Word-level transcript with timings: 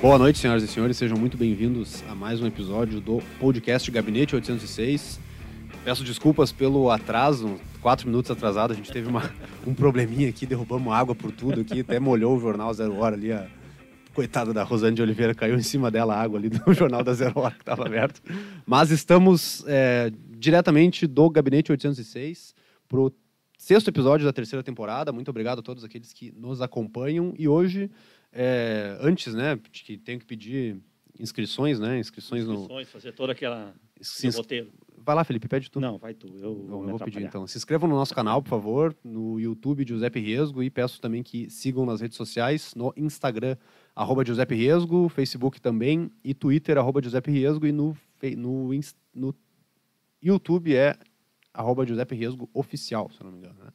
Boa 0.00 0.16
noite, 0.16 0.38
senhoras 0.38 0.62
e 0.62 0.66
senhores, 0.66 0.96
sejam 0.96 1.18
muito 1.18 1.36
bem-vindos 1.36 2.02
a 2.08 2.14
mais 2.14 2.40
um 2.40 2.46
episódio 2.46 3.02
do 3.02 3.18
podcast 3.38 3.90
Gabinete 3.90 4.34
806. 4.34 5.20
Peço 5.84 6.02
desculpas 6.02 6.50
pelo 6.50 6.90
atraso, 6.90 7.60
quatro 7.82 8.08
minutos 8.08 8.30
atrasado, 8.30 8.70
a 8.70 8.74
gente 8.74 8.90
teve 8.90 9.06
uma, 9.06 9.30
um 9.66 9.74
probleminha 9.74 10.30
aqui, 10.30 10.46
derrubamos 10.46 10.90
água 10.90 11.14
por 11.14 11.30
tudo 11.30 11.60
aqui, 11.60 11.80
até 11.80 12.00
molhou 12.00 12.34
o 12.34 12.40
jornal 12.40 12.72
Zero 12.72 12.96
Hora 12.96 13.14
ali, 13.14 13.30
a 13.30 13.46
coitada 14.14 14.54
da 14.54 14.62
Rosane 14.62 14.96
de 14.96 15.02
Oliveira, 15.02 15.34
caiu 15.34 15.54
em 15.54 15.62
cima 15.62 15.90
dela 15.90 16.14
a 16.14 16.22
água 16.22 16.38
ali 16.38 16.48
do 16.48 16.62
jornal 16.72 17.04
da 17.04 17.12
Zero 17.12 17.38
Hora 17.38 17.54
que 17.54 17.60
estava 17.60 17.84
aberto. 17.84 18.22
Mas 18.64 18.90
estamos 18.90 19.62
é, 19.66 20.10
diretamente 20.30 21.06
do 21.06 21.28
Gabinete 21.28 21.72
806 21.72 22.54
para 22.88 23.00
o 23.00 23.12
sexto 23.58 23.88
episódio 23.88 24.24
da 24.24 24.32
terceira 24.32 24.62
temporada. 24.62 25.12
Muito 25.12 25.28
obrigado 25.28 25.58
a 25.58 25.62
todos 25.62 25.84
aqueles 25.84 26.14
que 26.14 26.32
nos 26.32 26.62
acompanham. 26.62 27.34
E 27.38 27.46
hoje, 27.46 27.90
é, 28.32 28.96
antes, 29.00 29.34
né, 29.34 29.58
que 29.72 29.96
tenho 29.96 30.18
que 30.18 30.26
pedir 30.26 30.80
inscrições, 31.18 31.78
né, 31.78 31.98
inscrições, 31.98 32.42
inscrições 32.42 32.86
no... 32.86 32.92
fazer 32.92 33.12
toda 33.12 33.32
aquela 33.32 33.74
Se 34.00 34.26
ins... 34.26 34.36
roteiro. 34.36 34.72
Vai 35.02 35.14
lá, 35.14 35.24
Felipe, 35.24 35.48
pede 35.48 35.70
tu. 35.70 35.80
Não, 35.80 35.96
vai 35.96 36.12
tu. 36.12 36.28
Eu, 36.38 36.54
Bom, 36.54 36.84
eu 36.84 36.90
vou 36.90 36.98
pedir 37.00 37.22
então. 37.22 37.46
Se 37.46 37.56
inscrevam 37.56 37.88
no 37.88 37.96
nosso 37.96 38.14
canal, 38.14 38.42
por 38.42 38.50
favor, 38.50 38.94
no 39.02 39.40
YouTube 39.40 39.84
Giuseppe 39.86 40.20
Riesgo 40.20 40.62
e 40.62 40.68
peço 40.68 41.00
também 41.00 41.22
que 41.22 41.48
sigam 41.48 41.86
nas 41.86 42.02
redes 42.02 42.16
sociais, 42.18 42.74
no 42.74 42.92
Instagram, 42.96 43.56
arroba 43.96 44.24
Giuseppe 44.24 44.54
Riesgo, 44.54 45.08
Facebook 45.08 45.60
também 45.60 46.10
e 46.22 46.34
Twitter, 46.34 46.76
arroba 46.76 47.02
Giuseppe 47.02 47.30
Riesgo 47.30 47.66
e 47.66 47.72
no, 47.72 47.96
no, 48.36 48.70
no 49.14 49.34
YouTube 50.22 50.76
é 50.76 50.94
arroba 51.52 51.86
Giuseppe 51.86 52.14
Riesgo 52.14 52.48
Oficial, 52.52 53.10
se 53.10 53.24
não 53.24 53.32
me 53.32 53.38
engano. 53.38 53.58
Né? 53.58 53.72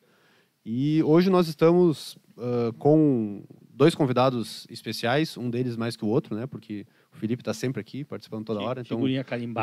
E 0.63 1.01
hoje 1.03 1.29
nós 1.29 1.47
estamos 1.47 2.15
uh, 2.37 2.71
com 2.77 3.43
dois 3.75 3.93
convidados 3.93 4.65
especiais, 4.69 5.37
um 5.37 5.49
deles 5.49 5.75
mais 5.75 5.95
que 5.95 6.05
o 6.05 6.07
outro, 6.07 6.35
né? 6.35 6.47
Porque 6.47 6.85
o 7.11 7.17
Felipe 7.17 7.41
está 7.41 7.53
sempre 7.53 7.81
aqui, 7.81 8.03
participando 8.03 8.45
toda 8.45 8.61
hora, 8.61 8.81
então 8.81 8.97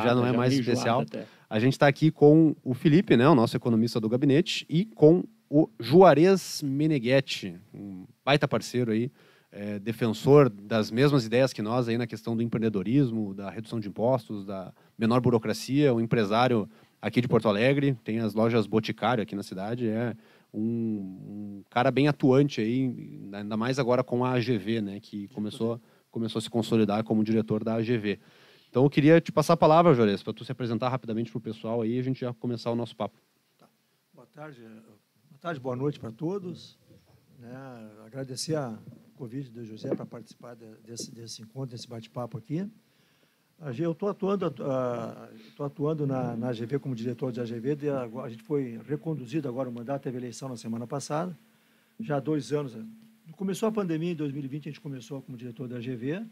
já 0.07 0.15
não 0.15 0.27
é 0.27 0.33
já 0.33 0.37
mais 0.37 0.53
especial. 0.53 1.05
A 1.49 1.59
gente 1.59 1.73
está 1.73 1.87
aqui 1.87 2.11
com 2.11 2.55
o 2.63 2.75
Felipe, 2.75 3.17
né? 3.17 3.29
O 3.29 3.35
nosso 3.35 3.57
economista 3.57 3.99
do 3.99 4.09
gabinete, 4.09 4.67
e 4.69 4.85
com 4.85 5.25
o 5.49 5.69
Juarez 5.79 6.63
Meneghetti, 6.63 7.57
um 7.75 8.07
baita 8.25 8.47
parceiro 8.47 8.93
aí, 8.93 9.11
é, 9.51 9.79
defensor 9.79 10.49
das 10.49 10.91
mesmas 10.91 11.27
ideias 11.27 11.53
que 11.53 11.61
nós 11.61 11.89
aí 11.89 11.99
na 11.99 12.07
questão 12.07 12.35
do 12.35 12.43
empreendedorismo, 12.43 13.35
da 13.35 13.51
redução 13.51 13.79
de 13.79 13.89
impostos, 13.89 14.47
da 14.47 14.73
menor 14.99 15.21
burocracia, 15.21 15.93
um 15.93 16.01
empresário 16.01 16.69
aqui 17.03 17.21
de 17.21 17.29
Porto 17.29 17.49
Alegre, 17.49 17.95
tem 18.03 18.21
as 18.21 18.33
lojas 18.33 18.67
Boticário 18.67 19.23
aqui 19.23 19.35
na 19.35 19.43
cidade, 19.43 19.89
é 19.89 20.15
um, 20.53 20.61
um, 20.63 21.65
cara 21.71 21.91
bem 21.91 22.09
atuante 22.09 22.61
aí, 22.61 23.29
ainda 23.33 23.57
mais 23.57 23.79
agora 23.79 24.05
com 24.05 24.25
a 24.25 24.33
AGV, 24.33 24.81
né, 24.81 25.01
que 25.01 25.29
começou, 25.29 25.81
começou 26.11 26.39
a 26.39 26.43
se 26.43 26.51
consolidar 26.51 27.03
como 27.05 27.25
diretor 27.25 27.65
da 27.65 27.75
AGV. 27.75 28.21
Então 28.69 28.85
eu 28.85 28.91
queria 28.91 29.21
te 29.21 29.31
passar 29.31 29.55
a 29.55 29.57
palavra, 29.57 29.95
Jores, 29.95 30.23
para 30.23 30.33
tu 30.33 30.45
se 30.45 30.53
apresentar 30.53 30.89
rapidamente 30.89 31.31
para 31.31 31.39
o 31.39 31.41
pessoal 31.41 31.83
aí 31.83 31.97
e 31.97 31.99
a 31.99 32.03
gente 32.03 32.21
já 32.21 32.33
começar 32.35 32.71
o 32.71 32.77
nosso 32.77 32.97
papo. 32.97 33.19
Tá. 33.59 33.69
Boa 34.15 34.27
tarde, 34.27 34.61
boa 34.63 35.41
tarde, 35.41 35.61
boa 35.61 35.77
noite 35.77 35.99
para 35.99 36.11
todos. 36.11 36.79
Né, 37.39 37.55
agradecer 38.07 38.55
a 38.55 38.79
convite 39.15 39.51
do 39.51 39.65
José 39.65 39.95
para 39.95 40.07
participar 40.07 40.55
desse, 40.55 41.13
desse 41.13 41.43
encontro, 41.43 41.71
desse 41.71 41.89
bate-papo 41.89 42.39
aqui. 42.39 42.69
Eu 43.65 43.93
estou 43.93 44.09
atuando, 44.09 44.53
estou 45.47 45.65
atuando 45.65 46.05
na, 46.05 46.37
na 46.37 46.49
AGV 46.49 46.81
como 46.81 46.97
diretor 46.97 47.31
de 47.31 47.41
AGV. 47.41 47.77
A 48.25 48.29
gente 48.29 48.43
foi 48.43 48.81
reconduzido 48.89 49.49
agora 49.49 49.69
o 49.69 49.73
mandato, 49.73 50.03
teve 50.03 50.17
eleição 50.17 50.49
na 50.49 50.57
semana 50.57 50.85
passada, 50.85 51.39
já 52.01 52.17
há 52.17 52.21
dois 52.21 52.53
anos. 52.53 52.77
Começou 53.37 53.69
a 53.69 53.73
pandemia 53.73 54.11
em 54.11 54.17
2020, 54.17 54.69
a 54.69 54.73
gente 54.73 54.81
começou 54.81 55.23
como 55.23 55.39
diretor 55.39 55.69
da 55.69 55.77
AGV, 55.77 56.27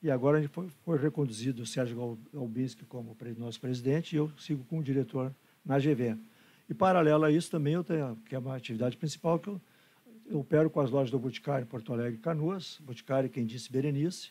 e 0.00 0.12
agora 0.12 0.38
a 0.38 0.40
gente 0.40 0.52
foi, 0.52 0.68
foi 0.84 0.96
reconduzido 0.96 1.64
o 1.64 1.66
Sérgio 1.66 2.20
Galbinski 2.32 2.84
como 2.84 3.16
nosso 3.36 3.60
presidente, 3.60 4.12
e 4.14 4.18
eu 4.18 4.30
sigo 4.38 4.64
como 4.66 4.80
diretor 4.80 5.34
na 5.64 5.74
AGV. 5.74 6.16
E, 6.68 6.74
paralelo 6.74 7.24
a 7.24 7.32
isso, 7.32 7.50
também 7.50 7.74
eu 7.74 7.82
tenho, 7.82 8.16
que 8.26 8.36
é 8.36 8.38
uma 8.38 8.54
atividade 8.54 8.96
principal, 8.96 9.40
que 9.40 9.48
eu, 9.48 9.60
eu 10.24 10.38
opero 10.38 10.70
com 10.70 10.78
as 10.78 10.88
lojas 10.88 11.10
do 11.10 11.18
Boticário 11.18 11.64
em 11.64 11.68
Porto 11.68 11.92
Alegre 11.92 12.14
e 12.14 12.18
Canoas, 12.18 12.78
Boticário, 12.80 13.28
quem 13.28 13.44
disse, 13.44 13.72
Berenice, 13.72 14.30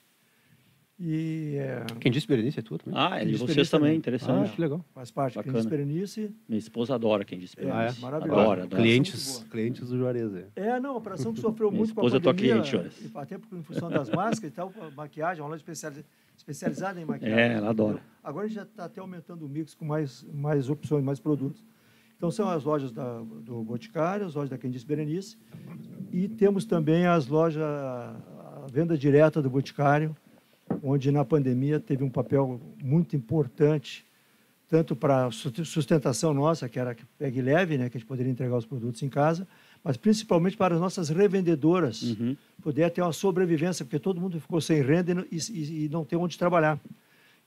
e, 1.00 1.56
é... 1.56 1.86
Quem 2.02 2.12
disse 2.12 2.28
Berenice 2.28 2.60
é 2.60 2.62
tu 2.62 2.78
também? 2.78 3.00
Ah, 3.00 3.24
e 3.24 3.38
vocês 3.38 3.70
também, 3.70 3.96
interessante. 3.96 4.50
Ah, 4.50 4.54
que 4.54 4.60
legal. 4.60 4.84
Faz 4.94 5.10
parte. 5.10 5.36
Bacana. 5.36 5.54
Quem 5.54 5.62
disse 5.62 5.70
Berenice. 5.70 6.36
Minha 6.48 6.60
esposa 6.60 6.96
adora 6.96 7.24
quem 7.24 7.40
disse 7.40 7.56
Berenice. 7.56 7.78
É, 7.78 7.88
ah, 7.88 7.94
é? 7.98 8.02
Maravilhoso. 8.02 8.40
Adora, 8.42 8.64
adora. 8.64 8.82
Clientes, 8.82 9.46
clientes 9.50 9.88
do 9.88 9.98
Juarez. 9.98 10.34
É, 10.36 10.50
é 10.58 10.80
não, 10.80 10.96
a 10.96 10.98
operação 10.98 11.34
que 11.34 11.40
sofreu 11.40 11.72
muito 11.72 11.94
com 11.94 12.02
a 12.02 12.04
pandemia. 12.04 12.18
esposa 12.18 12.18
é 12.18 12.20
tua 12.20 12.34
cliente, 12.34 12.72
Juarez. 12.72 13.16
Até 13.16 13.38
porque, 13.38 13.56
em 13.56 13.64
função 13.64 13.90
das 13.90 14.10
máscaras 14.10 14.52
e 14.52 14.56
tal, 14.56 14.74
maquiagem, 14.94 15.42
uma 15.42 15.50
loja 15.50 15.64
especializada 16.36 17.00
em 17.00 17.06
maquiagem. 17.06 17.40
É, 17.40 17.54
ela 17.54 17.70
adora. 17.70 18.02
Agora 18.22 18.46
a 18.46 18.48
gente 18.50 18.58
já 18.58 18.64
está 18.64 18.84
até 18.84 19.00
aumentando 19.00 19.46
o 19.46 19.50
mix 19.50 19.74
com 19.74 19.86
mais, 19.86 20.26
mais 20.34 20.70
opções, 20.70 21.02
mais 21.02 21.20
produtos. 21.22 21.64
Então, 22.18 22.30
são 22.30 22.50
as 22.50 22.66
lojas 22.66 22.92
da, 22.92 23.22
do 23.22 23.64
Boticário, 23.64 24.26
as 24.26 24.36
lojas 24.36 24.50
da 24.50 24.58
Quem 24.58 24.70
Disse 24.70 24.86
Berenice, 24.86 25.38
e 26.12 26.28
temos 26.28 26.66
também 26.66 27.08
as 27.08 27.28
lojas, 27.28 27.64
a 27.64 28.68
venda 28.70 28.98
direta 28.98 29.42
do 29.42 29.50
Boticário, 29.50 30.14
onde 30.84 31.12
na 31.12 31.26
pandemia 31.26 31.80
teve 31.80 32.04
um 32.04 32.10
papel 32.10 32.60
muito 32.82 33.16
importante, 33.16 34.06
tanto 34.68 34.96
para 34.96 35.26
a 35.26 35.32
sustentação 35.32 36.34
nossa, 36.34 36.70
que 36.70 36.80
era 36.80 36.96
pegue 37.18 37.42
leve, 37.42 37.78
né, 37.78 37.90
que 37.90 37.98
a 37.98 38.00
gente 38.00 38.08
poderia 38.08 38.32
entregar 38.32 38.56
os 38.56 38.66
produtos 38.66 39.02
em 39.02 39.10
casa, 39.10 39.48
mas 39.84 39.98
principalmente 39.98 40.56
para 40.56 40.76
as 40.76 40.82
nossas 40.82 41.10
revendedoras 41.10 42.02
uhum. 42.04 42.36
poder 42.62 42.90
ter 42.92 43.02
uma 43.02 43.14
sobrevivência, 43.14 43.84
porque 43.84 44.00
todo 44.00 44.22
mundo 44.22 44.40
ficou 44.40 44.62
sem 44.62 44.82
renda 44.82 45.26
e, 45.32 45.38
e, 45.38 45.86
e 45.86 45.90
não 45.90 46.06
tem 46.06 46.20
onde 46.20 46.38
trabalhar. 46.38 46.80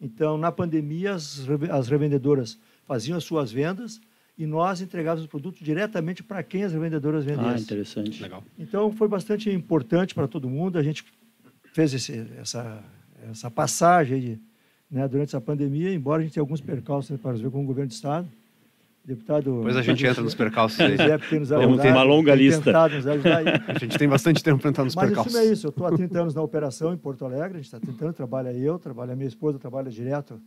Então, 0.00 0.36
na 0.36 0.50
pandemia, 0.50 1.14
as, 1.14 1.46
as 1.70 1.88
revendedoras 1.88 2.58
faziam 2.84 3.16
as 3.16 3.22
suas 3.22 3.52
vendas 3.52 4.00
e 4.36 4.46
nós 4.46 4.80
entregávamos 4.80 5.24
os 5.24 5.30
produtos 5.30 5.60
diretamente 5.60 6.24
para 6.24 6.42
quem 6.42 6.64
as 6.64 6.72
revendedoras 6.72 7.24
vendessem. 7.24 7.52
Ah, 7.52 7.60
interessante. 7.60 8.20
Legal. 8.20 8.42
Então, 8.58 8.90
foi 8.90 9.06
bastante 9.06 9.48
importante 9.48 10.12
para 10.12 10.26
todo 10.26 10.50
mundo. 10.50 10.76
A 10.76 10.82
gente 10.82 11.04
fez 11.72 11.94
esse, 11.94 12.26
essa 12.36 12.82
essa 13.30 13.50
passagem 13.50 14.20
de, 14.20 14.40
né, 14.90 15.06
durante 15.08 15.30
essa 15.30 15.40
pandemia, 15.40 15.92
embora 15.92 16.20
a 16.20 16.24
gente 16.24 16.34
tenha 16.34 16.42
alguns 16.42 16.60
percalços 16.60 17.18
para 17.20 17.32
ver 17.32 17.50
com 17.50 17.62
o 17.62 17.66
governo 17.66 17.88
do 17.88 17.92
Estado. 17.92 18.28
Deputado. 19.04 19.56
Depois 19.56 19.76
a 19.76 19.82
gente 19.82 20.06
entra 20.06 20.22
nos 20.22 20.34
percalços 20.34 20.78
aí. 20.78 20.96
Temos 21.28 21.50
uma 21.50 22.02
longa 22.04 22.34
lista. 22.36 22.70
a 23.66 23.78
gente 23.78 23.98
tem 23.98 24.08
bastante 24.08 24.44
tempo 24.44 24.60
para 24.60 24.70
entrar 24.70 24.84
nos 24.84 24.94
Mas 24.94 25.06
percalços. 25.06 25.32
Mas 25.32 25.42
isso 25.42 25.50
é 25.50 25.52
isso. 25.52 25.66
Eu 25.66 25.70
estou 25.70 25.86
há 25.86 25.92
30 25.92 26.20
anos 26.20 26.34
na 26.36 26.42
operação 26.42 26.94
em 26.94 26.96
Porto 26.96 27.24
Alegre. 27.24 27.58
A 27.58 27.60
gente 27.60 27.64
está 27.64 27.80
tentando, 27.80 28.12
trabalha 28.12 28.52
eu, 28.52 28.78
trabalha 28.78 29.16
minha 29.16 29.26
esposa, 29.26 29.58
trabalha 29.58 29.90
direto 29.90 30.40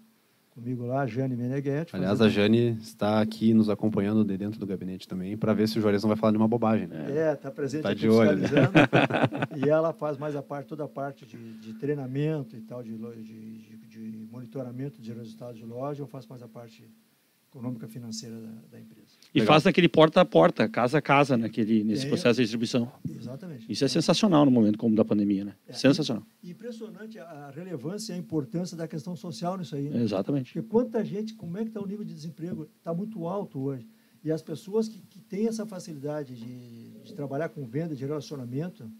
comigo 0.56 0.86
lá, 0.86 1.02
a 1.02 1.06
Jane 1.06 1.36
Meneghetti. 1.36 1.94
Aliás, 1.94 2.22
a 2.22 2.30
Jane 2.30 2.78
está 2.82 3.20
aqui 3.20 3.54
nos 3.54 3.70
acompanhando 3.70 4.24
de 4.24 4.38
dentro 4.38 4.58
do 4.58 4.66
gabinete 4.66 5.06
também, 5.06 5.36
para 5.36 5.54
ver 5.54 5.68
se 5.68 5.78
o 5.78 5.82
Juarez 5.82 6.02
não 6.02 6.08
vai 6.08 6.16
falar 6.16 6.32
nenhuma 6.32 6.48
bobagem. 6.48 6.88
Né? 6.88 7.12
É, 7.12 7.34
está 7.34 7.52
presente 7.52 7.84
tá 7.84 7.94
de 7.94 8.08
olho. 8.08 8.42
e 9.54 9.70
ela 9.70 9.92
faz 9.92 10.18
mais 10.18 10.34
a 10.34 10.42
parte, 10.42 10.68
toda 10.68 10.86
a 10.86 10.88
parte 10.88 11.26
de, 11.26 11.58
de 11.60 11.74
treinamento 11.74 12.56
e 12.56 12.62
tal, 12.62 12.82
de, 12.82 12.96
de, 12.96 13.78
de, 13.86 14.28
monitoramento 14.32 15.02
de 15.02 15.12
resultados 15.12 15.58
de 15.58 15.66
loja, 15.66 16.02
eu 16.02 16.08
faço 16.08 16.30
mais 16.30 16.42
a 16.42 16.48
parte 16.48 16.90
econômica 17.56 17.88
financeira 17.88 18.36
da, 18.36 18.52
da 18.72 18.80
empresa. 18.80 19.08
E 19.34 19.40
Legal. 19.40 19.54
faz 19.54 19.64
naquele 19.64 19.88
porta 19.88 20.20
a 20.20 20.26
porta, 20.26 20.68
casa 20.68 20.98
a 20.98 21.02
casa, 21.02 21.38
naquele, 21.38 21.86
nesse 21.86 22.02
Tem, 22.02 22.10
processo 22.10 22.36
de 22.36 22.44
distribuição. 22.44 22.92
Exatamente. 23.10 23.72
Isso 23.72 23.86
é 23.86 23.88
sensacional 23.88 24.44
no 24.44 24.52
momento 24.52 24.78
como 24.78 24.94
da 24.94 25.06
pandemia, 25.06 25.46
né? 25.46 25.56
É, 25.66 25.74
sensacional. 25.74 26.26
Impressionante 26.44 27.18
a 27.18 27.52
relevância 27.56 28.12
e 28.12 28.16
a 28.16 28.20
importância 28.20 28.76
da 28.76 28.88
questão 28.88 29.16
social 29.16 29.58
nisso 29.58 29.76
aí. 29.76 29.90
Né? 29.90 30.04
Exatamente. 30.04 30.52
Porque 30.52 30.68
quanta 30.68 31.04
gente, 31.04 31.34
como 31.34 31.58
é 31.58 31.62
que 31.62 31.70
está 31.70 31.80
o 31.80 31.88
nível 31.88 32.04
de 32.04 32.14
desemprego? 32.14 32.70
Está 32.78 32.94
muito 32.94 33.25
alto 33.25 33.60
hoje. 33.60 33.88
E 34.22 34.31
as 34.31 34.42
pessoas 34.42 34.90
que, 34.90 35.00
que 35.01 35.22
têm 35.22 35.48
essa 35.48 35.66
facilidade 35.66 36.36
de, 36.36 37.00
de, 37.04 37.13
trabalhar 37.13 37.50
com 37.50 37.66
venda, 37.66 37.96
de 37.96 38.04
relacionamento, 38.06 38.92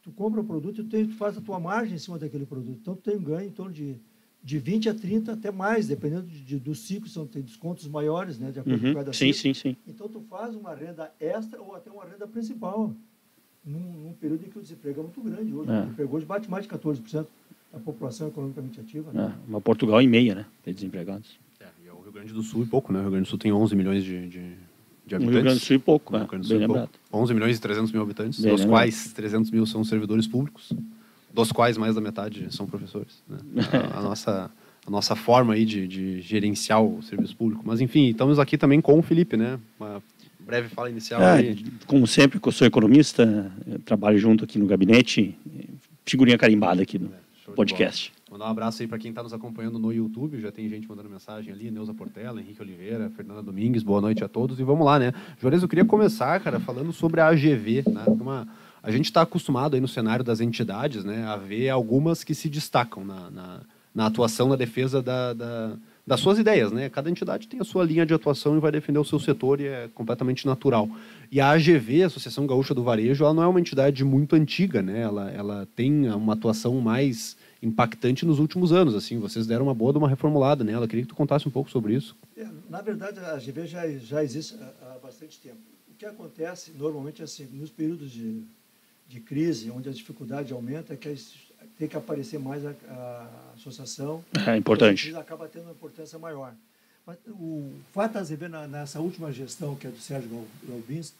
tu 0.00 0.10
compra 0.10 0.40
o 0.40 0.44
produto 0.44 0.80
e 0.80 0.84
tu, 0.84 1.08
tu 1.08 1.14
faz 1.14 1.36
a 1.36 1.40
tua 1.40 1.60
margem 1.60 1.94
em 1.94 1.98
cima 1.98 2.18
daquele 2.18 2.46
produto. 2.46 2.78
Então, 2.80 2.96
tu 2.96 3.02
tem 3.02 3.16
um 3.16 3.22
ganho 3.22 3.48
em 3.48 3.52
torno 3.52 3.72
de 3.72 4.00
de 4.42 4.58
20 4.58 4.88
a 4.88 4.94
30 4.94 5.32
até 5.32 5.50
mais, 5.50 5.86
dependendo 5.86 6.26
de, 6.26 6.40
de, 6.40 6.58
do 6.58 6.74
ciclo, 6.74 7.08
são, 7.08 7.26
tem 7.26 7.42
descontos 7.42 7.86
maiores, 7.86 8.38
né, 8.38 8.50
de 8.50 8.58
acordo 8.58 8.84
uhum. 8.84 8.92
com 8.92 8.98
cada 8.98 9.12
sim, 9.12 9.32
ciclo. 9.32 9.54
Sim, 9.54 9.70
sim, 9.70 9.76
Então, 9.86 10.08
tu 10.08 10.20
faz 10.28 10.54
uma 10.54 10.74
renda 10.74 11.12
extra 11.20 11.60
ou 11.60 11.76
até 11.76 11.90
uma 11.90 12.04
renda 12.04 12.26
principal, 12.26 12.92
num, 13.64 13.78
num 13.78 14.12
período 14.14 14.44
em 14.44 14.50
que 14.50 14.58
o 14.58 14.62
desemprego 14.62 15.00
é 15.00 15.02
muito 15.04 15.20
grande 15.20 15.54
hoje. 15.54 15.70
É. 15.70 15.78
O 15.78 15.82
desemprego 15.82 16.16
hoje 16.16 16.26
bate 16.26 16.50
mais 16.50 16.64
de 16.64 16.70
14% 16.70 17.26
da 17.72 17.78
população 17.78 18.28
economicamente 18.28 18.80
ativa. 18.80 19.12
Né? 19.12 19.32
É, 19.32 19.38
mas 19.48 19.62
Portugal 19.62 20.00
em 20.02 20.08
meia, 20.08 20.34
né, 20.34 20.46
de 20.66 20.74
desempregados. 20.74 21.38
É, 21.60 21.66
e 21.84 21.88
é 21.88 21.92
o 21.92 22.00
Rio 22.00 22.10
Grande 22.10 22.32
do 22.32 22.42
Sul 22.42 22.64
e 22.64 22.66
pouco, 22.66 22.92
né, 22.92 22.98
o 22.98 23.02
Rio 23.02 23.10
Grande 23.12 23.26
do 23.26 23.30
Sul 23.30 23.38
tem 23.38 23.52
11 23.52 23.76
milhões 23.76 24.02
de, 24.02 24.28
de, 24.28 24.54
de 25.06 25.14
habitantes. 25.14 25.28
O 25.28 25.30
Rio 25.30 25.42
Grande 25.42 25.60
do 25.60 25.64
Sul 25.64 25.76
e 25.76 25.78
pouco, 25.78 26.14
o 26.14 26.18
Rio 26.18 26.26
Grande 26.26 26.42
do 26.42 26.48
Sul 26.48 26.58
bem 26.58 26.66
lembrado. 26.66 26.90
11 27.12 27.34
milhões 27.34 27.56
e 27.56 27.60
300 27.60 27.92
mil 27.92 28.02
habitantes, 28.02 28.40
bem 28.40 28.50
dos 28.50 28.60
lembrado. 28.62 28.80
quais 28.80 29.12
300 29.12 29.50
mil 29.52 29.64
são 29.66 29.84
servidores 29.84 30.26
públicos, 30.26 30.72
dos 31.32 31.52
quais 31.52 31.76
mais 31.78 31.94
da 31.94 32.00
metade 32.00 32.46
são 32.54 32.66
professores. 32.66 33.22
Né? 33.28 33.38
a, 33.94 33.98
a 33.98 34.02
nossa 34.02 34.50
a 34.86 34.90
nossa 34.90 35.14
forma 35.14 35.54
aí 35.54 35.64
de, 35.64 35.86
de 35.86 36.20
gerenciar 36.20 36.82
o 36.82 37.02
serviço 37.02 37.36
público. 37.36 37.62
Mas, 37.64 37.80
enfim, 37.80 38.08
estamos 38.08 38.38
aqui 38.38 38.58
também 38.58 38.80
com 38.80 38.98
o 38.98 39.02
Felipe, 39.02 39.36
né? 39.36 39.58
Uma 39.78 40.02
breve 40.40 40.68
fala 40.68 40.90
inicial. 40.90 41.22
É, 41.22 41.38
aí. 41.38 41.64
Como 41.86 42.06
sempre, 42.06 42.40
eu 42.44 42.52
sou 42.52 42.66
economista, 42.66 43.52
eu 43.64 43.78
trabalho 43.78 44.18
junto 44.18 44.44
aqui 44.44 44.58
no 44.58 44.66
gabinete, 44.66 45.38
figurinha 46.04 46.36
carimbada 46.36 46.82
aqui. 46.82 46.98
No... 46.98 47.06
É, 47.06 47.52
podcast. 47.54 48.12
Mandar 48.30 48.46
um 48.46 48.50
abraço 48.50 48.82
aí 48.82 48.88
para 48.88 48.98
quem 48.98 49.10
está 49.10 49.22
nos 49.22 49.32
acompanhando 49.32 49.78
no 49.78 49.92
YouTube. 49.92 50.40
Já 50.40 50.50
tem 50.50 50.68
gente 50.68 50.88
mandando 50.88 51.08
mensagem 51.08 51.52
ali. 51.52 51.70
Neuza 51.70 51.92
Portela, 51.92 52.40
Henrique 52.40 52.62
Oliveira, 52.62 53.10
Fernanda 53.10 53.42
Domingues. 53.42 53.82
Boa 53.82 54.00
noite 54.00 54.24
a 54.24 54.28
todos. 54.28 54.58
E 54.58 54.64
vamos 54.64 54.86
lá, 54.86 54.98
né? 54.98 55.12
Juarez, 55.38 55.62
eu 55.62 55.68
queria 55.68 55.84
começar, 55.84 56.40
cara, 56.40 56.58
falando 56.58 56.92
sobre 56.92 57.20
a 57.20 57.28
AGV, 57.28 57.84
né? 57.86 58.04
Uma, 58.06 58.48
a 58.82 58.90
gente 58.90 59.06
está 59.06 59.22
acostumado 59.22 59.74
aí 59.74 59.80
no 59.80 59.88
cenário 59.88 60.24
das 60.24 60.40
entidades, 60.40 61.04
né? 61.04 61.24
A 61.24 61.36
ver 61.36 61.68
algumas 61.68 62.24
que 62.24 62.34
se 62.34 62.48
destacam 62.48 63.04
na, 63.04 63.30
na, 63.30 63.60
na 63.94 64.06
atuação 64.06 64.48
na 64.48 64.56
defesa 64.56 65.02
da, 65.02 65.32
da 65.32 65.76
das 66.06 66.18
suas 66.18 66.38
ideias, 66.38 66.72
né? 66.72 66.88
Cada 66.88 67.08
entidade 67.08 67.46
tem 67.46 67.60
a 67.60 67.64
sua 67.64 67.84
linha 67.84 68.04
de 68.04 68.12
atuação 68.12 68.56
e 68.56 68.60
vai 68.60 68.72
defender 68.72 68.98
o 68.98 69.04
seu 69.04 69.20
setor 69.20 69.60
e 69.60 69.66
é 69.66 69.88
completamente 69.94 70.46
natural. 70.46 70.90
E 71.30 71.40
a 71.40 71.50
AGV, 71.50 72.02
a 72.02 72.06
Associação 72.06 72.46
Gaúcha 72.46 72.74
do 72.74 72.82
Varejo, 72.82 73.24
ela 73.24 73.32
não 73.32 73.42
é 73.42 73.46
uma 73.46 73.60
entidade 73.60 74.04
muito 74.04 74.34
antiga, 74.34 74.82
né? 74.82 75.00
Ela, 75.00 75.30
ela 75.30 75.68
tem 75.76 76.10
uma 76.10 76.32
atuação 76.32 76.80
mais 76.80 77.36
impactante 77.62 78.26
nos 78.26 78.40
últimos 78.40 78.72
anos, 78.72 78.96
assim. 78.96 79.18
Vocês 79.18 79.46
deram 79.46 79.66
uma 79.66 79.74
boa 79.74 79.92
de 79.92 79.98
uma 79.98 80.08
reformulada 80.08 80.64
nela. 80.64 80.88
Queria 80.88 81.04
que 81.04 81.08
tu 81.08 81.14
contasse 81.14 81.46
um 81.46 81.52
pouco 81.52 81.70
sobre 81.70 81.94
isso. 81.94 82.16
É, 82.36 82.48
na 82.68 82.82
verdade, 82.82 83.20
a 83.20 83.34
AGV 83.34 83.66
já, 83.66 83.88
já 83.88 84.24
existe 84.24 84.56
há, 84.60 84.94
há 84.94 84.98
bastante 84.98 85.38
tempo. 85.38 85.60
O 85.88 85.94
que 85.94 86.04
acontece 86.04 86.72
normalmente 86.76 87.22
assim, 87.22 87.46
nos 87.52 87.70
períodos 87.70 88.10
de, 88.10 88.44
de 89.12 89.20
crise, 89.20 89.70
onde 89.70 89.90
a 89.90 89.92
dificuldade 89.92 90.52
aumenta, 90.54 90.94
é 90.94 90.96
que 90.96 91.14
tem 91.78 91.86
que 91.86 91.96
aparecer 91.96 92.38
mais 92.38 92.64
a, 92.64 92.70
a 92.88 93.28
associação. 93.54 94.24
É 94.46 94.56
importante. 94.56 95.14
acaba 95.14 95.46
tendo 95.48 95.64
uma 95.64 95.72
importância 95.72 96.18
maior. 96.18 96.54
Mas 97.06 97.18
o 97.28 97.70
fato 97.92 98.22
de 98.24 98.36
ver 98.36 98.48
nessa 98.48 99.00
última 99.00 99.30
gestão, 99.30 99.76
que 99.76 99.86
é 99.86 99.90
do 99.90 99.98
Sérgio 99.98 100.46
Galbins, 100.66 101.12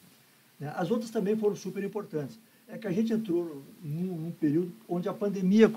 né, 0.59 0.73
as 0.77 0.91
outras 0.91 1.11
também 1.11 1.37
foram 1.37 1.55
super 1.55 1.85
importantes. 1.85 2.39
É 2.69 2.79
que 2.79 2.87
a 2.87 2.93
gente 2.93 3.13
entrou 3.13 3.63
num, 3.85 4.17
num, 4.17 4.31
período 4.31 4.73
onde 4.89 5.07
a 5.07 5.13
pandemia, 5.13 5.71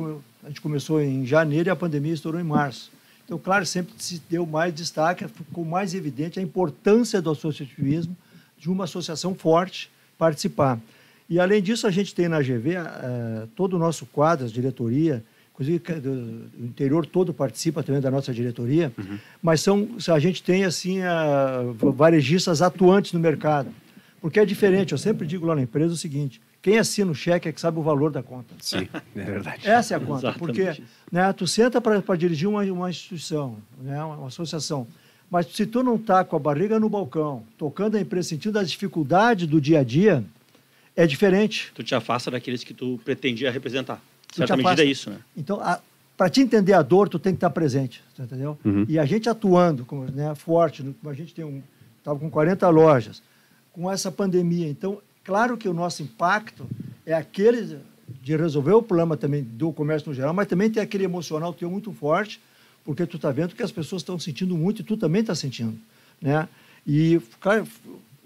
a 0.44 0.48
gente 0.48 0.62
começou 0.62 1.02
em 1.02 1.26
janeiro 1.26 1.68
e 1.68 1.72
a 1.72 1.76
pandemia 1.76 2.14
estourou 2.14 2.40
em 2.40 2.44
março. 2.46 2.92
Então, 3.26 3.38
claro, 3.38 3.66
sempre 3.66 3.94
se 3.98 4.22
deu 4.30 4.46
mais 4.46 4.74
destaque, 4.74 5.28
ficou 5.28 5.66
mais 5.66 5.94
evidente 5.94 6.40
a 6.40 6.42
importância 6.42 7.22
do 7.22 7.32
associativismo, 7.32 8.16
de 8.58 8.70
uma 8.70 8.86
associação 8.86 9.36
forte 9.36 9.90
participar. 10.18 10.80
E, 11.30 11.40
além 11.40 11.62
disso, 11.62 11.88
a 11.88 11.92
gente 11.92 12.14
tem 12.14 12.28
na 12.28 12.40
GV 12.40 12.78
uh, 12.78 12.82
eh, 12.82 13.48
todo 13.56 13.76
o 13.76 13.80
nosso 13.80 14.06
quadro, 14.06 14.46
a 14.46 14.50
diretoria, 14.50 15.24
inclusive 15.52 15.82
o 16.60 16.66
interior 16.66 17.06
todo 17.06 17.34
participa 17.34 17.82
também 17.82 18.02
da 18.02 18.12
nossa 18.12 18.34
diretoria, 18.34 18.92
uhum. 18.98 19.18
mas 19.42 19.62
são, 19.62 19.88
a 20.14 20.20
gente 20.20 20.44
tem 20.44 20.66
assim 20.66 21.00
uh, 21.00 21.92
varejistas 21.94 22.62
atuantes 22.62 23.14
no 23.14 23.20
mercado. 23.20 23.70
Porque 24.22 24.40
é 24.40 24.46
diferente, 24.46 24.92
eu 24.92 24.98
sempre 24.98 25.26
digo 25.26 25.46
lá 25.46 25.56
na 25.56 25.62
empresa 25.62 25.94
o 25.94 25.98
seguinte, 25.98 26.42
quem 26.62 26.80
assina 26.80 27.12
o 27.12 27.16
cheque 27.16 27.48
é 27.48 27.52
que 27.52 27.62
sabe 27.62 27.80
o 27.80 27.84
valor 27.84 28.12
da 28.12 28.24
conta. 28.24 28.56
Sim, 28.60 28.88
é 29.16 29.24
verdade. 29.24 29.68
Essa 29.68 29.94
é 29.94 29.98
a 29.98 30.00
conta, 30.00 30.30
Exatamente. 30.30 30.40
porque 30.40 30.84
né, 31.12 31.32
tu 31.32 31.46
senta 31.46 31.80
para 31.80 32.16
dirigir 32.18 32.50
uma, 32.50 32.64
uma 32.64 32.90
instituição, 32.90 33.58
né, 33.82 34.04
uma, 34.04 34.28
associação, 34.28 34.88
mas 35.30 35.46
se 35.48 35.66
tu 35.66 35.84
não 35.84 35.96
está 35.96 36.24
com 36.24 36.36
a 36.36 36.40
barriga 36.40 36.80
no 36.80 36.90
balcão, 36.90 37.44
tocando 37.58 37.98
a 37.98 38.02
empresa, 38.02 38.30
sentindo 38.30 38.58
as 38.58 38.70
dificuldades 38.70 39.48
do 39.48 39.62
dia 39.62 39.82
a 39.82 39.84
dia, 39.84 40.24
é 40.96 41.06
diferente. 41.06 41.72
Tu 41.76 41.84
te 41.84 41.94
afasta 41.94 42.32
daqueles 42.32 42.64
que 42.64 42.74
tu 42.74 43.00
pretendia 43.04 43.52
representar. 43.52 44.02
Tu 44.28 44.38
certa 44.38 44.56
medida 44.56 44.84
é 44.84 44.86
isso, 44.86 45.10
né? 45.10 45.18
Então, 45.36 45.62
para 46.18 46.30
te 46.30 46.42
entender 46.42 46.74
a 46.74 46.82
dor, 46.82 47.10
tu 47.10 47.20
tem 47.20 47.34
que 47.34 47.38
estar 47.38 47.50
presente, 47.50 48.02
entendeu? 48.18 48.58
Uhum. 48.64 48.86
E 48.88 48.98
a 48.98 49.06
gente 49.06 49.28
atuando, 49.30 49.84
como, 49.86 50.04
né, 50.12 50.34
forte, 50.36 50.84
como 51.02 51.12
a 51.12 51.14
gente 51.14 51.34
tem 51.34 51.44
um, 51.44 51.62
estava 52.00 52.18
com 52.18 52.30
40 52.30 52.68
lojas, 52.70 53.22
com 53.74 53.92
essa 53.92 54.12
pandemia. 54.12 54.68
Então, 54.68 55.02
claro 55.24 55.58
que 55.58 55.68
o 55.68 55.74
nosso 55.74 56.02
impacto 56.04 56.68
é 57.06 57.14
aquele 57.14 57.80
de 58.22 58.38
resolver 58.38 58.74
o 58.74 58.82
problema 58.82 59.18
também 59.18 59.44
do 59.44 59.72
comércio 59.74 60.10
no 60.10 60.16
geral, 60.16 60.34
mas 60.34 60.48
também 60.48 60.70
tem 60.70 60.82
aquele 60.82 61.04
emocional 61.04 61.54
teu 61.54 61.70
muito 61.70 61.92
forte, 61.92 62.40
porque 62.84 63.06
tu 63.06 63.18
está 63.18 63.32
vendo 63.32 63.56
que 63.56 63.64
as 63.64 63.72
pessoas 63.72 64.02
estão 64.02 64.18
sentindo 64.18 64.56
muito 64.56 64.82
e 64.82 64.86
tu 64.86 64.96
também 64.96 65.22
está 65.22 65.34
sentindo, 65.34 65.78
né? 66.22 66.48
E 66.86 67.20
cara, 67.42 67.64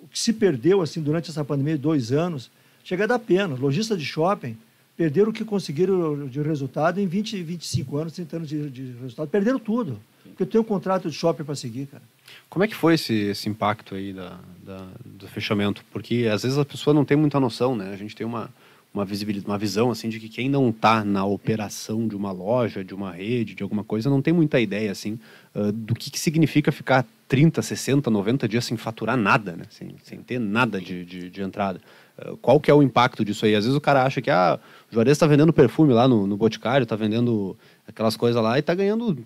o 0.01 0.07
que 0.09 0.19
se 0.19 0.33
perdeu 0.33 0.81
assim 0.81 1.01
durante 1.01 1.29
essa 1.29 1.45
pandemia 1.45 1.75
de 1.75 1.81
dois 1.81 2.11
anos 2.11 2.51
chega 2.83 3.03
a 3.03 3.07
dar 3.07 3.19
pena. 3.19 3.55
Lojistas 3.55 3.97
de 3.97 4.05
shopping 4.05 4.57
perderam 4.97 5.29
o 5.29 5.33
que 5.33 5.45
conseguiram 5.45 6.27
de 6.27 6.41
resultado 6.41 6.99
em 6.99 7.07
20, 7.07 7.41
25 7.41 7.97
anos, 7.97 8.13
30 8.13 8.35
anos 8.35 8.49
de, 8.49 8.69
de 8.69 8.91
resultado. 9.01 9.29
Perderam 9.29 9.59
tudo. 9.59 9.99
Porque 10.23 10.45
tenho 10.45 10.63
um 10.63 10.67
contrato 10.67 11.09
de 11.09 11.15
shopping 11.15 11.43
para 11.43 11.55
seguir, 11.55 11.87
cara. 11.87 12.03
Como 12.49 12.63
é 12.63 12.67
que 12.67 12.75
foi 12.75 12.93
esse, 12.93 13.13
esse 13.13 13.49
impacto 13.49 13.95
aí 13.95 14.13
da, 14.13 14.39
da, 14.63 14.87
do 15.05 15.27
fechamento? 15.27 15.83
Porque 15.91 16.29
às 16.31 16.43
vezes 16.43 16.57
a 16.57 16.65
pessoa 16.65 16.93
não 16.93 17.05
tem 17.05 17.17
muita 17.17 17.39
noção, 17.39 17.75
né? 17.75 17.91
A 17.91 17.97
gente 17.97 18.15
tem 18.15 18.25
uma, 18.25 18.49
uma 18.93 19.05
visibilidade, 19.05 19.49
uma 19.49 19.57
visão 19.57 19.91
assim 19.91 20.09
de 20.09 20.19
que 20.19 20.29
quem 20.29 20.49
não 20.49 20.69
está 20.69 21.03
na 21.03 21.25
operação 21.25 22.07
de 22.07 22.15
uma 22.15 22.31
loja, 22.31 22.83
de 22.83 22.93
uma 22.93 23.11
rede, 23.11 23.55
de 23.55 23.63
alguma 23.63 23.83
coisa, 23.83 24.09
não 24.09 24.21
tem 24.21 24.33
muita 24.33 24.59
ideia 24.59 24.91
assim 24.91 25.19
uh, 25.55 25.71
do 25.71 25.93
que, 25.93 26.09
que 26.09 26.19
significa 26.19 26.71
ficar 26.71 27.05
30, 27.27 27.61
60, 27.61 28.09
90 28.09 28.47
dias 28.47 28.65
sem 28.65 28.75
faturar 28.75 29.15
nada, 29.15 29.55
né? 29.55 29.65
Sem, 29.69 29.95
sem 30.03 30.19
ter 30.19 30.39
nada 30.39 30.81
de, 30.81 31.05
de, 31.05 31.29
de 31.29 31.41
entrada. 31.41 31.79
Uh, 32.25 32.37
qual 32.37 32.59
que 32.59 32.69
é 32.69 32.73
o 32.73 32.83
impacto 32.83 33.23
disso 33.23 33.45
aí? 33.45 33.55
Às 33.55 33.65
vezes 33.65 33.77
o 33.77 33.81
cara 33.81 34.03
acha 34.03 34.21
que 34.21 34.29
ah, 34.29 34.59
o 34.91 34.93
Juarez 34.93 35.13
está 35.13 35.27
vendendo 35.27 35.53
perfume 35.53 35.93
lá 35.93 36.07
no, 36.07 36.27
no 36.27 36.35
Boticário, 36.35 36.83
está 36.83 36.95
vendendo 36.95 37.57
aquelas 37.87 38.17
coisas 38.17 38.41
lá 38.41 38.57
e 38.57 38.59
está 38.59 38.73
ganhando 38.73 39.17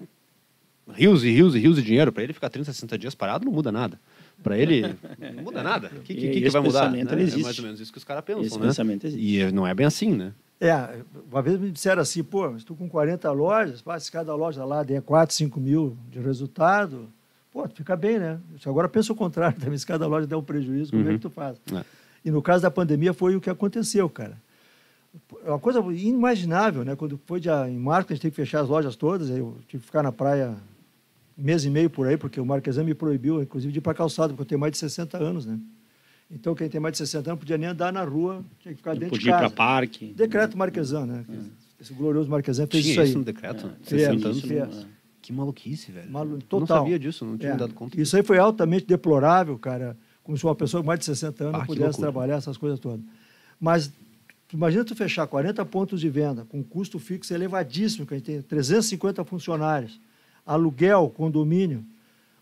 rios 0.92 1.24
e 1.24 1.31
rios 1.31 1.56
e 1.56 1.60
rios 1.60 1.75
de 1.78 1.81
dinheiro. 1.81 2.12
Para 2.12 2.24
ele 2.24 2.34
ficar 2.34 2.50
30, 2.50 2.72
60 2.72 2.98
dias 2.98 3.16
parado 3.16 3.45
não 3.45 3.51
muda 3.51 3.72
nada. 3.72 4.00
Para 4.42 4.57
ele, 4.57 4.95
não 5.36 5.44
muda 5.44 5.63
nada. 5.63 5.92
O 5.95 6.01
que, 6.01 6.13
que, 6.13 6.42
que, 6.42 6.50
vai 6.50 6.62
mudar? 6.62 6.92
Né? 6.92 7.01
É 7.01 7.04
mais 7.42 7.57
ou 7.57 7.66
menos 7.66 7.80
isso 7.80 7.92
que 7.92 7.98
os 7.98 8.04
caras 8.04 8.24
pensam, 8.24 8.44
esse 8.44 8.60
né? 8.60 8.66
Pensamento 8.68 9.07
existe. 9.07 9.25
E 9.25 9.51
não 9.51 9.66
é 9.66 9.74
bem 9.74 9.86
assim, 9.86 10.12
né? 10.12 10.34
É, 10.60 11.01
uma 11.30 11.42
vez 11.42 11.60
me 11.60 11.72
disseram 11.72 12.01
assim, 12.01 12.24
pô, 12.24 12.56
estou 12.56 12.75
com 12.75 12.88
40 12.88 13.30
lojas, 13.31 13.84
se 14.00 14.12
cada 14.12 14.34
loja 14.36 14.63
lá 14.63 14.81
der 14.84 15.01
4, 15.01 15.36
5 15.36 15.60
mil 15.60 15.98
de 16.10 16.19
resultado, 16.19 17.10
pô, 17.51 17.68
fica 17.68 17.96
bem, 17.96 18.18
né? 18.18 18.39
Agora 18.66 18.88
pensa 18.88 19.12
o 19.12 19.16
contrário 19.16 19.60
também, 19.60 19.78
se 19.78 19.86
cada 19.86 20.07
loja 20.07 20.25
der 20.25 20.36
um 20.36 20.44
prejuízo, 20.44 20.92
como 20.92 21.04
uhum. 21.04 21.10
é 21.10 21.13
que 21.13 21.19
tu 21.19 21.30
faz? 21.30 21.57
É. 21.74 21.84
E 22.24 22.31
no 22.31 22.42
caso 22.42 22.62
da 22.62 22.72
pandemia 22.72 23.14
foi 23.14 23.36
o 23.36 23.42
que 23.42 23.50
aconteceu, 23.50 24.10
cara. 24.10 24.42
É 25.46 25.50
uma 25.50 25.60
coisa 25.60 25.80
inimaginável, 25.80 26.84
né? 26.84 26.96
Quando 26.96 27.20
foi 27.25 27.40
de, 27.40 27.50
em 27.50 27.78
março, 27.78 28.12
a 28.12 28.16
gente 28.16 28.22
teve 28.22 28.31
que 28.31 28.42
fechar 28.42 28.62
as 28.62 28.70
lojas 28.70 28.96
todas, 28.96 29.30
eu 29.30 29.58
tive 29.68 29.81
que 29.81 29.86
ficar 29.86 30.02
na 30.02 30.12
praia 30.12 30.56
mês 31.38 31.66
e 31.66 31.70
meio 31.70 31.90
por 31.90 32.08
aí, 32.08 32.18
porque 32.18 32.40
o 32.40 32.46
Marquesan 32.46 32.84
me 32.84 32.94
proibiu, 32.94 33.42
inclusive, 33.42 33.72
de 33.72 33.80
ir 33.80 33.81
para 33.81 33.94
calçado, 33.94 34.34
porque 34.34 34.44
eu 34.44 34.48
tenho 34.48 34.60
mais 34.60 34.72
de 34.72 34.77
60 34.80 35.18
anos, 35.18 35.46
né? 35.46 35.60
Então, 36.32 36.56
quem 36.56 36.68
tem 36.68 36.82
mais 36.82 36.94
de 36.94 37.00
60 37.00 37.30
anos 37.30 37.39
podia 37.39 37.58
nem 37.58 37.70
andar 37.70 37.94
na 37.94 38.03
rua, 38.03 38.44
tinha 38.60 38.74
que 38.74 38.77
ficar 38.77 38.96
dentro 38.96 39.18
de 39.20 39.25
casa. 39.25 39.38
Podia 39.38 39.48
ir 39.48 39.50
para 39.50 39.65
parque. 39.65 40.13
Decreto 40.13 40.58
Marquesan, 40.58 41.06
né? 41.06 41.25
É. 41.30 41.63
Esse 41.82 41.94
glorioso 41.94 42.30
Marquesan 42.30 42.65
fez 42.65 42.84
tinha 42.84 42.94
isso 42.94 43.01
aí. 43.01 43.10
isso 43.10 43.18
no 43.20 43.24
decreto? 43.24 43.72
É. 43.86 43.89
60 43.89 44.27
anos? 44.27 44.42
Fez. 44.42 44.88
Que 45.22 45.32
maluquice, 45.32 45.92
velho. 45.92 46.12
Malu... 46.12 46.39
Total. 46.39 46.58
Eu 46.58 46.60
não 46.60 46.68
sabia 46.68 47.00
disso, 47.00 47.24
não 47.24 47.38
tinha 47.38 47.53
é. 47.53 47.58
dado 47.58 47.74
conta. 47.74 48.00
Isso 48.00 48.15
aí 48.18 48.24
foi 48.24 48.38
altamente 48.39 48.86
deplorável, 48.86 49.58
cara. 49.58 49.96
Como 50.24 50.38
se 50.38 50.44
uma 50.46 50.56
pessoa 50.56 50.82
com 50.82 50.88
mais 50.88 51.00
de 51.00 51.06
60 51.06 51.44
anos 51.44 51.62
ah, 51.62 51.65
pudesse 51.65 52.00
trabalhar 52.00 52.38
essas 52.38 52.58
coisas 52.58 52.80
todas. 52.80 53.01
Mas 53.60 53.92
imagina 54.53 54.86
tu 54.86 54.96
fechar 54.96 55.27
40 55.27 55.65
pontos 55.65 56.00
de 56.00 56.10
venda 56.10 56.46
com 56.50 56.63
custo 56.63 57.00
fixo 57.00 57.34
elevadíssimo, 57.34 58.06
que 58.06 58.13
a 58.13 58.18
gente 58.18 58.25
tem 58.25 58.42
350 58.42 59.24
funcionários, 59.25 60.00
aluguel, 60.46 61.12
condomínio. 61.15 61.84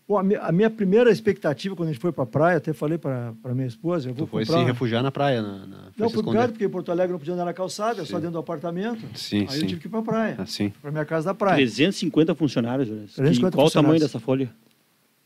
Bom, 0.06 0.18
a, 0.18 0.22
minha, 0.22 0.40
a 0.40 0.52
minha 0.52 0.68
primeira 0.68 1.10
expectativa 1.10 1.74
quando 1.74 1.88
a 1.88 1.92
gente 1.92 2.00
foi 2.00 2.12
para 2.12 2.24
a 2.24 2.26
praia, 2.26 2.56
até 2.58 2.72
falei 2.72 2.98
para 2.98 3.34
minha 3.46 3.66
esposa, 3.66 4.10
eu 4.10 4.14
vou 4.14 4.26
tu 4.26 4.30
foi 4.30 4.44
comprar... 4.44 4.60
se 4.60 4.64
refugiar 4.64 5.02
na 5.02 5.10
praia, 5.10 5.40
na, 5.40 5.66
na... 5.66 5.76
Não, 5.96 6.10
por 6.10 6.24
causa, 6.24 6.48
porque 6.48 6.64
em 6.64 6.68
Porto 6.68 6.90
Alegre 6.90 7.12
não 7.12 7.18
podia 7.18 7.34
andar 7.34 7.44
na 7.44 7.54
calçada, 7.54 8.04
sim. 8.04 8.10
só 8.10 8.18
dentro 8.18 8.32
do 8.32 8.38
apartamento. 8.38 9.00
Sim, 9.14 9.42
Aí 9.42 9.48
sim. 9.48 9.60
eu 9.60 9.66
tive 9.68 9.80
que 9.80 9.86
ir 9.86 9.90
para 9.90 10.00
a 10.00 10.02
praia, 10.02 10.36
ah, 10.38 10.70
para 10.82 10.90
minha 10.90 11.04
casa 11.04 11.26
da 11.26 11.34
praia. 11.34 11.56
350 11.56 12.34
funcionários, 12.34 12.88
350 12.88 13.56
Qual 13.56 13.66
funcionários. 13.66 13.70
o 13.70 13.82
tamanho 13.82 14.00
dessa 14.00 14.20
folha? 14.20 14.50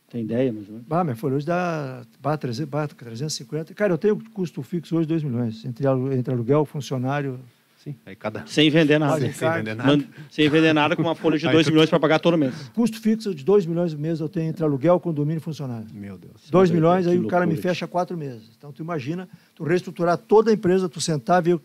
Tem 0.08 0.22
ideia, 0.22 0.52
mais 0.52 0.66
ou 0.66 0.72
menos? 0.74 0.86
Bah, 0.86 1.02
minha 1.02 1.16
folha 1.16 1.36
hoje 1.36 1.46
dá 1.46 2.02
bah, 2.20 2.36
300, 2.36 2.70
bah, 2.70 2.86
350. 2.86 3.74
Cara, 3.74 3.92
eu 3.92 3.98
tenho 3.98 4.16
custo 4.32 4.62
fixo 4.62 4.96
hoje 4.96 5.06
2 5.08 5.22
milhões, 5.24 5.64
entre, 5.64 5.86
entre 6.16 6.32
aluguel, 6.32 6.64
funcionário, 6.64 7.40
Sim, 7.86 7.94
aí 8.04 8.16
cada... 8.16 8.44
Sem 8.46 8.68
vender 8.68 8.98
nada. 8.98 9.20
Sem, 9.20 9.32
sem 9.32 9.52
vender 9.52 9.76
nada. 9.76 10.04
sem 10.28 10.48
vender 10.48 10.72
nada 10.72 10.96
com 10.96 11.02
uma 11.02 11.14
folha 11.16 11.38
de 11.38 11.48
2 11.48 11.68
milhões 11.68 11.88
para 11.88 12.00
pagar 12.00 12.18
todo 12.18 12.36
mês. 12.36 12.68
Custo 12.74 13.00
fixo 13.00 13.32
de 13.32 13.44
2 13.44 13.64
milhões 13.64 13.94
por 13.94 14.00
mês 14.00 14.18
eu 14.18 14.28
tenho 14.28 14.48
entre 14.48 14.64
aluguel, 14.64 14.98
condomínio 14.98 15.38
e 15.38 15.40
funcionário. 15.40 15.86
Meu 15.92 16.18
Deus. 16.18 16.50
2 16.50 16.70
milhões, 16.72 17.06
aí 17.06 17.16
o 17.16 17.28
cara 17.28 17.46
me 17.46 17.54
fecha 17.54 17.86
quatro 17.86 18.16
meses. 18.16 18.50
Então, 18.58 18.72
tu 18.72 18.82
imagina, 18.82 19.28
tu 19.54 19.62
reestruturar 19.62 20.18
toda 20.18 20.50
a 20.50 20.54
empresa, 20.54 20.88
tu 20.88 21.00
sentar, 21.00 21.40
ver... 21.40 21.60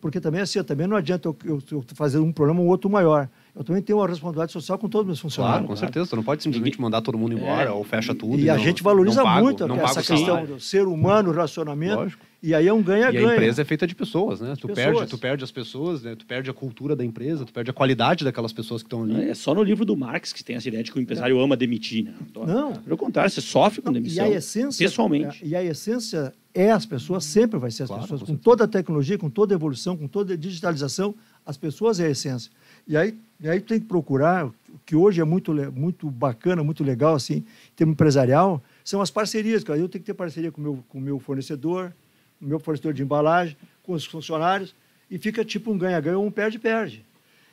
Porque 0.00 0.20
também 0.20 0.40
assim, 0.40 0.60
também 0.64 0.88
não 0.88 0.96
adianta 0.96 1.28
eu, 1.28 1.36
eu, 1.44 1.62
eu 1.70 1.84
fazer 1.94 2.18
um 2.18 2.32
problema 2.32 2.60
ou 2.60 2.66
outro 2.66 2.90
maior 2.90 3.28
eu 3.56 3.62
também 3.62 3.80
tenho 3.80 3.98
uma 3.98 4.08
responsabilidade 4.08 4.50
social 4.50 4.76
com 4.76 4.88
todos 4.88 5.02
os 5.02 5.06
meus 5.06 5.20
funcionários. 5.20 5.66
Claro, 5.66 5.68
com 5.68 5.76
certeza. 5.76 6.06
Você 6.06 6.16
não 6.16 6.24
pode 6.24 6.42
simplesmente 6.42 6.80
mandar 6.80 7.00
todo 7.00 7.16
mundo 7.16 7.34
embora 7.34 7.70
é. 7.70 7.72
ou 7.72 7.84
fecha 7.84 8.12
tudo. 8.12 8.36
E, 8.38 8.44
e 8.44 8.50
a 8.50 8.56
não, 8.56 8.64
gente 8.64 8.82
valoriza 8.82 9.22
pago, 9.22 9.44
muito 9.44 9.64
essa 9.64 10.02
questão 10.02 10.44
do 10.44 10.60
ser 10.60 10.88
humano, 10.88 11.30
relacionamento. 11.30 11.94
Lógico. 11.94 12.24
E 12.42 12.52
aí 12.52 12.68
é 12.68 12.72
um 12.74 12.82
ganha-ganha. 12.82 13.26
E 13.26 13.30
a 13.30 13.32
empresa 13.32 13.62
é 13.62 13.64
feita 13.64 13.86
de 13.86 13.94
pessoas, 13.94 14.38
né? 14.40 14.54
Tu, 14.60 14.66
pessoas. 14.66 14.96
Perde, 14.96 15.10
tu 15.10 15.16
perde 15.16 15.44
as 15.44 15.50
pessoas, 15.50 16.02
né? 16.02 16.14
tu 16.14 16.26
perde 16.26 16.50
a 16.50 16.52
cultura 16.52 16.94
da 16.94 17.02
empresa, 17.02 17.42
tu 17.44 17.52
perde 17.52 17.70
a 17.70 17.72
qualidade 17.72 18.22
daquelas 18.22 18.52
pessoas 18.52 18.82
que 18.82 18.86
estão 18.86 19.04
ali. 19.04 19.30
É 19.30 19.34
só 19.34 19.54
no 19.54 19.62
livro 19.62 19.84
do 19.84 19.96
Marx 19.96 20.30
que 20.30 20.44
tem 20.44 20.56
essa 20.56 20.68
ideia 20.68 20.82
de 20.82 20.92
que 20.92 20.98
o 20.98 21.00
empresário 21.00 21.38
é. 21.38 21.42
ama 21.42 21.56
demitir, 21.56 22.04
né? 22.04 22.12
Não. 22.46 22.74
Pelo 22.74 22.98
contrário, 22.98 23.30
você 23.30 23.40
sofre 23.40 23.80
com 23.80 23.90
demissão. 23.90 24.26
E 24.26 24.34
a 24.34 24.36
essência, 24.36 24.84
pessoalmente. 24.84 25.42
E 25.42 25.56
a 25.56 25.64
essência 25.64 26.34
é 26.52 26.70
as 26.70 26.84
pessoas, 26.84 27.24
sempre 27.24 27.58
vai 27.58 27.70
ser 27.70 27.84
as 27.84 27.88
claro, 27.88 28.02
pessoas, 28.02 28.20
com, 28.20 28.26
com 28.26 28.36
toda 28.36 28.64
a 28.64 28.68
tecnologia, 28.68 29.16
com 29.16 29.30
toda 29.30 29.54
a 29.54 29.56
evolução, 29.56 29.96
com 29.96 30.06
toda 30.06 30.34
a 30.34 30.36
digitalização, 30.36 31.14
As 31.46 31.56
pessoas 31.56 31.98
é 31.98 32.06
a 32.06 32.10
essência. 32.10 32.50
E 32.86 32.96
aí, 32.96 33.16
e 33.40 33.48
aí 33.48 33.60
tem 33.60 33.80
que 33.80 33.86
procurar, 33.86 34.46
o 34.46 34.54
que 34.84 34.94
hoje 34.96 35.20
é 35.20 35.24
muito, 35.24 35.52
muito 35.72 36.10
bacana, 36.10 36.62
muito 36.62 36.84
legal, 36.84 37.14
assim, 37.14 37.36
em 37.36 37.74
termos 37.76 37.94
empresarial, 37.94 38.62
são 38.84 39.00
as 39.00 39.10
parcerias. 39.10 39.64
Cara. 39.64 39.78
Eu 39.78 39.88
tenho 39.88 40.02
que 40.02 40.06
ter 40.06 40.14
parceria 40.14 40.50
com 40.50 40.60
meu, 40.60 40.72
o 40.74 40.82
com 40.88 41.00
meu 41.00 41.18
fornecedor, 41.18 41.92
com 42.38 42.46
o 42.46 42.48
meu 42.48 42.58
fornecedor 42.58 42.92
de 42.92 43.02
embalagem, 43.02 43.56
com 43.82 43.92
os 43.92 44.04
funcionários, 44.04 44.74
e 45.10 45.18
fica 45.18 45.44
tipo 45.44 45.70
um 45.70 45.78
ganha-ganha 45.78 46.18
ou 46.18 46.26
um 46.26 46.30
perde-perde. 46.30 47.04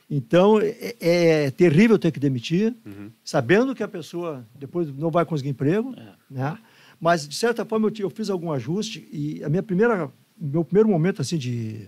Então, 0.10 0.60
é, 0.60 0.96
é, 1.00 1.52
terrível 1.52 1.98
ter 1.98 2.12
que 2.12 2.20
demitir, 2.20 2.76
uhum. 2.86 3.10
sabendo 3.24 3.74
que 3.74 3.82
a 3.82 3.88
pessoa 3.88 4.46
depois 4.60 4.94
não 4.94 5.10
vai 5.10 5.26
conseguir 5.26 5.50
emprego, 5.50 5.96
é. 5.98 6.14
né? 6.30 6.58
Mas, 7.00 7.28
de 7.28 7.36
certa 7.36 7.66
forma, 7.66 7.88
eu, 7.88 7.94
eu, 7.98 8.10
fiz 8.10 8.30
algum 8.30 8.52
ajuste 8.52 9.08
e 9.12 9.44
a 9.44 9.50
minha 9.50 9.64
primeira, 9.64 10.12
meu 10.38 10.64
primeiro 10.64 10.90
momento, 10.90 11.22
assim, 11.22 11.38
de... 11.38 11.88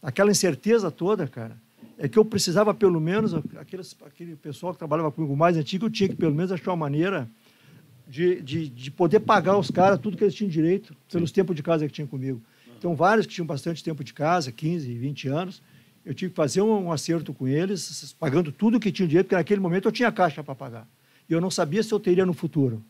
Aquela 0.00 0.30
incerteza 0.30 0.90
toda, 0.90 1.26
cara, 1.26 1.56
é 1.98 2.08
que 2.08 2.18
eu 2.18 2.24
precisava, 2.24 2.74
pelo 2.74 3.00
menos, 3.00 3.34
aqueles, 3.56 3.96
aquele 4.04 4.36
pessoal 4.36 4.72
que 4.72 4.78
trabalhava 4.78 5.10
comigo 5.12 5.36
mais 5.36 5.56
antigo, 5.56 5.86
eu 5.86 5.90
tinha 5.90 6.08
que, 6.08 6.16
pelo 6.16 6.34
menos, 6.34 6.50
achar 6.50 6.70
uma 6.70 6.76
maneira 6.76 7.28
de, 8.06 8.40
de, 8.42 8.68
de 8.68 8.90
poder 8.90 9.20
pagar 9.20 9.56
os 9.56 9.70
caras 9.70 9.98
tudo 9.98 10.16
que 10.16 10.24
eles 10.24 10.34
tinham 10.34 10.50
direito 10.50 10.94
pelos 11.10 11.30
Sim. 11.30 11.34
tempos 11.36 11.56
de 11.56 11.62
casa 11.62 11.86
que 11.86 11.92
tinham 11.92 12.08
comigo. 12.08 12.42
Então, 12.76 12.94
vários 12.94 13.26
que 13.26 13.32
tinham 13.32 13.46
bastante 13.46 13.82
tempo 13.82 14.04
de 14.04 14.12
casa, 14.12 14.52
15, 14.52 14.92
20 14.92 15.28
anos, 15.28 15.62
eu 16.04 16.12
tive 16.12 16.30
que 16.30 16.36
fazer 16.36 16.60
um, 16.60 16.86
um 16.86 16.92
acerto 16.92 17.32
com 17.32 17.48
eles, 17.48 18.14
pagando 18.18 18.52
tudo 18.52 18.78
que 18.78 18.92
tinha 18.92 19.08
direito, 19.08 19.26
porque 19.26 19.36
naquele 19.36 19.60
momento 19.60 19.88
eu 19.88 19.92
tinha 19.92 20.12
caixa 20.12 20.42
para 20.44 20.54
pagar. 20.54 20.86
E 21.28 21.32
eu 21.32 21.40
não 21.40 21.50
sabia 21.50 21.82
se 21.82 21.92
eu 21.92 21.98
teria 21.98 22.26
no 22.26 22.34
futuro. 22.34 22.84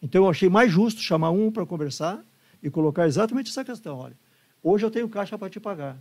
Então, 0.00 0.24
eu 0.24 0.30
achei 0.30 0.48
mais 0.48 0.70
justo 0.70 1.00
chamar 1.00 1.30
um 1.30 1.50
para 1.50 1.66
conversar 1.66 2.22
e 2.62 2.70
colocar 2.70 3.06
exatamente 3.06 3.50
essa 3.50 3.64
questão. 3.64 3.98
Olha, 3.98 4.14
hoje 4.62 4.84
eu 4.84 4.90
tenho 4.90 5.08
caixa 5.08 5.36
para 5.36 5.50
te 5.50 5.58
pagar. 5.58 5.98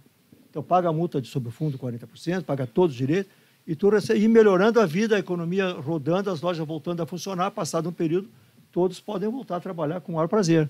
Então, 0.53 0.61
paga 0.61 0.87
a 0.87 0.93
multa 0.93 1.19
de 1.19 1.27
sobre 1.27 1.49
o 1.49 1.51
fundo 1.51 1.79
40%, 1.79 2.43
paga 2.43 2.67
todos 2.67 2.93
os 2.93 2.97
direitos, 2.97 3.31
e 3.65 3.75
tu 3.75 3.89
ir 4.15 4.27
melhorando 4.27 4.79
a 4.79 4.85
vida, 4.85 5.15
a 5.15 5.19
economia 5.19 5.71
rodando, 5.71 6.29
as 6.29 6.41
lojas 6.41 6.63
voltando 6.63 7.01
a 7.01 7.07
funcionar, 7.07 7.49
passado 7.49 7.89
um 7.89 7.91
período, 7.91 8.29
todos 8.71 8.99
podem 8.99 9.27
voltar 9.27 9.55
a 9.55 9.59
trabalhar 9.59 9.99
com 10.01 10.11
o 10.11 10.15
maior 10.15 10.27
prazer. 10.27 10.69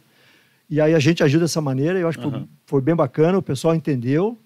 E 0.69 0.79
aí 0.79 0.95
a 0.95 0.99
gente 0.99 1.21
ajuda 1.21 1.43
dessa 1.43 1.59
maneira, 1.59 1.99
eu 1.99 2.07
acho 2.07 2.17
que 2.17 2.23
uhum. 2.23 2.31
foi, 2.31 2.47
foi, 2.65 2.81
bem 2.81 2.95
bacana, 2.95 3.37
o 3.37 3.41
pessoal 3.41 3.75
entendeu, 3.75 4.37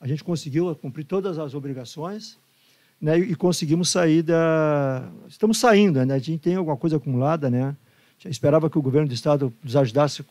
a 0.00 0.08
gente 0.08 0.24
conseguiu 0.24 0.74
cumprir 0.76 1.04
todas 1.04 1.38
as 1.38 1.52
obrigações, 1.52 2.38
né, 2.98 3.18
e, 3.18 3.34
conseguimos 3.34 3.90
sair 3.90 4.22
da... 4.22 5.06
Estamos 5.28 5.58
saindo, 5.58 6.02
né, 6.06 6.14
a 6.14 6.18
gente 6.18 6.38
tem 6.38 6.54
alguma 6.54 6.78
coisa 6.78 6.96
acumulada, 6.96 7.50
né, 7.50 7.76
já 8.18 8.30
esperava 8.30 8.70
que 8.70 8.78
o 8.78 8.82
governo 8.82 9.08
do 9.08 9.12
estado 9.12 9.52
nos 9.62 9.76
ajudasse, 9.76 10.24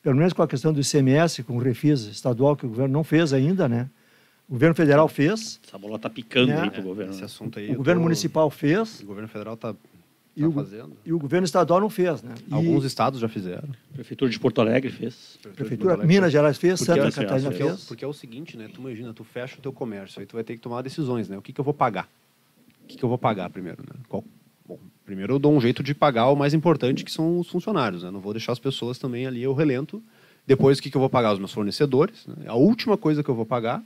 pelo 0.00 0.14
menos 0.14 0.32
com 0.32 0.44
a 0.44 0.46
questão 0.46 0.72
do 0.72 0.80
ICMS, 0.80 1.42
com 1.42 1.56
o 1.56 1.58
refis 1.58 2.02
estadual, 2.02 2.54
que 2.54 2.64
o 2.64 2.68
governo 2.68 2.92
não 2.92 3.02
fez 3.02 3.32
ainda, 3.32 3.68
né, 3.68 3.90
o 4.48 4.52
governo 4.52 4.74
federal 4.74 5.08
fez. 5.08 5.60
Essa 5.66 5.78
bola 5.78 5.96
está 5.96 6.10
picando 6.10 6.48
né? 6.48 6.62
aí 6.62 6.70
para 6.70 6.80
o 6.80 6.84
governo. 6.84 7.12
Esse 7.12 7.24
assunto 7.24 7.58
aí. 7.58 7.70
O 7.70 7.76
governo 7.76 8.00
tô... 8.00 8.04
municipal 8.04 8.50
fez. 8.50 9.00
O 9.00 9.06
governo 9.06 9.28
federal 9.28 9.54
está 9.54 9.74
e, 10.34 10.44
o, 10.44 10.52
fazendo. 10.52 10.96
e 11.04 11.12
o 11.12 11.18
governo 11.18 11.44
estadual 11.44 11.80
não 11.80 11.90
fez, 11.90 12.22
né? 12.22 12.34
E... 12.48 12.54
Alguns 12.54 12.84
estados 12.84 13.20
já 13.20 13.28
fizeram. 13.28 13.68
A 13.90 13.94
Prefeitura 13.94 14.30
de 14.30 14.40
Porto 14.40 14.60
Alegre 14.60 14.90
fez. 14.90 15.14
Prefeitura, 15.14 15.54
Prefeitura 15.54 15.92
Alegre 15.92 16.08
Minas 16.08 16.24
fez. 16.24 16.32
Gerais 16.32 16.58
fez, 16.58 16.80
porque 16.80 16.92
Santa 16.92 17.08
é, 17.08 17.24
Catarina 17.24 17.52
fez. 17.52 17.84
É, 17.84 17.86
porque 17.86 18.04
é 18.04 18.08
o 18.08 18.12
seguinte, 18.12 18.56
né? 18.56 18.68
Tu 18.72 18.80
imagina, 18.80 19.12
tu 19.12 19.24
fecha 19.24 19.58
o 19.58 19.60
teu 19.60 19.72
comércio, 19.72 20.20
aí 20.20 20.26
tu 20.26 20.34
vai 20.34 20.44
ter 20.44 20.54
que 20.54 20.60
tomar 20.60 20.80
decisões, 20.82 21.28
né? 21.28 21.36
O 21.36 21.42
que, 21.42 21.52
que 21.52 21.60
eu 21.60 21.64
vou 21.64 21.74
pagar? 21.74 22.08
O 22.84 22.86
que, 22.86 22.96
que 22.96 23.04
eu 23.04 23.08
vou 23.08 23.18
pagar 23.18 23.50
primeiro, 23.50 23.82
né? 23.82 24.00
Qual... 24.08 24.24
Bom, 24.66 24.78
primeiro 25.04 25.34
eu 25.34 25.38
dou 25.38 25.52
um 25.52 25.60
jeito 25.60 25.82
de 25.82 25.94
pagar 25.94 26.28
o 26.30 26.36
mais 26.36 26.54
importante, 26.54 27.04
que 27.04 27.12
são 27.12 27.38
os 27.38 27.48
funcionários, 27.48 28.02
né? 28.02 28.10
Não 28.10 28.20
vou 28.20 28.32
deixar 28.32 28.52
as 28.52 28.58
pessoas 28.58 28.98
também 28.98 29.26
ali 29.26 29.42
eu 29.42 29.52
relento. 29.52 30.02
Depois, 30.46 30.78
o 30.78 30.82
que, 30.82 30.90
que 30.90 30.96
eu 30.96 31.00
vou 31.00 31.10
pagar? 31.10 31.32
Os 31.32 31.38
meus 31.38 31.52
fornecedores. 31.52 32.26
Né? 32.26 32.46
A 32.46 32.54
última 32.54 32.96
coisa 32.96 33.22
que 33.22 33.28
eu 33.28 33.34
vou 33.34 33.46
pagar 33.46 33.82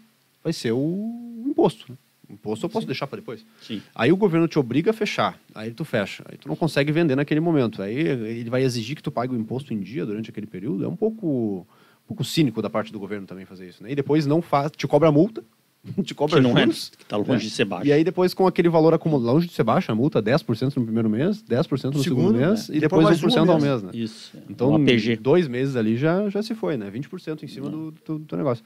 vai 0.46 0.52
ser 0.52 0.70
o 0.70 1.42
imposto, 1.44 1.86
né? 1.90 1.98
Imposto 2.30 2.66
eu 2.66 2.70
posso 2.70 2.82
Sim. 2.82 2.86
deixar 2.86 3.06
para 3.08 3.18
depois. 3.18 3.44
Sim. 3.60 3.82
Aí 3.92 4.12
o 4.12 4.16
governo 4.16 4.46
te 4.46 4.58
obriga 4.58 4.90
a 4.90 4.94
fechar, 4.94 5.38
aí 5.52 5.72
tu 5.72 5.84
fecha, 5.84 6.24
aí 6.28 6.38
tu 6.38 6.48
não 6.48 6.54
consegue 6.54 6.92
vender 6.92 7.16
naquele 7.16 7.40
momento. 7.40 7.82
Aí 7.82 7.96
ele 7.96 8.50
vai 8.50 8.62
exigir 8.62 8.94
que 8.94 9.02
tu 9.02 9.10
pague 9.10 9.34
o 9.34 9.36
imposto 9.36 9.74
em 9.74 9.80
dia 9.80 10.06
durante 10.06 10.30
aquele 10.30 10.46
período. 10.46 10.84
É 10.84 10.88
um 10.88 10.94
pouco, 10.94 11.66
um 11.66 12.06
pouco 12.06 12.24
cínico 12.24 12.62
da 12.62 12.70
parte 12.70 12.92
do 12.92 12.98
governo 12.98 13.26
também 13.26 13.44
fazer 13.44 13.68
isso. 13.68 13.82
Né? 13.82 13.90
E 13.90 13.94
depois 13.96 14.24
não 14.24 14.40
faz, 14.40 14.70
te 14.72 14.86
cobra 14.86 15.10
multa, 15.10 15.42
te 16.04 16.14
cobra 16.14 16.36
que 16.36 16.42
não 16.42 16.56
é, 16.56 16.62
juros. 16.62 16.92
É, 16.94 16.96
que 16.96 17.04
tá 17.06 17.16
longe 17.16 17.30
né? 17.30 17.38
de 17.38 17.50
ser 17.50 17.64
baixo. 17.64 17.86
E 17.86 17.92
aí 17.92 18.04
depois 18.04 18.34
com 18.34 18.46
aquele 18.46 18.68
valor 18.68 18.94
acumulado, 18.94 19.26
longe 19.26 19.46
de 19.48 19.52
ser 19.52 19.64
baixo, 19.64 19.90
a 19.90 19.94
multa 19.94 20.22
10% 20.22 20.76
no 20.76 20.84
primeiro 20.84 21.10
mês, 21.10 21.42
10% 21.42 21.70
no 21.70 21.76
segundo, 21.76 22.02
segundo 22.02 22.34
mês 22.34 22.68
né? 22.68 22.76
e 22.76 22.80
depois, 22.80 23.08
depois 23.08 23.34
1% 23.34 23.48
ao 23.48 23.60
mês. 23.60 23.82
Né? 23.82 23.90
Isso. 23.94 24.36
Então, 24.48 24.74
um 24.74 24.84
dois 25.20 25.48
meses 25.48 25.74
ali 25.74 25.96
já, 25.96 26.28
já 26.28 26.42
se 26.42 26.54
foi, 26.54 26.76
né? 26.76 26.88
20% 26.88 27.42
em 27.42 27.48
cima 27.48 27.68
do, 27.68 27.94
do, 28.04 28.18
do 28.18 28.36
negócio. 28.36 28.64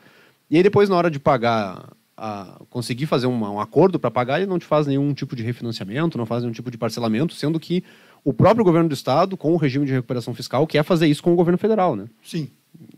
E 0.50 0.56
aí 0.56 0.62
depois 0.62 0.88
na 0.88 0.96
hora 0.96 1.10
de 1.10 1.18
pagar 1.18 1.92
a 2.16 2.60
conseguir 2.68 3.06
fazer 3.06 3.26
um, 3.26 3.40
um 3.40 3.60
acordo 3.60 3.98
para 3.98 4.10
pagar, 4.10 4.38
ele 4.38 4.50
não 4.50 4.58
te 4.58 4.66
faz 4.66 4.86
nenhum 4.86 5.14
tipo 5.14 5.34
de 5.34 5.42
refinanciamento, 5.42 6.18
não 6.18 6.26
faz 6.26 6.42
nenhum 6.42 6.52
tipo 6.52 6.70
de 6.70 6.76
parcelamento, 6.76 7.34
sendo 7.34 7.58
que 7.58 7.82
o 8.22 8.32
próprio 8.32 8.62
governo 8.62 8.90
do 8.90 8.94
estado, 8.94 9.38
com 9.38 9.54
o 9.54 9.56
regime 9.56 9.86
de 9.86 9.92
recuperação 9.92 10.34
fiscal, 10.34 10.66
quer 10.66 10.84
fazer 10.84 11.06
isso 11.06 11.22
com 11.22 11.32
o 11.32 11.36
governo 11.36 11.56
federal, 11.56 11.96
né? 11.96 12.06
Sim. 12.22 12.50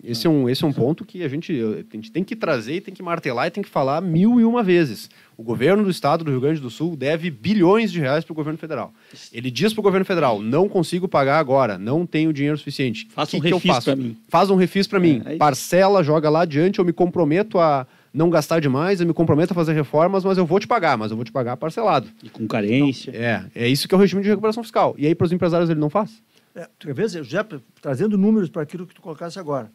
Esse 0.05 0.27
é 0.27 0.31
um, 0.31 0.49
esse 0.49 0.65
é 0.65 0.67
um 0.67 0.73
ponto 0.73 1.05
que 1.05 1.23
a 1.23 1.29
gente, 1.29 1.53
a 1.53 1.97
gente 1.97 2.11
tem 2.11 2.25
que 2.25 2.35
trazer, 2.35 2.81
tem 2.81 2.93
que 2.93 3.03
martelar 3.03 3.47
e 3.47 3.51
tem 3.51 3.63
que 3.63 3.69
falar 3.69 4.01
mil 4.01 4.41
e 4.41 4.45
uma 4.45 4.63
vezes. 4.63 5.09
O 5.37 5.43
governo 5.43 5.85
do 5.85 5.91
estado 5.91 6.25
do 6.25 6.31
Rio 6.31 6.41
Grande 6.41 6.61
do 6.61 6.71
Sul 6.71 6.97
deve 6.97 7.31
bilhões 7.31 7.91
de 7.91 8.01
reais 8.01 8.25
para 8.25 8.33
o 8.33 8.35
governo 8.35 8.59
federal. 8.59 8.93
Ele 9.33 9.51
diz 9.51 9.73
para 9.73 9.81
o 9.81 9.83
governo 9.83 10.05
federal: 10.05 10.43
não 10.43 10.69
consigo 10.69 11.09
pagar 11.09 11.39
agora, 11.39 11.79
não 11.79 12.05
tenho 12.05 12.33
dinheiro 12.33 12.59
suficiente. 12.59 13.09
Faça 13.11 13.37
um 13.37 13.41
refis 13.41 13.79
para 13.79 13.97
mim. 13.97 14.17
Faz 14.29 14.51
um 14.51 14.57
refis 14.57 14.87
para 14.87 15.01
mim. 15.01 15.23
É, 15.25 15.35
é 15.35 15.37
Parcela, 15.37 16.03
joga 16.03 16.29
lá 16.29 16.43
adiante, 16.43 16.79
eu 16.79 16.85
me 16.85 16.93
comprometo 16.93 17.59
a 17.59 17.87
não 18.13 18.29
gastar 18.29 18.61
demais, 18.61 19.01
eu 19.01 19.07
me 19.07 19.15
comprometo 19.15 19.53
a 19.53 19.55
fazer 19.55 19.73
reformas, 19.73 20.25
mas 20.25 20.37
eu 20.37 20.45
vou 20.45 20.61
te 20.61 20.67
pagar, 20.67 20.99
mas 20.99 21.11
eu 21.11 21.17
vou 21.17 21.25
te 21.25 21.33
pagar 21.33 21.57
parcelado. 21.57 22.09
E 22.23 22.29
com 22.29 22.47
carência. 22.47 23.11
Então, 23.11 23.23
é, 23.23 23.47
é 23.55 23.69
isso 23.69 23.89
que 23.89 23.95
é 23.95 23.97
o 23.97 24.01
regime 24.01 24.23
de 24.23 24.29
recuperação 24.29 24.63
fiscal. 24.63 24.95
E 24.99 25.07
aí, 25.07 25.15
para 25.15 25.25
os 25.25 25.33
empresários, 25.33 25.71
ele 25.71 25.81
não 25.81 25.89
faz? 25.89 26.21
É, 26.55 26.69
vê, 26.93 27.09
já 27.25 27.47
trazendo 27.81 28.19
números 28.19 28.49
para 28.49 28.63
aquilo 28.63 28.87
que 28.87 28.95
tu 28.95 29.01
colocasse 29.01 29.39
agora. 29.39 29.71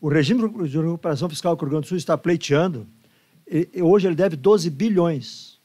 O 0.00 0.08
regime 0.08 0.48
de 0.68 0.78
recuperação 0.78 1.28
fiscal 1.28 1.56
que 1.56 1.62
o 1.62 1.66
Rio 1.66 1.72
Grande 1.72 1.86
do 1.86 1.88
Sul 1.88 1.98
está 1.98 2.16
pleiteando, 2.16 2.86
e, 3.50 3.68
e 3.74 3.82
hoje 3.82 4.06
ele 4.06 4.14
deve 4.14 4.36
12 4.36 4.70
bilhões. 4.70 5.58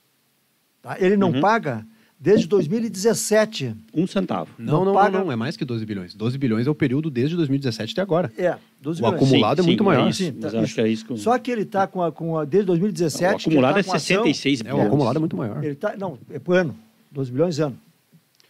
Tá? 0.81 0.97
Ele 0.99 1.15
não 1.15 1.31
uhum. 1.31 1.39
paga 1.39 1.85
desde 2.19 2.47
2017. 2.47 3.75
Um 3.93 4.07
centavo. 4.07 4.51
Não, 4.57 4.79
não, 4.79 4.85
não, 4.85 4.93
paga... 4.93 5.19
não, 5.19 5.31
é 5.31 5.35
mais 5.35 5.55
que 5.55 5.63
12 5.63 5.85
bilhões. 5.85 6.15
12 6.15 6.37
bilhões 6.37 6.65
é 6.65 6.69
o 6.69 6.75
período 6.75 7.09
desde 7.09 7.35
2017 7.35 7.93
até 7.93 8.01
agora. 8.01 8.31
É, 8.37 8.57
12 8.81 9.01
o 9.01 9.05
bilhões. 9.05 9.21
acumulado 9.21 9.57
sim, 9.57 9.63
é 9.63 9.65
muito 9.67 9.79
sim, 9.79 9.85
maior. 9.85 10.13
Sim, 10.13 10.31
tá, 10.33 10.59
acho 10.59 10.73
que 10.73 10.81
é 10.81 10.87
isso. 10.87 11.17
Só 11.17 11.37
que 11.37 11.51
ele 11.51 11.61
está 11.61 11.85
com 11.85 12.01
a, 12.01 12.11
com 12.11 12.37
a, 12.37 12.45
desde 12.45 12.65
2017. 12.67 13.33
o 13.33 13.37
acumulado 13.37 13.73
tá 13.75 13.79
é 13.79 13.83
66 13.83 14.61
bilhões. 14.63 14.79
É, 14.79 14.83
o 14.83 14.87
acumulado 14.87 15.17
é 15.17 15.19
muito 15.19 15.37
maior. 15.37 15.63
Ele 15.63 15.75
tá, 15.75 15.95
não, 15.95 16.17
é 16.29 16.39
por 16.39 16.57
ano. 16.57 16.75
12 17.11 17.31
bilhões 17.31 17.59
ano. 17.59 17.77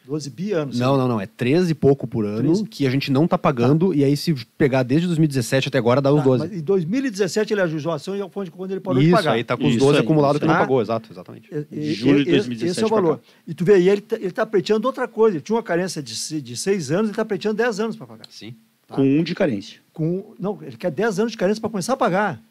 12 0.05 0.29
bi 0.29 0.51
anos. 0.51 0.79
Não, 0.79 0.97
não, 0.97 1.07
não. 1.07 1.19
É 1.19 1.25
13 1.25 1.71
e 1.71 1.75
pouco 1.75 2.05
por 2.05 2.25
ano 2.25 2.53
13. 2.53 2.65
que 2.65 2.85
a 2.85 2.89
gente 2.89 3.11
não 3.11 3.25
está 3.25 3.37
pagando. 3.37 3.89
Tá. 3.89 3.95
E 3.95 4.03
aí, 4.03 4.15
se 4.15 4.33
pegar 4.57 4.83
desde 4.83 5.07
2017 5.07 5.69
até 5.69 5.77
agora, 5.77 6.01
dá 6.01 6.11
os 6.11 6.19
tá, 6.19 6.23
12. 6.23 6.47
Mas 6.47 6.57
em 6.57 6.61
2017 6.61 7.53
ele 7.53 7.61
ajustou 7.61 7.91
a 7.91 7.95
ação 7.95 8.15
e 8.15 8.29
foi 8.29 8.49
quando 8.49 8.71
ele 8.71 8.79
parou 8.79 9.01
isso, 9.01 9.09
de 9.09 9.15
pagar. 9.15 9.31
Isso, 9.31 9.35
aí 9.35 9.41
está 9.41 9.57
com 9.57 9.67
os 9.67 9.75
12 9.75 9.99
acumulados 9.99 10.39
que 10.39 10.47
não 10.47 10.53
pagou, 10.53 10.81
exato, 10.81 11.11
exatamente. 11.11 11.49
E, 11.71 11.93
Julho 11.93 12.23
de 12.23 12.31
2017. 12.31 12.71
Esse 12.71 12.83
é 12.83 12.85
o 12.85 12.89
valor. 12.89 13.19
E 13.47 13.53
tu 13.53 13.65
vê, 13.65 13.79
e 13.79 13.89
ele 13.89 14.03
está 14.09 14.45
tá 14.45 14.45
pleiteando 14.45 14.87
outra 14.87 15.07
coisa. 15.07 15.37
Ele 15.37 15.43
tinha 15.43 15.55
uma 15.55 15.63
carência 15.63 16.01
de, 16.01 16.41
de 16.41 16.57
6 16.57 16.91
anos, 16.91 17.05
ele 17.05 17.11
está 17.11 17.25
pleiteando 17.25 17.57
10 17.57 17.79
anos 17.79 17.95
para 17.95 18.07
pagar. 18.07 18.25
Sim. 18.29 18.55
Tá? 18.87 18.95
Com 18.95 19.01
um 19.01 19.23
de 19.23 19.33
carência. 19.33 19.79
Com, 19.91 20.35
não, 20.39 20.59
ele 20.61 20.77
quer 20.77 20.91
10 20.91 21.19
anos 21.19 21.31
de 21.31 21.37
carência 21.37 21.59
para 21.59 21.69
começar 21.69 21.93
a 21.93 21.97
pagar. 21.97 22.41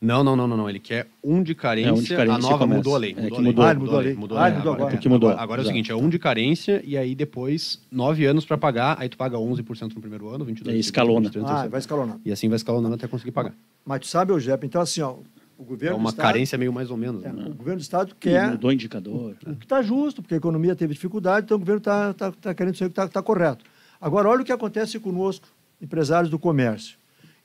Não, 0.00 0.24
não, 0.24 0.34
não, 0.34 0.48
não, 0.48 0.56
não. 0.56 0.70
Ele 0.70 0.78
quer 0.78 1.08
um 1.22 1.42
de 1.42 1.54
carência. 1.54 1.90
É, 1.90 1.92
um 1.92 2.02
de 2.02 2.16
carência 2.16 2.34
a 2.34 2.38
nova 2.38 2.66
mudou 2.66 2.94
a 2.94 2.98
lei. 2.98 3.14
Mudou, 3.14 3.26
é, 3.26 3.30
que 3.30 3.42
mudou, 3.42 3.64
ah, 3.64 3.74
mudou, 3.74 3.98
a 3.98 4.00
lei. 4.00 4.14
Mudou 4.14 4.38
a 4.38 4.42
lei. 4.44 4.52
Ah, 4.52 4.56
mudou 4.56 4.72
agora. 4.72 4.94
agora. 4.94 5.08
mudou. 5.10 5.28
Agora, 5.28 5.42
agora 5.42 5.60
é 5.60 5.64
o 5.64 5.66
seguinte, 5.66 5.92
é 5.92 5.94
um 5.94 6.08
de 6.08 6.18
carência 6.18 6.82
e 6.86 6.96
aí 6.96 7.14
depois 7.14 7.82
nove 7.92 8.24
anos 8.24 8.46
para 8.46 8.56
pagar, 8.56 8.96
aí 8.98 9.10
tu 9.10 9.18
paga 9.18 9.36
11% 9.36 9.94
no 9.94 10.00
primeiro 10.00 10.28
ano, 10.28 10.46
22%. 10.46 10.72
E 10.74 10.78
escalona. 10.78 11.28
23, 11.28 11.50
ah, 11.50 11.68
vai 11.68 11.80
escalonando. 11.80 12.20
E 12.24 12.32
assim 12.32 12.48
vai 12.48 12.56
escalonando 12.56 12.94
até 12.94 13.06
conseguir 13.06 13.32
pagar. 13.32 13.52
Mas 13.84 14.00
tu 14.00 14.06
sabe, 14.06 14.32
Eugênio, 14.32 14.58
então 14.64 14.80
assim, 14.80 15.02
ó, 15.02 15.16
o 15.58 15.64
governo 15.64 15.96
É 15.96 16.00
uma 16.00 16.08
estado, 16.08 16.24
carência 16.24 16.56
meio 16.56 16.72
mais 16.72 16.90
ou 16.90 16.96
menos. 16.96 17.22
É, 17.22 17.30
né? 17.30 17.44
O 17.48 17.54
governo 17.54 17.78
do 17.78 17.82
Estado 17.82 18.16
quer... 18.18 18.48
E 18.48 18.50
mudou 18.52 18.70
o 18.70 18.72
indicador. 18.72 19.36
O, 19.44 19.50
o 19.50 19.56
que 19.56 19.66
está 19.66 19.82
justo, 19.82 20.22
porque 20.22 20.32
a 20.32 20.38
economia 20.38 20.74
teve 20.74 20.94
dificuldade, 20.94 21.44
então 21.44 21.58
o 21.58 21.60
governo 21.60 21.78
está 21.78 22.14
tá, 22.14 22.32
tá 22.32 22.54
querendo 22.54 22.74
saber 22.74 22.88
que 22.88 22.98
está 22.98 23.06
tá 23.06 23.22
correto. 23.22 23.66
Agora, 24.00 24.30
olha 24.30 24.40
o 24.40 24.44
que 24.44 24.52
acontece 24.52 24.98
conosco, 24.98 25.46
empresários 25.82 26.30
do 26.30 26.38
comércio. 26.38 26.96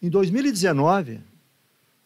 Em 0.02 0.10
2019 0.10 1.20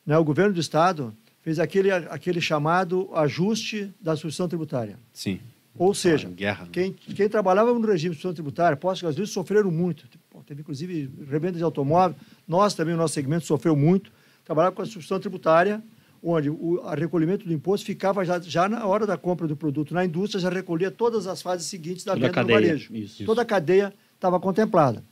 né, 0.06 0.18
o 0.18 0.24
governo 0.24 0.54
do 0.54 0.60
Estado 0.60 1.14
fez 1.42 1.60
aquele, 1.60 1.92
aquele 1.92 2.42
chamado 2.42 3.10
ajuste 3.14 3.94
da 4.00 4.12
substituição 4.12 4.48
tributária. 4.48 5.00
Sim. 5.14 5.40
Ou 5.78 5.94
seja, 5.94 6.28
guerra, 6.30 6.66
né? 6.66 6.70
quem, 6.72 6.92
quem 6.92 7.30
trabalhava 7.30 7.72
no 7.74 7.80
regime 7.80 8.14
de 8.14 8.22
substituição 8.22 8.34
tributária, 8.34 8.76
postos 8.76 9.04
gasolina, 9.04 9.28
sofreram 9.28 9.72
muito. 9.72 10.06
Teve, 10.46 10.62
inclusive, 10.62 11.10
revenda 11.30 11.58
de 11.58 11.64
automóvel. 11.64 12.18
Nós 12.48 12.74
também, 12.74 12.94
o 12.94 12.98
nosso 12.98 13.14
segmento, 13.14 13.46
sofreu 13.46 13.76
muito. 13.76 14.12
Trabalhava 14.44 14.76
com 14.76 14.82
a 14.82 14.86
substituição 14.86 15.20
tributária, 15.20 15.82
onde 16.22 16.50
o 16.50 16.82
recolhimento 16.96 17.46
do 17.46 17.54
imposto 17.54 17.86
ficava 17.86 18.26
já, 18.26 18.40
já 18.40 18.68
na 18.68 18.86
hora 18.86 19.06
da 19.06 19.16
compra 19.16 19.48
do 19.48 19.56
produto 19.56 19.94
na 19.94 20.04
indústria, 20.04 20.42
já 20.42 20.50
recolhia 20.50 20.92
todas 20.92 21.28
as 21.28 21.42
fases 21.42 21.68
seguintes 21.68 22.04
da 22.04 22.14
Toda 22.14 22.26
venda 22.28 22.34
cadeia. 22.34 22.60
do 22.60 22.64
varejo. 22.66 22.96
Isso. 22.96 23.26
Toda 23.26 23.44
a 23.44 23.46
cadeia 23.46 23.94
estava 24.16 24.40
contemplada. 24.40 25.04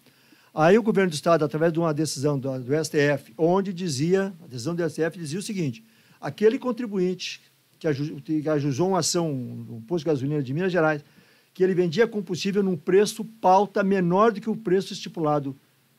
Aí 0.53 0.77
o 0.77 0.83
governo 0.83 1.11
do 1.11 1.13
Estado, 1.13 1.45
através 1.45 1.71
de 1.71 1.79
uma 1.79 1.93
decisão 1.93 2.39
do, 2.39 2.59
do 2.59 2.73
STF, 2.83 3.33
onde 3.37 3.71
dizia, 3.73 4.33
a 4.43 4.47
decisão 4.47 4.73
do 4.73 4.89
STF 4.89 5.17
dizia 5.17 5.39
o 5.39 5.43
seguinte, 5.43 5.83
aquele 6.19 6.57
contribuinte 6.57 7.41
que, 7.77 7.87
aju, 7.87 8.21
que 8.21 8.47
ajustou 8.49 8.89
uma 8.89 8.99
ação 8.99 9.31
no 9.33 9.81
posto 9.81 10.03
de 10.03 10.11
gasolina 10.11 10.41
de 10.41 10.53
Minas 10.53 10.71
Gerais, 10.71 11.03
que 11.53 11.63
ele 11.63 11.73
vendia 11.73 12.07
combustível 12.07 12.61
num 12.61 12.77
preço 12.77 13.25
pauta 13.25 13.83
menor 13.83 14.31
do 14.31 14.41
que 14.41 14.49
o 14.49 14.55
preço 14.55 14.93
estipulado 14.93 15.55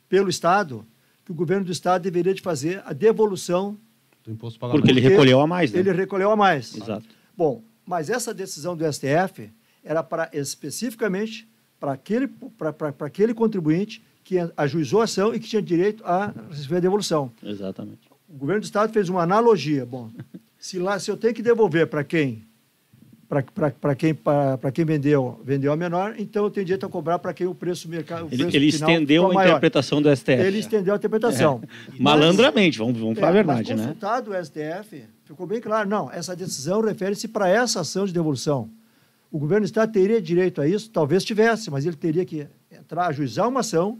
pelo 0.07 0.29
Estado, 0.29 0.85
que 1.25 1.31
o 1.31 1.35
governo 1.35 1.65
do 1.65 1.71
Estado 1.71 2.01
deveria 2.01 2.33
de 2.33 2.41
fazer 2.41 2.81
a 2.85 2.93
devolução 2.93 3.77
do 4.23 4.31
imposto 4.31 4.59
pagamento. 4.59 4.81
Porque 4.81 4.91
ele 4.91 5.01
recolheu 5.01 5.39
a 5.39 5.47
mais, 5.47 5.71
né? 5.71 5.79
ele 5.79 5.91
recolheu 5.91 6.31
a 6.31 6.35
mais. 6.35 6.75
Exato. 6.75 7.05
Bom, 7.35 7.63
mas 7.85 8.09
essa 8.09 8.33
decisão 8.33 8.75
do 8.75 8.85
STF 8.91 9.49
era 9.83 10.03
para 10.03 10.29
especificamente 10.33 11.47
para 11.79 11.93
aquele, 11.93 12.29
aquele 12.99 13.33
contribuinte 13.33 14.03
que 14.29 14.37
ajuizou 14.55 15.01
a 15.01 15.05
ação 15.05 15.33
e 15.33 15.39
que 15.39 15.47
tinha 15.47 15.59
direito 15.59 16.05
a 16.05 16.31
receber 16.51 16.75
a 16.75 16.79
devolução. 16.81 17.31
Exatamente. 17.43 18.01
O 18.29 18.37
governo 18.37 18.61
do 18.61 18.65
Estado 18.65 18.93
fez 18.93 19.09
uma 19.09 19.23
analogia. 19.23 19.87
Bom, 19.87 20.11
se, 20.59 20.77
lá, 20.77 20.99
se 20.99 21.09
eu 21.09 21.17
tenho 21.17 21.33
que 21.33 21.41
devolver 21.41 21.87
para 21.87 22.03
quem 22.03 22.43
para, 23.27 23.95
quem, 23.95 24.13
para, 24.13 24.71
quem 24.71 24.85
vendeu, 24.85 25.39
vendeu 25.43 25.71
a 25.71 25.75
menor, 25.75 26.15
então 26.17 26.43
eu 26.43 26.49
tenho 26.49 26.65
direito 26.65 26.85
a 26.85 26.89
cobrar 26.89 27.19
para 27.19 27.31
quem 27.31 27.45
o 27.45 27.53
preço 27.53 27.87
mercado. 27.87 28.25
o 28.25 28.27
Ele, 28.27 28.43
preço 28.43 28.57
ele 28.57 28.67
estendeu 28.67 29.31
a 29.31 29.45
interpretação 29.45 30.01
do 30.01 30.15
STF. 30.15 30.31
Ele 30.31 30.59
estendeu 30.59 30.93
a 30.93 30.97
interpretação. 30.97 31.61
Mas- 31.89 31.99
Malandramente, 31.99 32.77
vamos, 32.79 32.99
vamos 32.99 33.19
falar 33.19 33.27
a 33.27 33.31
é, 33.31 33.33
verdade, 33.33 33.69
mas 33.69 33.79
né? 33.79 33.87
consultado 33.87 34.31
o 34.31 34.45
STF, 34.45 35.05
ficou 35.25 35.45
bem 35.45 35.61
claro, 35.61 35.87
não, 35.87 36.11
essa 36.11 36.35
decisão 36.35 36.81
refere-se 36.81 37.27
para 37.27 37.47
essa 37.47 37.81
ação 37.81 38.05
de 38.05 38.13
devolução. 38.13 38.69
O 39.31 39.37
governo 39.37 39.63
do 39.65 39.69
Estado 39.69 39.91
teria 39.91 40.19
direito 40.19 40.59
a 40.59 40.67
isso? 40.67 40.89
Talvez 40.89 41.23
tivesse, 41.23 41.69
mas 41.69 41.85
ele 41.85 41.95
teria 41.95 42.25
que 42.25 42.47
entrar, 42.71 43.07
ajuizar 43.07 43.47
uma 43.47 43.59
ação 43.59 43.99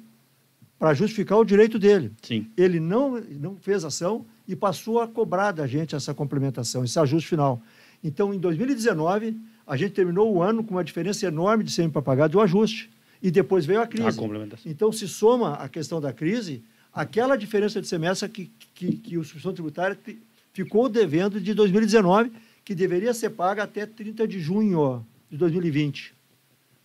para 0.79 0.93
justificar 0.93 1.37
o 1.37 1.43
direito 1.43 1.77
dele. 1.77 2.11
Sim. 2.23 2.47
Ele 2.55 2.79
não, 2.79 3.19
não 3.19 3.57
fez 3.57 3.83
ação 3.83 4.25
e 4.47 4.55
passou 4.55 5.01
a 5.01 5.07
cobrar 5.07 5.51
da 5.51 5.67
gente 5.67 5.93
essa 5.93 6.13
complementação, 6.13 6.85
esse 6.85 6.97
ajuste 6.97 7.27
final. 7.27 7.61
Então, 8.01 8.33
em 8.33 8.39
2019, 8.39 9.35
a 9.67 9.75
gente 9.75 9.91
terminou 9.91 10.33
o 10.33 10.41
ano 10.41 10.63
com 10.63 10.71
uma 10.75 10.83
diferença 10.83 11.25
enorme 11.25 11.65
de 11.65 11.71
sempre 11.71 11.91
para 11.91 12.01
pagar 12.01 12.27
do 12.29 12.39
ajuste. 12.39 12.89
E 13.21 13.29
depois 13.29 13.65
veio 13.65 13.81
a 13.81 13.85
crise. 13.87 14.07
A 14.07 14.13
complementação. 14.13 14.71
Então, 14.71 14.89
se 14.93 15.05
soma 15.05 15.55
a 15.55 15.67
questão 15.67 15.99
da 15.99 16.13
crise, 16.13 16.63
aquela 16.93 17.35
diferença 17.35 17.81
de 17.81 17.87
semestre 17.87 18.29
que, 18.29 18.49
que, 18.73 18.91
que 18.93 19.17
o 19.17 19.23
substituto 19.25 19.55
tributário 19.55 19.97
te- 19.97 20.17
ficou 20.53 20.87
devendo 20.87 21.41
de 21.41 21.53
2019, 21.53 22.31
que 22.63 22.73
deveria 22.73 23.13
ser 23.13 23.31
paga 23.31 23.63
até 23.63 23.85
30 23.85 24.25
de 24.25 24.39
junho 24.39 25.05
de 25.29 25.35
2020. 25.35 26.13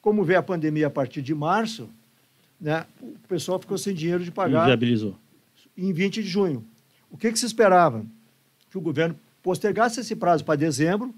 Como 0.03 0.25
veio 0.25 0.41
a 0.41 0.43
pandemia 0.43 0.89
a 0.89 0.91
partir 0.91 1.23
de 1.23 1.33
março, 1.33 1.89
né, 2.61 2.87
o 3.01 3.29
pessoal 3.29 3.59
ficou 3.59 3.77
sem 3.77 3.95
dinheiro 3.95 4.25
de 4.25 4.31
pagar 4.31 4.63
Inviabilizou. 4.63 5.17
em 5.77 5.93
20 5.93 6.23
de 6.23 6.29
junho. 6.29 6.65
O 7.11 7.17
que, 7.17 7.31
que 7.31 7.39
se 7.39 7.47
esperava? 7.47 8.05
Que 8.71 8.79
o 8.79 8.81
governo 8.81 9.17
postergasse 9.43 10.01
esse 10.01 10.17
prazo 10.17 10.45
para 10.45 10.57
dezembro, 10.57 11.15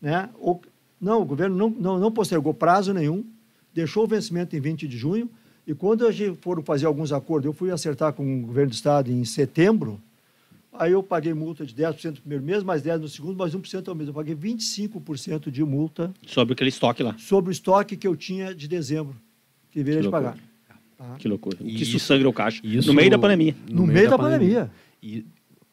né? 0.00 0.30
Ou, 0.38 0.62
não, 1.00 1.20
o 1.22 1.24
governo 1.24 1.56
não, 1.56 1.70
não, 1.70 1.98
não 1.98 2.12
postergou 2.12 2.54
prazo 2.54 2.94
nenhum, 2.94 3.24
deixou 3.74 4.04
o 4.04 4.06
vencimento 4.06 4.56
em 4.56 4.60
20 4.60 4.88
de 4.88 4.96
junho, 4.96 5.28
e 5.66 5.74
quando 5.74 6.06
a 6.06 6.12
gente 6.12 6.38
foram 6.40 6.62
fazer 6.62 6.86
alguns 6.86 7.12
acordos, 7.12 7.46
eu 7.46 7.52
fui 7.52 7.70
acertar 7.70 8.12
com 8.12 8.38
o 8.38 8.46
governo 8.46 8.70
do 8.70 8.74
Estado 8.74 9.10
em 9.10 9.24
setembro, 9.24 10.00
aí 10.72 10.92
eu 10.92 11.02
paguei 11.02 11.34
multa 11.34 11.66
de 11.66 11.74
10% 11.74 12.10
no 12.14 12.20
primeiro 12.20 12.44
mês, 12.44 12.62
mais 12.62 12.82
10% 12.82 12.98
no 13.00 13.08
segundo, 13.08 13.36
mais 13.36 13.54
1% 13.54 13.88
ao 13.88 13.94
mês. 13.94 14.08
Eu 14.08 14.14
paguei 14.14 14.34
25% 14.34 15.50
de 15.50 15.64
multa 15.64 16.14
Sobre 16.26 16.54
aquele 16.54 16.68
estoque 16.70 17.02
lá. 17.02 17.16
sobre 17.18 17.50
o 17.50 17.52
estoque 17.52 17.96
que 17.96 18.06
eu 18.06 18.14
tinha 18.16 18.54
de 18.54 18.68
dezembro, 18.68 19.16
que 19.70 19.80
deveria 19.80 20.02
de 20.02 20.08
pagar. 20.08 20.38
Tá? 20.96 21.16
Que 21.18 21.28
loucura. 21.28 21.56
O 21.60 21.64
que 21.64 21.82
Isso- 21.82 21.98
sangra 21.98 22.28
o 22.28 22.32
caixa. 22.32 22.60
Isso 22.64 22.88
no 22.88 22.94
meio 22.94 23.10
da 23.10 23.18
pandemia. 23.18 23.54
No 23.70 23.86
meio 23.86 24.08
da 24.08 24.16
pandemia. 24.18 24.70
E 25.02 25.24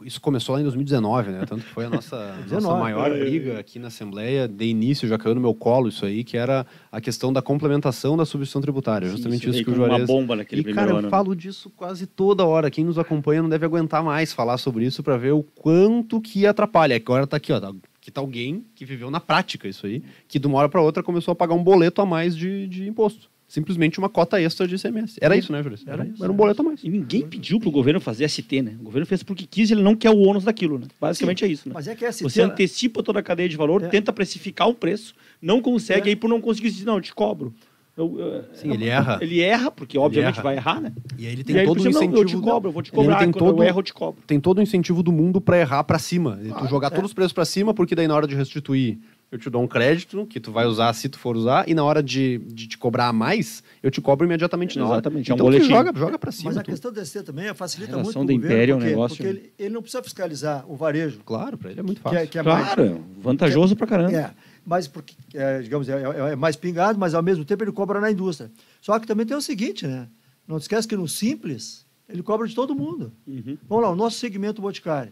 isso 0.03 0.19
começou 0.19 0.53
lá 0.53 0.59
em 0.59 0.63
2019, 0.63 1.31
né? 1.31 1.45
Tanto 1.45 1.63
que 1.63 1.69
foi 1.69 1.85
a 1.85 1.89
nossa, 1.89 2.17
nossa 2.35 2.43
19. 2.43 2.79
maior 2.81 3.09
briga 3.09 3.57
aqui 3.57 3.79
na 3.79 3.87
Assembleia, 3.87 4.47
de 4.49 4.65
início, 4.65 5.07
já 5.07 5.17
caiu 5.17 5.33
no 5.33 5.39
meu 5.39 5.53
colo 5.53 5.87
isso 5.87 6.05
aí, 6.05 6.23
que 6.25 6.35
era 6.35 6.65
a 6.91 6.99
questão 6.99 7.31
da 7.31 7.41
complementação 7.41 8.17
da 8.17 8.25
substituição 8.25 8.61
tributária. 8.61 9.07
Justamente 9.07 9.43
Isso 9.47 9.57
isso, 9.57 9.63
que 9.63 9.69
o 9.69 9.73
como 9.73 9.85
uma 9.85 9.89
Juarez... 9.89 10.07
bomba 10.07 10.35
naquele 10.35 10.61
e, 10.61 10.63
primeiro 10.65 10.87
cara, 10.89 10.99
ano. 10.99 11.07
eu 11.07 11.11
falo 11.11 11.33
disso 11.35 11.69
quase 11.75 12.05
toda 12.05 12.45
hora. 12.45 12.69
Quem 12.69 12.83
nos 12.83 12.97
acompanha 12.99 13.41
não 13.41 13.49
deve 13.49 13.65
aguentar 13.65 14.03
mais 14.03 14.33
falar 14.33 14.57
sobre 14.57 14.85
isso 14.85 15.01
para 15.01 15.15
ver 15.15 15.31
o 15.31 15.43
quanto 15.43 16.19
que 16.19 16.45
atrapalha. 16.45 16.95
Agora 16.95 17.25
tá 17.25 17.37
aqui, 17.37 17.53
ó. 17.53 17.59
Tá, 17.61 17.73
que 18.01 18.11
tá 18.11 18.19
alguém 18.19 18.65
que 18.75 18.83
viveu 18.83 19.09
na 19.09 19.21
prática 19.21 19.65
isso 19.65 19.85
aí, 19.85 20.03
que 20.27 20.37
de 20.37 20.45
uma 20.45 20.57
hora 20.57 20.67
para 20.67 20.81
outra 20.81 21.01
começou 21.01 21.31
a 21.31 21.35
pagar 21.35 21.53
um 21.53 21.63
boleto 21.63 22.01
a 22.01 22.05
mais 22.05 22.35
de, 22.35 22.67
de 22.67 22.85
imposto. 22.85 23.31
Simplesmente 23.53 23.99
uma 23.99 24.09
cota 24.09 24.41
extra 24.41 24.67
de 24.67 24.73
ICMS. 24.73 25.19
Era 25.21 25.37
isso, 25.37 25.51
né, 25.51 25.61
Júlio? 25.61 25.77
Era 25.85 26.03
isso, 26.07 26.23
Era 26.23 26.31
um 26.31 26.33
é. 26.33 26.37
boleto 26.39 26.63
a 26.63 26.65
mais. 26.65 26.83
E 26.83 26.89
ninguém 26.89 27.21
pediu 27.21 27.59
para 27.59 27.69
o 27.69 27.71
governo 27.71 28.01
fazer 28.01 28.27
ST, 28.27 28.63
né? 28.63 28.73
O 28.79 28.83
governo 28.83 29.05
fez 29.05 29.21
porque 29.21 29.45
quis 29.45 29.69
e 29.69 29.73
ele 29.73 29.83
não 29.83 29.95
quer 29.95 30.09
o 30.09 30.17
ônus 30.17 30.43
daquilo, 30.43 30.79
né? 30.79 30.87
Basicamente 30.99 31.45
é 31.45 31.47
isso, 31.47 31.69
né? 31.69 31.73
Mas 31.75 31.87
é 31.87 31.93
que 31.93 32.03
essa 32.03 32.23
Você 32.23 32.41
antecipa 32.41 33.03
toda 33.03 33.19
a 33.19 33.21
cadeia 33.21 33.47
de 33.47 33.55
valor, 33.55 33.83
É. 33.83 33.89
tenta 33.89 34.11
precificar 34.11 34.67
o 34.67 34.73
preço, 34.73 35.13
não 35.39 35.61
consegue, 35.61 36.07
É. 36.07 36.13
aí 36.13 36.15
por 36.15 36.27
não 36.27 36.41
conseguir 36.41 36.71
dizer, 36.71 36.85
não, 36.85 36.95
eu 36.95 37.01
te 37.01 37.13
cobro. 37.13 37.53
Eu, 37.95 38.19
eu- 38.19 38.43
Sim, 38.55 38.73
ele 38.73 38.87
erra. 38.87 39.19
Ele 39.21 39.39
erra, 39.39 39.69
porque 39.69 39.99
obviamente 39.99 40.33
erra. 40.37 40.41
vai 40.43 40.55
errar, 40.55 40.81
né? 40.81 40.91
E 41.15 41.27
aí 41.27 41.33
ele 41.33 41.41
e 41.41 41.43
tem 41.43 41.59
aí 41.59 41.63
todo 41.67 41.77
o 41.77 41.87
incentivo. 41.87 42.11
não, 42.11 42.21
eu 42.21 42.25
te 42.25 42.35
cobro, 42.37 42.69
eu 42.69 42.73
vou 42.73 42.81
te 42.81 42.89
Ele 42.89 42.95
cobrar, 42.97 43.19
tem 43.19 43.31
quando 43.31 43.37
todo- 43.51 43.61
eu 43.61 43.67
erro, 43.67 43.79
eu 43.81 43.83
te 43.83 43.93
cobro. 43.93 44.23
tem 44.25 44.39
todo 44.39 44.57
o 44.57 44.61
incentivo 44.63 45.03
do 45.03 45.11
mundo 45.11 45.39
para 45.39 45.59
errar 45.59 45.83
para 45.83 45.99
cima. 45.99 46.39
E 46.43 46.47
tu 46.47 46.55
Ah, 46.57 46.65
jogar 46.65 46.87
é. 46.87 46.89
todos 46.89 47.11
os 47.11 47.13
preços 47.13 47.33
para 47.33 47.45
cima, 47.45 47.71
porque 47.71 47.93
daí 47.93 48.07
na 48.07 48.15
hora 48.15 48.25
de 48.25 48.33
restituir 48.33 48.97
eu 49.33 49.39
te 49.39 49.49
dou 49.49 49.61
um 49.63 49.67
crédito 49.67 50.25
que 50.27 50.39
tu 50.39 50.51
vai 50.51 50.65
usar 50.65 50.93
se 50.93 51.09
tu 51.09 51.17
for 51.17 51.35
usar, 51.35 51.67
e 51.67 51.73
na 51.73 51.83
hora 51.83 52.03
de, 52.03 52.37
de 52.39 52.67
te 52.67 52.77
cobrar 52.77 53.07
a 53.07 53.13
mais, 53.13 53.63
eu 53.81 53.89
te 53.89 53.99
cobro 53.99 54.25
imediatamente 54.25 54.77
na 54.77 54.85
hora. 54.85 54.93
Exatamente, 54.95 55.31
é 55.31 55.33
um 55.33 55.35
então 55.35 55.45
tu 55.47 55.49
boletim. 55.51 55.69
joga, 55.69 55.99
joga 55.99 56.19
para 56.19 56.31
cima. 56.31 56.49
Mas 56.51 56.57
a 56.57 56.61
tu. 56.63 56.69
questão 56.71 56.91
do 56.91 57.05
ST 57.05 57.23
também 57.23 57.53
facilita 57.53 57.93
A 57.93 57.97
relação 57.97 58.23
muito 58.23 58.33
do 58.33 58.37
o 58.37 58.41
governo, 58.41 58.55
império 58.55 58.71
é 58.71 58.75
um 58.75 58.79
porque, 58.79 58.89
negócio- 58.91 59.17
porque 59.17 59.27
ele, 59.29 59.53
ele 59.57 59.73
não 59.73 59.81
precisa 59.81 60.03
fiscalizar 60.03 60.65
o 60.71 60.75
varejo, 60.75 61.19
Claro, 61.25 61.57
para 61.57 61.71
ele 61.71 61.79
é 61.79 61.83
muito 61.83 61.97
que 61.97 62.03
fácil. 62.03 62.19
é, 62.19 62.27
que 62.27 62.37
é 62.37 62.43
mais... 62.43 62.65
Claro, 62.73 63.03
vantajoso 63.21 63.75
pra 63.75 63.87
caramba. 63.87 64.11
É, 64.15 64.31
mas 64.65 64.87
porque, 64.87 65.15
é, 65.33 65.61
digamos, 65.61 65.89
é, 65.89 65.93
é- 66.01 66.31
é 66.33 66.35
mais 66.35 66.55
pingado, 66.55 66.99
mas 66.99 67.13
ao 67.13 67.23
mesmo 67.23 67.43
tempo 67.43 67.63
ele 67.63 67.71
cobra 67.71 67.99
na 67.99 68.11
indústria. 68.11 68.51
Só 68.81 68.99
que 68.99 69.07
também 69.07 69.25
tem 69.25 69.35
o 69.35 69.41
seguinte, 69.41 69.87
né? 69.87 70.07
Não 70.47 70.57
esquece 70.57 70.87
que 70.87 70.95
no 70.95 71.07
Simples, 71.07 71.85
ele 72.07 72.21
cobra 72.21 72.47
de 72.47 72.53
todo 72.53 72.75
mundo. 72.75 73.11
Uhum. 73.27 73.57
Vamos 73.67 73.83
lá, 73.83 73.89
o 73.89 73.95
nosso 73.95 74.17
segmento 74.19 74.61
Boticário. 74.61 75.11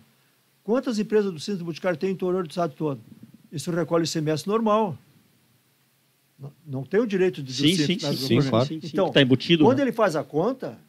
Quantas 0.64 1.00
empresas 1.00 1.32
do 1.34 1.40
centro 1.40 1.66
Boticário 1.66 1.98
tem 1.98 2.10
em 2.12 2.14
interior 2.14 2.44
do 2.46 2.50
estado 2.50 2.74
todo? 2.78 3.02
Isso 3.52 3.70
recolhe 3.72 4.06
ICMS 4.06 4.48
normal. 4.48 4.98
Não, 6.40 6.54
não 6.66 6.84
tem 6.84 7.00
o 7.00 7.06
direito 7.06 7.44
de 7.44 7.54
Sim, 7.54 7.76
sim, 7.76 8.00
sim, 8.00 8.16
sim, 8.16 8.50
claro. 8.50 8.66
sim, 8.66 8.80
sim. 8.82 8.88
Então, 8.88 9.12
tá 9.12 9.22
embutido. 9.22 9.64
Quando 9.64 9.78
né? 9.78 9.84
ele 9.84 9.92
faz 9.92 10.16
a 10.16 10.24
conta, 10.24 10.80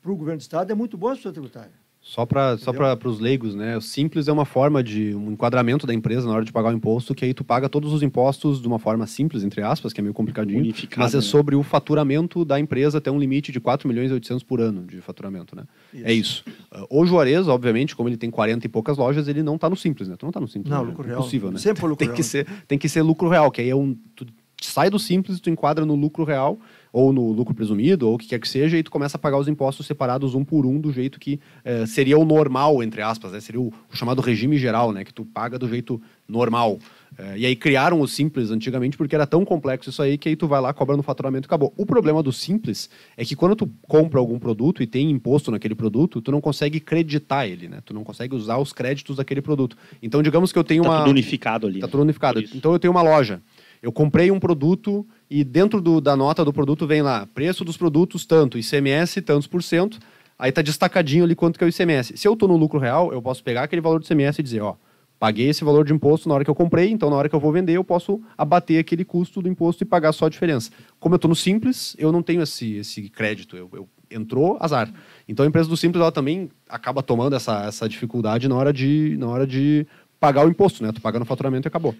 para 0.00 0.12
o 0.12 0.16
governo 0.16 0.38
do 0.38 0.42
estado, 0.42 0.70
é 0.70 0.74
muito 0.74 0.96
bom 0.96 1.08
a 1.08 1.12
instituição 1.12 1.32
tributária. 1.32 1.83
Só 2.06 2.26
para 2.26 2.58
só 2.58 2.70
os 3.06 3.18
leigos, 3.18 3.54
né? 3.54 3.78
O 3.78 3.80
simples 3.80 4.28
é 4.28 4.32
uma 4.32 4.44
forma 4.44 4.84
de 4.84 5.14
um 5.14 5.32
enquadramento 5.32 5.86
da 5.86 5.94
empresa 5.94 6.28
na 6.28 6.34
hora 6.34 6.44
de 6.44 6.52
pagar 6.52 6.68
o 6.68 6.76
imposto, 6.76 7.14
que 7.14 7.24
aí 7.24 7.32
tu 7.32 7.42
paga 7.42 7.66
todos 7.66 7.94
os 7.94 8.02
impostos 8.02 8.60
de 8.60 8.68
uma 8.68 8.78
forma 8.78 9.06
simples, 9.06 9.42
entre 9.42 9.62
aspas, 9.62 9.90
que 9.90 10.00
é 10.00 10.02
meio 10.02 10.12
complicadinho, 10.12 10.60
Unificado, 10.60 11.00
mas 11.00 11.14
é 11.14 11.16
né? 11.16 11.22
sobre 11.22 11.56
o 11.56 11.62
faturamento 11.62 12.44
da 12.44 12.60
empresa 12.60 12.98
até 12.98 13.10
um 13.10 13.18
limite 13.18 13.50
de 13.50 13.58
4 13.58 13.88
milhões 13.88 14.10
e 14.10 14.14
800 14.14 14.42
por 14.42 14.60
ano 14.60 14.84
de 14.84 15.00
faturamento, 15.00 15.56
né? 15.56 15.64
É 15.94 16.12
isso. 16.12 16.44
Uh, 16.70 16.86
O 16.90 17.06
Juarez, 17.06 17.48
obviamente, 17.48 17.96
como 17.96 18.06
ele 18.06 18.18
tem 18.18 18.30
40 18.30 18.66
e 18.66 18.68
poucas 18.68 18.98
lojas, 18.98 19.26
ele 19.26 19.42
não 19.42 19.54
está 19.54 19.70
no 19.70 19.76
simples, 19.76 20.06
né? 20.06 20.14
Tu 20.18 20.24
não 20.24 20.30
está 20.30 20.40
no 20.40 20.46
simples. 20.46 20.70
Não, 20.70 20.82
né? 20.82 20.90
lucro 20.90 21.06
real. 21.06 21.20
Impossível, 21.20 21.50
né? 21.50 21.58
Sempre 21.58 21.80
foi 21.80 21.88
lucro 21.88 22.00
tem 22.00 22.08
real. 22.08 22.16
Que 22.16 22.22
ser, 22.22 22.46
tem 22.68 22.78
que 22.78 22.88
ser 22.88 23.00
lucro 23.00 23.30
real, 23.30 23.50
que 23.50 23.62
aí 23.62 23.70
é 23.70 23.74
um... 23.74 23.96
Tu 24.14 24.26
sai 24.60 24.90
do 24.90 24.98
simples, 24.98 25.40
tu 25.40 25.48
enquadra 25.48 25.86
no 25.86 25.94
lucro 25.94 26.22
real, 26.22 26.58
ou 26.94 27.12
no 27.12 27.32
lucro 27.32 27.52
presumido, 27.52 28.06
ou 28.06 28.14
o 28.14 28.18
que 28.18 28.28
quer 28.28 28.38
que 28.38 28.48
seja, 28.48 28.78
e 28.78 28.82
tu 28.84 28.88
começa 28.88 29.16
a 29.16 29.18
pagar 29.18 29.36
os 29.36 29.48
impostos 29.48 29.84
separados 29.84 30.32
um 30.32 30.44
por 30.44 30.64
um, 30.64 30.80
do 30.80 30.92
jeito 30.92 31.18
que 31.18 31.40
eh, 31.64 31.84
seria 31.86 32.16
o 32.16 32.24
normal, 32.24 32.84
entre 32.84 33.02
aspas, 33.02 33.32
né? 33.32 33.40
Seria 33.40 33.60
o, 33.60 33.72
o 33.92 33.96
chamado 33.96 34.22
regime 34.22 34.56
geral, 34.56 34.92
né? 34.92 35.02
Que 35.02 35.12
tu 35.12 35.24
paga 35.24 35.58
do 35.58 35.68
jeito 35.68 36.00
normal. 36.28 36.78
Eh, 37.18 37.38
e 37.38 37.46
aí 37.46 37.56
criaram 37.56 38.00
o 38.00 38.06
Simples 38.06 38.52
antigamente 38.52 38.96
porque 38.96 39.12
era 39.12 39.26
tão 39.26 39.44
complexo 39.44 39.90
isso 39.90 40.00
aí 40.00 40.16
que 40.16 40.28
aí 40.28 40.36
tu 40.36 40.46
vai 40.46 40.60
lá, 40.60 40.72
cobra 40.72 40.96
no 40.96 41.02
faturamento 41.02 41.46
e 41.46 41.48
acabou. 41.48 41.74
O 41.76 41.84
problema 41.84 42.22
do 42.22 42.32
Simples 42.32 42.88
é 43.16 43.24
que 43.24 43.34
quando 43.34 43.56
tu 43.56 43.68
compra 43.88 44.20
algum 44.20 44.38
produto 44.38 44.80
e 44.80 44.86
tem 44.86 45.10
imposto 45.10 45.50
naquele 45.50 45.74
produto, 45.74 46.22
tu 46.22 46.30
não 46.30 46.40
consegue 46.40 46.78
creditar 46.78 47.48
ele, 47.48 47.66
né? 47.66 47.80
Tu 47.84 47.92
não 47.92 48.04
consegue 48.04 48.36
usar 48.36 48.58
os 48.58 48.72
créditos 48.72 49.16
daquele 49.16 49.42
produto. 49.42 49.76
Então, 50.00 50.22
digamos 50.22 50.52
que 50.52 50.58
eu 50.60 50.62
tenho 50.62 50.84
Tá 50.84 50.90
uma... 50.90 50.98
tudo 51.00 51.10
unificado 51.10 51.66
ali. 51.66 51.80
Tá 51.80 51.88
né? 51.88 51.90
tudo 51.90 52.02
unificado. 52.04 52.38
Então 52.54 52.72
eu 52.72 52.78
tenho 52.78 52.92
uma 52.92 53.02
loja. 53.02 53.42
Eu 53.82 53.92
comprei 53.92 54.30
um 54.30 54.40
produto 54.40 55.06
e 55.30 55.42
dentro 55.44 55.80
do- 55.80 56.00
da 56.00 56.16
nota 56.16 56.44
do 56.44 56.52
produto 56.52 56.86
vem 56.86 57.02
lá, 57.02 57.26
preço 57.34 57.64
dos 57.64 57.76
produtos 57.76 58.24
tanto, 58.26 58.58
ICMS 58.58 59.20
tantos 59.22 59.46
por 59.46 59.62
cento, 59.62 59.98
aí 60.38 60.50
tá 60.52 60.62
destacadinho 60.62 61.24
ali 61.24 61.34
quanto 61.34 61.58
que 61.58 61.64
é 61.64 61.66
o 61.66 61.70
ICMS. 61.70 62.16
Se 62.16 62.26
eu 62.28 62.36
tô 62.36 62.46
no 62.48 62.56
lucro 62.56 62.78
real, 62.78 63.12
eu 63.12 63.22
posso 63.22 63.42
pegar 63.42 63.62
aquele 63.62 63.80
valor 63.82 63.98
do 64.00 64.04
ICMS 64.04 64.40
e 64.40 64.42
dizer, 64.44 64.60
ó, 64.60 64.74
paguei 65.18 65.48
esse 65.48 65.64
valor 65.64 65.84
de 65.84 65.92
imposto 65.92 66.28
na 66.28 66.34
hora 66.34 66.44
que 66.44 66.50
eu 66.50 66.54
comprei, 66.54 66.90
então 66.90 67.08
na 67.08 67.16
hora 67.16 67.28
que 67.28 67.34
eu 67.34 67.40
vou 67.40 67.52
vender 67.52 67.72
eu 67.74 67.84
posso 67.84 68.20
abater 68.36 68.78
aquele 68.78 69.04
custo 69.04 69.40
do 69.40 69.48
imposto 69.48 69.82
e 69.82 69.86
pagar 69.86 70.12
só 70.12 70.26
a 70.26 70.28
diferença. 70.28 70.70
Como 71.00 71.14
eu 71.14 71.18
tô 71.18 71.28
no 71.28 71.34
Simples, 71.36 71.96
eu 71.98 72.12
não 72.12 72.22
tenho 72.22 72.42
esse, 72.42 72.74
esse 72.76 73.08
crédito, 73.08 73.56
eu, 73.56 73.68
eu- 73.72 73.88
entrou, 74.10 74.58
azar. 74.60 74.92
Então 75.26 75.44
a 75.44 75.48
empresa 75.48 75.68
do 75.68 75.76
Simples, 75.76 76.00
ela 76.00 76.12
também 76.12 76.48
acaba 76.68 77.02
tomando 77.02 77.34
essa, 77.34 77.64
essa 77.64 77.88
dificuldade 77.88 78.46
na 78.48 78.54
hora 78.54 78.72
de, 78.72 79.16
na 79.18 79.26
hora 79.26 79.44
de 79.46 79.86
pagar 80.20 80.46
o 80.46 80.48
imposto, 80.50 80.84
né? 80.84 80.92
Tu 80.92 81.00
paga 81.00 81.18
no 81.18 81.24
faturamento 81.24 81.66
e 81.66 81.68
acabou. 81.68 81.94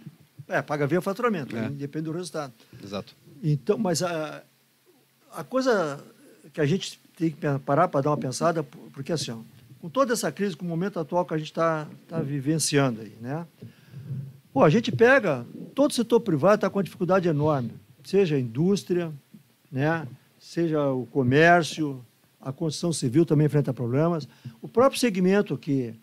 É, 0.48 0.60
paga 0.62 0.86
via 0.86 1.00
faturamento, 1.00 1.56
É. 1.56 1.68
depende 1.70 2.04
do 2.04 2.12
resultado. 2.12 2.52
Exato. 2.82 3.14
Então, 3.42 3.78
mas 3.78 4.02
a, 4.02 4.42
a 5.32 5.42
coisa 5.44 6.02
que 6.52 6.60
a 6.60 6.66
gente 6.66 7.00
tem 7.16 7.30
que 7.30 7.38
parar 7.64 7.88
para 7.88 8.02
dar 8.02 8.10
uma 8.10 8.16
pensada, 8.16 8.62
porque 8.62 9.12
assim, 9.12 9.30
ó, 9.30 9.38
com 9.80 9.88
toda 9.88 10.12
essa 10.12 10.30
crise, 10.32 10.56
com 10.56 10.64
o 10.64 10.68
momento 10.68 10.98
atual 10.98 11.24
que 11.24 11.34
a 11.34 11.38
gente 11.38 11.50
está 11.50 11.86
tá 12.08 12.20
vivenciando 12.20 13.00
aí, 13.00 13.16
né? 13.20 13.46
Pô, 14.52 14.62
a 14.62 14.70
gente 14.70 14.92
pega, 14.92 15.44
todo 15.74 15.90
o 15.90 15.94
setor 15.94 16.20
privado 16.20 16.56
está 16.56 16.70
com 16.70 16.78
uma 16.78 16.84
dificuldade 16.84 17.28
enorme, 17.28 17.72
seja 18.04 18.36
a 18.36 18.40
indústria, 18.40 19.12
né, 19.70 20.06
seja 20.38 20.86
o 20.90 21.06
comércio, 21.06 22.04
a 22.40 22.52
construção 22.52 22.92
civil 22.92 23.24
também 23.26 23.46
enfrenta 23.46 23.72
problemas. 23.74 24.28
O 24.62 24.68
próprio 24.68 25.00
segmento 25.00 25.56
que 25.58 25.94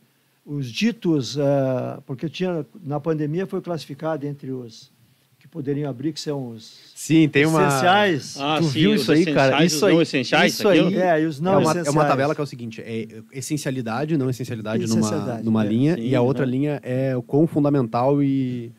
os 0.46 0.68
ditos, 0.72 1.36
uh, 1.38 2.02
porque 2.06 2.28
tinha 2.30 2.66
na 2.84 3.00
pandemia 3.00 3.46
foi 3.46 3.62
classificado 3.62 4.26
entre 4.26 4.52
os 4.52 4.92
que 5.40 5.48
poderiam 5.48 5.90
abrir, 5.90 6.14
que 6.14 6.20
são 6.20 6.50
os 6.50 6.92
Sim, 6.96 7.28
tem 7.28 7.46
uma. 7.48 7.68
essenciais. 7.68 8.38
Ah, 8.40 8.58
tu 8.60 8.66
sim, 8.66 8.72
viu 8.80 8.96
isso 8.96 9.12
aí, 9.12 9.26
cara? 9.34 9.66
Isso 9.66 9.76
os 9.78 9.82
não 9.82 9.90
aí- 9.90 10.02
essenciais, 10.04 10.54
isso 10.54 10.68
aí- 10.68 10.96
É, 10.96 11.22
e 11.22 11.26
os 11.26 11.40
não 11.40 11.54
é, 11.54 11.58
uma, 11.58 11.72
é 11.80 11.90
uma 11.90 12.06
tabela 12.06 12.36
que 12.36 12.42
é 12.42 12.44
o 12.44 12.48
seguinte: 12.48 12.80
é 12.82 13.08
essencialidade, 13.32 14.16
não 14.18 14.30
essencialidade, 14.30 14.86
numa, 14.88 15.00
Essencialidade, 15.00 15.44
numa 15.44 15.66
é. 15.66 15.68
linha, 15.68 15.96
Sim, 15.96 16.02
e 16.02 16.16
a 16.16 16.22
outra 16.22 16.46
né? 16.46 16.52
linha 16.52 16.80
é 16.84 17.16
o 17.18 17.22
quão 17.24 17.48
fundamental 17.48 18.22
e 18.22 18.72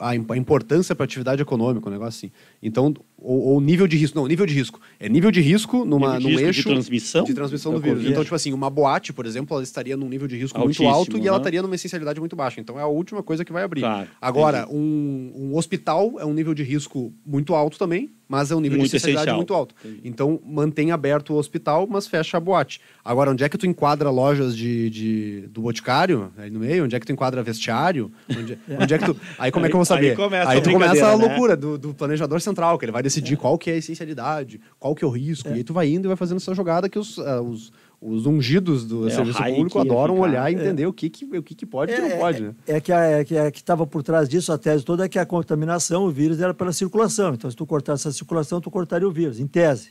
a, 0.00 0.14
im- 0.14 0.26
a 0.28 0.36
importância 0.36 0.94
para 0.94 1.04
a 1.04 1.06
atividade 1.06 1.40
econômica, 1.40 1.88
um 1.88 1.92
negócio 1.92 2.26
assim. 2.26 2.32
Então, 2.66 2.92
ou, 3.18 3.40
ou 3.54 3.60
nível 3.60 3.86
de 3.86 3.96
risco. 3.96 4.18
Não, 4.18 4.26
nível 4.26 4.44
de 4.44 4.52
risco. 4.54 4.80
É 5.00 5.08
nível 5.08 5.30
de 5.30 5.40
risco 5.40 5.84
numa, 5.84 6.18
Nível 6.18 6.18
de 6.18 6.22
num 6.24 6.28
risco 6.30 6.40
de 6.40 6.44
eixo 6.58 6.68
transmissão 6.68 7.24
de 7.24 7.32
transmissão 7.34 7.72
da 7.72 7.78
do 7.78 7.82
vírus. 7.82 8.04
Então, 8.04 8.22
tipo 8.24 8.34
assim, 8.34 8.52
uma 8.52 8.68
boate, 8.68 9.12
por 9.12 9.24
exemplo, 9.24 9.54
ela 9.56 9.62
estaria 9.62 9.96
num 9.96 10.08
nível 10.08 10.26
de 10.28 10.36
risco 10.36 10.58
Altíssimo, 10.58 10.86
muito 10.88 10.98
alto 10.98 11.16
e 11.18 11.26
ela 11.26 11.36
né? 11.38 11.42
estaria 11.42 11.62
numa 11.62 11.74
essencialidade 11.74 12.18
muito 12.20 12.34
baixa. 12.36 12.60
Então, 12.60 12.78
é 12.78 12.82
a 12.82 12.86
última 12.86 13.22
coisa 13.22 13.44
que 13.44 13.52
vai 13.52 13.62
abrir. 13.62 13.80
Claro, 13.82 14.08
Agora, 14.20 14.66
um, 14.70 15.32
um 15.34 15.56
hospital 15.56 16.14
é 16.18 16.24
um 16.24 16.34
nível 16.34 16.54
de 16.54 16.62
risco 16.62 17.12
muito 17.24 17.54
alto 17.54 17.78
também, 17.78 18.10
mas 18.28 18.50
é 18.50 18.56
um 18.56 18.60
nível 18.60 18.78
Muito 18.78 18.90
de 18.90 18.96
essencialidade 18.96 19.26
essencial. 19.28 19.36
muito 19.36 19.54
alto. 19.54 19.74
Entendi. 19.84 20.00
Então, 20.04 20.40
mantém 20.44 20.90
aberto 20.90 21.32
o 21.32 21.36
hospital, 21.36 21.86
mas 21.88 22.08
fecha 22.08 22.36
a 22.36 22.40
boate. 22.40 22.80
Agora, 23.04 23.30
onde 23.30 23.44
é 23.44 23.48
que 23.48 23.56
tu 23.56 23.66
enquadra 23.66 24.10
lojas 24.10 24.56
de, 24.56 24.90
de- 24.90 25.40
do 25.48 25.62
Boticário, 25.62 26.32
aí 26.36 26.50
no 26.50 26.58
meio? 26.58 26.84
Onde 26.84 26.96
é 26.96 27.00
que 27.00 27.06
tu 27.06 27.12
enquadra 27.12 27.40
vestiário? 27.42 28.10
Onde, 28.28 28.58
onde 28.80 28.94
é 28.94 28.98
que 28.98 29.04
tu... 29.04 29.16
Aí 29.38 29.52
como 29.52 29.64
é 29.66 29.68
que 29.68 29.76
eu 29.76 29.78
vou 29.78 29.82
Aí- 29.82 29.86
saber? 29.86 30.10
aí 30.10 30.16
começa 30.16 30.50
a 30.52 30.60
tu 30.60 30.70
começa 30.72 31.06
a 31.06 31.16
né? 31.16 31.24
loucura 31.26 31.56
do, 31.56 31.78
do 31.78 31.94
planejador 31.94 32.40
central, 32.56 32.78
que 32.78 32.84
ele 32.84 32.92
vai 32.92 33.02
decidir 33.02 33.36
qual 33.36 33.58
que 33.58 33.70
é 33.70 33.74
a 33.74 33.76
essencialidade, 33.76 34.60
qual 34.78 34.94
que 34.94 35.04
é 35.04 35.06
o 35.06 35.10
risco. 35.10 35.48
E 35.48 35.52
aí 35.52 35.64
tu 35.64 35.72
vai 35.72 35.88
indo 35.88 36.06
e 36.06 36.08
vai 36.08 36.16
fazendo 36.16 36.38
essa 36.38 36.54
jogada 36.54 36.88
que 36.88 36.98
os, 36.98 37.18
ah, 37.18 37.42
os, 37.42 37.72
os 38.00 38.26
ungidos 38.26 38.84
do 38.86 39.06
É, 39.06 39.10
serviço 39.10 39.42
público 39.42 39.78
adoram 39.78 40.14
ficar. 40.14 40.28
olhar 40.28 40.50
e 40.50 40.54
entender 40.54 40.86
o, 40.86 40.92
que, 40.92 41.10
que, 41.10 41.24
o 41.24 41.42
que, 41.42 41.54
que 41.54 41.66
pode 41.66 41.92
e 41.92 41.94
o 41.94 42.02
que 42.02 42.08
não 42.08 42.18
pode, 42.18 42.42
né? 42.42 42.54
É 42.66 42.80
que 42.80 42.92
a, 42.92 43.00
é 43.00 43.24
que 43.24 43.36
a 43.36 43.50
que 43.50 43.58
estava 43.58 43.86
por 43.86 44.02
trás 44.02 44.28
disso, 44.28 44.52
a 44.52 44.58
tese 44.58 44.84
toda 44.84 45.04
é 45.04 45.08
que 45.08 45.18
a 45.18 45.26
contaminação, 45.26 46.04
o 46.04 46.10
vírus 46.10 46.40
era 46.40 46.54
pela 46.54 46.72
circulação. 46.72 47.34
Então, 47.34 47.50
se 47.50 47.56
tu 47.56 47.66
cortasse 47.66 48.08
essa 48.08 48.16
circulação, 48.16 48.60
tu 48.60 48.70
cortaria 48.70 49.06
o 49.06 49.12
vírus, 49.12 49.38
em 49.38 49.46
tese. 49.46 49.90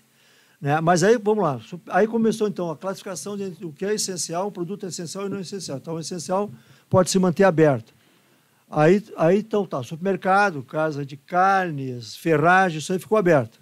Né? 0.60 0.80
Mas 0.82 1.04
aí, 1.04 1.18
vamos 1.22 1.44
lá. 1.44 1.60
Aí 1.90 2.08
começou, 2.08 2.48
então, 2.48 2.72
a 2.72 2.78
classificação 2.78 3.38
de 3.38 3.54
o 3.64 3.72
que 3.72 3.86
é 3.86 3.94
essencial, 3.94 4.48
um 4.48 4.52
produto 4.52 4.86
essencial 4.86 5.28
e 5.28 5.30
não 5.30 5.40
essencial. 5.40 5.78
Então, 5.78 5.96
o 5.96 6.00
essencial 6.00 6.50
pode 6.90 7.10
se 7.10 7.20
manter 7.20 7.44
aberto. 7.44 7.94
Aí, 8.70 9.04
aí 9.16 9.40
então, 9.40 9.66
tá, 9.66 9.84
supermercado, 9.84 10.64
casa 10.64 11.06
de 11.06 11.16
carnes, 11.16 12.16
ferragem, 12.16 12.80
isso 12.80 12.92
aí 12.92 13.00
ficou 13.00 13.18
aberto. 13.18 13.60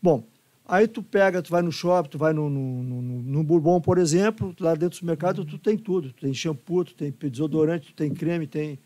Bom, 0.00 0.24
aí 0.66 0.88
tu 0.88 1.02
pega, 1.02 1.40
tu 1.40 1.50
vai 1.50 1.62
no 1.62 1.70
shopping, 1.70 2.10
tu 2.10 2.18
vai 2.18 2.32
no, 2.32 2.50
no, 2.50 2.82
no, 2.82 3.02
no 3.02 3.44
Bourbon, 3.44 3.80
por 3.80 3.98
exemplo, 3.98 4.54
lá 4.60 4.72
dentro 4.72 4.90
do 4.90 4.94
supermercado 4.96 5.44
tu 5.44 5.58
tem 5.58 5.78
tudo. 5.78 6.12
Tu 6.12 6.22
tem 6.22 6.34
shampoo, 6.34 6.84
tu 6.84 6.94
tem 6.94 7.14
desodorante, 7.30 7.88
tu 7.88 7.94
tem 7.94 8.12
creme, 8.12 8.46
tem 8.46 8.80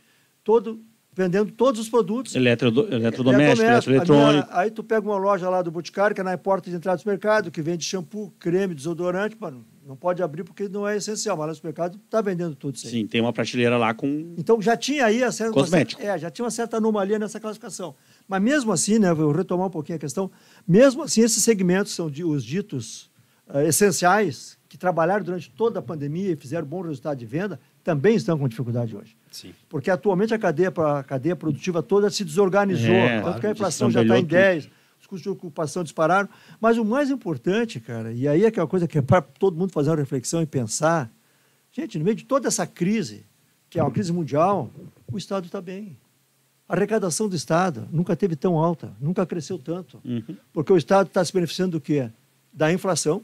todo, 0.45 0.81
vendendo 1.15 1.51
todos 1.51 1.81
os 1.81 1.89
produtos. 1.89 2.35
Eletrodoméstico, 2.35 2.95
Eletrodoméstico. 2.95 3.91
eletroeletrônico. 3.91 4.49
Aí 4.51 4.71
tu 4.71 4.85
pega 4.85 5.07
uma 5.09 5.17
loja 5.17 5.49
lá 5.49 5.63
do 5.63 5.71
Boticário, 5.71 6.15
que 6.15 6.21
é 6.21 6.25
na 6.25 6.37
porta 6.37 6.69
de 6.69 6.77
entrada 6.77 6.99
do 6.99 7.01
supermercado, 7.01 7.51
que 7.51 7.63
vende 7.63 7.83
shampoo, 7.83 8.31
creme, 8.39 8.75
desodorante, 8.75 9.35
mano, 9.41 9.65
não 9.87 9.95
pode 9.97 10.23
abrir 10.23 10.43
porque 10.43 10.69
não 10.69 10.87
é 10.87 10.97
essencial, 10.97 11.37
mas 11.37 11.47
no 11.49 11.55
supermercado 11.55 11.99
está 12.05 12.21
vendendo 12.21 12.57
tudo 12.57 12.75
isso 12.75 12.87
aí. 12.87 12.93
Sim, 12.93 13.07
tem 13.07 13.21
uma 13.21 13.33
prateleira 13.33 13.77
lá 13.79 13.95
com. 13.95 14.35
Então 14.37 14.61
já 14.61 14.77
tinha 14.77 15.07
aí 15.07 15.23
a 15.23 15.31
certa, 15.31 15.53
Cosmético. 15.53 16.03
É, 16.03 16.19
já 16.19 16.29
tinha 16.31 16.45
uma 16.45 16.51
certa 16.51 16.79
anomalia 16.79 17.19
nessa 17.19 17.39
classificação. 17.39 17.95
Mas 18.27 18.43
mesmo 18.43 18.73
assim, 18.73 18.99
né, 18.99 19.15
vou 19.15 19.31
retomar 19.31 19.69
um 19.69 19.71
pouquinho 19.71 19.97
a 19.97 20.01
questão, 20.01 20.31
mesmo 20.67 21.03
assim 21.05 21.21
esses 21.21 21.43
segmentos 21.45 21.95
são 21.95 22.11
di- 22.11 22.25
os 22.25 22.45
ditos 22.45 23.09
eh, 23.49 23.69
essenciais, 23.69 24.59
que 24.69 24.77
trabalharam 24.77 25.25
durante 25.25 25.49
toda 25.51 25.79
a 25.79 25.83
pandemia 25.83 26.33
e 26.33 26.37
fizeram 26.37 26.67
bom 26.67 26.81
resultado 26.83 27.17
de 27.17 27.25
venda, 27.25 27.61
também 27.85 28.17
estão 28.17 28.37
com 28.37 28.49
dificuldade 28.49 28.97
hoje. 28.97 29.17
Sim. 29.31 29.53
Porque 29.69 29.89
atualmente 29.91 30.35
a 30.35 30.39
cadeia, 30.39 30.73
a 30.77 31.05
cadeia 31.05 31.37
produtiva 31.37 31.81
toda 31.83 32.11
se 32.11 32.25
desorganizou, 32.25 32.91
É, 32.93 33.09
tanto 33.17 33.23
claro, 33.25 33.41
que 33.41 33.47
a 33.47 33.51
inflação 33.53 33.89
já 33.91 34.03
está 34.03 34.19
em 34.19 34.25
10, 34.25 34.69
os 35.07 35.09
custos 35.09 35.23
de 35.23 35.29
ocupação 35.31 35.83
dispararam. 35.85 36.29
Mas 36.61 36.77
o 36.77 36.85
mais 36.85 37.11
importante, 37.11 37.79
cara, 37.81 38.13
e 38.13 38.27
aí 38.27 38.45
é 38.45 38.51
que 38.51 38.61
uma 38.61 38.67
coisa 38.67 38.87
que 38.89 38.99
é 38.99 39.03
para 39.03 39.23
todo 39.23 39.57
mundo 39.57 39.73
fazer 39.73 39.91
uma 39.91 39.97
reflexão 39.97 40.43
e 40.43 40.47
pensar, 40.47 41.11
gente, 41.73 41.99
no 41.99 42.05
meio 42.05 42.17
de 42.17 42.25
toda 42.25 42.49
essa 42.49 42.67
crise, 42.67 43.25
que 43.71 43.79
é 43.79 43.83
uma 43.83 43.91
crise 43.91 44.13
mundial, 44.13 44.71
o 45.11 45.17
Estado 45.17 45.47
está 45.47 45.61
bem. 45.61 45.97
A 46.69 46.75
arrecadação 46.75 47.29
do 47.29 47.37
Estado 47.37 47.87
nunca 47.93 48.17
teve 48.17 48.35
tão 48.35 48.59
alta, 48.59 48.93
nunca 49.01 49.25
cresceu 49.25 49.57
tanto. 49.59 50.01
Uhum. 50.05 50.37
Porque 50.53 50.73
o 50.73 50.77
Estado 50.77 51.07
está 51.07 51.25
se 51.25 51.33
beneficiando 51.33 51.73
do 51.73 51.81
quê? 51.81 52.11
Da 52.53 52.73
inflação. 52.73 53.23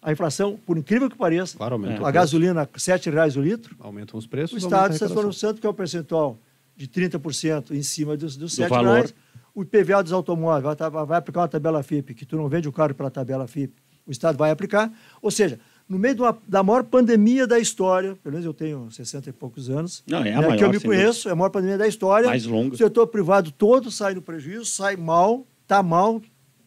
A 0.00 0.12
inflação, 0.12 0.58
por 0.66 0.76
incrível 0.76 1.08
que 1.10 1.16
pareça, 1.16 1.56
Claro, 1.56 1.76
a 1.76 1.78
preço. 1.78 2.12
gasolina 2.12 2.68
7 2.76 3.08
reais 3.10 3.36
o 3.36 3.42
litro, 3.42 3.74
Aumentam 3.80 4.18
os 4.18 4.26
preços. 4.26 4.52
o 4.52 4.56
a 4.56 4.58
Estado 4.58 4.92
está 4.94 5.08
se 5.08 5.14
beneficiando 5.14 5.60
que 5.60 5.66
é 5.66 5.70
o 5.70 5.74
percentual 5.74 6.38
de 6.76 6.86
30% 6.88 7.70
em 7.70 7.82
cima 7.82 8.14
dos, 8.16 8.36
dos 8.36 8.52
Do 8.52 8.56
7 8.56 8.68
valor. 8.68 8.94
reais. 8.94 9.14
O 9.54 9.62
IPVA 9.62 10.02
dos 10.02 10.12
automóveis 10.12 10.62
vai, 10.76 10.90
vai 11.06 11.18
aplicar 11.18 11.40
uma 11.42 11.48
tabela 11.48 11.82
FIP, 11.82 12.14
que 12.14 12.26
tu 12.26 12.36
não 12.36 12.48
vende 12.48 12.68
o 12.68 12.72
carro 12.72 12.94
pela 12.94 13.10
tabela 13.10 13.46
FIP, 13.46 13.72
o 14.06 14.10
Estado 14.10 14.36
vai 14.36 14.50
aplicar. 14.50 14.92
Ou 15.22 15.30
seja, 15.30 15.60
no 15.88 15.98
meio 15.98 16.16
uma- 16.16 16.36
da 16.48 16.62
maior 16.62 16.82
pandemia 16.82 17.46
da 17.46 17.58
história, 17.58 18.16
pelo 18.22 18.32
menos 18.32 18.44
eu 18.44 18.52
tenho 18.52 18.90
60 18.90 19.30
e 19.30 19.32
poucos 19.32 19.70
anos, 19.70 20.02
Não, 20.06 20.18
é 20.18 20.32
a 20.32 20.40
né, 20.40 20.46
maior, 20.48 20.58
que 20.58 20.64
eu 20.64 20.70
me 20.70 20.80
conheço, 20.80 21.28
é 21.28 21.32
a 21.32 21.36
maior 21.36 21.50
pandemia 21.50 21.78
da 21.78 21.86
história. 21.86 22.26
Mais 22.28 22.44
longa. 22.46 22.74
O 22.74 22.76
setor 22.78 23.06
privado 23.06 23.52
todo 23.52 23.90
sai 23.90 24.14
no 24.14 24.20
prejuízo, 24.22 24.64
sai 24.64 24.96
mal, 24.96 25.46
está 25.62 25.82
mal, 25.82 26.20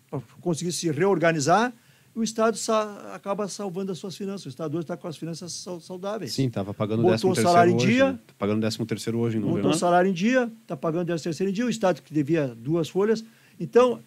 para 0.09 0.21
conseguir 0.39 0.71
se 0.71 0.89
reorganizar, 0.89 1.73
o 2.19 2.23
Estado 2.23 2.57
sa- 2.57 3.11
acaba 3.13 3.47
salvando 3.47 3.91
as 3.91 3.97
suas 3.97 4.15
finanças. 4.17 4.45
O 4.47 4.49
Estado 4.49 4.73
hoje 4.75 4.83
está 4.85 4.97
com 4.97 5.07
as 5.07 5.15
finanças 5.17 5.51
sau- 5.53 5.79
saudáveis. 5.79 6.33
Sim, 6.33 6.47
estava 6.47 6.73
pagando 6.73 7.03
Botou 7.03 7.11
13 7.17 7.25
o 7.25 7.29
terceiro 7.29 7.49
salário 7.49 7.73
em 7.73 7.77
dia. 7.77 8.11
né? 8.13 8.19
Tá 8.27 8.33
pagando 8.37 8.59
13 8.61 8.85
terceiro 8.85 9.19
hoje 9.19 9.37
em 9.37 9.41
botou 9.41 9.71
o 9.71 9.73
salário 9.73 10.09
em 10.09 10.13
dia, 10.13 10.51
está 10.63 10.75
pagando 10.75 11.05
13 11.05 11.23
terceiro 11.23 11.51
em 11.51 11.53
dia, 11.53 11.65
o 11.65 11.69
Estado 11.69 12.01
que 12.01 12.13
devia 12.13 12.47
duas 12.55 12.89
folhas. 12.89 13.23
Então, 13.59 13.99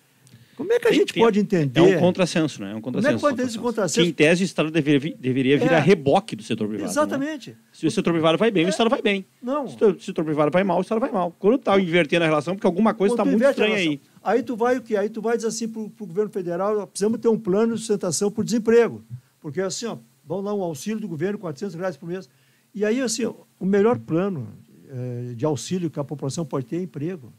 como 0.60 0.72
é 0.74 0.78
que 0.78 0.88
a 0.88 0.92
gente 0.92 1.12
tem- 1.14 1.22
pode 1.22 1.38
É 1.38 1.42
entender? 1.42 1.80
um 1.80 1.98
contrassenso, 2.00 2.60
né? 2.62 2.72
É 2.72 2.74
um 2.74 2.80
Como 2.80 2.98
é 2.98 3.00
que 3.00 3.06
contrassenso. 3.06 3.20
pode 3.20 3.36
ter 3.36 3.42
esse 3.44 3.56
Que, 3.56 3.62
contrassenso? 3.62 4.08
em 4.08 4.12
tese, 4.12 4.42
o 4.42 4.44
Estado 4.44 4.70
deveria, 4.70 5.16
deveria 5.18 5.58
vir 5.58 5.72
É. 5.72 5.78
reboque 5.80 6.36
do 6.36 6.42
setor 6.42 6.68
privado. 6.68 6.84
né? 6.86 6.90
Exatamente. 6.90 7.56
Se 7.72 7.86
o 7.86 7.90
setor 7.90 8.12
privado 8.12 8.36
vai 8.36 8.50
bem, 8.50 8.66
o 8.66 8.68
Estado 8.68 8.90
vai 8.90 9.00
bem. 9.00 9.24
Não. 9.42 9.66
Se 9.68 9.82
o 9.84 9.98
setor 10.00 10.24
privado 10.24 10.50
vai 10.50 10.62
mal, 10.62 10.78
o 10.78 10.82
Estado 10.82 11.00
vai 11.00 11.10
mal. 11.10 11.34
Quando 11.38 11.56
está 11.56 11.80
invertendo 11.80 12.24
a 12.24 12.26
relação, 12.26 12.54
porque 12.54 12.66
alguma 12.66 12.92
coisa 12.92 13.14
está 13.14 13.24
muito 13.24 13.42
estranha 13.42 13.76
aí. 13.76 14.00
Aí 14.22 14.42
tu 14.42 14.54
vai 14.56 14.76
o 14.76 14.82
quê? 14.82 14.96
Aí 14.96 15.08
tu 15.08 15.22
vai 15.22 15.36
dizer 15.36 15.48
assim 15.48 15.66
para 15.66 15.80
o 15.80 15.90
governo 16.06 16.30
federal, 16.30 16.86
precisamos 16.86 17.18
ter 17.20 17.28
um 17.28 17.38
plano 17.38 17.72
de 17.74 17.78
sustentação 17.80 18.30
por 18.30 18.44
desemprego. 18.44 19.02
Porque 19.40 19.60
assim, 19.60 19.86
ó, 19.86 19.96
vamos 20.26 20.44
lá 20.44 20.52
um 20.54 20.62
auxílio 20.62 21.00
do 21.00 21.08
governo, 21.08 21.38
400 21.38 21.74
reais 21.74 21.96
por 21.96 22.06
mês. 22.06 22.28
E 22.74 22.84
aí, 22.84 23.00
assim, 23.00 23.24
ó, 23.24 23.32
o 23.58 23.64
melhor 23.64 23.98
plano 23.98 24.46
eh, 24.92 25.34
de 25.34 25.44
auxílio 25.44 25.88
que 25.88 25.98
a 25.98 26.04
população 26.04 26.44
pode 26.44 26.66
ter 26.66 26.76
é 26.76 26.82
emprego. 26.82 27.32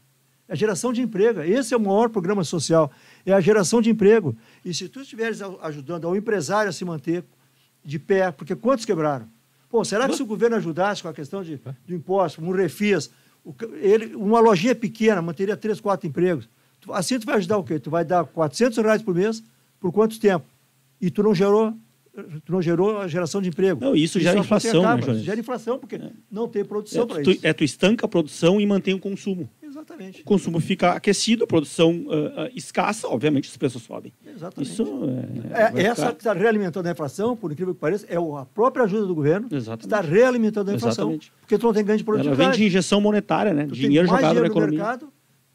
É 0.48 0.54
a 0.54 0.56
geração 0.56 0.92
de 0.92 1.00
emprego. 1.00 1.40
Esse 1.40 1.72
é 1.72 1.76
o 1.76 1.80
maior 1.80 2.08
programa 2.10 2.42
social. 2.44 2.90
É 3.24 3.32
a 3.32 3.40
geração 3.40 3.80
de 3.80 3.90
emprego. 3.90 4.36
E 4.64 4.74
se 4.74 4.88
tu 4.88 5.00
estiveres 5.00 5.40
ajudando 5.62 6.06
ao 6.06 6.16
empresário 6.16 6.68
a 6.68 6.72
se 6.72 6.84
manter 6.84 7.24
de 7.84 7.98
pé, 7.98 8.30
porque 8.30 8.54
quantos 8.54 8.84
quebraram? 8.84 9.26
Pô, 9.70 9.84
será 9.84 10.08
que 10.08 10.14
se 10.14 10.22
o 10.22 10.26
governo 10.26 10.56
ajudasse 10.56 11.02
com 11.02 11.08
a 11.08 11.14
questão 11.14 11.42
de, 11.42 11.58
do 11.86 11.94
imposto, 11.94 12.42
um 12.44 12.50
refis, 12.50 13.10
ele, 13.80 14.14
uma 14.14 14.40
lojinha 14.40 14.74
pequena 14.74 15.22
manteria 15.22 15.56
três, 15.56 15.80
quatro 15.80 16.06
empregos. 16.06 16.48
Assim 16.90 17.18
tu 17.18 17.26
vai 17.26 17.36
ajudar 17.36 17.58
o 17.58 17.64
quê? 17.64 17.78
Tu 17.78 17.90
vai 17.90 18.04
dar 18.04 18.24
400 18.24 18.78
reais 18.78 19.02
por 19.02 19.14
mês 19.14 19.42
por 19.80 19.92
quanto 19.92 20.18
tempo? 20.18 20.44
E 21.00 21.10
tu 21.10 21.22
não 21.22 21.34
gerou, 21.34 21.72
tu 22.44 22.52
não 22.52 22.62
gerou 22.62 22.98
a 22.98 23.08
geração 23.08 23.40
de 23.40 23.48
emprego. 23.48 23.80
Não, 23.80 23.96
isso 23.96 24.20
gera 24.20 24.40
a 24.40 24.42
conta 24.42 24.46
inflação, 24.46 24.82
né, 24.82 24.88
acaba. 24.88 25.06
Jones? 25.06 25.22
Gera 25.22 25.40
inflação, 25.40 25.78
porque 25.78 26.00
não 26.30 26.48
tem 26.48 26.64
produção 26.64 27.04
É 27.04 27.06
para 27.06 27.22
isso. 27.22 27.40
é 27.42 27.52
tu 27.52 27.64
estanca 27.64 28.06
a 28.06 28.08
produção 28.08 28.60
e 28.60 28.66
mantém 28.66 28.94
o 28.94 28.98
consumo. 28.98 29.48
Exatamente. 29.72 30.20
O 30.20 30.24
consumo 30.24 30.60
fica 30.60 30.92
aquecido, 30.92 31.44
a 31.44 31.46
produção 31.46 32.04
ah, 32.10 32.42
ah, 32.44 32.50
escassa, 32.54 33.08
obviamente 33.08 33.48
os 33.48 33.56
preços 33.56 33.82
sobem. 33.82 34.12
Exatamente. 34.24 34.70
Isso 34.70 34.84
é, 35.50 35.62
É, 35.82 35.82
essa 35.86 35.94
ficar- 36.02 36.12
que 36.12 36.18
está 36.18 36.32
realimentando 36.34 36.88
a 36.88 36.92
inflação, 36.92 37.34
por 37.36 37.50
incrível 37.50 37.74
que 37.74 37.80
pareça, 37.80 38.06
é 38.08 38.16
a 38.16 38.44
própria 38.44 38.84
ajuda 38.84 39.06
do 39.06 39.14
governo 39.14 39.48
que 39.48 39.54
Exatamente. 39.54 39.84
está 39.86 40.00
realimentando 40.00 40.70
a 40.70 40.74
inflação. 40.74 41.04
Exatamente. 41.04 41.32
Porque 41.40 41.56
tu 41.58 41.66
não 41.66 41.72
tem 41.72 41.84
ganho 41.84 41.96
de 41.98 42.02
Ela 42.04 42.12
produtividade. 42.12 42.50
vem 42.50 42.58
de 42.58 42.66
injeção 42.66 43.00
monetária, 43.00 43.54
né? 43.54 43.66
tu 43.66 43.72
Dinheiro 43.74 44.06
tem 44.06 44.12
mais 44.12 44.22
jogado 44.22 44.22
na 44.22 44.28
dinheiro 44.28 44.48
no 44.48 44.52
economia. 44.52 44.78
mercado 44.78 45.08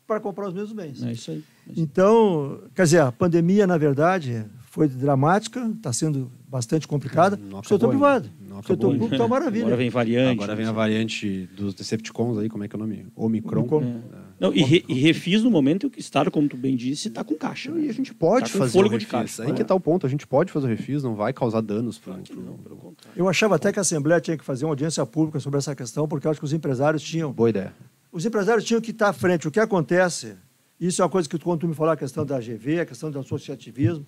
para 0.08 0.19
comprar 0.19 0.47
os 0.47 0.53
mesmos 0.53 0.73
bens. 0.73 1.03
É 1.03 1.12
isso 1.12 1.32
aí. 1.32 1.43
Então, 1.75 2.62
quer 2.73 2.84
dizer, 2.84 2.99
a 3.01 3.12
pandemia, 3.12 3.67
na 3.67 3.77
verdade, 3.77 4.45
foi 4.69 4.88
dramática, 4.88 5.60
está 5.75 5.91
sendo 5.91 6.32
bastante 6.47 6.88
complicada. 6.88 7.36
Não 7.38 7.60
o 7.60 7.63
setor 7.63 7.75
ainda. 7.75 7.88
privado. 7.89 8.30
Não 8.57 8.61
O 8.61 8.63
setor 8.63 8.73
acabou. 8.73 8.91
público 8.93 9.15
está 9.15 9.27
maravilha. 9.27 9.63
Agora 9.65 9.77
vem 9.77 9.89
variante. 9.89 10.31
Agora 10.41 10.55
vem 10.55 10.65
a 10.65 10.71
variante 10.71 11.47
dos 11.55 11.73
Decepticons 11.73 12.37
aí, 12.39 12.49
como 12.49 12.63
é 12.63 12.67
que 12.67 12.75
é 12.75 12.77
o 12.77 12.79
nome? 12.79 13.05
Omicron. 13.15 13.59
Omicron. 13.61 13.83
É. 14.13 14.27
Não, 14.39 14.53
e, 14.53 14.61
re, 14.61 14.85
e 14.87 14.93
refis 14.95 15.43
no 15.43 15.49
momento 15.49 15.89
que 15.89 15.97
o 15.97 15.99
Estado, 15.99 16.29
como 16.29 16.47
tu 16.47 16.55
bem 16.57 16.75
disse, 16.75 17.07
está 17.07 17.23
com 17.23 17.35
caixa. 17.35 17.69
E 17.71 17.73
Né? 17.73 17.89
a 17.89 17.93
gente 17.93 18.13
pode 18.13 18.51
Tá 18.51 18.57
fazer 18.59 18.69
o 18.69 18.71
fôlego 18.73 18.97
de 18.97 19.05
refis. 19.05 19.11
caixa. 19.37 19.43
Aí 19.43 19.53
que 19.53 19.63
tá 19.63 19.73
o 19.73 19.79
ponto, 19.79 20.05
a 20.05 20.09
gente 20.09 20.27
pode 20.27 20.51
fazer 20.51 20.65
o 20.67 20.69
refis, 20.69 21.01
não 21.03 21.15
vai 21.15 21.33
causar 21.33 21.61
danos 21.61 21.97
pro, 21.97 22.13
pro- 22.13 22.41
Não, 22.41 22.53
pelo 22.57 22.75
contrário. 22.77 23.19
Eu 23.19 23.27
achava 23.27 23.55
até 23.55 23.71
que 23.71 23.79
a 23.79 23.81
Assembleia 23.81 24.19
tinha 24.21 24.37
que 24.37 24.43
fazer 24.45 24.65
uma 24.65 24.71
audiência 24.71 25.03
pública 25.05 25.39
sobre 25.39 25.57
essa 25.57 25.75
questão, 25.75 26.07
porque 26.07 26.27
eu 26.27 26.31
acho 26.31 26.39
que 26.39 26.45
os 26.45 26.53
empresários 26.53 27.01
tinham 27.01 27.31
Boa 27.31 27.49
ideia. 27.49 27.73
os 28.11 28.25
empresários 28.25 28.63
tinham 28.63 28.79
que 28.81 28.91
estar 28.91 29.09
à 29.09 29.13
frente. 29.13 29.47
O 29.47 29.51
que 29.51 29.59
acontece, 29.59 30.35
isso 30.79 31.01
é 31.01 31.05
uma 31.05 31.09
coisa 31.09 31.27
que 31.27 31.37
quando 31.39 31.61
tu 31.61 31.67
me 31.67 31.73
falou 31.73 31.91
a 31.93 31.97
questão 31.97 32.23
da 32.25 32.37
AGV, 32.37 32.81
a 32.81 32.85
questão 32.85 33.09
do 33.09 33.19
associativismo, 33.19 34.05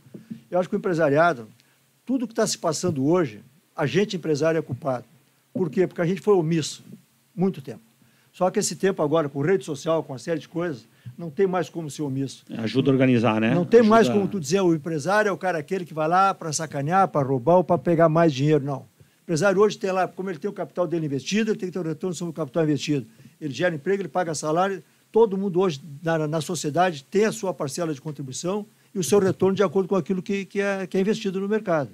eu 0.52 0.60
acho 0.60 0.70
que 0.70 0.76
o 0.76 0.78
empresariado, 0.78 1.48
tudo 2.06 2.28
que 2.28 2.34
está 2.34 2.46
se 2.46 2.58
passando 2.58 3.04
hoje, 3.04 3.42
a 3.80 3.86
gente 3.86 4.18
empresário 4.18 4.58
é 4.58 4.62
culpado. 4.62 5.06
Por 5.54 5.70
quê? 5.70 5.88
Porque 5.88 6.02
a 6.02 6.06
gente 6.06 6.20
foi 6.22 6.34
omisso 6.34 6.84
muito 7.36 7.62
tempo. 7.62 7.80
Só 8.34 8.50
que 8.52 8.60
esse 8.60 8.76
tempo 8.76 9.02
agora, 9.02 9.28
com 9.30 9.42
rede 9.42 9.64
social, 9.64 10.04
com 10.04 10.12
uma 10.14 10.20
série 10.20 10.40
de 10.40 10.48
coisas, 10.50 10.86
não 11.18 11.30
tem 11.30 11.48
mais 11.48 11.70
como 11.70 11.90
ser 11.90 12.02
omisso. 12.02 12.44
É, 12.50 12.58
Ajuda 12.60 12.92
a 12.92 12.94
organizar, 12.94 13.40
né? 13.40 13.56
Não 13.56 13.66
tem 13.66 13.82
mais 13.82 14.08
Ajuda- 14.08 14.20
como 14.20 14.30
tu 14.32 14.40
dizer, 14.40 14.62
o 14.62 14.74
empresário 14.76 15.30
é 15.30 15.32
o 15.32 15.38
cara 15.38 15.58
aquele 15.58 15.86
que 15.86 15.94
vai 15.94 16.08
lá 16.08 16.34
para 16.34 16.52
sacanear, 16.54 17.08
para 17.08 17.26
roubar 17.26 17.56
ou 17.56 17.64
para 17.64 17.78
pegar 17.78 18.10
mais 18.10 18.34
dinheiro. 18.34 18.64
Não. 18.64 18.80
O 18.80 18.86
empresário 19.24 19.62
hoje 19.62 19.78
tem 19.78 19.92
lá, 19.92 20.08
como 20.08 20.30
ele 20.30 20.40
tem 20.40 20.50
o 20.50 20.54
capital 20.54 20.86
dele 20.86 21.06
investido, 21.06 21.52
ele 21.52 21.58
tem 21.60 21.70
que 21.70 21.74
ter 21.74 21.80
o 21.80 21.88
retorno 21.88 22.14
sobre 22.14 22.32
o 22.32 22.34
capital 22.34 22.64
investido. 22.66 23.06
Ele 23.40 23.54
gera 23.54 23.74
emprego, 23.74 24.02
ele 24.02 24.10
paga 24.10 24.36
salário. 24.36 24.84
Todo 25.12 25.38
mundo 25.38 25.60
hoje 25.62 25.82
na, 26.04 26.28
na 26.28 26.42
sociedade 26.42 27.04
tem 27.10 27.26
a 27.26 27.32
sua 27.32 27.54
parcela 27.54 27.94
de 27.94 28.02
contribuição 28.02 28.66
e 28.94 29.00
o 29.00 29.04
seu 29.04 29.20
retorno 29.20 29.56
de 29.56 29.64
acordo 29.64 29.88
com 29.90 29.96
aquilo 29.96 30.22
que, 30.22 30.46
que, 30.46 30.62
é, 30.62 30.86
que 30.86 30.98
é 30.98 31.02
investido 31.02 31.40
no 31.40 31.48
mercado. 31.48 31.90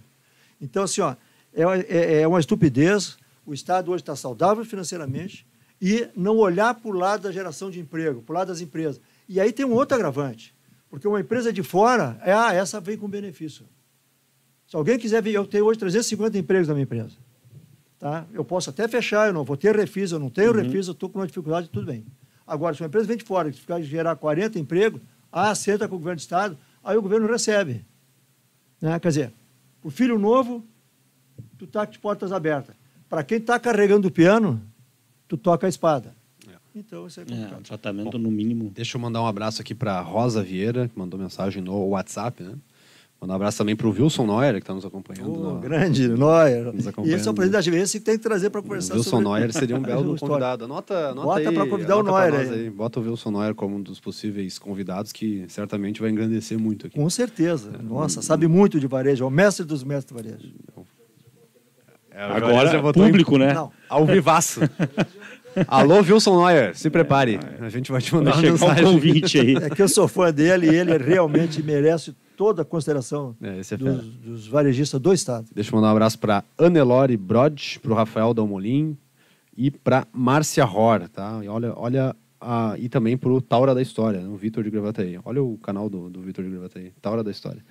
Então, 0.61 0.83
assim, 0.83 1.01
ó, 1.01 1.15
é, 1.55 1.63
é, 1.87 2.21
é 2.21 2.27
uma 2.27 2.39
estupidez. 2.39 3.17
O 3.45 3.53
Estado 3.53 3.91
hoje 3.91 4.01
está 4.01 4.15
saudável 4.15 4.65
financeiramente 4.65 5.45
e 5.81 6.07
não 6.15 6.37
olhar 6.37 6.73
para 6.75 6.89
o 6.89 6.93
lado 6.93 7.23
da 7.23 7.31
geração 7.31 7.69
de 7.71 7.79
emprego, 7.79 8.21
para 8.21 8.33
o 8.33 8.35
lado 8.37 8.47
das 8.49 8.61
empresas. 8.61 8.99
E 9.27 9.39
aí 9.39 9.51
tem 9.51 9.65
um 9.65 9.73
outro 9.73 9.95
agravante, 9.95 10.53
porque 10.89 11.07
uma 11.07 11.19
empresa 11.19 11.51
de 11.51 11.63
fora, 11.63 12.19
é, 12.23 12.33
ah, 12.33 12.53
essa 12.53 12.79
vem 12.79 12.97
com 12.97 13.07
benefício. 13.07 13.65
Se 14.67 14.75
alguém 14.75 14.97
quiser 14.97 15.21
vir, 15.21 15.33
eu 15.33 15.45
tenho 15.45 15.65
hoje 15.65 15.79
350 15.79 16.37
empregos 16.37 16.67
na 16.67 16.73
minha 16.73 16.83
empresa. 16.83 17.15
Tá? 17.99 18.25
Eu 18.33 18.43
posso 18.43 18.69
até 18.69 18.87
fechar, 18.87 19.27
eu 19.27 19.33
não 19.33 19.43
vou 19.43 19.55
ter 19.55 19.75
refis, 19.75 20.11
eu 20.11 20.19
não 20.19 20.29
tenho 20.29 20.51
Uhum. 20.51 20.61
refis, 20.61 20.87
eu 20.87 20.93
estou 20.93 21.09
com 21.09 21.19
uma 21.19 21.27
dificuldade, 21.27 21.69
tudo 21.69 21.85
bem. 21.85 22.05
Agora, 22.45 22.75
se 22.75 22.81
uma 22.81 22.87
empresa 22.87 23.07
vem 23.07 23.17
de 23.17 23.23
fora, 23.23 23.51
que 23.51 23.59
ficar 23.59 23.81
gerar 23.81 24.15
40 24.15 24.59
empregos, 24.59 25.01
ah, 25.31 25.53
senta 25.55 25.87
com 25.87 25.95
o 25.95 25.99
governo 25.99 26.17
do 26.17 26.21
Estado, 26.21 26.57
aí 26.83 26.97
o 26.97 27.01
governo 27.01 27.27
recebe. 27.27 27.85
Né? 28.81 28.99
Quer 28.99 29.07
dizer, 29.07 29.33
o 29.83 29.89
filho 29.89 30.17
novo, 30.19 30.63
tu 31.65 31.71
tá 31.73 31.85
de 31.85 31.99
portas 31.99 32.31
abertas. 32.31 32.75
Para 33.09 33.23
quem 33.23 33.37
está 33.37 33.59
carregando 33.59 34.07
o 34.07 34.11
piano, 34.11 34.61
tu 35.27 35.37
toca 35.37 35.65
a 35.67 35.69
espada. 35.69 36.13
Então, 36.77 37.07
isso 37.07 37.21
é 37.21 37.23
É, 37.23 37.25
complicado. 37.25 37.59
um 37.59 37.63
tratamento 37.63 38.17
no 38.19 38.29
mínimo. 38.29 38.69
Deixa 38.69 38.97
eu 38.97 39.01
mandar 39.01 39.21
um 39.21 39.25
abraço 39.27 39.61
aqui 39.61 39.73
para 39.73 40.01
Rosa 40.01 40.43
Vieira, 40.43 40.89
que 40.89 40.99
mandou 40.99 41.17
mensagem 41.17 41.63
no 41.63 41.73
WhatsApp, 41.87 42.43
né? 42.43 42.51
Mandar 43.21 43.31
um 43.33 43.37
abraço 43.37 43.57
também 43.57 43.77
para 43.77 43.87
o 43.87 43.91
Wilson 43.91 44.25
Neuer, 44.27 44.55
que 44.55 44.59
está 44.59 44.73
nos 44.73 44.83
acompanhando. 44.83 45.31
Oh, 45.31 45.53
no- 45.53 45.59
grande, 45.61 46.05
Neuer. 46.09 46.73
E 47.05 47.13
esse 47.13 47.25
é 47.29 47.31
o 47.31 47.33
presidente 47.33 47.51
da 47.53 47.61
GVS 47.61 47.93
que 47.93 47.99
tem 48.01 48.17
que 48.17 48.23
trazer 48.23 48.49
para 48.49 48.59
O 48.59 48.63
conversar 48.63 48.95
Wilson 48.95 49.09
sobre... 49.09 49.23
Neuer 49.25 49.53
seria 49.53 49.77
um 49.77 49.81
belo 49.81 50.15
História. 50.15 50.19
convidado. 50.33 50.65
Anota, 50.65 51.11
anota 51.11 51.21
Bota 51.27 51.49
aí, 51.49 51.55
pra 51.55 51.65
convidar 51.65 51.95
o 51.95 52.03
Neuer 52.03 52.33
nós 52.33 52.51
aí. 52.51 52.69
Bota 52.69 52.99
o 52.99 53.03
Wilson 53.09 53.31
Neuer 53.31 53.55
como 53.55 53.77
um 53.77 53.81
dos 53.81 54.01
possíveis 54.01 54.59
convidados, 54.59 55.13
que 55.13 55.45
certamente 55.47 56.01
vai 56.01 56.09
engrandecer 56.11 56.59
muito 56.59 56.87
aqui. 56.87 56.99
Com 56.99 57.09
certeza. 57.09 57.71
Nossa, 57.81 58.21
sabe 58.21 58.49
muito 58.49 58.81
de 58.81 58.85
varejo. 58.85 59.23
É 59.23 59.27
o 59.27 59.31
mestre 59.31 59.65
dos 59.65 59.81
mestres 59.81 60.13
de 60.21 60.29
varejo. 60.29 60.53
É, 60.77 60.81
Agora, 62.17 62.93
público, 62.93 63.37
né? 63.37 63.53
Não. 63.53 63.71
Ao 63.89 64.05
vivaço. 64.05 64.61
Alô, 65.67 65.99
Wilson 65.99 66.37
Neuer, 66.37 66.75
se 66.75 66.89
prepare. 66.89 67.39
A 67.61 67.69
gente 67.69 67.91
vai 67.91 68.01
te 68.01 68.13
mandar 68.13 68.31
Vai 68.31 68.49
uma 68.49 68.57
chegar 68.57 68.65
um 68.65 68.69
mensagem. 68.69 68.93
convite 68.93 69.39
aí. 69.39 69.55
É 69.55 69.69
que 69.69 69.81
eu 69.81 69.87
sou 69.87 70.07
fã 70.07 70.31
dele 70.31 70.69
e 70.69 70.75
ele 70.75 70.97
realmente 70.97 71.63
merece 71.63 72.13
toda 72.35 72.63
a 72.63 72.65
consideração 72.65 73.35
É, 73.41 73.59
é 73.59 73.77
dos, 73.77 74.05
dos 74.05 74.47
varejistas 74.47 74.99
do 74.99 75.13
Estado. 75.13 75.47
Deixa 75.53 75.71
eu 75.71 75.75
mandar 75.75 75.87
um 75.87 75.91
abraço 75.91 76.19
para 76.19 76.43
Anelore 76.57 77.15
Brod, 77.15 77.77
para 77.81 77.91
o 77.91 77.95
Rafael 77.95 78.33
Dalmolin 78.33 78.97
e 79.55 79.71
para 79.71 80.05
Márcia 80.11 80.65
Hor, 80.65 81.07
tá? 81.07 81.39
E 81.41 81.47
olha, 81.47 81.73
olha 81.77 82.15
a, 82.41 82.75
e 82.77 82.89
também 82.89 83.17
para 83.17 83.29
o 83.29 83.41
Taura 83.41 83.73
da 83.73 83.81
História, 83.81 84.19
né? 84.19 84.27
o 84.27 84.35
Vitor 84.35 84.63
de 84.63 84.69
Gravataí. 84.69 85.17
Olha 85.23 85.41
o 85.41 85.57
canal 85.57 85.89
do, 85.89 86.09
do 86.09 86.21
Vitor 86.21 86.43
de 86.43 86.51
Gravataí, 86.51 86.91
Taura 87.01 87.23
da 87.23 87.31
História. 87.31 87.63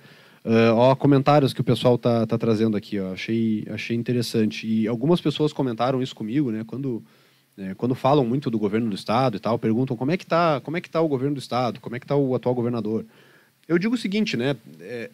Ah, 0.45 0.73
ó, 0.75 0.95
comentários 0.95 1.53
que 1.53 1.61
o 1.61 1.63
pessoal 1.63 1.97
tá, 1.97 2.25
tá 2.27 2.37
trazendo 2.37 2.77
aqui, 2.77 2.99
ó. 2.99 3.13
Achei, 3.13 3.65
achei 3.71 3.97
interessante. 3.97 4.67
E 4.67 4.87
algumas 4.87 5.19
pessoas 5.19 5.51
comentaram 5.51 6.03
isso 6.03 6.15
comigo, 6.15 6.51
né? 6.51 6.63
Quando, 6.67 7.03
né, 7.57 7.73
quando 7.75 7.95
falam 7.95 8.23
muito 8.23 8.51
do 8.51 8.59
governo 8.59 8.87
do 8.87 8.95
estado 8.95 9.37
e 9.37 9.39
tal, 9.39 9.57
perguntam 9.57 9.97
como 9.97 10.11
é 10.11 10.17
que 10.17 10.25
tá, 10.25 10.61
como 10.61 10.77
é 10.77 10.81
que 10.81 10.89
tá 10.89 11.01
o 11.01 11.07
governo 11.07 11.33
do 11.33 11.39
estado, 11.39 11.79
como 11.79 11.95
é 11.95 11.99
que 11.99 12.05
tá 12.05 12.15
o 12.15 12.35
atual 12.35 12.53
governador. 12.53 13.03
Eu 13.67 13.79
digo 13.79 13.95
o 13.95 13.97
seguinte, 13.97 14.37
né? 14.37 14.55
é, 14.79 15.09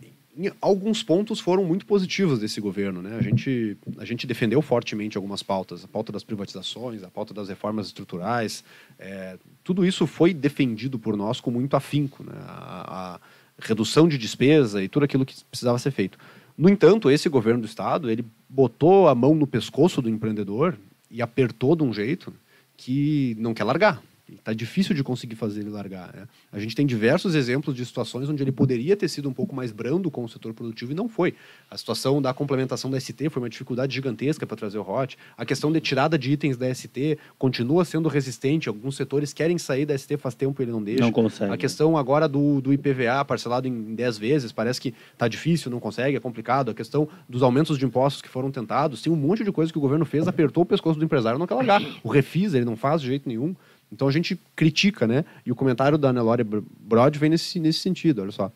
alguns 0.60 1.02
pontos 1.02 1.39
foram 1.39 1.63
muito 1.63 1.86
positivos 1.86 2.39
desse 2.39 2.60
governo, 2.60 3.02
né? 3.02 3.17
A 3.17 3.22
gente, 3.22 3.78
a 3.98 4.04
gente 4.04 4.28
defendeu 4.28 4.62
fortemente 4.62 5.15
algumas 5.17 5.41
pautas, 5.41 5.86
a 5.86 5.88
pauta 5.88 6.12
das 6.12 6.26
privatizações, 6.26 7.04
a 7.04 7.10
pauta 7.10 7.34
das 7.34 7.48
reformas 7.48 7.88
estruturais, 7.88 8.65
é, 9.00 9.38
tudo 9.63 9.86
isso 9.86 10.06
foi 10.06 10.34
defendido 10.34 11.00
por 11.00 11.15
nós 11.15 11.39
com 11.39 11.52
muito 11.52 11.76
afinco, 11.78 12.22
né? 12.24 12.34
A, 12.38 13.15
a 13.15 13.20
redução 13.62 14.08
de 14.08 14.17
despesa 14.17 14.84
e 14.84 14.88
tudo 14.88 15.04
aquilo 15.04 15.26
que 15.26 15.43
precisava 15.45 15.80
ser 15.80 15.91
feito. 15.91 16.17
No 16.58 16.69
entanto, 16.69 17.10
esse 17.10 17.30
governo 17.30 17.62
do 17.62 17.65
estado, 17.65 18.10
ele 18.10 18.26
botou 18.47 19.08
a 19.08 19.15
mão 19.15 19.34
no 19.34 19.47
pescoço 19.47 20.02
do 20.02 20.10
empreendedor 20.10 20.78
e 21.10 21.21
apertou 21.21 21.76
de 21.76 21.84
um 21.84 21.93
jeito 21.93 22.34
que 22.78 23.36
não 23.39 23.54
quer 23.54 23.63
largar. 23.63 24.02
Está 24.36 24.54
difícil 24.54 24.96
de 24.96 25.04
conseguir 25.04 25.36
fazer 25.36 25.62
ele 25.62 25.70
largar. 25.70 26.13
né? 26.13 26.28
A 26.52 26.60
gente 26.60 26.76
tem 26.76 26.86
diversos 26.86 27.36
exemplos 27.36 27.76
de 27.76 27.86
situações 27.86 28.30
onde 28.30 28.44
ele 28.44 28.52
poderia 28.52 28.96
ter 28.96 29.08
sido 29.08 29.30
um 29.30 29.34
pouco 29.34 29.56
mais 29.56 29.72
brando 29.72 30.10
com 30.10 30.24
o 30.24 30.30
setor 30.30 30.54
produtivo 30.54 30.91
e 30.91 30.96
não 30.96 31.08
foi. 31.10 31.34
A 31.70 31.78
situação 31.78 32.22
da 32.22 32.34
complementação 32.34 32.89
da 32.89 33.00
ST 33.00 33.30
foi 33.30 33.41
uma 33.41 33.50
dificuldade 33.50 33.94
gigantesca 33.94 34.46
para 34.46 34.58
trazer 34.58 34.78
o 34.78 34.82
ROT. 34.82 35.15
A 35.38 35.46
questão 35.46 35.72
de 35.72 35.80
tirada 35.80 36.17
de 36.17 36.32
itens 36.32 36.58
da 36.58 36.74
ST 36.74 37.17
continua 37.38 37.86
sendo 37.86 38.08
resistente. 38.10 38.70
Alguns 38.70 38.96
setores 38.96 39.34
querem 39.34 39.58
sair 39.58 39.86
da 39.86 39.98
ST 39.98 40.17
faz 40.17 40.36
tempo 40.36 40.62
e 40.62 40.65
ele 40.65 40.72
não 40.72 40.84
deixa. 40.84 41.02
Não 41.02 41.12
consegue. 41.12 41.54
A 41.54 41.58
questão 41.58 41.98
agora 41.98 42.28
do, 42.28 42.62
do 42.62 42.74
IPVA 42.74 43.24
parcelado 43.26 43.67
em 43.67 43.96
10 43.96 44.17
vezes, 44.17 44.52
parece 44.52 44.80
que 44.80 44.94
está 45.13 45.28
difícil, 45.28 45.72
não 45.72 45.80
consegue, 45.80 46.17
é 46.17 46.20
complicado. 46.20 46.72
A 46.72 46.74
questão 46.74 47.08
dos 47.28 47.44
aumentos 47.44 47.78
de 47.78 47.86
impostos 47.86 48.22
que 48.22 48.30
foram 48.30 48.52
tentados, 48.52 49.02
tem 49.02 49.12
um 49.12 49.15
monte 49.15 49.44
de 49.44 49.52
coisa 49.52 49.72
que 49.72 49.78
o 49.78 49.82
governo 49.82 50.06
fez, 50.06 50.28
apertou 50.28 50.63
o 50.63 50.65
pescoço 50.65 50.98
do 51.00 51.06
empresário, 51.06 51.39
não 51.39 51.48
quer 51.48 51.56
largar. 51.56 51.82
O 52.04 52.10
refis 52.10 52.54
ele 52.54 52.65
não 52.65 52.76
faz 52.76 53.02
de 53.02 53.08
jeito 53.08 53.28
nenhum. 53.28 53.56
Então 53.91 54.08
a 54.08 54.12
gente 54.12 54.39
critica, 54.56 55.06
né? 55.06 55.25
E 55.45 55.51
o 55.51 55.56
comentário 55.56 55.97
da 55.97 56.13
Nelore 56.13 56.43
Brod 56.43 57.17
vem 57.17 57.30
nesse, 57.30 57.60
nesse 57.60 57.80
sentido, 57.80 58.21
olha 58.21 58.32
só. 58.32 58.51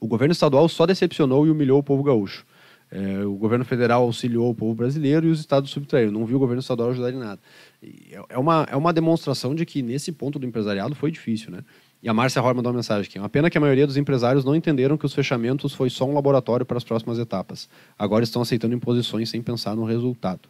O 0.00 0.06
governo 0.06 0.32
estadual 0.32 0.68
só 0.68 0.84
decepcionou 0.86 1.46
e 1.46 1.50
humilhou 1.50 1.78
o 1.78 1.82
povo 1.82 2.02
gaúcho. 2.02 2.44
É, 2.90 3.24
o 3.24 3.34
governo 3.34 3.64
federal 3.64 4.02
auxiliou 4.02 4.50
o 4.50 4.54
povo 4.54 4.74
brasileiro 4.74 5.26
e 5.26 5.30
os 5.30 5.40
estados 5.40 5.70
subtraíram. 5.70 6.12
Não 6.12 6.24
viu 6.24 6.36
o 6.36 6.40
governo 6.40 6.60
estadual 6.60 6.90
ajudar 6.90 7.12
em 7.12 7.18
nada. 7.18 7.40
E 7.82 8.08
é- 8.12 8.24
é, 8.30 8.38
uma, 8.38 8.66
é 8.70 8.76
uma 8.76 8.92
demonstração 8.92 9.54
de 9.54 9.66
que 9.66 9.82
nesse 9.82 10.12
ponto 10.12 10.38
do 10.38 10.46
empresariado 10.46 10.94
foi 10.94 11.10
difícil, 11.10 11.50
né? 11.50 11.64
E 12.02 12.08
a 12.08 12.14
Márcia 12.14 12.40
Roy 12.40 12.54
mandou 12.54 12.70
uma 12.70 12.76
mensagem 12.76 13.08
aqui. 13.08 13.18
É 13.18 13.20
uma 13.20 13.28
pena 13.28 13.50
que 13.50 13.58
a 13.58 13.60
maioria 13.60 13.86
dos 13.86 13.96
empresários 13.96 14.44
não 14.44 14.54
entenderam 14.54 14.96
que 14.96 15.04
os 15.04 15.12
fechamentos 15.12 15.74
foi 15.74 15.90
só 15.90 16.04
um 16.04 16.14
laboratório 16.14 16.64
para 16.64 16.76
as 16.76 16.84
próximas 16.84 17.18
etapas. 17.18 17.68
Agora 17.98 18.22
estão 18.22 18.42
aceitando 18.42 18.74
imposições 18.74 19.30
sem 19.30 19.42
pensar 19.42 19.74
no 19.74 19.84
resultado. 19.84 20.48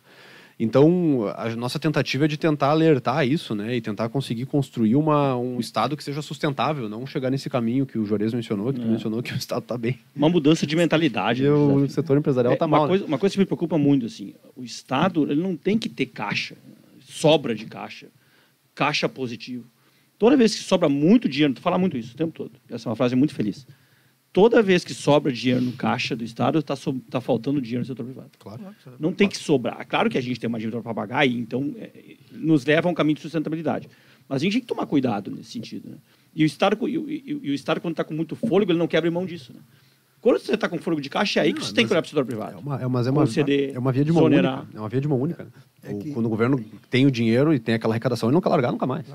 Então, 0.58 1.24
a 1.36 1.54
nossa 1.54 1.78
tentativa 1.78 2.24
é 2.24 2.28
de 2.28 2.38
tentar 2.38 2.68
alertar 2.70 3.26
isso, 3.28 3.54
né? 3.54 3.76
E 3.76 3.80
tentar 3.82 4.08
conseguir 4.08 4.46
construir 4.46 4.96
uma, 4.96 5.36
um 5.36 5.60
Estado 5.60 5.94
que 5.96 6.02
seja 6.02 6.22
sustentável, 6.22 6.88
não 6.88 7.06
chegar 7.06 7.30
nesse 7.30 7.50
caminho 7.50 7.84
que 7.84 7.98
o 7.98 8.06
Juarez 8.06 8.32
mencionou, 8.32 8.72
que 8.72 8.80
tu 8.80 8.86
É. 8.86 8.90
mencionou 8.90 9.22
que 9.22 9.34
o 9.34 9.36
Estado 9.36 9.62
está 9.62 9.76
bem. 9.76 9.98
Uma 10.14 10.30
mudança 10.30 10.66
de 10.66 10.74
mentalidade. 10.74 11.42
E 11.42 11.44
né, 11.44 11.50
o 11.50 11.80
José? 11.80 11.88
setor 11.92 12.16
empresarial 12.16 12.52
É, 12.52 12.54
está 12.54 12.64
uma 12.64 12.78
mal. 12.78 12.86
né? 12.86 12.88
Coisa, 12.88 13.04
uma 13.04 13.18
coisa 13.18 13.34
que 13.34 13.38
me 13.38 13.44
preocupa 13.44 13.76
muito, 13.76 14.06
assim, 14.06 14.32
o 14.56 14.64
Estado 14.64 15.30
ele 15.30 15.42
não 15.42 15.54
tem 15.56 15.76
que 15.78 15.90
ter 15.90 16.06
caixa, 16.06 16.56
sobra 17.00 17.54
de 17.54 17.66
caixa, 17.66 18.06
caixa 18.74 19.08
positivo. 19.10 19.64
Toda 20.18 20.38
vez 20.38 20.54
que 20.54 20.62
sobra 20.62 20.88
muito 20.88 21.28
dinheiro, 21.28 21.52
tu 21.52 21.60
fala 21.60 21.76
muito 21.76 21.98
isso 21.98 22.14
o 22.14 22.16
tempo 22.16 22.32
todo, 22.32 22.52
essa 22.70 22.88
é 22.88 22.90
uma 22.90 22.96
frase 22.96 23.14
muito 23.14 23.34
feliz. 23.34 23.66
Toda 24.36 24.60
vez 24.62 24.84
que 24.84 24.92
sobra 24.92 25.32
dinheiro 25.32 25.62
no 25.62 25.72
caixa 25.72 26.14
do 26.14 26.22
Estado, 26.22 26.58
está 26.58 26.74
tá 27.08 27.22
faltando 27.22 27.58
dinheiro 27.58 27.80
no 27.80 27.86
setor 27.86 28.04
privado. 28.04 28.28
Claro. 28.38 28.60
Não 29.00 29.10
tem 29.10 29.26
que 29.30 29.38
sobrar. 29.38 29.86
Claro 29.88 30.10
que 30.10 30.18
a 30.18 30.20
gente 30.20 30.38
tem 30.38 30.46
uma 30.46 30.58
dívida 30.58 30.78
para 30.82 30.92
pagar 30.92 31.24
e 31.26 31.38
então 31.38 31.74
é, 31.78 31.88
nos 32.32 32.66
leva 32.66 32.86
a 32.86 32.90
um 32.90 32.94
caminho 32.94 33.14
de 33.16 33.22
sustentabilidade. 33.22 33.88
Mas 34.28 34.42
a 34.42 34.44
gente 34.44 34.52
tem 34.52 34.60
que 34.60 34.66
tomar 34.66 34.84
cuidado 34.84 35.30
nesse 35.30 35.52
sentido. 35.52 35.88
Né? 35.88 35.96
E 36.34 36.42
o 36.42 36.46
Estado, 36.46 36.76
e, 36.86 36.98
o- 36.98 37.08
e 37.10 37.32
o- 37.34 37.40
e 37.46 37.50
o 37.50 37.54
Estado 37.54 37.80
quando 37.80 37.92
está 37.94 38.04
com 38.04 38.12
muito 38.12 38.36
fôlego, 38.36 38.72
ele 38.72 38.78
não 38.78 38.86
quebra 38.86 39.10
mão 39.10 39.24
disso. 39.24 39.54
Né? 39.54 39.60
Quando 40.20 40.38
você 40.38 40.52
está 40.52 40.68
com 40.68 40.76
fôlego 40.76 41.00
de 41.00 41.08
caixa, 41.08 41.40
é 41.40 41.44
aí 41.44 41.54
que 41.54 41.60
Não, 41.60 41.66
você 41.66 41.72
tem 41.72 41.86
que 41.86 41.92
olhar 41.94 42.02
para 42.02 42.06
o 42.06 42.10
setor 42.10 42.20
É 42.20 42.26
privado. 42.26 42.58
uma, 42.58 42.78
é, 42.82 42.86
mas 42.86 43.06
é, 43.06 43.10
uma, 43.10 43.22
Conceder, 43.22 43.74
é 43.74 43.78
uma 43.78 43.90
via 43.90 44.04
de 44.04 44.12
mão 44.12 44.20
exonerar. 44.24 44.58
única. 44.64 44.76
É 44.76 44.80
uma 44.80 44.88
via 44.90 45.00
de 45.00 45.08
mão 45.08 45.18
única. 45.18 45.44
né? 45.44 45.50
É 45.82 45.92
O- 45.94 45.98
que- 45.98 46.10
Quando 46.12 46.26
o 46.26 46.28
governo 46.28 46.62
tem 46.90 47.06
o 47.06 47.10
dinheiro 47.10 47.54
e 47.54 47.58
tem 47.58 47.74
aquela 47.76 47.94
arrecadação, 47.94 48.28
ele 48.28 48.34
não 48.34 48.42
quer 48.42 48.50
largar 48.50 48.70
nunca 48.70 48.86
mais. 48.86 49.06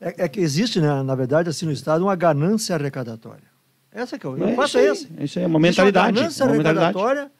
É, 0.00 0.24
é 0.24 0.28
que 0.28 0.38
existe, 0.38 0.80
né, 0.80 1.02
na 1.02 1.16
verdade, 1.16 1.48
assim, 1.48 1.66
no 1.66 1.72
Estado, 1.72 2.04
uma 2.04 2.14
ganância 2.14 2.76
arrecadatória. 2.76 3.42
Essa 3.92 4.18
que 4.18 4.26
é 4.26 4.28
o 4.28 4.36
É 4.44 4.52
isso 4.64 4.78
é 4.78 4.80
aí, 4.80 4.86
é 5.18 5.24
isso 5.24 5.38
aí, 5.38 5.44
é 5.44 5.48
uma 5.48 5.58
mentalidade. 5.58 6.18
Uma 6.18 6.26
é 6.26 6.44
uma 6.44 6.52
mentalidade. 6.54 7.30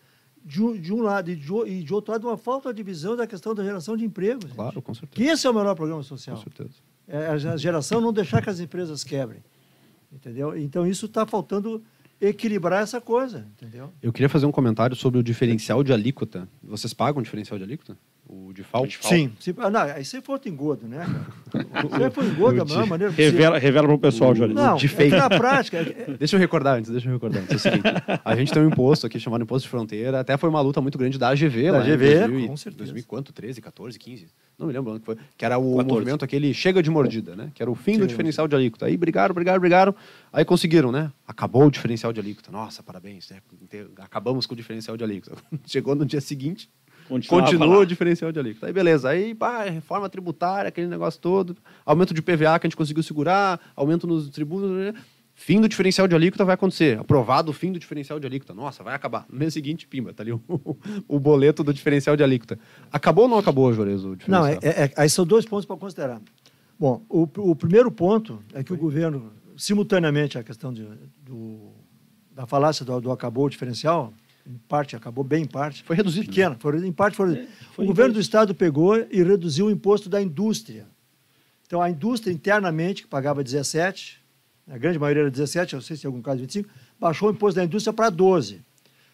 de, 0.44 0.62
um- 0.62 0.80
de 0.80 0.92
um 0.94 1.02
lado, 1.02 1.30
e 1.30 1.36
de, 1.36 1.52
e 1.66 1.82
de 1.82 1.92
outro 1.94 2.12
lado, 2.12 2.26
uma 2.26 2.38
falta 2.38 2.72
de 2.72 2.82
visão 2.82 3.14
da 3.14 3.26
questão 3.26 3.54
da 3.54 3.62
geração 3.62 3.96
de 3.96 4.04
empregos. 4.04 4.44
gente. 4.44 4.54
Claro, 4.54 4.80
com 4.80 4.94
certeza. 4.94 5.12
Que 5.14 5.24
esse 5.30 5.46
é 5.46 5.50
o 5.50 5.54
melhor 5.54 5.74
programa 5.74 6.00
Com 6.00 6.08
social. 6.08 6.36
certeza. 6.38 6.70
É 7.06 7.26
a 7.28 7.56
geração 7.56 8.00
não 8.00 8.12
deixar 8.12 8.42
que 8.42 8.48
as 8.50 8.60
empresas 8.60 9.04
quebrem. 9.04 9.42
Entendeu? 10.12 10.56
Então, 10.56 10.86
isso 10.86 11.06
está 11.06 11.26
faltando 11.26 11.82
equilibrar 12.20 12.82
essa 12.82 13.00
coisa. 13.00 13.46
Entendeu? 13.60 13.90
Eu 14.02 14.12
queria 14.12 14.28
fazer 14.28 14.46
um 14.46 14.52
comentário 14.52 14.96
sobre 14.96 15.18
o 15.20 15.22
diferencial 15.22 15.84
de 15.84 15.92
alíquota. 15.92 16.48
Vocês 16.62 16.92
pagam 16.94 17.20
o 17.20 17.22
diferencial 17.22 17.58
de 17.58 17.64
alíquota? 17.64 17.96
O 18.30 18.52
de 18.52 18.62
FAO? 18.62 18.82
O 18.82 18.86
DIFAL. 18.86 19.08
Sim. 19.10 19.32
Se, 19.40 19.54
ah, 19.56 19.70
não, 19.70 19.80
aí 19.80 20.04
você 20.04 20.20
foi 20.20 20.38
engodo, 20.46 20.86
né, 20.86 20.98
cara? 20.98 21.38
Você 21.88 22.10
foi 22.10 22.26
engodo 22.26 22.58
da 22.58 22.64
de- 22.64 22.88
maneira 22.88 23.10
possível. 23.10 23.32
Revela, 23.32 23.58
revela 23.58 23.86
para 23.88 23.94
o 23.96 23.98
pessoal, 23.98 24.34
Júlio. 24.34 24.54
Não, 24.54 24.76
de 24.76 24.84
é 24.84 24.88
fake. 24.90 25.16
na 25.16 25.30
prática... 25.30 25.78
é- 25.78 26.12
Deixa 26.20 26.36
eu 26.36 26.40
recordar 26.40 26.76
antes, 26.76 26.90
deixa 26.90 27.08
eu 27.08 27.12
recordar 27.14 27.42
antes. 27.42 27.52
É 27.52 27.56
o 27.56 27.58
seguinte, 27.58 27.84
a 28.22 28.36
gente 28.36 28.52
tem 28.52 28.62
um 28.62 28.66
imposto 28.68 29.06
aqui 29.06 29.18
chamado 29.18 29.42
Imposto 29.44 29.64
de 29.64 29.70
Fronteira, 29.70 30.20
até 30.20 30.36
foi 30.36 30.50
uma 30.50 30.60
luta 30.60 30.82
muito 30.82 30.98
grande 30.98 31.18
da 31.18 31.30
AGV 31.30 31.62
Da 31.66 31.72
lá 31.72 31.78
em 31.78 31.92
AGV, 31.92 32.18
2000 32.18 32.40
e- 32.40 32.48
com 32.48 32.56
certeza. 32.58 32.78
2000 32.84 33.00
e 33.00 33.06
quanto? 33.06 33.32
13, 33.32 33.62
14, 33.62 33.98
15? 33.98 34.26
Não 34.58 34.66
me 34.66 34.72
lembro 34.74 34.92
onde 34.92 35.04
foi. 35.04 35.16
Que 35.38 35.44
era 35.46 35.56
o 35.56 35.76
14. 35.76 35.88
movimento 35.88 36.24
aquele 36.24 36.52
chega 36.52 36.82
de 36.82 36.90
mordida, 36.90 37.34
né? 37.34 37.50
Que 37.54 37.62
era 37.62 37.70
o 37.70 37.74
fim 37.74 37.92
do 37.96 38.00
Sim. 38.02 38.08
diferencial 38.08 38.46
de 38.46 38.54
alíquota. 38.54 38.84
Aí 38.86 38.96
brigaram, 38.98 39.34
brigaram, 39.34 39.60
brigaram. 39.60 39.94
Aí 40.30 40.44
conseguiram, 40.44 40.92
né? 40.92 41.10
Acabou 41.26 41.64
o 41.66 41.70
diferencial 41.70 42.12
de 42.12 42.20
alíquota. 42.20 42.50
Nossa, 42.52 42.82
parabéns. 42.82 43.30
né? 43.30 43.38
Acabamos 44.00 44.44
com 44.44 44.52
o 44.52 44.56
diferencial 44.56 44.96
de 44.98 45.04
alíquota. 45.04 45.36
Chegou 45.66 45.94
no 45.94 46.04
dia 46.04 46.20
seguinte, 46.20 46.68
Continuava 47.08 47.46
Continua 47.50 47.78
o 47.78 47.86
diferencial 47.86 48.30
de 48.30 48.38
alíquota. 48.38 48.66
Aí 48.66 48.72
beleza, 48.72 49.08
aí 49.08 49.34
pá, 49.34 49.62
reforma 49.64 50.08
tributária, 50.08 50.68
aquele 50.68 50.86
negócio 50.86 51.20
todo, 51.20 51.56
aumento 51.84 52.12
de 52.12 52.20
PVA 52.22 52.58
que 52.58 52.66
a 52.66 52.68
gente 52.68 52.76
conseguiu 52.76 53.02
segurar, 53.02 53.58
aumento 53.74 54.06
nos 54.06 54.28
tributos, 54.28 54.70
né? 54.70 54.92
fim 55.34 55.60
do 55.60 55.68
diferencial 55.68 56.08
de 56.08 56.16
alíquota 56.16 56.44
vai 56.44 56.54
acontecer. 56.56 56.98
Aprovado 56.98 57.50
o 57.52 57.54
fim 57.54 57.70
do 57.70 57.78
diferencial 57.78 58.18
de 58.18 58.26
alíquota. 58.26 58.52
Nossa, 58.52 58.82
vai 58.82 58.92
acabar. 58.92 59.24
No 59.30 59.38
mês 59.38 59.54
seguinte, 59.54 59.86
pimba, 59.86 60.12
tá 60.12 60.22
ali 60.24 60.32
o, 60.32 60.40
o 61.06 61.20
boleto 61.20 61.62
do 61.62 61.72
diferencial 61.72 62.16
de 62.16 62.24
alíquota. 62.24 62.58
Acabou 62.90 63.24
ou 63.24 63.30
não 63.30 63.38
acabou, 63.38 63.72
Juarez, 63.72 64.04
o 64.04 64.16
diferencial? 64.16 64.42
Não, 64.42 64.48
é, 64.48 64.58
é- 64.60 64.84
é- 64.86 64.92
aí 64.96 65.08
são 65.08 65.24
dois 65.24 65.44
pontos 65.44 65.64
para 65.64 65.76
considerar. 65.76 66.20
Bom, 66.78 67.02
o, 67.08 67.22
o 67.50 67.54
primeiro 67.54 67.88
ponto 67.90 68.40
é 68.52 68.64
que 68.64 68.72
o 68.72 68.76
governo, 68.76 69.32
simultaneamente 69.56 70.36
a 70.36 70.42
questão 70.42 70.72
de- 70.72 70.88
do, 71.24 71.70
da 72.34 72.44
falácia 72.44 72.84
do, 72.84 73.00
do 73.00 73.12
acabou 73.12 73.46
o 73.46 73.48
diferencial, 73.48 74.12
em 74.48 74.56
parte, 74.66 74.96
acabou 74.96 75.22
bem 75.22 75.42
em 75.42 75.46
parte, 75.46 75.82
Foi 75.82 75.94
reduzido. 75.94 76.26
pequena, 76.26 76.56
foi, 76.58 76.86
em 76.86 76.92
parte 76.92 77.16
foi, 77.16 77.46
foi 77.74 77.84
O 77.84 77.88
governo 77.88 78.12
em 78.12 78.14
do 78.14 78.20
Estado 78.20 78.54
pegou 78.54 78.96
e 78.96 79.22
reduziu 79.22 79.66
o 79.66 79.70
imposto 79.70 80.08
da 80.08 80.22
indústria. 80.22 80.86
Então, 81.66 81.82
a 81.82 81.90
indústria 81.90 82.32
internamente, 82.32 83.02
que 83.02 83.08
pagava 83.08 83.44
17, 83.44 84.18
a 84.66 84.78
grande 84.78 84.98
maioria 84.98 85.24
era 85.24 85.30
17, 85.30 85.74
eu 85.74 85.76
não 85.78 85.84
sei 85.84 85.96
se 85.96 86.02
tem 86.02 86.08
algum 86.08 86.22
caso 86.22 86.40
25, 86.40 86.68
baixou 86.98 87.28
o 87.28 87.32
imposto 87.32 87.56
da 87.56 87.64
indústria 87.64 87.92
para 87.92 88.08
12. 88.08 88.62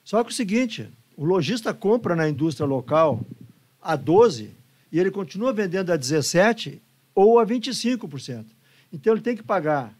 Só 0.04 0.22
que 0.22 0.30
o 0.30 0.34
seguinte, 0.34 0.88
o 1.16 1.24
lojista 1.24 1.74
compra 1.74 2.14
na 2.14 2.28
indústria 2.28 2.64
local 2.64 3.20
a 3.82 3.96
12 3.96 4.50
e 4.92 5.00
ele 5.00 5.10
continua 5.10 5.52
vendendo 5.52 5.90
a 5.90 5.96
17 5.96 6.80
ou 7.12 7.40
a 7.40 7.46
25%. 7.46 8.44
Então, 8.92 9.12
ele 9.12 9.22
tem 9.22 9.36
que 9.36 9.42
pagar 9.42 9.92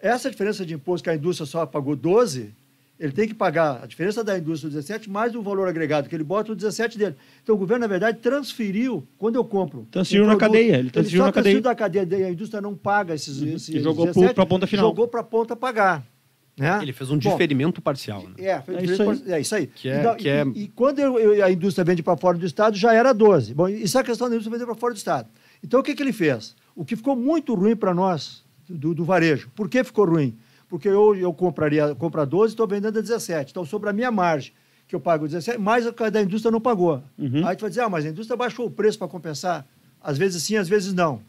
essa 0.00 0.28
diferença 0.28 0.66
de 0.66 0.74
imposto 0.74 1.04
que 1.04 1.10
a 1.10 1.14
indústria 1.14 1.46
só 1.46 1.64
pagou 1.64 1.94
12, 1.94 2.52
ele 2.98 3.12
tem 3.12 3.28
que 3.28 3.34
pagar 3.34 3.80
a 3.82 3.86
diferença 3.86 4.24
da 4.24 4.36
indústria 4.38 4.68
do 4.70 4.74
17 4.74 5.08
mais 5.08 5.34
o 5.34 5.42
valor 5.42 5.68
agregado 5.68 6.08
que 6.08 6.14
ele 6.16 6.24
bota 6.24 6.52
o 6.52 6.54
17 6.56 6.98
dele. 6.98 7.14
Então 7.42 7.54
o 7.54 7.58
governo, 7.58 7.82
na 7.82 7.86
verdade, 7.86 8.18
transferiu, 8.18 9.06
quando 9.16 9.36
eu 9.36 9.44
compro. 9.44 9.86
Transferiu 9.90 10.26
na 10.26 10.36
cadeia, 10.36 10.76
ele 10.76 10.90
transferiu 10.90 11.20
só 11.20 11.26
na 11.26 11.32
transferiu 11.32 11.62
cadeia. 11.62 11.74
da 11.74 12.06
cadeia, 12.06 12.26
a 12.26 12.30
indústria 12.30 12.60
não 12.60 12.74
paga 12.74 13.14
esses, 13.14 13.40
esses 13.40 13.68
E 13.68 13.80
jogou 13.80 14.06
17, 14.06 14.34
para 14.34 14.42
a 14.44 14.46
ponta 14.46 14.66
final. 14.66 14.86
Jogou 14.86 15.06
para 15.08 15.20
a 15.20 15.24
ponta 15.24 15.54
pagar. 15.54 16.04
Né? 16.56 16.80
Ele 16.82 16.92
fez 16.92 17.08
um 17.08 17.16
Bom, 17.18 17.30
diferimento 17.30 17.80
parcial. 17.80 18.24
Né? 18.36 18.46
é, 18.46 18.60
foi 18.60 18.74
É 18.74 18.82
isso 18.84 19.02
é 19.32 19.40
isso 19.40 19.54
aí. 19.54 19.68
Que 19.68 19.88
é- 19.88 20.00
Então, 20.00 20.16
que 20.16 20.28
é- 20.28 20.44
e, 20.56 20.62
e 20.64 20.68
quando 20.68 20.98
eu- 20.98 21.16
eu- 21.16 21.44
a 21.44 21.52
indústria 21.52 21.84
vende 21.84 22.02
para 22.02 22.16
fora 22.16 22.36
do 22.36 22.44
Estado, 22.44 22.76
já 22.76 22.92
era 22.92 23.12
12. 23.14 23.54
Bom, 23.54 23.68
isso 23.68 23.96
é 23.96 24.00
a 24.00 24.04
questão 24.04 24.28
da 24.28 24.34
indústria 24.34 24.58
vender 24.58 24.66
para 24.66 24.74
fora 24.74 24.92
do 24.92 24.96
Estado. 24.96 25.28
Então, 25.62 25.78
o 25.78 25.82
que, 25.84 25.94
que 25.94 26.02
ele 26.02 26.12
fez? 26.12 26.56
O 26.74 26.84
que 26.84 26.96
ficou 26.96 27.14
muito 27.14 27.54
ruim 27.54 27.76
para 27.76 27.94
nós, 27.94 28.42
do, 28.68 28.92
do 28.92 29.04
varejo. 29.04 29.48
Por 29.54 29.68
que 29.68 29.84
ficou 29.84 30.04
ruim? 30.04 30.36
Porque 30.68 30.88
eu, 30.88 31.14
eu 31.14 31.32
compraria 31.32 31.94
compra 31.94 32.26
12 32.26 32.50
e 32.50 32.54
estou 32.54 32.66
vendendo 32.66 32.98
a 32.98 33.02
17. 33.02 33.50
Então, 33.50 33.64
sobre 33.64 33.88
a 33.88 33.92
minha 33.92 34.10
margem, 34.10 34.52
que 34.86 34.94
eu 34.94 35.00
pago 35.00 35.26
17, 35.26 35.58
mais 35.58 35.86
a 35.86 36.10
da 36.10 36.22
indústria 36.22 36.50
não 36.50 36.60
pagou. 36.60 37.02
Uhum. 37.18 37.46
Aí 37.46 37.56
tu 37.56 37.60
vai 37.60 37.70
dizer, 37.70 37.82
ah, 37.82 37.88
mas 37.88 38.06
a 38.06 38.08
indústria 38.08 38.36
baixou 38.36 38.66
o 38.66 38.70
preço 38.70 38.98
para 38.98 39.08
compensar. 39.08 39.66
Às 40.00 40.16
vezes 40.16 40.42
sim, 40.42 40.56
às 40.56 40.68
vezes 40.68 40.92
não. 40.92 41.20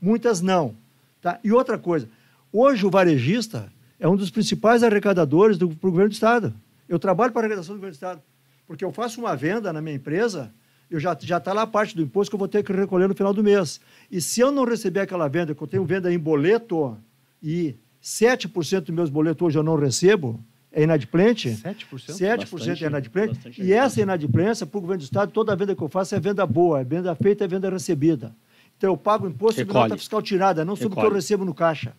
Muitas 0.00 0.40
não. 0.40 0.74
Tá? 1.20 1.38
E 1.44 1.52
outra 1.52 1.76
coisa, 1.76 2.08
hoje 2.52 2.86
o 2.86 2.90
varejista 2.90 3.70
é 3.98 4.08
um 4.08 4.16
dos 4.16 4.30
principais 4.30 4.82
arrecadadores 4.82 5.58
do 5.58 5.68
pro 5.68 5.90
governo 5.90 6.08
do 6.08 6.14
Estado. 6.14 6.54
Eu 6.88 6.98
trabalho 6.98 7.32
para 7.32 7.42
a 7.42 7.44
arrecadação 7.44 7.74
do 7.74 7.78
governo 7.78 7.92
do 7.92 7.96
Estado. 7.96 8.22
Porque 8.66 8.84
eu 8.84 8.92
faço 8.92 9.20
uma 9.20 9.36
venda 9.36 9.72
na 9.72 9.82
minha 9.82 9.96
empresa, 9.96 10.50
eu 10.90 10.98
já 10.98 11.16
já 11.20 11.36
está 11.36 11.52
lá 11.52 11.62
a 11.62 11.66
parte 11.66 11.94
do 11.94 12.02
imposto 12.02 12.30
que 12.30 12.34
eu 12.34 12.38
vou 12.38 12.48
ter 12.48 12.62
que 12.62 12.72
recolher 12.72 13.08
no 13.08 13.14
final 13.14 13.34
do 13.34 13.42
mês. 13.42 13.80
E 14.10 14.20
se 14.20 14.40
eu 14.40 14.50
não 14.50 14.64
receber 14.64 15.00
aquela 15.00 15.28
venda, 15.28 15.54
que 15.54 15.62
eu 15.62 15.66
tenho 15.66 15.84
venda 15.84 16.12
em 16.12 16.18
boleto, 16.18 16.96
e 17.42 17.74
7% 18.02 18.80
dos 18.80 18.94
meus 18.94 19.10
boletos 19.10 19.42
hoje 19.46 19.58
eu 19.58 19.62
não 19.62 19.76
recebo, 19.76 20.40
é 20.72 20.82
inadimplente. 20.82 21.50
7%? 21.50 21.86
7% 21.90 22.50
Bastante, 22.50 22.84
é 22.84 22.86
inadimplente. 22.86 23.34
bastante 23.34 23.62
E 23.62 23.72
essa 23.72 24.00
inadimplência, 24.00 24.66
para 24.66 24.78
o 24.78 24.80
governo 24.80 25.00
do 25.00 25.04
Estado, 25.04 25.32
toda 25.32 25.54
venda 25.56 25.74
que 25.74 25.82
eu 25.82 25.88
faço 25.88 26.14
é 26.14 26.20
venda 26.20 26.46
boa, 26.46 26.80
é 26.80 26.84
venda 26.84 27.14
feita, 27.14 27.44
é 27.44 27.48
venda 27.48 27.68
recebida. 27.68 28.34
Então 28.76 28.90
eu 28.90 28.96
pago 28.96 29.26
imposto 29.28 29.60
sobre 29.60 29.74
nota 29.74 29.96
fiscal 29.96 30.22
tirada, 30.22 30.64
não 30.64 30.74
sobre 30.74 30.96
o 30.96 31.00
que 31.00 31.06
eu 31.06 31.12
recebo 31.12 31.44
no 31.44 31.52
caixa. 31.52 31.92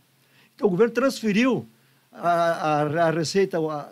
Então 0.56 0.68
o 0.68 0.72
governo 0.72 0.94
transferiu 0.94 1.68
a, 2.12 2.30
a, 2.30 3.08
a 3.08 3.12
receita, 3.12 3.60
a, 3.60 3.90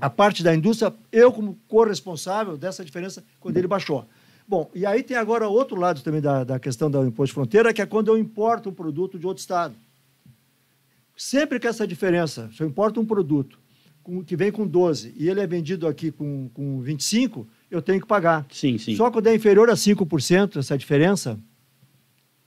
a 0.00 0.08
parte 0.08 0.42
da 0.42 0.54
indústria, 0.54 0.94
eu 1.12 1.30
como 1.32 1.58
corresponsável 1.68 2.56
dessa 2.56 2.84
diferença 2.84 3.22
quando 3.38 3.56
ele 3.58 3.66
baixou. 3.66 4.06
Bom, 4.48 4.70
e 4.74 4.86
aí 4.86 5.02
tem 5.02 5.16
agora 5.16 5.48
outro 5.48 5.78
lado 5.78 6.02
também 6.02 6.20
da, 6.20 6.42
da 6.42 6.58
questão 6.58 6.90
do 6.90 7.04
imposto 7.04 7.26
de 7.26 7.34
fronteira, 7.34 7.72
que 7.72 7.82
é 7.82 7.86
quando 7.86 8.08
eu 8.08 8.18
importo 8.18 8.70
um 8.70 8.72
produto 8.72 9.18
de 9.18 9.26
outro 9.26 9.40
estado. 9.40 9.74
Sempre 11.22 11.60
que 11.60 11.66
essa 11.66 11.86
diferença, 11.86 12.48
se 12.50 12.62
eu 12.62 12.66
importo 12.66 12.98
um 12.98 13.04
produto 13.04 13.58
com- 14.02 14.24
que 14.24 14.34
vem 14.34 14.50
com 14.50 14.66
12 14.66 15.12
e 15.18 15.28
ele 15.28 15.38
é 15.38 15.46
vendido 15.46 15.86
aqui 15.86 16.10
com, 16.10 16.48
com 16.54 16.80
25, 16.80 17.46
eu 17.70 17.82
tenho 17.82 18.00
que 18.00 18.06
pagar. 18.06 18.46
Sim, 18.50 18.78
sim. 18.78 18.96
Só 18.96 19.10
quando 19.10 19.26
é 19.26 19.34
inferior 19.34 19.68
a 19.68 19.74
5% 19.76 20.58
essa 20.58 20.78
diferença, 20.78 21.38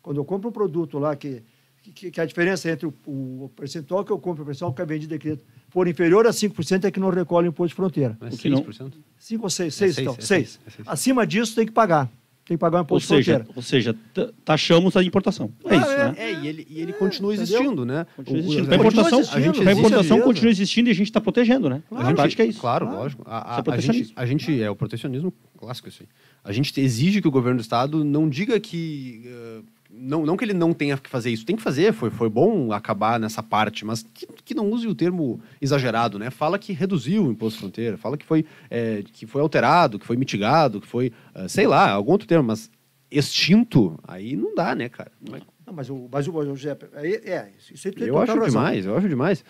quando 0.01 0.17
eu 0.17 0.25
compro 0.25 0.49
um 0.49 0.51
produto 0.51 0.97
lá 0.97 1.15
que, 1.15 1.43
que, 1.83 2.09
que 2.09 2.19
a 2.19 2.25
diferença 2.25 2.67
entre 2.71 2.87
o, 2.87 2.93
o 3.05 3.51
percentual 3.55 4.03
que 4.03 4.11
eu 4.11 4.17
compro 4.17 4.41
e 4.41 4.43
o 4.43 4.45
percentual 4.47 4.73
que 4.73 4.81
é 4.81 4.85
vendido 4.87 5.13
aqui 5.13 5.37
for 5.69 5.87
inferior 5.87 6.25
a 6.25 6.31
5% 6.31 6.85
é 6.85 6.89
que 6.89 6.99
não 6.99 7.11
recolhe 7.11 7.47
o 7.47 7.51
imposto 7.51 7.69
de 7.69 7.75
fronteira. 7.75 8.17
É 8.21 8.25
O 8.25 8.37
que 8.37 8.49
não- 8.49 8.63
6%? 8.63 8.93
5 9.19 9.43
ou 9.43 9.49
6? 9.51 9.67
É 9.67 9.77
6, 9.77 9.95
seis, 9.95 9.97
então. 9.99 10.13
é 10.13 10.15
6. 10.15 10.27
seis, 10.27 10.59
é 10.65 10.69
seis. 10.71 10.87
Acima 10.87 11.27
disso 11.27 11.53
tem 11.53 11.67
que 11.67 11.71
pagar. 11.71 12.11
Tem 12.45 12.57
que 12.57 12.59
pagar 12.59 12.77
o 12.77 12.79
Ou 12.81 12.83
imposto 12.83 13.07
seja, 13.07 13.21
de 13.21 13.25
fronteira. 13.37 13.53
ou 13.55 13.61
seja, 13.63 13.95
ta- 14.13 14.29
taxamos 14.43 14.97
a 14.97 15.03
importação. 15.03 15.49
É 15.65 15.75
Ah, 15.75 15.77
isso, 15.77 15.89
é. 15.91 15.97
né? 16.11 16.13
É, 16.17 16.33
e 16.41 16.47
ele, 16.47 16.67
e 16.69 16.81
ele 16.81 16.91
continua 16.91 17.33
entendeu? 17.33 17.55
existindo, 17.57 17.85
né? 17.85 18.05
Continua 18.17 18.37
o- 18.37 18.43
existindo. 18.43 18.71
a 18.73 18.75
importação, 18.75 19.19
a 19.19 19.21
gente 19.39 19.59
existe 19.61 19.79
importação 19.79 20.21
continua 20.21 20.51
existindo 20.51 20.89
e 20.89 20.91
a 20.91 20.95
gente 20.95 21.07
está 21.07 21.21
protegendo, 21.21 21.69
né? 21.69 21.81
A 21.89 21.95
A 21.95 21.97
gente- 21.99 22.07
verdade 22.07 22.35
que 22.35 22.41
é 22.41 22.45
isso. 22.45 22.59
Claro, 22.59 22.85
Claro. 22.85 23.01
lógico. 23.01 23.23
A, 23.25 23.61
é 23.65 23.71
a, 23.71 23.73
a, 23.75 23.79
gente, 23.79 24.11
a 24.13 24.25
gente 24.25 24.61
é 24.61 24.69
o 24.69 24.75
protecionismo 24.75 25.33
clássico 25.57 25.87
isso 25.87 26.03
aí. 26.03 26.09
A 26.43 26.51
gente 26.51 26.77
exige 26.81 27.21
que 27.21 27.27
o 27.29 27.31
governo 27.31 27.59
do 27.59 27.61
estado 27.61 28.03
não 28.03 28.27
diga 28.27 28.59
que 28.59 29.21
eh, 29.25 29.61
não, 29.95 30.25
não 30.25 30.35
que 30.35 30.43
ele 30.43 30.53
não 30.53 30.73
tenha 30.73 30.97
que 30.97 31.09
fazer 31.09 31.29
isso, 31.31 31.45
tem 31.45 31.55
que 31.55 31.61
fazer. 31.61 31.93
Foi, 31.93 32.09
foi 32.09 32.29
bom 32.29 32.71
acabar 32.73 33.19
nessa 33.19 33.43
parte, 33.43 33.85
mas 33.85 34.03
que, 34.13 34.25
que 34.43 34.53
não 34.53 34.69
use 34.69 34.87
o 34.87 34.95
termo 34.95 35.39
exagerado, 35.61 36.17
né? 36.17 36.29
Fala 36.29 36.57
que 36.57 36.73
reduziu 36.73 37.25
o 37.27 37.31
imposto 37.31 37.57
de 37.57 37.59
fronteira, 37.61 37.97
fala 37.97 38.17
que 38.17 38.25
foi 38.25 38.45
eh, 38.69 39.03
que 39.13 39.25
foi 39.27 39.41
alterado, 39.41 39.99
que 39.99 40.05
foi 40.05 40.17
mitigado, 40.17 40.81
que 40.81 40.87
foi 40.87 41.11
eh, 41.35 41.47
sei 41.47 41.67
lá 41.67 41.91
algum 41.91 42.11
outro 42.11 42.27
termo, 42.27 42.47
mas 42.47 42.69
extinto 43.11 43.97
aí 44.07 44.35
não 44.35 44.55
dá, 44.55 44.73
né, 44.75 44.89
cara? 44.89 45.11
Não 45.21 45.37
é- 45.37 45.41
Não, 45.65 45.73
mas 45.73 45.89
o, 45.89 46.09
mas 46.11 46.27
o, 46.27 46.33
o 46.35 46.45
José, 46.57 46.75
aí, 46.95 47.13
é, 47.23 47.49
isso 47.73 47.87
aí 47.87 47.93
Eu 48.07 48.17
acho 48.17 48.33
razão. 48.33 48.47
demais, 48.49 48.85
eu 48.85 48.97
acho 48.97 49.07
demais. 49.07 49.45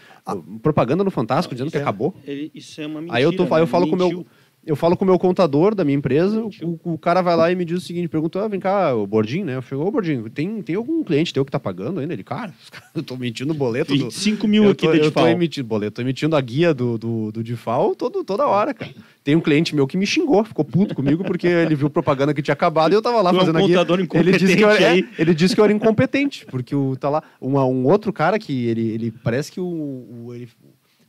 Propaganda 0.61 1.03
no 1.03 1.09
Fantástico 1.09 1.55
dizendo 1.55 1.71
que 1.71 1.77
é- 1.77 1.81
acabou. 1.81 2.13
ele- 2.23 2.51
isso 2.53 2.79
é 2.81 2.85
uma 2.85 2.99
mentira. 3.01 3.17
Aí 3.17 3.23
eu, 3.23 3.35
tô, 3.35 3.43
aí 3.45 3.49
eu 3.53 3.59
né? 3.61 3.65
falo 3.65 3.87
com 3.87 3.95
o 3.95 3.97
meu, 3.97 4.09
Mentiu. 4.09 4.27
Eu 4.65 4.75
falo 4.75 4.95
com 4.95 5.03
o 5.03 5.07
meu 5.07 5.19
contador 5.19 5.75
da 5.75 5.83
minha 5.83 5.97
empresa, 5.97 6.41
o, 6.61 6.79
o 6.93 6.97
cara 6.97 7.21
vai 7.21 7.35
lá 7.35 7.51
e 7.51 7.55
me 7.55 7.65
diz 7.65 7.77
o 7.77 7.81
seguinte, 7.85 8.07
pergunta, 8.07 8.43
ah, 8.43 8.47
vem 8.47 8.59
cá, 8.59 8.95
o 8.95 9.05
Bordinho, 9.05 9.45
né? 9.45 9.55
Eu 9.57 9.61
chego, 9.61 9.83
ô 9.85 9.91
Bordinho, 9.91 10.29
tem, 10.29 10.61
tem 10.61 10.75
algum 10.75 11.03
cliente 11.03 11.33
teu 11.33 11.43
que 11.43 11.51
tá 11.51 11.59
pagando 11.59 11.99
ainda? 11.99 12.13
Ele, 12.13 12.23
cara, 12.23 12.53
eu 12.95 13.03
tô 13.03 13.15
emitindo 13.15 13.53
boleto 13.53 13.93
do... 13.95 14.05
25 14.05 14.47
mil 14.47 14.63
eu 14.65 14.69
aqui 14.71 14.85
tô, 14.87 14.91
de 14.93 14.99
eu 14.99 15.11
tô 15.11 15.19
emitindo 15.27 15.67
boleto, 15.67 15.95
tô 15.95 16.01
emitindo 16.01 16.35
a 16.35 16.41
guia 16.41 16.73
do, 16.73 16.97
do, 16.97 17.31
do 17.31 17.43
DIFAL 17.43 17.95
todo, 17.95 18.23
toda 18.23 18.45
hora, 18.47 18.73
cara. 18.73 18.91
Tem 19.23 19.35
um 19.35 19.41
cliente 19.41 19.73
meu 19.73 19.87
que 19.87 19.95
me 19.95 20.05
xingou, 20.05 20.43
ficou 20.43 20.65
puto 20.65 20.93
comigo 20.93 21.23
porque 21.23 21.47
ele 21.47 21.75
viu 21.75 21.89
propaganda 21.89 22.33
que 22.33 22.41
tinha 22.41 22.53
acabado 22.53 22.91
e 22.91 22.95
eu 22.95 23.01
tava 23.01 23.21
lá 23.21 23.29
Tu 23.31 23.35
é 23.35 23.37
um 23.37 23.39
fazendo 23.41 23.57
a 23.57 23.61
guia. 23.61 23.77
contador 23.77 23.99
Ele 24.13 24.31
disse, 24.37 24.57
que 24.57 24.63
eu, 24.63 24.69
incompetente 24.69 25.09
é, 25.17 25.21
ele 25.21 25.33
disse 25.33 25.55
que 25.55 25.61
eu 25.61 25.63
era 25.63 25.73
incompetente, 25.73 26.45
porque 26.47 26.75
o, 26.75 26.95
tá 26.97 27.09
lá 27.09 27.23
uma- 27.39 27.65
um 27.65 27.85
outro 27.85 28.11
cara 28.11 28.37
que 28.37 28.67
ele, 28.67 28.89
ele 28.91 29.11
parece 29.23 29.49
que 29.49 29.61
o, 29.61 29.65
o- 29.65 30.33
ele, 30.33 30.49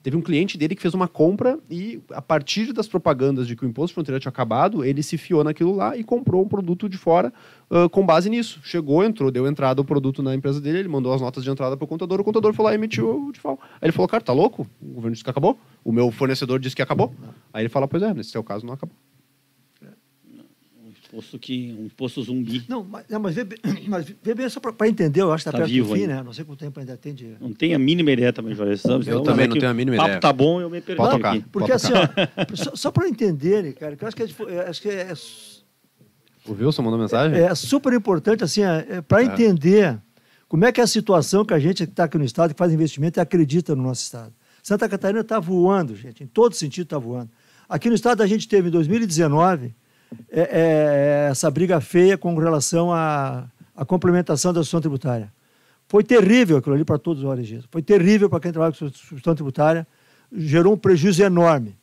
teve 0.05 0.19
um 0.19 0.21
cliente 0.21 0.59
dele 0.59 0.75
que 0.75 0.83
fez 0.83 0.93
uma 0.93 1.09
compra 1.09 1.59
e 1.71 1.99
a 2.11 2.21
partir 2.21 2.75
das 2.75 2.87
propagandas 2.87 3.47
de 3.47 3.57
que 3.57 3.65
o 3.65 3.69
imposto 3.69 3.95
fronteira 3.95 4.21
tinha 4.21 4.29
acabado, 4.29 4.85
ele 4.85 5.03
se 5.03 5.17
fiou 5.17 5.43
naquilo 5.43 5.75
lá 5.75 5.97
e 5.97 6.05
comprou 6.05 6.45
um 6.45 6.49
produto 6.49 6.91
de 6.91 6.99
fora 6.99 7.33
ah, 7.71 7.89
com 7.89 8.05
base 8.05 8.29
nisso. 8.29 8.61
Chegou, 8.63 9.03
entrou, 9.03 9.31
deu 9.31 9.47
entrada 9.47 9.81
o 9.81 9.85
produto 9.85 10.23
na 10.23 10.35
empresa 10.35 10.61
dele, 10.61 10.81
ele 10.81 10.89
mandou 10.89 11.15
as 11.15 11.23
notas 11.23 11.43
de 11.43 11.51
entrada 11.51 11.75
pro 11.75 11.87
contador, 11.87 12.21
o 12.21 12.25
contador 12.25 12.53
foi 12.53 12.67
lá 12.67 12.73
e 12.73 12.75
emitiu 12.75 13.29
o 13.29 13.33
DIFAL. 13.33 13.59
Aí 13.81 13.87
ele 13.87 13.93
falou, 13.93 14.07
cara, 14.07 14.23
tá 14.23 14.35
louco? 14.35 14.67
O 14.81 14.89
governo 14.89 15.13
disse 15.13 15.25
que 15.25 15.31
acabou? 15.31 15.59
O 15.83 15.91
meu 15.91 16.11
fornecedor 16.11 16.61
disse 16.61 16.77
que 16.77 16.83
acabou? 16.83 17.15
Aí 17.51 17.63
ele 17.63 17.71
fala, 17.71 17.89
pois 17.89 18.03
é, 18.03 18.13
nesse 18.13 18.29
seu 18.29 18.45
caso 18.45 18.67
não 18.67 18.75
acabou. 18.75 18.95
Um 21.15 21.19
imposto, 21.19 21.39
que, 21.39 21.77
um 21.79 21.85
imposto 21.87 22.23
zumbi. 22.23 22.65
Não, 22.69 22.83
mas, 22.83 23.05
não, 23.09 23.21
mas, 23.21 23.35
vê, 23.35 23.47
mas 23.87 24.07
vê 24.23 24.35
bem 24.35 24.49
só 24.49 24.59
para 24.61 24.89
entender, 24.89 25.21
eu 25.23 25.33
acho 25.33 25.45
que 25.45 25.49
está 25.49 25.53
Tá 25.53 25.59
perto 25.59 25.71
vivo 25.73 25.89
do 25.89 25.95
fim, 25.95 26.01
ainda. 26.03 26.17
né? 26.17 26.23
Não 26.23 26.33
sei 26.33 26.45
quanto 26.45 26.59
tempo 26.59 26.81
ainda 26.81 26.97
tem 26.97 27.15
de... 27.15 27.37
Não 27.41 27.53
tenho 27.53 27.77
a 27.77 27.79
mínima 27.79 28.11
ideia 28.11 28.33
também, 28.33 28.55
Jorge. 28.55 28.75
Estamos- 28.75 29.07
Eu 29.07 29.21
também 29.23 29.47
não 29.47 29.53
aqui, 29.53 29.61
tenho 29.61 29.71
a 29.71 29.75
mínima 29.75 29.95
o 29.97 29.99
papo 29.99 30.09
ideia. 30.09 30.21
tá 30.21 30.33
bom, 30.33 30.61
eu 30.61 30.69
me 30.69 30.81
perdi 30.81 30.97
Pode 30.97 31.13
tocar. 31.17 31.35
aqui. 31.37 31.45
Porque 31.53 31.73
assim, 31.73 31.93
ó, 31.93 32.55
só, 32.57 32.75
só 32.77 32.91
para 32.91 33.09
entenderem, 33.09 33.73
cara, 33.73 33.95
que 33.97 34.03
eu 34.05 34.09
acho 34.09 34.17
que 34.17 34.23
é, 34.23 34.27
é- 34.55 34.69
acho 34.69 34.83
que 34.83 34.89
é, 34.89 35.13
O 36.47 36.53
Wilson 36.53 36.83
mandou 36.83 36.99
mensagem? 36.99 37.39
é 37.39 37.55
super 37.55 37.93
importante, 37.93 38.45
assim, 38.45 38.63
para 39.09 39.23
É. 39.23 39.27
entender 39.27 39.99
como 40.49 40.65
é 40.65 40.73
que 40.73 40.81
é 40.81 40.85
a 40.85 40.87
situação 40.87 41.45
que 41.45 41.55
a 41.55 41.59
gente 41.59 41.85
que 41.87 41.91
está 41.93 42.05
aqui 42.05 42.19
no 42.19 42.25
Estado, 42.25 42.53
que 42.53 42.59
faz 42.59 42.73
investimento 42.73 43.19
e 43.19 43.21
acredita 43.21 43.75
no 43.75 43.83
nosso 43.83 44.03
Estado. 44.03 44.33
Santa 44.63 44.89
Catarina 44.89 45.21
está 45.21 45.39
voando, 45.39 45.95
gente, 45.95 46.23
em 46.23 46.27
todo 46.27 46.55
sentido 46.55 46.85
está 46.85 46.99
voando. 46.99 47.31
Aqui 47.69 47.89
no 47.89 47.95
Estado 47.95 48.23
a 48.23 48.27
gente 48.27 48.47
teve, 48.47 48.69
em 48.69 48.71
2019, 48.71 49.75
é, 50.31 50.41
é, 50.41 51.29
essa 51.31 51.51
briga 51.51 51.81
feia 51.81 52.17
com 52.17 52.35
relação 52.37 52.93
à, 52.93 53.49
à 53.75 53.85
complementação 53.85 54.53
da 54.53 54.61
Associação 54.61 54.81
Tributária. 54.81 55.33
Foi 55.87 56.03
terrível 56.03 56.57
aquilo 56.57 56.75
ali 56.75 56.85
para 56.85 56.99
todos 56.99 57.23
os 57.23 57.29
ORGs. 57.29 57.65
Foi 57.71 57.83
terrível 57.83 58.29
para 58.29 58.41
quem 58.41 58.53
trabalha 58.53 58.73
com 58.73 58.79
substituição 58.79 59.35
tributária. 59.35 59.87
Gerou 60.33 60.75
um 60.75 60.77
prejuízo 60.77 61.23
enorme. 61.23 61.77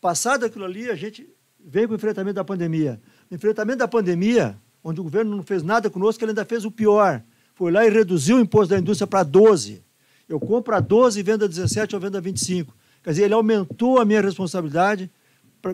Passado 0.00 0.44
aquilo 0.44 0.64
ali, 0.64 0.90
a 0.90 0.94
gente 0.94 1.28
veio 1.64 1.88
para 1.88 1.94
o 1.94 1.96
enfrentamento 1.96 2.34
da 2.34 2.44
pandemia. 2.44 3.00
No 3.30 3.36
enfrentamento 3.36 3.78
da 3.78 3.88
pandemia, 3.88 4.56
onde 4.84 5.00
o 5.00 5.04
governo 5.04 5.34
não 5.34 5.42
fez 5.42 5.62
nada 5.62 5.90
conosco, 5.90 6.22
ele 6.22 6.30
ainda 6.30 6.44
fez 6.44 6.64
o 6.64 6.70
pior. 6.70 7.22
Foi 7.54 7.72
lá 7.72 7.86
e 7.86 7.90
reduziu 7.90 8.36
o 8.36 8.40
imposto 8.40 8.74
da 8.74 8.78
indústria 8.78 9.06
para 9.06 9.22
12. 9.22 9.82
Eu 10.28 10.38
compro 10.38 10.74
a 10.74 10.80
12 10.80 11.18
e 11.18 11.22
vendo 11.22 11.44
a 11.44 11.48
17 11.48 11.94
ou 11.94 12.00
vendo 12.00 12.16
a 12.18 12.20
25. 12.20 12.74
Quer 13.02 13.10
dizer, 13.10 13.24
ele 13.24 13.34
aumentou 13.34 13.98
a 13.98 14.04
minha 14.04 14.20
responsabilidade 14.20 15.10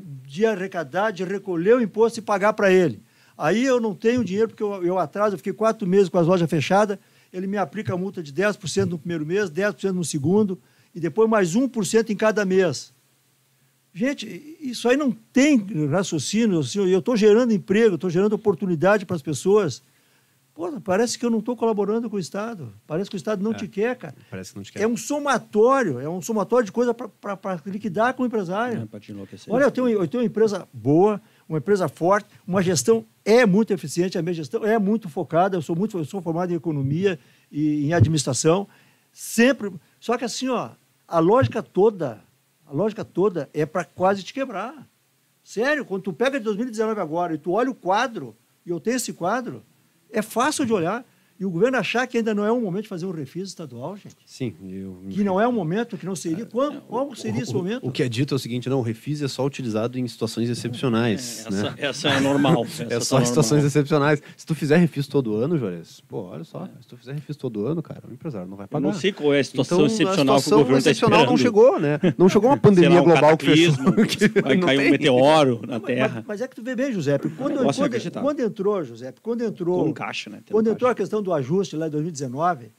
de 0.01 0.47
arrecadar, 0.47 1.11
de 1.11 1.24
recolher 1.24 1.76
o 1.76 1.80
imposto 1.80 2.18
e 2.18 2.22
pagar 2.22 2.53
para 2.53 2.72
ele. 2.72 3.03
Aí 3.36 3.64
eu 3.64 3.80
não 3.80 3.95
tenho 3.95 4.24
dinheiro, 4.24 4.49
porque 4.49 4.62
eu, 4.62 4.84
eu 4.84 4.99
atraso, 4.99 5.34
eu 5.34 5.38
fiquei 5.38 5.53
quatro 5.53 5.86
meses 5.86 6.09
com 6.09 6.18
as 6.18 6.26
lojas 6.26 6.49
fechadas, 6.49 6.99
ele 7.32 7.47
me 7.47 7.57
aplica 7.57 7.95
a 7.95 7.97
multa 7.97 8.22
de 8.22 8.32
10% 8.32 8.84
no 8.86 8.99
primeiro 8.99 9.24
mês, 9.24 9.51
10% 9.51 9.93
no 9.93 10.05
segundo, 10.05 10.61
e 10.95 11.01
depois 11.01 11.28
mais 11.28 11.55
1% 11.57 12.11
em 12.11 12.16
cada 12.16 12.45
mês. 12.45 12.93
Gente, 13.95 14.57
isso 14.61 14.88
aí 14.88 14.97
não 14.97 15.11
tem 15.11 15.86
raciocínio. 15.90 16.61
assim, 16.61 16.78
Eu 16.90 16.99
estou 16.99 17.16
gerando 17.16 17.53
emprego, 17.53 17.97
estou 17.97 18.09
gerando 18.09 18.32
oportunidade 18.32 19.05
para 19.05 19.16
as 19.16 19.22
pessoas. 19.22 19.82
Pô, 20.55 20.70
parece 20.82 21.18
que 21.18 21.24
eu 21.24 21.30
não 21.30 21.38
estou 21.38 21.57
colaborando 21.57 22.11
com 22.11 22.16
o 22.16 22.18
Estado. 22.18 22.74
Parece 22.86 23.09
que 23.09 23.16
o 23.16 23.18
Estado 23.18 23.42
não 23.42 23.53
É. 23.53 23.55
te 23.55 23.66
quer, 23.66 23.96
cara. 23.96 24.14
Parece 24.30 24.50
que 24.53 24.57
não 24.57 24.62
te 24.62 24.72
quer. 24.72 24.82
É 24.82 24.86
um 24.86 24.96
somatório, 24.98 25.98
é 25.98 26.09
um 26.09 26.20
somatório 26.20 26.66
de 26.66 26.72
coisa 26.72 26.92
para 26.92 27.59
liquidar 27.64 28.12
com 28.12 28.22
o 28.22 28.26
empresário. 28.26 28.82
É, 28.82 28.86
pra 28.86 29.00
te 29.00 29.12
enlouquecer. 29.12 29.53
Olha, 29.53 29.64
eu 29.64 29.70
tenho, 29.70 29.88
eu 29.88 30.07
tenho 30.07 30.22
uma 30.22 30.26
empresa 30.26 30.68
boa, 30.72 31.20
uma 31.48 31.57
empresa 31.59 31.88
forte, 31.88 32.28
uma 32.46 32.62
gestão 32.62 33.05
é 33.24 33.46
muito 33.46 33.72
eficiente, 33.72 34.18
a 34.18 34.22
minha 34.22 34.34
gestão 34.34 34.62
é 34.62 34.78
muito 34.78 35.09
focada, 35.09 35.57
eu 35.57 35.62
sou 35.62 35.74
muito, 35.74 35.96
eu 35.96 36.05
sou 36.05 36.20
formado 36.20 36.53
em 36.53 36.57
economia 36.57 37.18
e 37.50 37.86
em 37.86 37.94
administração, 37.94 38.68
sempre. 39.11 39.72
Só 39.98 40.18
que 40.18 40.24
assim, 40.24 40.48
ó, 40.48 40.70
a 41.09 41.18
lógica 41.18 41.62
toda, 41.62 42.20
a 42.66 42.72
lógica 42.74 43.05
toda 43.07 43.48
é 43.55 43.64
para 43.64 43.84
quase 43.84 44.22
te 44.22 44.34
quebrar. 44.34 44.86
Sério, 45.42 45.84
quando 45.86 46.03
tu 46.03 46.12
pega 46.12 46.38
de 46.38 46.44
2019 46.44 47.00
agora 47.00 47.34
e 47.34 47.38
tu 47.38 47.53
olha 47.53 47.70
o 47.70 47.74
quadro, 47.74 48.36
e 48.66 48.70
eu 48.70 48.78
tenho 48.78 48.96
esse 48.96 49.12
quadro, 49.14 49.62
é 50.12 50.22
fácil 50.22 50.64
de 50.64 50.72
olhar. 50.72 51.04
E 51.43 51.45
o 51.45 51.51
governo 51.51 51.76
achar 51.76 52.07
que 52.07 52.18
ainda 52.18 52.32
não 52.32 52.45
é 52.47 52.53
um 52.53 52.61
momento 52.61 52.84
de 52.84 52.88
fazer 52.88 53.05
um 53.05 53.11
refis 53.11 53.49
estadual, 53.49 53.97
gente. 53.97 54.14
Sim. 54.24 54.55
Eu... 54.62 54.97
Que 55.11 55.24
não 55.24 55.40
é 55.40 55.49
um 55.49 55.51
momento, 55.51 55.99
que 55.99 56.07
não 56.07 56.14
seria. 56.14 56.47
Qual, 56.47 56.70
qual 56.82 57.12
seria 57.16 57.43
esse 57.43 57.51
O- 57.51 57.55
momento? 57.57 57.84
O, 57.84 57.90
que 57.90 58.01
é 58.01 58.09
dito 58.09 58.32
é 58.32 58.36
o 58.36 58.38
seguinte, 58.38 58.68
não, 58.68 58.78
o 58.78 58.82
refis 58.82 59.20
é 59.20 59.26
só 59.26 59.45
utilizado 59.45 59.99
em 59.99 60.07
situações 60.07 60.49
excepcionais, 60.49 61.40
essa, 61.45 61.51
né? 61.51 61.74
essa 61.78 62.09
é 62.11 62.20
normal. 62.20 62.62
essa 62.70 62.84
É 62.84 62.86
tá 62.90 63.01
só 63.01 63.20
em 63.20 63.24
situações 63.24 63.57
normal. 63.62 63.66
excepcionais. 63.66 64.22
Se 64.36 64.47
tu 64.47 64.55
fizer 64.55 64.76
refis 64.76 65.09
todo 65.09 65.34
ano, 65.34 65.59
Jores, 65.59 66.01
pô, 66.09 66.22
olha 66.26 66.45
só, 66.45 66.68
se 66.80 66.86
tu 66.86 66.97
fizer 66.97 67.12
refis 67.14 67.36
todo 67.36 67.66
ano, 67.66 67.82
cara, 67.82 68.03
o 68.09 68.12
empresário 68.12 68.47
não 68.49 68.57
vai 68.57 68.66
Eu 68.66 68.68
pagar. 68.68 68.86
não 68.86 68.95
sei 68.95 69.11
qual 69.12 69.34
é 69.34 69.40
a 69.40 69.45
situação 69.45 69.78
então, 69.78 69.86
excepcional 69.86 70.36
a 70.36 70.38
que 70.38 70.40
o 70.43 70.45
situação 70.45 70.59
governo 70.59 70.78
está 70.78 70.90
excepcional 70.93 71.20
esperando. 71.22 71.30
não 71.38 71.43
chegou, 71.45 71.80
né? 71.80 72.14
Não 72.16 72.28
chegou 72.28 72.51
uma 72.51 72.57
pandemia 72.62 72.90
lá, 72.95 73.01
um 73.01 73.05
global 73.05 73.36
que 73.36 73.47
fechou. 73.47 73.93
que 74.07 74.40
vai 74.40 74.59
cair 74.59 74.86
um 74.86 74.90
meteoro 74.93 75.61
na 75.66 75.80
Mas- 75.80 75.82
Terra. 75.86 76.14
Mas, 76.18 76.24
mas 76.28 76.40
é 76.40 76.47
que 76.47 76.55
tu 76.55 76.62
vê 76.62 76.76
bem, 76.76 76.93
José, 76.93 77.18
quando, 77.18 77.34
quando, 77.64 78.12
quando 78.22 78.40
entrou, 78.40 78.84
José, 78.84 79.12
quando 79.20 79.43
entrou, 79.43 79.84
Com 79.86 79.93
caixa, 79.93 80.30
né? 80.30 80.38
Quando 80.49 80.70
entrou 80.70 80.88
a 80.88 80.95
questão 80.95 81.20
do 81.20 81.32
ajuste 81.33 81.76
lá 81.76 81.87
em 81.87 81.91
2019, 81.91 82.70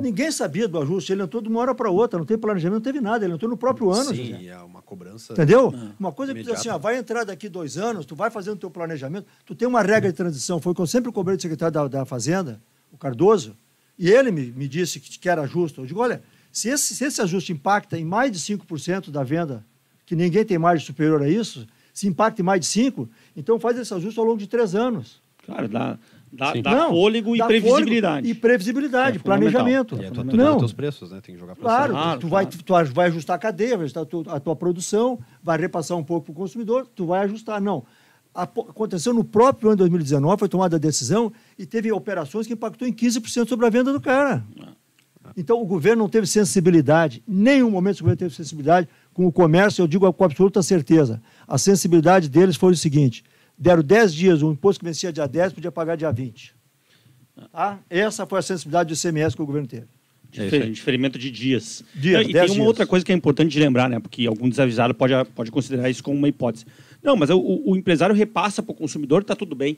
ninguém 0.00 0.30
sabia 0.30 0.66
do 0.66 0.80
ajuste, 0.80 1.12
ele 1.12 1.22
entrou 1.22 1.42
de 1.42 1.48
uma 1.48 1.60
hora 1.60 1.74
para 1.74 1.90
outra, 1.90 2.18
não 2.18 2.26
teve 2.26 2.40
planejamento, 2.40 2.74
não 2.74 2.80
teve 2.80 3.00
nada, 3.00 3.24
ele 3.24 3.34
entrou 3.34 3.50
no 3.50 3.56
próprio 3.56 3.90
ano, 3.90 4.14
José. 4.14 4.38
Sim, 4.38 4.48
é 4.48 4.58
uma 4.58 4.82
cobrança. 4.82 5.32
Entendeu? 5.32 5.72
Ah. 5.74 5.90
Uma 5.98 6.12
coisa 6.12 6.34
que 6.34 6.42
tu 6.42 6.46
diz 6.46 6.60
assim, 6.60 6.68
ó, 6.68 6.78
vai 6.78 6.96
entrar 6.96 7.24
daqui 7.24 7.48
dois 7.48 7.76
anos, 7.76 8.06
tu 8.06 8.14
vai 8.14 8.30
fazendo 8.30 8.54
o 8.54 8.60
teu 8.60 8.70
planejamento, 8.70 9.26
tu 9.44 9.54
tem 9.54 9.68
uma 9.68 9.82
regra 9.82 10.10
de 10.10 10.16
transição, 10.16 10.60
foi 10.60 10.72
o 10.72 10.74
que 10.74 10.80
eu 10.80 10.86
sempre 10.86 11.12
cobrei 11.12 11.36
do 11.36 11.42
secretário 11.42 11.72
da, 11.72 11.88
da 11.88 12.04
Fazenda, 12.04 12.60
o 12.92 12.96
Cardoso, 12.96 13.56
e 13.98 14.10
ele 14.10 14.30
me, 14.30 14.46
me 14.52 14.66
disse 14.66 14.98
que, 14.98 15.18
que 15.18 15.28
era 15.28 15.46
justo. 15.46 15.82
Eu 15.82 15.86
digo, 15.86 16.00
olha, 16.00 16.22
se 16.50 16.68
esse, 16.68 16.94
se 16.94 17.04
esse 17.04 17.20
ajuste 17.20 17.52
impacta 17.52 17.98
em 17.98 18.04
mais 18.04 18.32
de 18.32 18.38
5% 18.38 19.10
da 19.10 19.22
venda, 19.22 19.64
que 20.06 20.16
ninguém 20.16 20.44
tem 20.44 20.58
margem 20.58 20.84
superior 20.84 21.22
a 21.22 21.28
isso, 21.28 21.66
se 21.92 22.08
impacta 22.08 22.40
em 22.40 22.44
mais 22.44 22.60
de 22.60 22.66
5%, 22.66 23.08
então 23.36 23.60
faz 23.60 23.78
esse 23.78 23.92
ajuste 23.92 24.18
ao 24.18 24.24
longo 24.24 24.38
de 24.38 24.46
três 24.46 24.74
anos. 24.74 25.20
Claro, 25.44 25.68
dá, 25.68 25.98
dá, 26.32 26.52
dá 26.54 26.70
Não, 26.74 26.90
fôlego 26.90 27.34
e 27.34 27.38
dá 27.38 27.46
previsibilidade. 27.46 28.26
folego 28.26 28.28
E 28.28 28.34
previsibilidade, 28.34 29.16
É 29.16 29.20
planejamento. 29.20 29.96
E 29.96 30.04
é 30.04 30.10
tu, 30.10 30.24
tu 30.24 30.36
Não, 30.36 30.58
teus 30.58 30.72
preços, 30.72 31.10
né? 31.10 31.20
Tem 31.20 31.34
que 31.34 31.40
jogar 31.40 31.54
pra 31.56 31.62
Claro, 31.64 31.92
cima. 31.92 32.02
Claro, 32.02 32.20
tu, 32.20 32.28
claro. 32.28 32.46
Vai, 32.46 32.86
tu 32.90 32.94
vai 32.94 33.06
ajustar 33.08 33.36
a 33.36 33.38
cadeia, 33.38 33.76
vai 33.76 33.84
ajustar 33.84 34.02
a 34.02 34.06
tua, 34.06 34.24
a 34.36 34.40
tua 34.40 34.56
produção, 34.56 35.18
vai 35.42 35.58
repassar 35.58 35.96
um 35.96 36.04
pouco 36.04 36.26
para 36.26 36.32
o 36.32 36.34
consumidor, 36.34 36.86
tu 36.94 37.06
vai 37.06 37.24
ajustar. 37.24 37.60
Não. 37.60 37.84
Aconteceu 38.32 39.12
no 39.12 39.24
próprio 39.24 39.70
ano 39.70 39.76
de 39.76 39.80
2019, 39.80 40.38
foi 40.38 40.48
tomada 40.48 40.76
a 40.76 40.78
decisão 40.78 41.32
e 41.58 41.66
teve 41.66 41.90
operações 41.90 42.46
que 42.46 42.52
impactou 42.52 42.86
em 42.86 42.92
15% 42.92 43.48
sobre 43.48 43.66
a 43.66 43.70
venda 43.70 43.92
do 43.92 44.00
cara. 44.00 44.44
Então, 45.36 45.60
o 45.60 45.66
governo 45.66 46.02
não 46.04 46.08
teve 46.08 46.26
sensibilidade, 46.26 47.22
em 47.28 47.34
nenhum 47.34 47.70
momento 47.70 47.96
o 47.96 48.00
governo 48.00 48.18
teve 48.18 48.34
sensibilidade 48.34 48.88
com 49.12 49.26
o 49.26 49.32
comércio, 49.32 49.82
eu 49.82 49.86
digo 49.88 50.10
com 50.12 50.24
absoluta 50.24 50.62
certeza. 50.62 51.20
A 51.46 51.58
sensibilidade 51.58 52.28
deles 52.28 52.56
foi 52.56 52.72
o 52.72 52.76
seguinte: 52.76 53.24
deram 53.60 53.82
10 53.82 54.14
dias, 54.14 54.42
o 54.42 54.50
imposto 54.50 54.80
que 54.80 54.86
vencia 54.86 55.12
dia 55.12 55.26
10 55.28 55.52
podia 55.52 55.70
pagar 55.70 55.94
dia 55.96 56.10
20. 56.10 56.54
Tá? 57.52 57.78
Essa 57.88 58.26
foi 58.26 58.38
a 58.38 58.42
sensibilidade 58.42 58.88
do 58.92 58.96
ICMS 58.96 59.36
que 59.36 59.42
o 59.42 59.46
governo 59.46 59.68
teve. 59.68 59.86
É 60.32 60.44
Difer- 60.44 60.70
diferimento 60.70 61.18
de 61.18 61.30
dias. 61.30 61.84
Dias, 61.94 62.22
e 62.28 62.32
tem 62.32 62.40
uma 62.42 62.46
dias. 62.54 62.66
outra 62.66 62.86
coisa 62.86 63.04
que 63.04 63.10
é 63.10 63.14
importante 63.14 63.50
de 63.50 63.58
lembrar, 63.58 63.88
né? 63.88 63.98
Porque 63.98 64.26
algum 64.26 64.48
desavisado 64.48 64.94
pode, 64.94 65.12
pode 65.34 65.50
considerar 65.50 65.90
isso 65.90 66.02
como 66.04 66.16
uma 66.16 66.28
hipótese. 66.28 66.64
Não, 67.02 67.16
mas 67.16 67.30
o, 67.30 67.62
o 67.66 67.76
empresário 67.76 68.14
repassa 68.14 68.62
para 68.62 68.70
o 68.72 68.74
consumidor, 68.74 69.22
está 69.22 69.34
tudo 69.34 69.56
bem. 69.56 69.76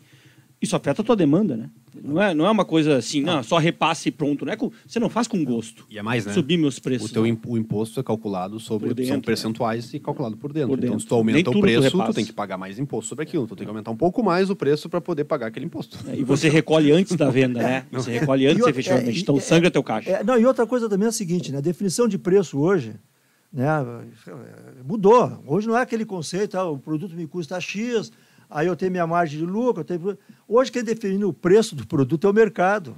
Isso 0.62 0.76
afeta 0.76 1.02
a 1.02 1.04
tua 1.04 1.16
demanda, 1.16 1.56
né? 1.56 1.68
Não 2.04 2.22
é, 2.22 2.32
não 2.32 2.46
é 2.46 2.50
uma 2.50 2.64
coisa 2.64 2.96
assim, 2.96 3.20
não, 3.20 3.42
só 3.42 3.58
repasse 3.58 4.08
e 4.08 4.12
pronto. 4.12 4.44
Não 4.46 4.52
é 4.52 4.56
com, 4.56 4.70
você 4.86 4.98
não 5.00 5.10
faz 5.10 5.26
com 5.28 5.44
gosto. 5.44 5.84
E 5.90 5.98
é 5.98 6.02
mais, 6.02 6.24
né? 6.24 6.32
Subir 6.32 6.56
meus 6.56 6.78
preços. 6.78 7.10
O 7.10 7.12
teu 7.12 7.26
imp- 7.26 7.44
o 7.46 7.58
imposto 7.58 7.98
é 8.00 8.02
calculado 8.02 8.58
sobre 8.60 8.88
dentro, 8.94 9.06
são 9.06 9.16
né? 9.16 9.22
percentuais 9.22 9.92
e 9.92 9.98
calculado 10.00 10.36
por 10.36 10.52
dentro. 10.52 10.68
Por 10.70 10.78
Então, 10.78 10.90
dentro. 10.90 11.00
se 11.00 11.06
tu 11.06 11.14
Nem 11.16 11.18
aumenta 11.18 11.44
tudo 11.44 11.56
o 11.56 11.58
tu 11.58 11.60
preço, 11.62 11.90
tu, 11.90 11.96
repassa. 11.98 12.14
tem 12.14 12.24
que 12.24 12.32
pagar 12.32 12.56
mais 12.56 12.78
imposto 12.78 13.08
sobre 13.08 13.24
aquilo. 13.24 13.46
Tu 13.46 13.56
tem 13.56 13.66
que 13.66 13.70
aumentar 13.70 13.90
um 13.90 13.96
pouco 13.96 14.22
mais 14.22 14.48
o 14.50 14.56
preço 14.56 14.88
para 14.88 15.00
poder 15.00 15.24
pagar 15.24 15.48
aquele 15.48 15.66
imposto. 15.66 15.98
É, 16.08 16.16
E 16.16 16.22
você 16.24 16.48
recolhe 16.48 16.90
antes 16.92 17.14
da 17.16 17.28
venda, 17.28 17.60
né? 17.60 17.84
Você 17.92 18.10
recolhe 18.12 18.46
antes, 18.46 18.58
E 18.58 18.62
outra- 18.62 18.70
efetivamente. 18.80 19.18
é, 19.18 19.20
então, 19.20 19.38
sangra 19.40 19.70
teu 19.70 19.82
caixa. 19.82 20.10
É, 20.10 20.24
não, 20.24 20.38
e 20.38 20.46
outra 20.46 20.66
coisa 20.66 20.88
também 20.88 21.06
é 21.06 21.08
a 21.08 21.12
seguinte, 21.12 21.50
né? 21.52 21.58
A 21.58 21.60
definição 21.60 22.06
de 22.08 22.16
preço 22.18 22.58
hoje, 22.58 22.94
né? 23.52 23.66
Mudou. 24.84 25.42
Hoje 25.46 25.66
não 25.68 25.76
é 25.76 25.82
aquele 25.82 26.04
conceito, 26.04 26.56
ah, 26.56 26.68
o 26.70 26.78
produto 26.78 27.14
me 27.14 27.26
custa 27.26 27.60
X, 27.60 28.10
aí 28.52 28.66
eu 28.66 28.76
tenho 28.76 28.90
minha 28.92 29.06
margem 29.06 29.38
de 29.38 29.44
lucro. 29.46 29.80
eu 29.80 29.84
tenho- 29.84 30.18
Hoje 30.46 30.70
quem 30.70 30.84
define 30.84 31.24
o 31.24 31.32
preço 31.32 31.74
do 31.74 31.86
produto 31.86 32.26
é 32.26 32.30
o 32.30 32.32
mercado. 32.32 32.96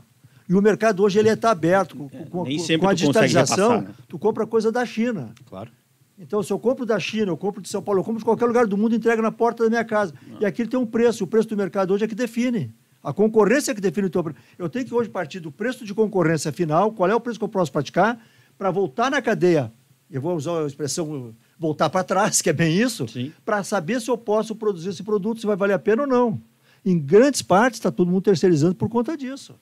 E 0.48 0.54
o 0.54 0.60
mercado 0.60 1.02
hoje 1.02 1.18
ele 1.18 1.30
está 1.30 1.50
aberto. 1.52 1.96
Com, 1.96 2.08
com- 2.08 2.44
nem 2.44 2.58
com- 2.58 2.64
sempre 2.64 2.86
com 2.86 2.88
a 2.88 2.94
digitalização, 2.94 3.70
repassar, 3.70 3.88
né? 3.88 3.94
tu 4.08 4.18
compra 4.18 4.46
coisa 4.46 4.70
da 4.70 4.84
China. 4.84 5.32
Claro. 5.46 5.70
Então, 6.18 6.42
se 6.42 6.52
eu 6.52 6.58
compro 6.58 6.84
da 6.86 6.98
China, 7.00 7.32
eu 7.32 7.36
compro 7.36 7.60
de 7.62 7.68
São 7.68 7.82
Paulo, 7.82 8.00
eu 8.00 8.04
compro 8.04 8.18
de 8.20 8.24
qualquer 8.24 8.44
lugar 8.46 8.66
do 8.66 8.76
mundo, 8.76 8.94
entrega 8.94 9.20
na 9.22 9.32
porta 9.32 9.64
da 9.64 9.70
minha 9.70 9.84
casa. 9.84 10.12
E 10.40 10.44
aquilo 10.46 10.68
tem 10.68 10.78
um 10.78 10.86
preço. 10.86 11.24
O 11.24 11.26
preço 11.26 11.48
do 11.48 11.56
mercado 11.56 11.92
hoje 11.92 12.04
é 12.04 12.08
que 12.08 12.14
define. 12.14 12.72
A 13.02 13.12
concorrência 13.12 13.72
é 13.72 13.74
que 13.74 13.80
define 13.80 14.06
o 14.06 14.10
teu 14.10 14.22
preço. 14.22 14.38
Eu 14.58 14.68
tenho 14.68 14.84
que 14.84 14.94
hoje 14.94 15.08
partir 15.08 15.40
do 15.40 15.50
preço 15.50 15.84
de 15.84 15.92
concorrência 15.92 16.52
final, 16.52 16.92
qual 16.92 17.10
é 17.10 17.14
o 17.14 17.20
preço 17.20 17.38
que 17.38 17.44
eu 17.44 17.48
posso 17.48 17.72
praticar, 17.72 18.18
para 18.56 18.70
voltar 18.70 19.10
na 19.10 19.20
cadeia. 19.20 19.72
Eu 20.10 20.20
vou 20.20 20.36
usar 20.36 20.62
a 20.62 20.66
expressão 20.66 21.34
voltar 21.64 21.88
para 21.88 22.04
trás, 22.04 22.42
que 22.42 22.50
é 22.50 22.52
bem 22.52 22.76
isso, 22.76 23.06
para 23.42 23.64
saber 23.64 23.98
se 23.98 24.10
eu 24.10 24.18
posso 24.18 24.54
produzir 24.54 24.90
esse 24.90 25.02
produto, 25.02 25.40
se 25.40 25.46
vai 25.46 25.56
valer 25.56 25.72
a 25.72 25.78
pena 25.78 26.02
ou 26.02 26.08
não. 26.08 26.38
Em 26.84 26.98
grandes 26.98 27.40
partes, 27.40 27.80
está 27.80 27.90
todo 27.90 28.10
mundo 28.10 28.20
terceirizando 28.20 28.74
por 28.74 28.90
conta 28.90 29.16
disso. 29.16 29.54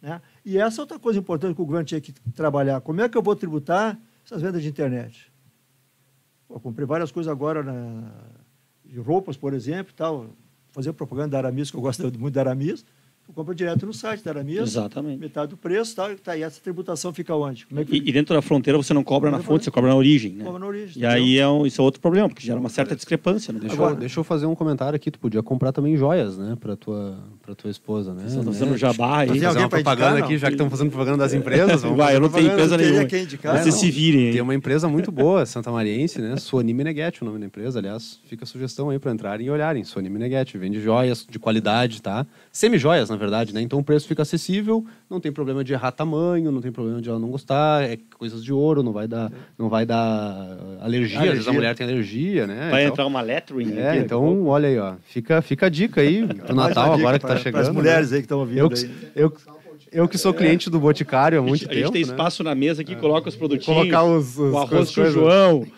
Né? 0.00 0.18
E 0.42 0.56
essa 0.56 0.80
é 0.80 0.82
outra 0.82 0.98
coisa 0.98 1.18
importante 1.18 1.54
que 1.54 1.60
o 1.60 1.66
governo 1.66 1.84
tinha 1.84 2.00
que 2.00 2.10
trabalhar. 2.34 2.80
Como 2.80 3.02
é 3.02 3.08
que 3.08 3.18
eu 3.18 3.22
vou 3.22 3.36
tributar 3.36 4.00
essas 4.24 4.40
vendas 4.40 4.62
de 4.62 4.68
internet? 4.68 5.30
Pô, 6.48 6.54
Eu 6.54 6.60
comprei 6.60 6.86
várias 6.86 7.12
coisas 7.12 7.30
agora 7.30 7.62
na, 7.62 8.10
de 8.82 8.98
roupas, 8.98 9.36
por 9.36 9.52
exemplo, 9.52 9.92
tal. 9.94 10.30
Fazer 10.72 10.94
propaganda 10.94 11.32
da 11.32 11.38
Aramis, 11.38 11.70
que 11.70 11.76
eu 11.76 11.82
gosto 11.82 12.02
muito 12.18 12.32
da 12.32 12.40
Aramis. 12.40 12.82
Tu 13.30 13.34
compra 13.34 13.54
direto 13.54 13.86
no 13.86 13.94
site 13.94 14.24
da 14.24 14.32
Aramis, 14.32 14.58
Exatamente. 14.58 15.20
metade 15.20 15.50
do 15.50 15.56
preço, 15.56 15.94
tá, 15.94 16.10
tá, 16.20 16.36
e 16.36 16.42
essa 16.42 16.60
tributação 16.60 17.12
fica 17.12 17.32
onde? 17.32 17.64
Como 17.64 17.80
é 17.80 17.84
que 17.84 17.94
E, 17.96 18.08
e 18.08 18.12
dentro 18.12 18.34
da 18.34 18.42
fronteira 18.42 18.76
você 18.76 18.92
não 18.92 19.04
cobra 19.04 19.30
na 19.30 19.36
Não 19.36 19.44
fonte, 19.44 19.64
você 19.64 19.70
cobra 19.70 19.88
na 19.88 19.94
origem, 19.94 20.32
né? 20.32 20.44
cobra 20.44 20.58
na 20.58 20.66
origem? 20.66 21.00
E 21.00 21.06
aí 21.06 21.38
é 21.38 21.46
um, 21.48 21.64
isso 21.64 21.80
é 21.80 21.84
outro 21.84 22.00
problema, 22.00 22.28
porque 22.28 22.44
gera 22.44 22.58
uma 22.58 22.68
certa 22.68 22.96
discrepância. 22.96 23.52
Né? 23.52 23.60
Deixa, 23.60 23.76
Agora- 23.76 23.92
eu, 23.94 23.98
deixa 24.00 24.18
eu 24.18 24.24
fazer 24.24 24.46
um 24.46 24.54
comentário 24.56 24.96
aqui. 24.96 25.12
Tu 25.12 25.18
podia 25.20 25.44
comprar 25.44 25.70
também 25.70 25.96
joias, 25.96 26.36
né? 26.36 26.56
Pra 26.58 26.74
tua, 26.74 27.18
pra 27.40 27.54
tua 27.54 27.70
esposa, 27.70 28.12
né? 28.12 28.22
Vocês 28.22 28.32
estão 28.32 28.52
né? 28.52 28.58
fazendo 28.58 28.76
jabá 28.76 29.18
aí. 29.20 29.28
Tem 29.28 29.34
Fazer 29.36 29.46
alguém 29.46 29.62
uma 29.62 29.68
pra 29.68 29.78
propaganda 29.78 30.10
indicar, 30.10 30.24
aqui, 30.24 30.32
não? 30.32 30.38
já 30.40 30.46
que 30.48 30.54
estamos 30.54 30.70
fazendo 30.72 30.90
propaganda 30.90 31.18
das 31.18 31.32
empresas. 31.32 31.82
vamos 31.82 31.96
Vai, 31.96 32.06
fazer 32.06 32.16
eu 32.16 32.20
não 32.22 32.28
tenho 32.30 32.46
empresa 32.50 32.76
nenhuma. 32.76 33.04
quem 33.04 33.22
indicar, 33.22 33.62
Vocês 33.62 33.74
não. 33.76 33.80
se 33.80 33.90
virem. 33.92 34.32
Tem 34.32 34.40
uma 34.40 34.54
empresa 34.56 34.88
muito 34.88 35.12
boa, 35.12 35.46
Santa 35.46 35.70
Mariense, 35.70 36.20
né? 36.20 36.36
Suoni 36.36 36.74
Meneghetti, 36.74 37.22
o 37.22 37.24
nome 37.24 37.38
da 37.38 37.46
empresa. 37.46 37.78
Aliás, 37.78 38.18
fica 38.26 38.42
a 38.42 38.46
sugestão 38.46 38.90
aí 38.90 38.98
para 38.98 39.12
entrarem 39.12 39.46
e 39.46 39.50
olharem. 39.50 39.84
Suoni 39.84 40.10
Meneghetti 40.10 40.58
vende 40.58 40.80
joias 40.80 41.24
de 41.30 41.38
qualidade, 41.38 42.02
tá? 42.02 42.26
Semi-joias, 42.52 43.08
na 43.08 43.14
verdade, 43.14 43.54
né? 43.54 43.60
Então 43.62 43.78
o 43.78 43.84
preço 43.84 44.08
fica 44.08 44.22
acessível, 44.22 44.84
não 45.08 45.20
tem 45.20 45.30
problema 45.30 45.62
de 45.62 45.72
errar 45.72 45.92
tamanho, 45.92 46.50
não 46.50 46.60
tem 46.60 46.72
problema 46.72 47.00
de 47.00 47.08
ela 47.08 47.18
não 47.18 47.30
gostar, 47.30 47.84
é 47.88 47.96
coisas 48.18 48.42
de 48.42 48.52
ouro, 48.52 48.82
não 48.82 48.92
vai 48.92 49.06
dar, 49.06 49.30
não 49.56 49.68
vai 49.68 49.86
dar 49.86 50.58
uh, 50.58 50.82
alergia. 50.84 51.20
Às 51.20 51.24
vezes 51.26 51.46
a 51.46 51.50
Alergia. 51.50 51.52
mulher 51.52 51.76
tem 51.76 51.86
alergia, 51.86 52.46
né? 52.48 52.68
Vai 52.70 52.82
Então- 52.82 52.92
entrar 52.92 53.06
uma 53.06 53.20
lettering 53.20 53.78
É, 53.78 53.90
aqui. 53.90 53.98
então, 54.00 54.46
olha 54.48 54.68
aí, 54.68 54.78
ó. 54.80 54.94
Fica, 55.04 55.40
fica 55.40 55.66
a 55.66 55.68
dica 55.68 56.00
aí 56.00 56.26
pro 56.26 56.52
Natal, 56.56 56.92
agora 56.92 57.20
que 57.20 57.26
tá 57.26 57.34
pra- 57.34 57.38
chegando. 57.38 57.62
Para 57.62 57.70
as 57.70 57.74
mulheres 57.76 58.10
né? 58.10 58.16
aí 58.16 58.22
que 58.22 58.26
estão 58.26 58.40
ouvindo 58.40 58.58
Eu, 58.58 58.68
que- 58.68 58.84
aí. 58.84 58.90
eu, 59.14 59.32
eu 59.92 60.08
que 60.08 60.18
sou 60.18 60.34
cliente 60.34 60.68
do 60.68 60.80
Boticário 60.80 61.38
há 61.38 61.42
A 61.42 61.46
muito 61.46 61.60
gente, 61.60 61.70
a 61.70 61.74
tempo. 61.74 61.86
gente 61.86 61.92
tem 61.92 62.02
né? 62.04 62.08
espaço 62.10 62.42
na 62.42 62.54
mesa 62.56 62.82
aqui, 62.82 62.96
coloca 62.96 63.28
os 63.28 63.36
produtinhos. 63.36 63.78
Colocar 63.78 64.02
os, 64.02 64.36
os 64.36 64.52
o 64.54 64.58
arroz 64.58 64.92
com 64.92 65.02
o. 65.02 65.06
João. 65.10 65.64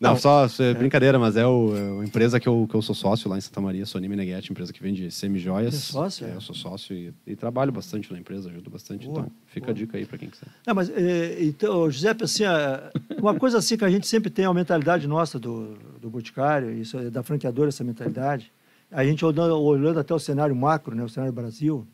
Não, 0.00 0.16
só 0.16 0.46
é 0.60 0.74
brincadeira, 0.74 1.18
mas 1.18 1.36
é 1.36 1.44
o, 1.44 1.76
é 1.76 1.90
uma 1.92 2.04
empresa 2.04 2.38
que 2.38 2.48
eu, 2.48 2.66
que 2.68 2.74
eu 2.76 2.80
sou 2.82 2.94
sócio 2.94 3.28
lá 3.28 3.36
em 3.36 3.40
Santa 3.40 3.60
Maria, 3.60 3.84
Sony 3.84 4.08
Meneghetti, 4.08 4.52
empresa 4.52 4.72
que 4.72 4.80
vende 4.80 5.10
semi-joias. 5.10 5.74
É 5.74 5.76
sócio, 5.76 6.26
É, 6.26 6.30
é? 6.30 6.34
eu 6.36 6.40
sou 6.40 6.54
sócio 6.54 6.94
e, 6.94 7.12
e 7.26 7.34
trabalho 7.34 7.72
bastante 7.72 8.12
na 8.12 8.18
empresa, 8.18 8.48
ajudo 8.48 8.70
bastante. 8.70 9.06
Boa, 9.06 9.20
então, 9.20 9.32
fica 9.46 9.70
a 9.72 9.74
dica 9.74 9.98
aí 9.98 10.06
para 10.06 10.16
quem 10.18 10.28
quiser. 10.30 10.46
Não, 10.66 10.74
mas, 10.74 10.88
eh, 10.88 11.38
então, 11.40 11.90
Giuseppe, 11.90 12.22
assim, 12.24 12.44
ah, 12.44 12.92
uma 13.18 13.34
coisa 13.34 13.58
assim 13.58 13.76
que 13.76 13.84
a 13.84 13.90
gente 13.90 14.06
sempre 14.06 14.30
tem, 14.30 14.44
a 14.44 14.54
mentalidade 14.54 15.06
nossa 15.08 15.38
do, 15.38 15.76
do 16.00 16.08
Boticário, 16.08 16.70
isso 16.70 16.96
é 16.96 17.10
da 17.10 17.22
franqueadora, 17.24 17.68
essa 17.68 17.82
mentalidade, 17.82 18.52
a 18.92 19.04
gente 19.04 19.24
olhando, 19.24 19.58
olhando 19.60 19.98
até 19.98 20.14
o 20.14 20.18
cenário 20.18 20.54
macro, 20.54 20.94
né, 20.94 21.02
o 21.02 21.08
cenário 21.08 21.32
Brasil, 21.32 21.84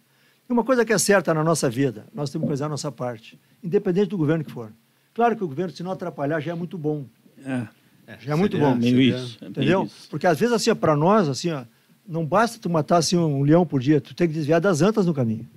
tem 0.46 0.54
uma 0.54 0.62
coisa 0.62 0.84
que 0.84 0.92
é 0.92 0.98
certa 0.98 1.32
na 1.32 1.42
nossa 1.42 1.70
vida, 1.70 2.04
nós 2.14 2.28
temos 2.28 2.44
que 2.46 2.52
fazer 2.52 2.64
a 2.64 2.68
nossa 2.68 2.92
parte, 2.92 3.40
independente 3.62 4.08
do 4.10 4.18
governo 4.18 4.44
que 4.44 4.52
for. 4.52 4.70
Claro 5.14 5.34
que 5.34 5.42
o 5.42 5.48
governo, 5.48 5.72
se 5.72 5.82
não 5.82 5.90
atrapalhar, 5.90 6.38
já 6.40 6.52
é 6.52 6.54
muito 6.54 6.76
bom, 6.76 7.06
É, 7.46 7.66
já 8.20 8.32
é 8.32 8.36
muito 8.36 8.58
bom. 8.58 8.72
é 8.72 8.74
meio 8.74 9.00
isso. 9.00 9.38
É 9.40 9.46
Entendeu? 9.46 9.84
isso. 9.84 10.08
Porque 10.10 10.26
às 10.26 10.38
vezes, 10.38 10.54
assim, 10.54 10.74
para 10.74 10.96
nós, 10.96 11.28
assim, 11.28 11.50
ó, 11.50 11.64
não 12.06 12.24
basta 12.24 12.58
tu 12.58 12.68
matar 12.68 12.98
assim, 12.98 13.16
um 13.16 13.42
leão 13.42 13.64
por 13.66 13.80
dia, 13.80 14.00
tu 14.00 14.14
tem 14.14 14.28
que 14.28 14.34
desviar 14.34 14.60
das 14.60 14.82
antas 14.82 15.06
no 15.06 15.14
caminho. 15.14 15.48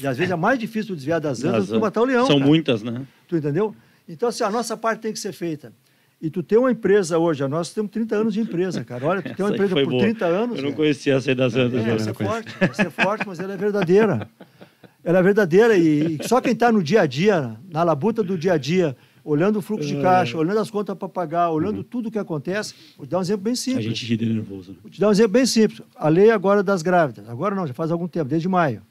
E 0.00 0.06
às 0.06 0.16
vezes 0.16 0.32
é 0.32 0.36
mais 0.36 0.58
difícil 0.58 0.94
tu 0.94 0.96
desviar 0.96 1.20
das 1.20 1.42
antas 1.44 1.66
do 1.66 1.72
que 1.72 1.78
tu 1.78 1.80
matar 1.80 2.02
o 2.02 2.04
leão. 2.04 2.26
São 2.26 2.36
cara. 2.36 2.48
muitas, 2.48 2.82
né? 2.82 3.04
Tu 3.26 3.36
entendeu? 3.36 3.74
Então, 4.08 4.28
assim, 4.28 4.44
a 4.44 4.50
nossa 4.50 4.76
parte 4.76 5.00
tem 5.00 5.12
que 5.12 5.18
ser 5.18 5.32
feita. 5.32 5.72
E 6.20 6.30
tu 6.30 6.42
tem 6.42 6.58
uma 6.58 6.70
empresa 6.70 7.16
hoje, 7.16 7.46
nós 7.46 7.72
temos 7.72 7.92
30 7.92 8.16
anos 8.16 8.34
de 8.34 8.40
empresa, 8.40 8.82
cara. 8.84 9.06
Olha, 9.06 9.22
tu 9.22 9.32
tem 9.34 9.44
uma 9.44 9.54
empresa 9.54 9.74
por 9.74 9.86
boa. 9.86 10.02
30 10.02 10.26
anos. 10.26 10.56
Eu 10.56 10.62
não 10.62 10.70
cara. 10.70 10.76
conhecia 10.76 11.14
essa 11.14 11.30
aí 11.30 11.34
das. 11.34 11.54
É, 11.54 11.68
né? 11.68 11.94
essa 11.94 12.10
é 12.10 12.14
forte, 12.14 12.56
essa 12.60 12.82
é 12.82 12.90
forte, 12.90 13.24
mas 13.26 13.38
ela 13.38 13.54
é 13.54 13.56
verdadeira. 13.56 14.28
Ela 15.04 15.20
é 15.20 15.22
verdadeira 15.22 15.76
e, 15.76 16.18
e 16.20 16.28
só 16.28 16.40
quem 16.40 16.52
está 16.52 16.72
no 16.72 16.82
dia 16.82 17.02
a 17.02 17.06
dia, 17.06 17.56
na 17.70 17.82
labuta 17.84 18.22
do 18.22 18.36
dia 18.36 18.54
a 18.54 18.58
dia, 18.58 18.96
olhando 19.30 19.56
o 19.58 19.62
fluxo 19.62 19.88
É. 19.88 19.94
de 19.94 20.00
caixa, 20.00 20.38
olhando 20.38 20.58
as 20.58 20.70
contas 20.70 20.96
para 20.96 21.08
pagar, 21.08 21.50
olhando 21.50 21.84
tudo 21.84 22.08
o 22.08 22.10
que 22.10 22.18
acontece, 22.18 22.74
vou 22.96 23.06
te 23.06 23.10
dar 23.10 23.18
um 23.18 23.20
exemplo 23.20 23.42
bem 23.42 23.52
A 23.52 23.56
simples. 23.56 23.84
gente 23.84 24.06
ri 24.06 24.16
de 24.16 24.26
nervoso. 24.26 24.72
né? 24.72 24.78
Vou 24.82 24.90
te 24.90 24.98
dar 25.00 25.08
um 25.08 25.10
exemplo 25.10 25.32
bem 25.32 25.44
simples. 25.46 25.82
A 25.94 26.08
lei 26.08 26.30
agora 26.30 26.62
das 26.62 26.80
grávidas. 26.80 27.28
Agora 27.28 27.54
não, 27.54 27.66
já 27.66 27.74
faz 27.74 27.90
algum 27.90 28.08
tempo, 28.08 28.28
desde 28.28 28.48
maio. 28.48 28.82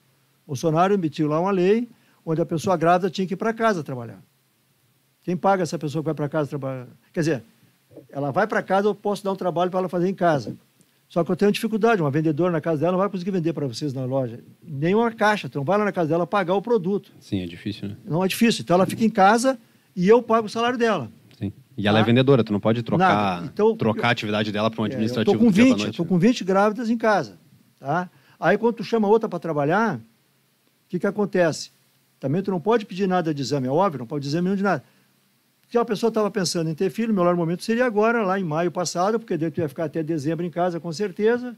Bolsonaro 0.46 0.94
emitiu 0.94 1.28
lá 1.28 1.40
uma 1.40 1.52
lei 1.52 1.90
onde 2.26 2.40
a 2.42 2.46
pessoa 2.46 2.78
grávida 2.78 3.10
tinha 3.10 3.26
que 3.26 3.34
ir 3.34 3.38
para 3.38 3.52
casa 3.54 3.84
trabalhar. 3.84 4.22
Quem 5.24 5.36
paga 5.36 5.64
essa 5.64 5.78
pessoa 5.80 6.02
que 6.04 6.06
vai 6.06 6.14
para 6.14 6.30
casa 6.30 6.50
trabalhar? 6.50 6.88
Quer 7.12 7.20
dizer, 7.22 7.44
ela 8.10 8.32
vai 8.32 8.46
para 8.48 8.62
casa, 8.62 8.88
eu 8.88 8.96
posso 8.96 9.24
dar 9.24 9.32
um 9.32 9.36
trabalho 9.36 9.70
para 9.72 9.80
ela 9.80 9.90
fazer 9.90 10.08
em 10.08 10.14
casa. 10.14 10.56
Só 11.10 11.24
que 11.24 11.32
eu 11.32 11.36
tenho 11.38 11.52
dificuldade, 11.52 12.02
uma 12.02 12.12
vendedora 12.12 12.52
na 12.52 12.60
casa 12.62 12.80
dela 12.82 12.92
não 12.92 13.00
vai 13.00 13.10
conseguir 13.10 13.32
vender 13.32 13.54
para 13.54 13.66
vocês 13.66 13.94
na 13.94 14.04
loja. 14.06 14.40
Nem 14.62 14.94
uma 14.94 15.10
caixa, 15.12 15.48
então 15.48 15.64
vai 15.64 15.78
lá 15.78 15.86
na 15.86 15.92
casa 15.92 16.10
dela 16.10 16.28
pagar 16.28 16.54
o 16.54 16.62
produto. 16.62 17.12
Sim, 17.20 17.42
é 17.42 17.46
difícil, 17.46 17.88
né? 17.90 17.98
Não 18.06 18.24
é 18.24 18.28
difícil. 18.28 18.62
Então 18.62 18.76
ela 18.76 18.86
fica 18.86 19.04
em 19.06 19.10
casa 19.10 19.58
e 19.98 20.08
eu 20.08 20.22
pago 20.22 20.46
o 20.46 20.50
salário 20.50 20.78
dela. 20.78 21.10
Sim. 21.40 21.52
E 21.76 21.88
ela 21.88 21.98
Tá? 21.98 22.04
é 22.04 22.06
vendedora, 22.06 22.44
tu 22.44 22.54
não 22.54 22.60
pode 22.60 22.84
trocar. 22.84 23.44
Então, 23.44 23.76
trocar 23.76 24.10
a 24.10 24.12
atividade 24.12 24.52
dela 24.52 24.70
para 24.70 24.80
um 24.82 24.86
É, 24.86 24.90
eu 24.90 24.92
administrativo 24.92 25.34
estou 25.36 25.46
com 25.46 25.52
do 25.52 25.56
dia 25.56 25.64
pra 25.66 25.74
20, 25.74 25.78
noite, 25.82 25.92
estou 25.92 26.06
né? 26.06 26.10
com 26.10 26.20
20 26.20 26.44
grávidas 26.44 26.90
em 26.92 26.98
casa. 26.98 27.38
Tá? 27.80 28.10
Aí 28.40 28.58
quando 28.58 28.76
tu 28.76 28.84
chama 28.84 29.08
outra 29.08 29.28
para 29.28 29.40
trabalhar, 29.40 29.96
o 29.98 30.00
que, 30.88 31.00
que 31.00 31.08
acontece? 31.08 31.72
Também 32.20 32.42
tu 32.44 32.52
não 32.52 32.60
pode 32.60 32.86
pedir 32.86 33.08
nada 33.08 33.34
de 33.34 33.42
exame, 33.42 33.68
é 33.68 33.72
óbvio, 33.72 34.00
não 34.00 34.08
pode 34.08 34.24
dizer 34.24 34.42
nenhum 34.42 34.56
de 34.56 34.64
nada. 34.64 34.84
Se 35.70 35.78
uma 35.78 35.84
pessoa 35.86 36.08
estava 36.10 36.32
pensando 36.32 36.70
em 36.70 36.74
ter 36.76 36.90
filho, 36.90 37.12
o 37.12 37.16
melhor 37.16 37.36
momento 37.36 37.64
seria 37.64 37.86
agora, 37.86 38.24
lá 38.24 38.40
em 38.40 38.44
maio 38.44 38.72
passado, 38.72 39.20
porque 39.20 39.36
daí 39.36 39.52
tu 39.52 39.60
ia 39.60 39.68
ficar 39.68 39.86
até 39.86 40.02
dezembro 40.02 40.46
em 40.46 40.50
casa, 40.50 40.80
com 40.80 40.92
certeza. 40.94 41.58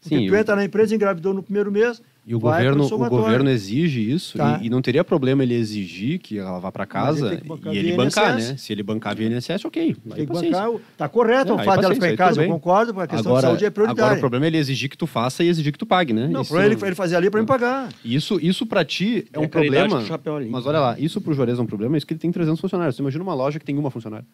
Porque 0.00 0.16
Sim, 0.16 0.26
tu 0.28 0.34
entra 0.34 0.56
na 0.56 0.64
empresa, 0.64 0.94
engravidou 0.94 1.34
no 1.34 1.42
primeiro 1.42 1.70
mês, 1.70 2.00
E 2.26 2.34
o 2.34 2.38
governo, 2.38 2.84
o 2.84 3.08
governo 3.08 3.48
exige 3.50 4.08
isso 4.08 4.36
Tá. 4.36 4.60
e, 4.62 4.66
e 4.66 4.70
não 4.70 4.82
teria 4.82 5.02
problema 5.02 5.42
ele 5.42 5.54
exigir 5.54 6.18
que 6.18 6.38
ela 6.38 6.58
vá 6.60 6.70
para 6.70 6.84
casa 6.86 7.32
ele 7.32 7.42
e 7.72 7.78
ele 7.78 7.96
bancar, 7.96 8.36
né? 8.36 8.56
Se 8.56 8.72
ele 8.72 8.82
bancar 8.82 9.16
via 9.16 9.26
INSS, 9.26 9.64
ok. 9.64 9.96
Tem 10.14 10.26
que 10.26 10.32
bancar. 10.32 10.70
o- 10.70 10.80
Tá 10.96 11.08
correto 11.08 11.52
É, 11.52 11.54
o 11.54 11.58
fato 11.64 11.80
dela 11.80 11.94
ficar 11.94 12.12
em 12.12 12.16
casa, 12.16 12.44
eu 12.44 12.48
concordo, 12.48 12.92
porque 12.92 13.04
a 13.04 13.08
questão 13.08 13.32
agora, 13.32 13.46
de 13.46 13.48
saúde 13.48 13.64
é 13.64 13.70
prioridade. 13.70 14.00
Agora 14.00 14.16
o 14.16 14.20
problema 14.20 14.46
é 14.46 14.48
ele 14.48 14.58
exigir 14.58 14.88
que 14.90 14.98
tu 14.98 15.06
faça 15.06 15.42
e 15.42 15.48
exigir 15.48 15.72
que 15.72 15.78
tu 15.78 15.86
pague, 15.86 16.12
né? 16.12 16.28
Não, 16.28 16.42
Isso- 16.42 16.52
para 16.52 16.66
ele, 16.66 16.76
ele 16.80 16.94
fazer 16.94 17.16
ali 17.16 17.30
para 17.30 17.40
me 17.40 17.46
pagar. 17.46 17.88
Isso, 18.04 18.38
isso 18.40 18.66
para 18.66 18.84
ti 18.84 19.26
é 19.32 19.36
É 19.36 19.40
um 19.40 19.48
problema. 19.48 19.98
o. 20.00 20.50
Mas 20.50 20.66
olha 20.66 20.78
lá, 20.78 21.00
isso 21.00 21.20
pro 21.20 21.32
Juarez 21.32 21.58
é 21.58 21.62
um 21.62 21.66
problema, 21.66 21.96
isso 21.96 22.06
que 22.06 22.12
ele 22.12 22.20
tem 22.20 22.30
300 22.30 22.60
funcionários. 22.60 22.96
Você 22.96 23.02
imagina 23.02 23.24
uma 23.24 23.34
loja 23.34 23.58
que 23.58 23.64
tem 23.64 23.76
uma 23.78 23.90
funcionária. 23.90 24.26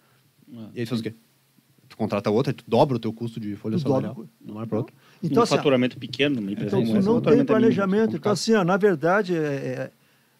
Ah. 0.54 0.66
E 0.74 0.80
aí 0.80 0.86
tu 0.86 0.88
faz 0.90 1.00
o 1.00 1.04
quê? 1.04 1.14
Tu 1.88 1.96
contrata 1.96 2.30
outra, 2.30 2.52
tu 2.52 2.64
dobra 2.66 2.96
o 2.96 2.98
teu 3.00 3.12
custo 3.12 3.38
de 3.38 3.54
folha 3.54 3.78
Tu 3.78 3.84
dobra 3.84 4.08
salarial. 4.08 4.24
o- 4.24 4.44
De 4.44 4.50
uma 4.50 4.60
hora 4.60 4.66
para 4.68 4.78
outra. 4.78 4.94
Então, 5.22 5.40
um 5.40 5.44
assim, 5.44 5.56
faturamento 5.56 5.98
pequeno, 5.98 6.40
uma 6.40 6.52
empresa 6.52 6.78
Então, 6.78 7.02
não 7.02 7.16
o 7.16 7.20
tem 7.20 7.40
é 7.40 7.44
planejamento. 7.44 8.16
Então, 8.16 8.32
assim, 8.32 8.54
ó, 8.54 8.64
na 8.64 8.76
verdade, 8.76 9.34
é, 9.34 9.38
é, 9.38 9.90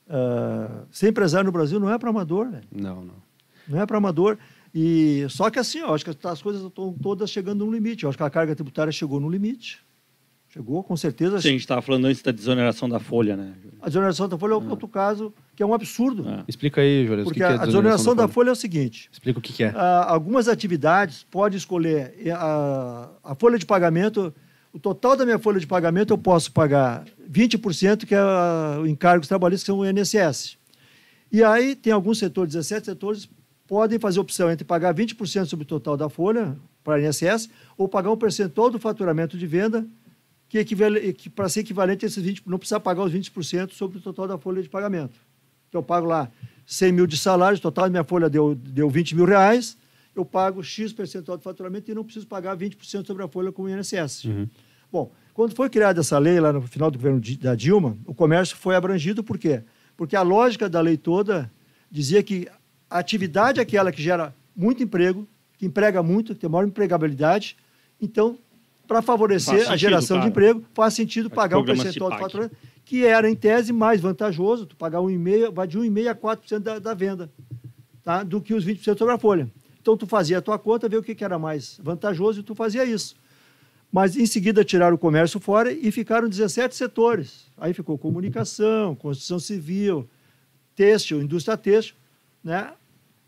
ah, 0.08 0.84
ser 0.90 1.08
empresário 1.08 1.46
no 1.46 1.52
Brasil 1.52 1.80
não 1.80 1.90
é 1.90 1.98
para 1.98 2.10
amador, 2.10 2.50
velho. 2.50 2.64
Não, 2.70 3.04
não. 3.04 3.14
não 3.68 3.80
é 3.80 3.86
para 3.86 3.98
amador. 3.98 4.38
E 4.74 5.26
só 5.30 5.48
que 5.50 5.58
assim, 5.58 5.80
ó, 5.82 5.94
acho 5.94 6.04
que 6.04 6.26
as 6.26 6.42
coisas 6.42 6.62
estão 6.62 6.92
todas 6.92 7.30
chegando 7.30 7.64
no 7.64 7.72
limite. 7.72 8.04
Eu 8.04 8.10
acho 8.10 8.18
que 8.18 8.24
a 8.24 8.30
carga 8.30 8.54
tributária 8.54 8.92
chegou 8.92 9.18
no 9.18 9.28
limite. 9.28 9.84
Chegou, 10.48 10.82
com 10.82 10.96
certeza. 10.96 11.40
Sim, 11.40 11.48
a 11.48 11.52
gente 11.52 11.60
estava 11.60 11.82
falando 11.82 12.06
antes 12.06 12.22
da 12.22 12.30
desoneração 12.30 12.88
da 12.88 12.98
folha, 12.98 13.36
né? 13.36 13.52
A 13.80 13.88
desoneração 13.88 14.28
da 14.28 14.38
folha 14.38 14.52
é 14.52 14.54
outro 14.54 14.88
caso, 14.88 15.34
que 15.54 15.62
é 15.62 15.66
um 15.66 15.74
absurdo. 15.74 16.24
Ah. 16.26 16.44
Explica 16.48 16.80
aí, 16.80 17.06
Juarez, 17.06 17.26
o 17.26 17.28
Porque 17.28 17.40
que, 17.40 17.46
que 17.46 17.52
é 17.52 17.56
a, 17.56 17.66
desoneração 17.66 18.14
da 18.14 18.22
folha? 18.22 18.32
folha 18.32 18.48
é 18.50 18.52
o 18.52 18.56
seguinte: 18.56 19.10
Explica 19.12 19.38
o 19.38 19.42
que, 19.42 19.52
que 19.52 19.64
é. 19.64 19.72
ah, 19.74 20.06
algumas 20.08 20.48
atividades 20.48 21.26
pode 21.30 21.58
escolher 21.58 22.14
e 22.18 22.30
a, 22.30 23.10
a 23.22 23.34
folha 23.34 23.58
de 23.58 23.66
pagamento, 23.66 24.32
o 24.76 24.78
total 24.78 25.16
da 25.16 25.24
minha 25.24 25.38
folha 25.38 25.58
de 25.58 25.66
pagamento 25.66 26.12
eu 26.12 26.18
posso 26.18 26.52
pagar 26.52 27.06
20%, 27.26 28.04
que 28.06 28.14
é 28.14 28.18
a- 28.18 28.78
o 28.82 28.86
encargos 28.86 29.26
trabalhistas, 29.26 29.62
que 29.64 29.66
são 29.72 29.78
o 29.78 29.86
INSS. 29.86 30.58
E 31.32 31.42
aí 31.42 31.74
tem 31.74 31.92
alguns 31.94 32.18
setores, 32.18 32.52
17 32.52 32.84
setores, 32.84 33.26
podem 33.66 33.98
fazer 33.98 34.20
opção 34.20 34.50
entre 34.50 34.64
pagar 34.66 34.92
20% 34.94 35.46
sobre 35.46 35.64
o 35.64 35.66
total 35.66 35.96
da 35.96 36.10
folha 36.10 36.56
para 36.84 37.00
o 37.00 37.02
INSS 37.02 37.48
ou 37.76 37.88
pagar 37.88 38.10
um 38.12 38.16
percentual 38.18 38.70
do 38.70 38.78
faturamento 38.78 39.38
de 39.38 39.46
venda 39.46 39.86
que, 40.48 40.62
que 40.64 41.30
para 41.30 41.48
ser 41.48 41.60
equivalente 41.60 42.04
a 42.04 42.08
esses 42.08 42.22
20%, 42.22 42.42
não 42.46 42.58
precisa 42.58 42.78
pagar 42.78 43.02
os 43.02 43.12
20% 43.12 43.72
sobre 43.72 43.96
o 43.98 44.00
total 44.00 44.28
da 44.28 44.36
folha 44.38 44.62
de 44.62 44.68
pagamento. 44.68 45.18
Então, 45.68 45.80
eu 45.80 45.82
pago 45.82 46.06
lá 46.06 46.30
100 46.66 46.92
mil 46.92 47.06
de 47.06 47.16
salário, 47.16 47.56
o 47.58 47.60
total 47.60 47.84
da 47.86 47.90
minha 47.90 48.04
folha 48.04 48.28
deu, 48.28 48.54
deu 48.54 48.88
20 48.90 49.16
mil 49.16 49.24
reais, 49.24 49.76
eu 50.14 50.24
pago 50.24 50.62
X 50.62 50.92
percentual 50.92 51.36
do 51.36 51.42
faturamento 51.42 51.90
e 51.90 51.94
não 51.94 52.04
preciso 52.04 52.26
pagar 52.26 52.56
20% 52.56 53.06
sobre 53.06 53.22
a 53.24 53.28
folha 53.28 53.50
com 53.50 53.62
o 53.62 53.68
INSS. 53.68 54.26
Bom, 54.96 55.12
quando 55.34 55.54
foi 55.54 55.68
criada 55.68 56.00
essa 56.00 56.18
lei, 56.18 56.40
lá 56.40 56.50
no 56.50 56.62
final 56.62 56.90
do 56.90 56.96
governo 56.96 57.20
da 57.38 57.54
Dilma, 57.54 57.98
o 58.06 58.14
comércio 58.14 58.56
foi 58.56 58.74
abrangido, 58.74 59.22
por 59.22 59.36
quê? 59.36 59.62
Porque 59.94 60.16
a 60.16 60.22
lógica 60.22 60.70
da 60.70 60.80
lei 60.80 60.96
toda 60.96 61.52
dizia 61.90 62.22
que 62.22 62.48
a 62.88 62.98
atividade 62.98 63.60
é 63.60 63.62
aquela 63.62 63.92
que 63.92 64.00
gera 64.00 64.34
muito 64.56 64.82
emprego, 64.82 65.28
que 65.58 65.66
emprega 65.66 66.02
muito, 66.02 66.34
que 66.34 66.40
tem 66.40 66.48
maior 66.48 66.66
empregabilidade, 66.66 67.58
então, 68.00 68.38
para 68.88 69.02
favorecer 69.02 69.56
Faz 69.56 69.60
a 69.60 69.64
sentido, 69.72 69.78
geração 69.78 70.16
de 70.16 70.20
claro. 70.20 70.30
emprego, 70.30 70.64
faz 70.72 70.94
sentido 70.94 71.28
pagar 71.28 71.58
o 71.58 71.60
um 71.60 71.64
percentual 71.66 72.08
do 72.08 72.14
pague. 72.14 72.22
faturamento, 72.22 72.56
que 72.82 73.04
era, 73.04 73.28
em 73.28 73.34
tese, 73.34 73.74
mais 73.74 74.00
vantajoso, 74.00 74.64
tu 74.64 74.76
pagar 74.76 75.00
1,5%, 75.00 75.52
vai 75.52 75.66
de 75.66 75.78
1,5% 75.78 76.08
a 76.08 76.14
4% 76.14 76.58
da, 76.60 76.78
da 76.78 76.94
venda, 76.94 77.30
tá? 78.02 78.22
do 78.22 78.40
que 78.40 78.54
os 78.54 78.64
20% 78.64 78.96
sobre 78.96 79.12
a 79.12 79.18
folha. 79.18 79.46
Então, 79.78 79.94
tu 79.94 80.06
fazia 80.06 80.38
a 80.38 80.42
tua 80.42 80.58
conta, 80.58 80.88
vê 80.88 80.96
o 80.96 81.02
que, 81.02 81.14
que 81.14 81.24
era 81.24 81.38
mais 81.38 81.78
vantajoso 81.82 82.40
e 82.40 82.42
tu 82.42 82.54
fazia 82.54 82.82
isso. 82.82 83.14
Mas, 83.96 84.14
em 84.14 84.26
seguida, 84.26 84.62
tiraram 84.62 84.94
o 84.94 84.98
comércio 84.98 85.40
fora 85.40 85.72
e 85.72 85.90
ficaram 85.90 86.28
17 86.28 86.76
setores. 86.76 87.50
Aí 87.56 87.72
ficou 87.72 87.96
comunicação, 87.96 88.94
construção 88.94 89.38
civil, 89.38 90.06
têxtil, 90.74 91.22
indústria 91.22 91.56
têxtil, 91.56 91.96
né? 92.44 92.74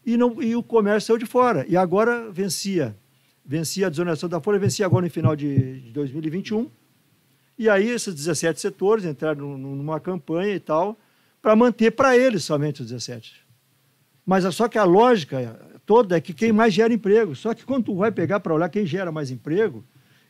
E, 0.04 0.18
não, 0.18 0.42
e 0.42 0.54
o 0.54 0.62
comércio 0.62 1.06
saiu 1.06 1.16
de 1.16 1.24
fora. 1.24 1.64
E 1.66 1.74
agora 1.74 2.30
vencia 2.30 2.94
vencia 3.42 3.86
a 3.86 3.88
desoneração 3.88 4.28
da 4.28 4.42
folha, 4.42 4.58
vencia 4.58 4.84
agora 4.84 5.06
no 5.06 5.10
final 5.10 5.34
de, 5.34 5.80
de 5.80 5.90
2021. 5.90 6.70
E 7.56 7.66
aí 7.70 7.88
esses 7.88 8.14
17 8.14 8.60
setores 8.60 9.06
entraram 9.06 9.56
numa 9.56 9.98
campanha 9.98 10.54
e 10.54 10.60
tal, 10.60 10.98
para 11.40 11.56
manter 11.56 11.92
para 11.92 12.14
eles 12.14 12.44
somente 12.44 12.82
os 12.82 12.88
17. 12.88 13.36
Mas 14.26 14.44
é 14.44 14.50
só 14.50 14.68
que 14.68 14.76
a 14.76 14.84
lógica 14.84 15.58
toda 15.86 16.14
é 16.14 16.20
que 16.20 16.34
quem 16.34 16.52
mais 16.52 16.74
gera 16.74 16.92
emprego. 16.92 17.34
Só 17.34 17.54
que 17.54 17.64
quando 17.64 17.86
tu 17.86 17.96
vai 17.96 18.12
pegar 18.12 18.40
para 18.40 18.52
olhar 18.52 18.68
quem 18.68 18.84
gera 18.84 19.10
mais 19.10 19.30
emprego, 19.30 19.82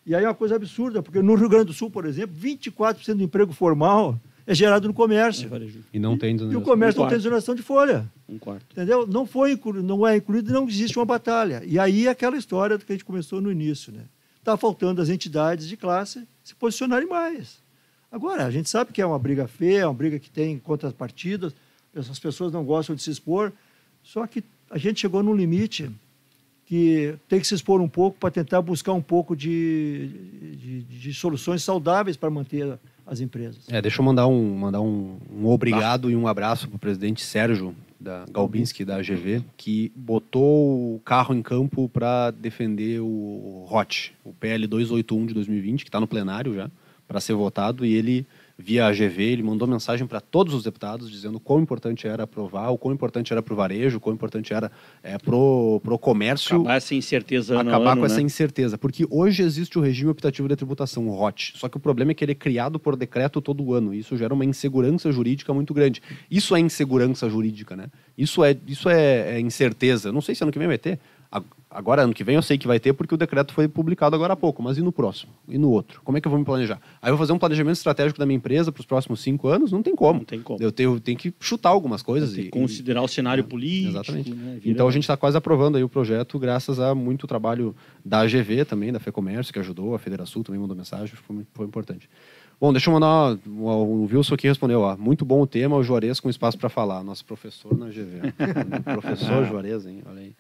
e 0.07 0.15
aí 0.15 0.25
é 0.25 0.29
uma 0.29 0.35
coisa 0.35 0.57
absurda, 0.57 1.03
porque 1.03 1.21
no 1.21 1.35
Rio 1.35 1.49
Grande 1.49 1.67
do 1.67 1.73
Sul, 1.73 1.91
por 1.91 2.07
exemplo, 2.07 2.35
24% 2.41 3.15
do 3.15 3.23
emprego 3.23 3.53
formal 3.53 4.19
é 4.47 4.55
gerado 4.55 4.89
no 4.89 4.95
comércio. 4.95 5.51
E 5.93 5.99
não 5.99 6.17
tem 6.17 6.35
E 6.35 6.57
o 6.57 6.63
comércio 6.63 7.01
um 7.01 7.05
não 7.05 7.11
tem 7.11 7.19
desoneração 7.19 7.55
de 7.55 7.61
folha. 7.61 8.11
Um 8.27 8.39
quarto. 8.39 8.65
Entendeu? 8.73 9.07
Não, 9.07 9.27
foi 9.27 9.53
incluído, 9.53 9.83
não 9.83 10.07
é 10.07 10.17
incluído 10.17 10.49
e 10.49 10.53
não 10.55 10.67
existe 10.67 10.99
uma 10.99 11.05
batalha. 11.05 11.63
E 11.67 11.79
aí 11.79 12.07
é 12.07 12.11
aquela 12.11 12.37
história 12.37 12.79
que 12.79 12.91
a 12.91 12.95
gente 12.95 13.05
começou 13.05 13.43
no 13.43 13.53
início. 13.53 13.93
Né? 13.93 14.05
Está 14.39 14.57
faltando 14.57 15.03
as 15.03 15.11
entidades 15.11 15.69
de 15.69 15.77
classe 15.77 16.27
se 16.43 16.55
posicionarem 16.55 17.07
mais. 17.07 17.59
Agora, 18.11 18.47
a 18.47 18.51
gente 18.51 18.71
sabe 18.71 18.91
que 18.91 19.03
é 19.03 19.07
uma 19.07 19.19
briga 19.19 19.47
feia, 19.47 19.81
é 19.81 19.87
uma 19.87 19.93
briga 19.93 20.19
que 20.19 20.31
tem 20.31 20.59
contrapartidas, 20.59 21.53
as 21.95 22.19
pessoas 22.19 22.51
não 22.51 22.65
gostam 22.65 22.97
de 22.97 23.03
se 23.03 23.11
expor, 23.11 23.53
só 24.03 24.27
que 24.27 24.43
a 24.71 24.79
gente 24.79 25.01
chegou 25.01 25.23
num 25.23 25.35
limite 25.35 25.91
que 26.69 27.15
tem 27.27 27.41
que 27.41 27.47
se 27.47 27.55
expor 27.55 27.81
um 27.81 27.89
pouco 27.89 28.19
para 28.19 28.31
tentar 28.31 28.61
buscar 28.61 28.93
um 28.93 29.01
pouco 29.01 29.35
de, 29.35 30.11
de, 30.55 30.83
de 30.83 31.15
soluções 31.15 31.63
saudáveis 31.63 32.15
para 32.15 32.29
manter 32.29 32.79
as 33.07 33.21
empresas. 33.21 33.65
É, 33.71 33.81
deixa 33.81 34.03
eu 34.03 34.05
mandar 34.05 34.27
um, 34.27 34.55
mandar 34.55 34.83
um, 34.83 35.17
um 35.33 35.47
obrigado 35.47 36.09
ah. 36.09 36.11
e 36.11 36.17
um 36.17 36.29
abraço 36.29 36.69
para 36.69 36.77
o 36.77 36.79
presidente 36.79 37.23
Sérgio 37.23 37.75
da 37.99 38.27
Galbinski, 38.31 38.85
da 38.85 38.97
AGV, 38.97 39.43
que 39.57 39.91
botou 39.97 40.95
o 40.97 41.01
carro 41.07 41.35
em 41.35 41.41
campo 41.41 41.89
para 41.89 42.31
defender 42.33 43.01
o 43.01 43.65
ROT, 43.67 44.13
o 44.23 44.35
PL 44.35 44.67
281 44.67 45.25
de 45.25 45.35
2020, 45.35 45.85
que 45.85 45.89
está 45.89 45.99
no 45.99 46.07
plenário 46.07 46.53
já, 46.53 46.71
para 47.09 47.19
ser 47.19 47.33
votado, 47.33 47.87
e 47.87 47.95
ele 47.95 48.27
via 48.61 48.87
AGV, 48.87 49.23
ele 49.23 49.43
mandou 49.45 49.69
mensagem 49.69 50.05
para 50.05 50.21
todos 50.21 50.53
os 50.53 50.65
deputados 50.65 51.09
dizendo 51.09 51.39
quão 51.39 51.61
importante 51.61 52.09
era 52.09 52.25
aprovar, 52.25 52.71
o 52.71 52.77
quão 52.77 52.93
importante 52.93 53.33
era 53.33 53.41
para 53.41 53.55
o 53.55 53.57
varejo, 53.57 53.99
o 53.99 54.01
quão 54.01 54.13
importante 54.13 54.53
era 54.53 54.71
é, 55.01 55.17
pro, 55.17 55.81
pro 55.85 55.97
comércio. 55.97 56.57
Acabar 56.57 56.75
essa 56.75 56.93
incerteza 56.93 57.55
ano 57.55 57.71
Acabar 57.71 57.93
ano, 57.93 58.01
com 58.01 58.09
né? 58.09 58.13
essa 58.13 58.21
incerteza. 58.21 58.77
Porque 58.77 59.07
hoje 59.09 59.45
existe 59.45 59.79
o 59.79 59.81
regime 59.81 60.11
optativo 60.11 60.49
de 60.49 60.57
tributação, 60.57 61.07
o 61.07 61.15
ROT. 61.15 61.53
Só 61.55 61.69
que 61.69 61.77
o 61.77 61.81
problema 61.81 62.11
é 62.11 62.15
que 62.15 62.25
ele 62.25 62.33
é 62.33 62.35
criado 62.35 62.81
por 62.81 62.97
decreto 62.97 63.41
todo 63.41 63.73
ano. 63.73 63.95
E 63.95 64.01
isso 64.01 64.17
gera 64.17 64.35
uma 64.35 64.45
insegurança 64.45 65.13
jurídica 65.13 65.55
muito 65.55 65.73
grande. 65.73 66.03
Isso 66.29 66.57
é 66.57 66.59
insegurança 66.59 67.29
jurídica, 67.31 67.77
né? 67.77 67.87
Isso 68.17 68.43
é, 68.43 68.57
isso 68.67 68.89
é, 68.89 69.37
é 69.37 69.41
incerteza. 69.41 70.11
Não 70.11 70.21
sei 70.21 70.35
se 70.35 70.43
ano 70.43 70.51
que 70.51 70.59
vem 70.59 70.67
vai 70.67 70.79
ter. 70.79 70.99
Agora, 71.71 72.03
ano 72.03 72.15
que 72.15 72.25
vem, 72.25 72.37
eu 72.37 72.43
sei 72.43 72.57
que 72.57 72.67
vai 72.67 72.81
ter, 72.81 72.95
porque 72.95 73.15
o 73.15 73.19
decreto 73.19 73.53
foi 73.53 73.69
publicado 73.69 74.17
agora 74.17 74.33
há 74.33 74.37
pouco, 74.37 74.63
mas 74.63 74.79
e 74.79 74.81
no 74.81 74.91
próximo? 74.91 75.33
E 75.47 75.59
no 75.59 75.71
outro? 75.71 76.01
Como 76.03 76.17
é 76.17 76.21
que 76.21 76.27
eu 76.27 76.31
vou 76.31 76.39
me 76.39 76.45
planejar? 76.45 76.81
Aí 77.01 77.11
eu 77.11 77.17
vou 77.17 77.19
fazer 77.19 77.35
um 77.35 77.39
planejamento 77.39 77.77
estratégico 77.77 78.19
da 78.19 78.25
minha 78.25 78.39
empresa 78.39 78.73
para 78.73 78.81
os 78.81 78.87
próximos 78.87 79.21
cinco 79.21 79.49
anos? 79.49 79.71
Não 79.71 79.83
tem 79.83 79.95
como. 79.95 80.21
Não 80.21 80.25
tem 80.25 80.41
como. 80.41 80.63
Eu 80.63 80.73
tenho, 80.73 80.99
tenho 80.99 81.19
que 81.19 81.33
chutar 81.39 81.69
algumas 81.69 82.01
coisas. 82.01 82.37
e 82.39 82.49
considerar 82.49 83.03
o 83.03 83.09
cenário 83.09 83.43
é, 83.43 83.47
político. 83.47 83.91
Exatamente. 83.91 84.31
Né? 84.35 84.61
Então 84.65 84.89
a 84.89 84.91
gente 84.91 85.03
está 85.03 85.17
quase 85.17 85.37
aprovando 85.37 85.77
aí 85.77 85.85
o 85.85 85.89
projeto, 85.91 86.39
graças 86.39 86.81
a 86.81 86.95
muito 86.95 87.27
trabalho 87.27 87.77
da 88.03 88.21
AGV 88.21 88.65
também, 88.65 88.91
da 88.91 88.99
FEComércio, 88.99 89.53
que 89.53 89.59
ajudou, 89.59 89.95
a 89.95 89.99
Federação 89.99 90.43
também 90.43 90.59
mandou 90.59 90.75
mensagem, 90.75 91.15
foi, 91.15 91.47
foi 91.53 91.67
importante. 91.67 92.09
Bom, 92.61 92.73
deixa 92.73 92.91
eu 92.91 92.95
mandar. 92.95 93.39
O 93.47 94.09
Wilson 94.11 94.35
aqui 94.35 94.49
respondeu. 94.49 94.81
Ó, 94.81 94.97
muito 94.97 95.25
bom 95.25 95.43
o 95.43 95.47
tema, 95.47 95.77
o 95.77 95.83
Juarez 95.83 96.19
com 96.19 96.29
espaço 96.29 96.59
para 96.59 96.69
falar. 96.69 97.05
Nosso 97.05 97.25
professor 97.25 97.77
na 97.77 97.87
AGV. 97.87 98.33
professor 98.83 99.45
Juarez, 99.47 99.87
hein? 99.87 100.03
Olha 100.05 100.21
aí. 100.21 100.35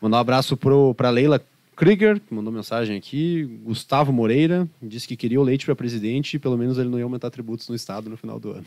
Mandar 0.00 0.18
um 0.18 0.20
abraço 0.20 0.56
para 0.96 1.10
Leila 1.10 1.40
Krieger, 1.74 2.20
que 2.20 2.32
mandou 2.32 2.52
mensagem 2.52 2.96
aqui. 2.96 3.44
Gustavo 3.64 4.12
Moreira 4.12 4.68
disse 4.80 5.08
que 5.08 5.16
queria 5.16 5.40
o 5.40 5.42
leite 5.42 5.66
para 5.66 5.74
presidente 5.74 6.34
e 6.34 6.38
pelo 6.38 6.56
menos 6.56 6.78
ele 6.78 6.88
não 6.88 6.98
ia 6.98 7.04
aumentar 7.04 7.30
tributos 7.30 7.68
no 7.68 7.74
Estado 7.74 8.08
no 8.08 8.16
final 8.16 8.38
do 8.38 8.52
ano. 8.52 8.66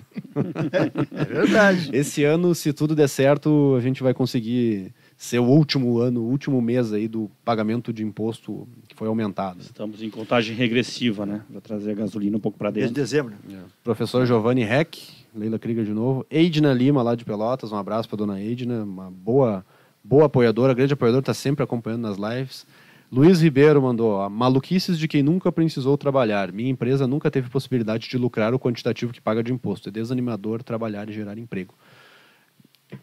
é 1.12 1.26
verdade. 1.26 1.90
Esse 1.96 2.24
ano, 2.24 2.54
se 2.54 2.74
tudo 2.74 2.96
der 2.96 3.08
certo, 3.08 3.76
a 3.78 3.82
gente 3.82 4.04
vai 4.04 4.14
conseguir 4.14 4.92
ser 5.16 5.40
o 5.40 5.46
último 5.46 6.00
ano, 6.00 6.22
o 6.22 6.30
último 6.30 6.62
mês 6.62 6.92
aí 6.94 7.08
do 7.08 7.32
pagamento 7.44 7.94
de 7.94 8.04
imposto 8.04 8.68
que 8.88 8.96
foi 8.96 9.08
aumentado. 9.08 9.62
Estamos 9.62 10.02
em 10.04 10.10
contagem 10.10 10.56
regressiva, 10.56 11.26
né? 11.26 11.42
Vai 11.50 11.62
trazer 11.62 11.92
a 11.92 11.96
gasolina 11.96 12.38
um 12.38 12.42
pouco 12.42 12.58
para 12.58 12.70
dentro. 12.70 12.94
Desde 12.94 13.02
dezembro. 13.02 13.36
É. 13.50 13.58
Professor 13.84 14.26
Giovanni 14.26 14.64
Heck, 14.64 15.00
Leila 15.34 15.58
Krieger 15.58 15.86
de 15.86 15.94
novo. 15.94 16.26
Edna 16.30 16.74
Lima, 16.74 17.02
lá 17.02 17.16
de 17.16 17.24
Pelotas, 17.24 17.72
um 17.72 17.78
abraço 17.78 18.08
para 18.10 18.18
dona 18.18 18.40
Edna, 18.40 18.84
uma 18.84 19.10
boa 19.10 19.66
boa 20.04 20.26
apoiadora, 20.26 20.74
grande 20.74 20.94
apoiadora, 20.94 21.22
está 21.22 21.34
sempre 21.34 21.64
acompanhando 21.64 22.02
nas 22.02 22.18
lives. 22.18 22.66
Luiz 23.12 23.42
Ribeiro 23.42 23.82
mandou: 23.82 24.30
maluquices 24.30 25.00
de 25.00 25.08
quem 25.08 25.24
nunca 25.24 25.52
precisou 25.52 25.98
trabalhar. 25.98 26.52
Minha 26.52 26.70
empresa 26.70 27.08
nunca 27.08 27.32
teve 27.32 27.50
possibilidade 27.50 28.10
de 28.10 28.18
lucrar 28.18 28.54
o 28.54 28.60
quantitativo 28.60 29.14
que 29.14 29.22
paga 29.22 29.42
de 29.42 29.54
imposto. 29.54 29.90
É 29.90 29.92
desanimador 29.92 30.62
trabalhar 30.62 31.10
e 31.10 31.14
gerar 31.14 31.38
emprego. 31.38 31.74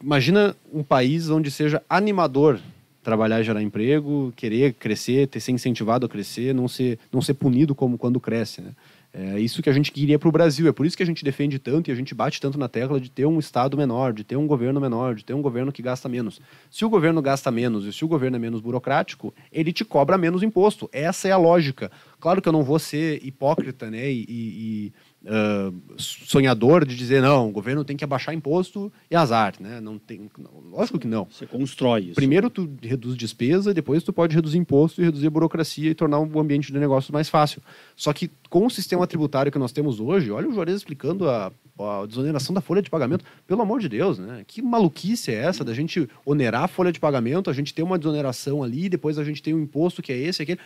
Imagina 0.02 0.54
um 0.72 0.82
país 0.82 1.28
onde 1.30 1.50
seja 1.50 1.82
animador 1.88 2.58
trabalhar 3.02 3.40
e 3.40 3.44
gerar 3.44 3.62
emprego, 3.62 4.32
querer 4.34 4.72
crescer, 4.74 5.28
ter 5.28 5.40
ser 5.40 5.52
incentivado 5.52 6.06
a 6.06 6.08
crescer, 6.08 6.54
não 6.54 6.66
ser, 6.66 6.98
não 7.12 7.20
ser 7.20 7.34
punido 7.34 7.74
como 7.74 7.98
quando 7.98 8.18
cresce. 8.18 8.62
Né? 8.62 8.70
É 9.16 9.38
isso 9.38 9.62
que 9.62 9.70
a 9.70 9.72
gente 9.72 9.92
queria 9.92 10.18
para 10.18 10.28
o 10.28 10.32
Brasil. 10.32 10.66
É 10.66 10.72
por 10.72 10.84
isso 10.84 10.96
que 10.96 11.02
a 11.02 11.06
gente 11.06 11.24
defende 11.24 11.56
tanto 11.60 11.88
e 11.88 11.92
a 11.92 11.94
gente 11.94 12.12
bate 12.12 12.40
tanto 12.40 12.58
na 12.58 12.68
tecla 12.68 13.00
de 13.00 13.08
ter 13.08 13.24
um 13.24 13.38
Estado 13.38 13.76
menor, 13.76 14.12
de 14.12 14.24
ter 14.24 14.36
um 14.36 14.44
governo 14.44 14.80
menor, 14.80 15.14
de 15.14 15.24
ter 15.24 15.34
um 15.34 15.40
governo 15.40 15.70
que 15.70 15.80
gasta 15.80 16.08
menos. 16.08 16.40
Se 16.68 16.84
o 16.84 16.90
governo 16.90 17.22
gasta 17.22 17.48
menos 17.48 17.86
e 17.86 17.92
se 17.92 18.04
o 18.04 18.08
governo 18.08 18.36
é 18.36 18.40
menos 18.40 18.60
burocrático, 18.60 19.32
ele 19.52 19.72
te 19.72 19.84
cobra 19.84 20.18
menos 20.18 20.42
imposto. 20.42 20.90
Essa 20.92 21.28
é 21.28 21.30
a 21.30 21.36
lógica. 21.36 21.92
Claro 22.18 22.42
que 22.42 22.48
eu 22.48 22.52
não 22.52 22.64
vou 22.64 22.80
ser 22.80 23.24
hipócrita 23.24 23.88
né, 23.88 24.10
e, 24.10 24.26
e 24.28 24.92
uh, 25.24 25.74
sonhador 25.96 26.86
de 26.86 26.96
dizer 26.96 27.22
não, 27.22 27.48
o 27.48 27.52
governo 27.52 27.84
tem 27.84 27.96
que 27.96 28.04
abaixar 28.04 28.34
imposto 28.34 28.92
e 29.10 29.16
azar, 29.16 29.54
né? 29.60 29.80
Não 29.80 29.98
tem, 29.98 30.30
lógico 30.70 30.98
que 30.98 31.06
não. 31.06 31.26
Você 31.30 31.46
constrói 31.46 32.02
isso. 32.02 32.14
Primeiro 32.14 32.50
tu 32.50 32.70
reduz 32.82 33.16
despesa, 33.16 33.74
depois 33.74 34.02
tu 34.02 34.12
pode 34.12 34.34
reduzir 34.34 34.58
imposto 34.58 35.00
e 35.00 35.04
reduzir 35.04 35.30
burocracia 35.30 35.90
e 35.90 35.94
tornar 35.94 36.20
o 36.20 36.40
ambiente 36.40 36.72
de 36.72 36.78
negócios 36.78 37.10
mais 37.10 37.28
fácil. 37.28 37.62
Só 37.96 38.12
que 38.12 38.30
com 38.50 38.66
o 38.66 38.70
sistema 38.70 39.06
tributário 39.06 39.50
que 39.50 39.58
nós 39.58 39.72
temos 39.72 40.00
hoje, 40.00 40.30
olha 40.30 40.48
o 40.48 40.52
Juarez 40.52 40.76
explicando 40.76 41.28
a, 41.28 41.52
a 41.78 42.06
desoneração 42.06 42.54
da 42.54 42.60
folha 42.60 42.80
de 42.80 42.90
pagamento. 42.90 43.24
Pelo 43.46 43.62
amor 43.62 43.80
de 43.80 43.88
Deus, 43.88 44.18
né? 44.18 44.44
Que 44.46 44.62
maluquice 44.62 45.32
é 45.32 45.34
essa 45.34 45.64
da 45.64 45.74
gente 45.74 46.08
onerar 46.24 46.64
a 46.64 46.68
folha 46.68 46.92
de 46.92 47.00
pagamento, 47.00 47.50
a 47.50 47.52
gente 47.52 47.74
ter 47.74 47.82
uma 47.82 47.98
desoneração 47.98 48.62
ali, 48.62 48.88
depois 48.88 49.18
a 49.18 49.24
gente 49.24 49.42
tem 49.42 49.54
um 49.54 49.60
imposto 49.60 50.00
que 50.00 50.12
é 50.12 50.16
esse, 50.16 50.42
aquele 50.42 50.60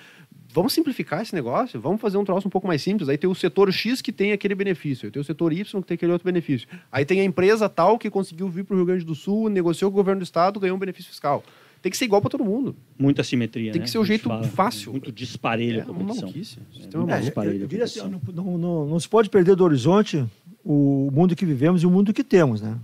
vamos 0.52 0.72
simplificar 0.72 1.22
esse 1.22 1.34
negócio, 1.34 1.80
vamos 1.80 2.00
fazer 2.00 2.16
um 2.16 2.24
troço 2.24 2.48
um 2.48 2.50
pouco 2.50 2.66
mais 2.66 2.82
simples. 2.82 3.08
Aí 3.08 3.16
tem 3.16 3.28
o 3.28 3.34
setor 3.34 3.72
X 3.72 4.02
que 4.02 4.12
tem 4.12 4.32
aquele 4.32 4.54
benefício, 4.54 5.06
aí 5.06 5.10
tem 5.10 5.20
o 5.20 5.24
setor 5.24 5.52
Y 5.52 5.80
que 5.80 5.86
tem 5.86 5.94
aquele 5.94 6.12
outro 6.12 6.24
benefício. 6.24 6.68
Aí 6.90 7.04
tem 7.04 7.20
a 7.20 7.24
empresa 7.24 7.68
tal 7.68 7.98
que 7.98 8.10
conseguiu 8.10 8.48
vir 8.48 8.64
para 8.64 8.74
o 8.74 8.76
Rio 8.76 8.86
Grande 8.86 9.04
do 9.04 9.14
Sul, 9.14 9.48
negociou 9.48 9.90
com 9.90 9.96
o 9.96 10.00
governo 10.00 10.20
do 10.20 10.24
estado, 10.24 10.60
ganhou 10.60 10.76
um 10.76 10.80
benefício 10.80 11.10
fiscal. 11.10 11.42
Tem 11.80 11.90
que 11.90 11.96
ser 11.96 12.06
igual 12.06 12.20
para 12.20 12.30
todo 12.30 12.44
mundo. 12.44 12.74
Muita 12.98 13.22
simetria. 13.22 13.70
Tem 13.70 13.80
né? 13.80 13.84
que 13.84 13.90
ser 13.90 13.98
o 13.98 14.04
jeito 14.04 14.28
fala, 14.28 14.42
fácil. 14.42 14.90
Muito 14.90 15.12
disparelho 15.12 15.78
é, 15.78 15.82
a 15.82 15.84
competição. 15.84 16.28
É, 16.28 16.98
uma 16.98 17.16
é, 17.16 17.56
eu, 17.56 17.68
eu 17.70 17.84
assim, 17.84 18.00
não, 18.34 18.58
não, 18.58 18.86
não, 18.86 18.98
se 18.98 19.08
pode 19.08 19.30
perder 19.30 19.54
do 19.54 19.62
horizonte 19.62 20.24
o 20.70 21.10
mundo 21.10 21.34
que 21.34 21.46
vivemos 21.46 21.82
e 21.82 21.86
o 21.86 21.90
mundo 21.90 22.12
que 22.12 22.22
temos, 22.22 22.60
né? 22.60 22.76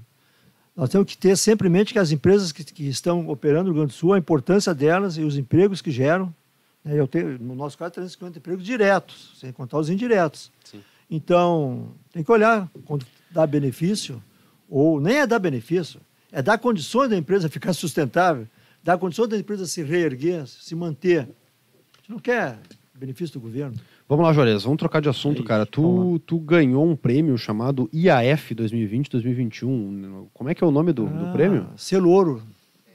Nós 0.75 0.89
temos 0.89 1.07
que 1.07 1.19
ter 1.19 1.37
sempre 1.37 1.69
em 1.69 1.71
mente 1.71 1.93
que 1.93 1.99
as 1.99 2.11
empresas 2.11 2.51
que, 2.51 2.65
que 2.65 2.89
estão 2.89 3.29
operando 3.29 3.65
no 3.65 3.73
Rio 3.73 3.83
Grande 3.83 3.93
do 3.93 3.97
Sul, 3.97 4.15
a 4.15 4.19
importância 4.19 4.75
delas 4.75 5.19
e 5.19 5.21
os 5.21 5.37
empregos 5.37 5.83
que 5.83 5.91
geram, 5.91 6.35
né, 6.83 6.99
eu 6.99 7.07
tenho, 7.07 7.39
no 7.39 7.55
nosso 7.55 7.77
caso, 7.77 7.93
350 7.93 8.39
empregos 8.39 8.65
diretos, 8.65 9.37
sem 9.39 9.53
contar 9.53 9.79
os 9.79 9.91
indiretos. 9.91 10.51
Sim. 10.65 10.81
Então, 11.11 11.89
tem 12.11 12.25
que 12.25 12.33
olhar 12.33 12.71
quando 12.87 13.05
dá 13.31 13.47
benefício, 13.47 14.21
ou 14.69 14.99
nem 14.99 15.19
é 15.19 15.27
dar 15.27 15.39
benefício, 15.39 16.01
é 16.33 16.41
dar 16.41 16.57
condições 16.57 17.11
da 17.11 17.19
empresa 17.19 17.51
ficar 17.51 17.75
sustentável, 17.75 18.49
dar 18.83 18.97
condições 18.97 19.29
da 19.29 19.37
empresa 19.37 19.67
se 19.67 19.83
reerguer, 19.83 20.47
se 20.47 20.75
manter. 20.75 21.21
A 21.21 21.97
gente 21.99 22.11
não 22.11 22.19
quer 22.19 22.59
benefício 22.95 23.35
do 23.35 23.41
governo. 23.41 23.77
Vamos 24.09 24.27
lá, 24.27 24.33
Juarez, 24.33 24.65
vamos 24.65 24.79
trocar 24.79 25.01
de 25.01 25.09
assunto, 25.09 25.43
é 25.43 25.45
cara. 25.47 25.65
Tu, 25.65 26.19
tu 26.27 26.39
ganhou 26.39 26.87
um 26.87 26.95
prêmio 26.95 27.37
chamado 27.39 27.89
IAF 27.93 28.55
2020-2021. 28.55 30.27
Como 30.33 30.51
é 30.51 30.55
que 30.55 30.63
é 30.63 30.67
o 30.67 30.71
nome 30.71 30.93
do, 30.93 31.07
ah, 31.07 31.11
do 31.11 31.33
prêmio? 31.33 31.69
Selo 31.77 32.11
Ouro. 32.11 32.43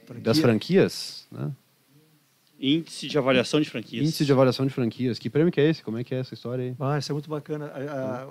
Franquia. 0.05 0.23
Das 0.23 0.39
franquias, 0.39 1.27
né? 1.31 1.51
Índice 2.59 3.07
de 3.07 3.17
avaliação 3.17 3.61
de 3.61 3.69
franquias. 3.69 4.03
Índice 4.03 4.25
de 4.25 4.31
avaliação 4.31 4.65
de 4.65 4.73
franquias. 4.73 5.17
Que 5.17 5.29
prêmio 5.29 5.51
que 5.51 5.61
é 5.61 5.69
esse? 5.69 5.81
Como 5.81 5.97
é 5.97 6.03
que 6.03 6.13
é 6.13 6.19
essa 6.19 6.33
história 6.33 6.65
aí? 6.65 6.75
Ah, 6.79 6.97
isso 6.97 7.11
é 7.11 7.13
muito 7.13 7.29
bacana. 7.29 7.67
A, 7.67 8.27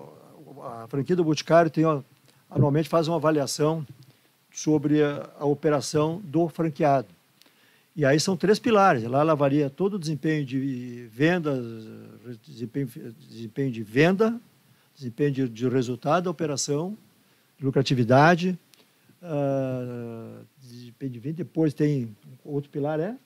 a, 0.62 0.84
a 0.84 0.88
franquia 0.88 1.16
do 1.16 1.24
Boticário 1.24 1.70
tem, 1.70 1.84
ó, 1.84 2.02
anualmente 2.50 2.88
faz 2.88 3.08
uma 3.08 3.16
avaliação 3.16 3.86
sobre 4.52 5.02
a, 5.02 5.30
a, 5.38 5.46
operação 5.46 6.20
do 6.24 6.48
franqueado. 6.48 7.08
E 7.98 8.04
aí 8.04 8.20
são 8.20 8.36
três 8.36 8.60
pilares. 8.60 9.02
Lá 9.02 9.22
ela 9.22 9.32
avalia 9.32 9.68
todo 9.68 9.94
o 9.94 9.98
desempenho 9.98 10.44
de 10.44 11.08
vendas, 11.10 11.58
desempenho, 12.46 12.86
desempenho 13.28 13.72
de 13.72 13.82
venda, 13.82 14.40
desempenho 14.94 15.32
de, 15.32 15.48
de 15.48 15.68
resultado 15.68 16.22
da 16.22 16.30
operação, 16.30 16.96
lucratividade, 17.60 18.56
uh, 19.20 20.46
desempenho 20.60 21.10
de 21.10 21.18
venda. 21.18 21.36
Depois 21.38 21.74
tem 21.74 22.16
outro 22.44 22.70
pilar, 22.70 23.00
é? 23.00 23.16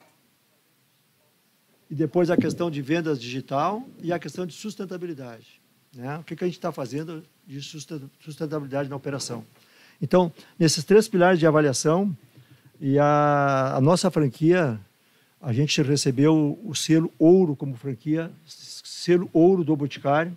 e 1.91 1.95
depois 1.95 2.31
a 2.31 2.37
questão 2.39 2.71
de 2.71 2.81
vendas 2.81 3.21
digital 3.21 3.87
e 4.03 4.11
a 4.11 4.19
questão 4.19 4.47
de 4.47 4.55
sustentabilidade. 4.55 5.61
Né? 5.95 6.17
O 6.17 6.25
que, 6.25 6.35
que 6.35 6.45
a 6.45 6.47
gente 6.47 6.57
está 6.57 6.73
fazendo 6.73 7.23
de 7.47 7.61
sustentabilidade 7.61 8.89
na 8.89 8.97
operação. 8.97 9.45
Então, 10.01 10.33
nesses 10.59 10.83
três 10.83 11.07
pilares 11.07 11.39
de 11.39 11.47
avaliação, 11.47 12.17
e 12.83 12.99
a, 12.99 13.77
a 13.77 13.81
nossa 13.81 14.11
franquia, 14.11 14.79
a 15.41 15.53
gente 15.53 15.81
recebeu 15.81 16.59
o 16.65 16.75
selo 16.75 17.11
ouro 17.19 17.57
como 17.57 17.77
franquia, 17.77 18.31
selo 18.45 19.31
ouro 19.33 19.65
do 19.65 19.75
Boticário, 19.75 20.37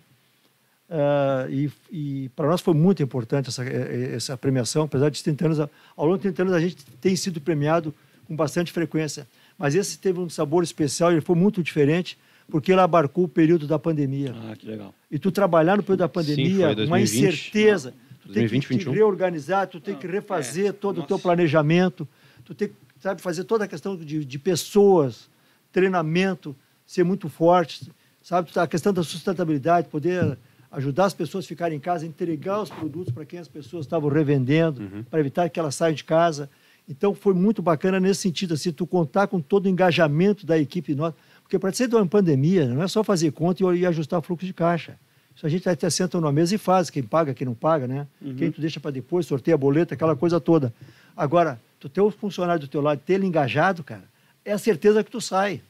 Uh, 0.88 1.50
e, 1.50 1.70
e 1.90 2.28
para 2.28 2.46
nós 2.46 2.60
foi 2.60 2.72
muito 2.72 3.02
importante 3.02 3.48
essa, 3.48 3.64
essa 3.64 4.36
premiação, 4.36 4.84
apesar 4.84 5.08
de 5.10 5.20
30 5.20 5.44
anos, 5.44 5.58
ao 5.58 6.06
longo 6.06 6.16
de 6.16 6.22
30 6.22 6.42
anos 6.42 6.54
a 6.54 6.60
gente 6.60 6.76
tem 7.00 7.16
sido 7.16 7.40
premiado 7.40 7.92
com 8.26 8.36
bastante 8.36 8.70
frequência. 8.70 9.26
Mas 9.58 9.74
esse 9.74 9.98
teve 9.98 10.20
um 10.20 10.28
sabor 10.28 10.62
especial, 10.62 11.10
ele 11.10 11.20
foi 11.20 11.34
muito 11.34 11.62
diferente, 11.62 12.16
porque 12.48 12.70
ele 12.70 12.80
abarcou 12.80 13.24
o 13.24 13.28
período 13.28 13.66
da 13.66 13.78
pandemia. 13.78 14.32
Ah, 14.48 14.54
que 14.54 14.66
legal. 14.66 14.94
E 15.10 15.18
tu 15.18 15.32
trabalhar 15.32 15.76
no 15.76 15.82
período 15.82 16.00
da 16.00 16.08
pandemia, 16.08 16.74
com 16.76 16.82
uma 16.82 17.00
incerteza, 17.00 17.92
tu 18.22 18.32
2020, 18.32 18.68
tem 18.68 18.78
que 18.78 18.84
te 18.84 18.90
reorganizar, 18.90 19.66
tu 19.66 19.80
tem 19.80 19.96
que 19.96 20.06
refazer 20.06 20.66
é, 20.66 20.72
todo 20.72 20.96
nossa. 20.96 21.06
o 21.06 21.08
teu 21.08 21.18
planejamento, 21.18 22.06
tu 22.46 22.54
tem 22.54 22.68
que 22.68 22.74
sabe, 23.00 23.20
fazer 23.20 23.44
toda 23.44 23.64
a 23.64 23.68
questão 23.68 23.96
de, 23.96 24.24
de 24.24 24.38
pessoas, 24.38 25.28
treinamento, 25.70 26.56
ser 26.86 27.04
muito 27.04 27.28
forte, 27.28 27.90
sabe? 28.22 28.50
A 28.54 28.66
questão 28.66 28.92
da 28.92 29.02
sustentabilidade, 29.02 29.88
poder 29.88 30.38
ajudar 30.70 31.06
as 31.06 31.14
pessoas 31.14 31.44
a 31.44 31.48
ficarem 31.48 31.76
em 31.76 31.80
casa, 31.80 32.06
entregar 32.06 32.62
os 32.62 32.70
produtos 32.70 33.12
para 33.12 33.24
quem 33.24 33.38
as 33.38 33.48
pessoas 33.48 33.84
estavam 33.84 34.08
revendendo, 34.08 34.80
uhum. 34.80 35.02
para 35.04 35.20
evitar 35.20 35.48
que 35.50 35.58
elas 35.58 35.74
saiam 35.74 35.94
de 35.94 36.04
casa. 36.04 36.48
Então, 36.88 37.14
foi 37.14 37.34
muito 37.34 37.60
bacana 37.60 37.98
nesse 37.98 38.20
sentido, 38.20 38.54
assim, 38.54 38.70
tu 38.72 38.86
contar 38.86 39.26
com 39.26 39.40
todo 39.40 39.66
o 39.66 39.68
engajamento 39.68 40.46
da 40.46 40.56
equipe 40.56 40.94
nossa. 40.94 41.16
Porque 41.42 41.58
para 41.58 41.72
ser 41.72 41.92
uma 41.92 42.06
pandemia, 42.06 42.66
não 42.66 42.82
é 42.82 42.88
só 42.88 43.02
fazer 43.02 43.32
conta 43.32 43.62
e, 43.74 43.84
ajustar 43.84 44.18
o 44.18 44.22
fluxo 44.22 44.46
de 44.46 44.52
caixa. 44.52 44.96
Isso 45.34 45.44
a 45.44 45.48
gente 45.48 45.68
até 45.68 45.90
senta 45.90 46.20
numa 46.20 46.32
mesa 46.32 46.54
e 46.54 46.58
faz, 46.58 46.88
quem 46.88 47.02
paga, 47.02 47.34
quem 47.34 47.44
não 47.44 47.54
paga, 47.54 47.86
né? 47.86 48.06
Uhum. 48.22 48.36
Quem 48.36 48.50
tu 48.50 48.60
deixa 48.60 48.80
para 48.80 48.90
depois, 48.90 49.26
sorteia 49.26 49.54
a 49.54 49.58
boleta, 49.58 49.94
aquela 49.94 50.16
coisa 50.16 50.40
toda. 50.40 50.72
Agora, 51.16 51.60
tu 51.86 51.88
ter 51.88 52.00
o 52.00 52.10
funcionário 52.10 52.60
do 52.60 52.68
teu 52.68 52.80
lado, 52.80 53.00
ter 53.04 53.14
ele 53.14 53.26
engajado, 53.26 53.84
cara, 53.84 54.04
é 54.44 54.52
a 54.52 54.58
certeza 54.58 55.02
que 55.04 55.10
tu 55.10 55.20
sai. 55.20 55.62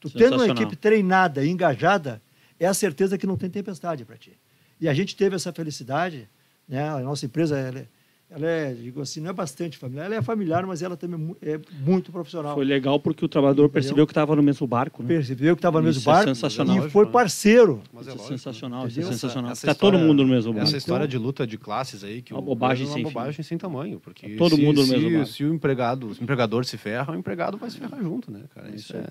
Tu 0.00 0.10
tendo 0.10 0.36
uma 0.36 0.48
equipe 0.48 0.74
treinada 0.74 1.44
e 1.44 1.50
engajada, 1.50 2.20
é 2.58 2.66
a 2.66 2.74
certeza 2.74 3.18
que 3.18 3.26
não 3.26 3.36
tem 3.36 3.50
tempestade 3.50 4.04
para 4.04 4.16
ti. 4.16 4.32
E 4.80 4.88
a 4.88 4.94
gente 4.94 5.14
teve 5.14 5.36
essa 5.36 5.52
felicidade, 5.52 6.28
né? 6.66 6.88
A 6.88 7.00
nossa 7.00 7.26
empresa, 7.26 7.58
ela 7.58 7.80
é, 7.80 7.86
ela 8.34 8.46
é, 8.46 8.72
digo 8.72 9.02
assim, 9.02 9.20
não 9.20 9.28
é 9.28 9.32
bastante 9.32 9.76
familiar, 9.76 10.06
ela 10.06 10.14
é 10.14 10.22
familiar, 10.22 10.64
mas 10.64 10.80
ela 10.80 10.96
também 10.96 11.36
é 11.42 11.60
muito 11.80 12.10
profissional. 12.10 12.54
Foi 12.54 12.64
legal 12.64 12.98
porque 12.98 13.22
o 13.22 13.28
trabalhador 13.28 13.64
Entendeu? 13.64 13.74
percebeu 13.74 14.06
que 14.06 14.12
estava 14.12 14.34
no 14.34 14.42
mesmo 14.42 14.66
barco, 14.66 15.02
né? 15.02 15.08
Percebeu 15.08 15.54
que 15.54 15.58
estava 15.58 15.80
no 15.80 15.84
mesmo 15.84 16.00
isso 16.00 16.08
é 16.08 16.12
barco 16.12 16.30
é 16.30 16.34
sensacional. 16.34 16.86
e 16.86 16.90
foi 16.90 17.06
parceiro. 17.06 17.82
Mas 17.92 18.08
é, 18.08 18.12
é 18.12 18.18
sensacional, 18.18 18.88
isso 18.88 19.00
é 19.00 19.02
sensacional. 19.02 19.52
Está 19.52 19.74
todo 19.74 19.98
mundo 19.98 20.22
no 20.22 20.30
mesmo 20.30 20.52
barco. 20.52 20.66
Essa 20.66 20.78
história 20.78 21.06
de 21.06 21.18
luta 21.18 21.46
de 21.46 21.58
classes 21.58 22.02
aí 22.02 22.22
que 22.22 22.32
uma 22.32 22.40
bobagem, 22.40 22.86
é 22.86 22.88
uma 22.88 22.94
sem, 22.94 23.02
bobagem 23.02 23.42
sem 23.42 23.58
tamanho, 23.58 24.00
porque 24.00 24.30
tá 24.30 24.38
todo 24.38 24.56
se, 24.56 24.62
mundo 24.62 24.80
no 24.80 24.86
se, 24.86 24.92
mesmo 24.92 25.10
barco. 25.10 25.26
Se 25.26 25.44
o 25.44 25.54
empregado, 25.54 26.14
se 26.14 26.20
o 26.20 26.24
empregador 26.24 26.64
se 26.64 26.78
ferra, 26.78 27.12
o 27.12 27.16
empregado 27.16 27.58
vai 27.58 27.68
se 27.68 27.78
ferrar 27.78 28.02
junto, 28.02 28.30
né, 28.30 28.40
cara? 28.54 28.74
Isso, 28.74 28.96
é 28.96 29.04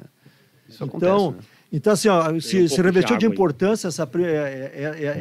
isso 0.68 0.84
então, 0.84 0.88
acontece, 0.88 1.38
né? 1.38 1.62
Então, 1.72 1.94
assim, 1.94 2.10
ó, 2.10 2.40
se, 2.40 2.64
um 2.64 2.68
se 2.68 2.82
revestiu 2.82 3.18
de, 3.18 3.28
de 3.28 3.32
importância 3.32 3.88
essa, 3.88 4.10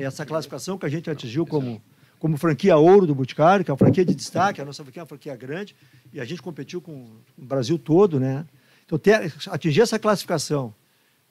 essa 0.01 0.24
classificação 0.24 0.78
que 0.78 0.86
a 0.86 0.88
gente 0.88 1.11
atingiu 1.11 1.44
como 1.44 1.80
como 2.20 2.36
franquia 2.36 2.76
ouro 2.76 3.06
do 3.06 3.14
Boticário, 3.14 3.64
que 3.64 3.70
é 3.70 3.72
uma 3.72 3.78
franquia 3.78 4.04
de 4.04 4.14
destaque, 4.14 4.60
a 4.60 4.64
nossa 4.64 4.84
franquia 4.84 5.00
é 5.00 5.02
uma 5.02 5.08
franquia 5.08 5.34
grande, 5.34 5.74
e 6.12 6.20
a 6.20 6.24
gente 6.24 6.42
competiu 6.42 6.80
com 6.80 6.92
o 6.92 7.44
Brasil 7.44 7.78
todo, 7.78 8.20
né? 8.20 8.46
Então, 8.84 8.98
ter, 8.98 9.32
atingir 9.48 9.80
essa 9.80 9.98
classificação 9.98 10.74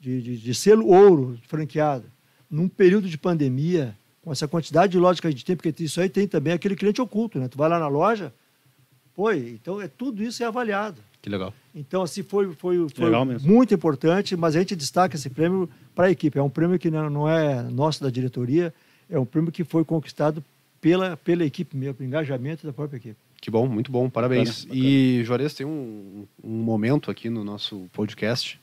de, 0.00 0.20
de, 0.20 0.36
de 0.36 0.54
selo 0.54 0.88
ouro 0.88 1.38
franqueado 1.46 2.04
num 2.50 2.68
período 2.68 3.08
de 3.08 3.16
pandemia, 3.16 3.96
com 4.20 4.32
essa 4.32 4.48
quantidade 4.48 4.90
de 4.90 4.98
lojas 4.98 5.20
que 5.20 5.28
a 5.28 5.30
gente 5.30 5.44
tem, 5.44 5.54
porque 5.54 5.72
isso 5.82 6.00
aí 6.00 6.08
tem 6.08 6.26
também 6.26 6.52
aquele 6.52 6.74
cliente 6.74 7.00
oculto, 7.00 7.38
né? 7.38 7.46
Tu 7.46 7.56
vai 7.56 7.68
lá 7.68 7.78
na 7.78 7.86
loja, 7.86 8.34
pô, 9.14 9.30
então 9.30 9.80
é, 9.80 9.86
tudo 9.86 10.24
isso 10.24 10.42
é 10.42 10.46
avaliado. 10.46 11.00
Que 11.22 11.30
legal. 11.30 11.54
Então, 11.72 12.02
assim, 12.02 12.24
foi, 12.24 12.52
foi, 12.54 12.88
foi 12.88 13.10
muito 13.42 13.72
importante, 13.72 14.34
mas 14.34 14.56
a 14.56 14.58
gente 14.58 14.74
destaca 14.74 15.14
esse 15.14 15.30
prêmio 15.30 15.70
para 15.94 16.06
a 16.06 16.10
equipe. 16.10 16.36
É 16.36 16.42
um 16.42 16.50
prêmio 16.50 16.78
que 16.80 16.90
não 16.90 17.28
é 17.28 17.62
nosso 17.62 18.02
da 18.02 18.10
diretoria, 18.10 18.74
é 19.08 19.18
um 19.18 19.24
prêmio 19.24 19.52
que 19.52 19.62
foi 19.62 19.84
conquistado 19.84 20.42
pela, 20.80 21.16
pela 21.16 21.44
equipe 21.44 21.76
mesmo, 21.76 21.94
pelo 21.94 22.08
engajamento 22.08 22.66
da 22.66 22.72
própria 22.72 22.96
equipe. 22.96 23.16
Que 23.40 23.50
bom, 23.50 23.66
muito 23.66 23.90
bom, 23.90 24.10
parabéns. 24.10 24.64
Bacana, 24.64 24.74
bacana. 24.74 24.86
E, 24.86 25.24
Juarez, 25.24 25.54
tem 25.54 25.66
um, 25.66 26.26
um 26.42 26.56
momento 26.62 27.10
aqui 27.10 27.30
no 27.30 27.42
nosso 27.42 27.88
podcast 27.92 28.60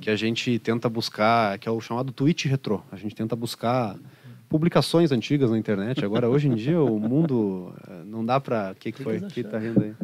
que 0.00 0.08
a 0.08 0.16
gente 0.16 0.58
tenta 0.58 0.88
buscar, 0.88 1.58
que 1.58 1.68
é 1.68 1.72
o 1.72 1.80
chamado 1.80 2.12
tweet 2.12 2.48
retrô. 2.48 2.80
A 2.90 2.96
gente 2.96 3.14
tenta 3.14 3.34
buscar 3.34 3.96
publicações 4.48 5.10
antigas 5.12 5.50
na 5.50 5.58
internet. 5.58 6.04
Agora, 6.04 6.28
hoje 6.28 6.48
em 6.48 6.54
dia, 6.54 6.80
o 6.80 6.98
mundo 7.00 7.74
eh, 7.88 8.02
não 8.04 8.24
dá 8.24 8.38
para... 8.38 8.72
O 8.72 8.74
que, 8.76 8.92
que 8.92 9.02
foi? 9.02 9.20
Quem 9.20 9.44
tá 9.44 9.58
rindo 9.58 9.82
aí? 9.82 9.94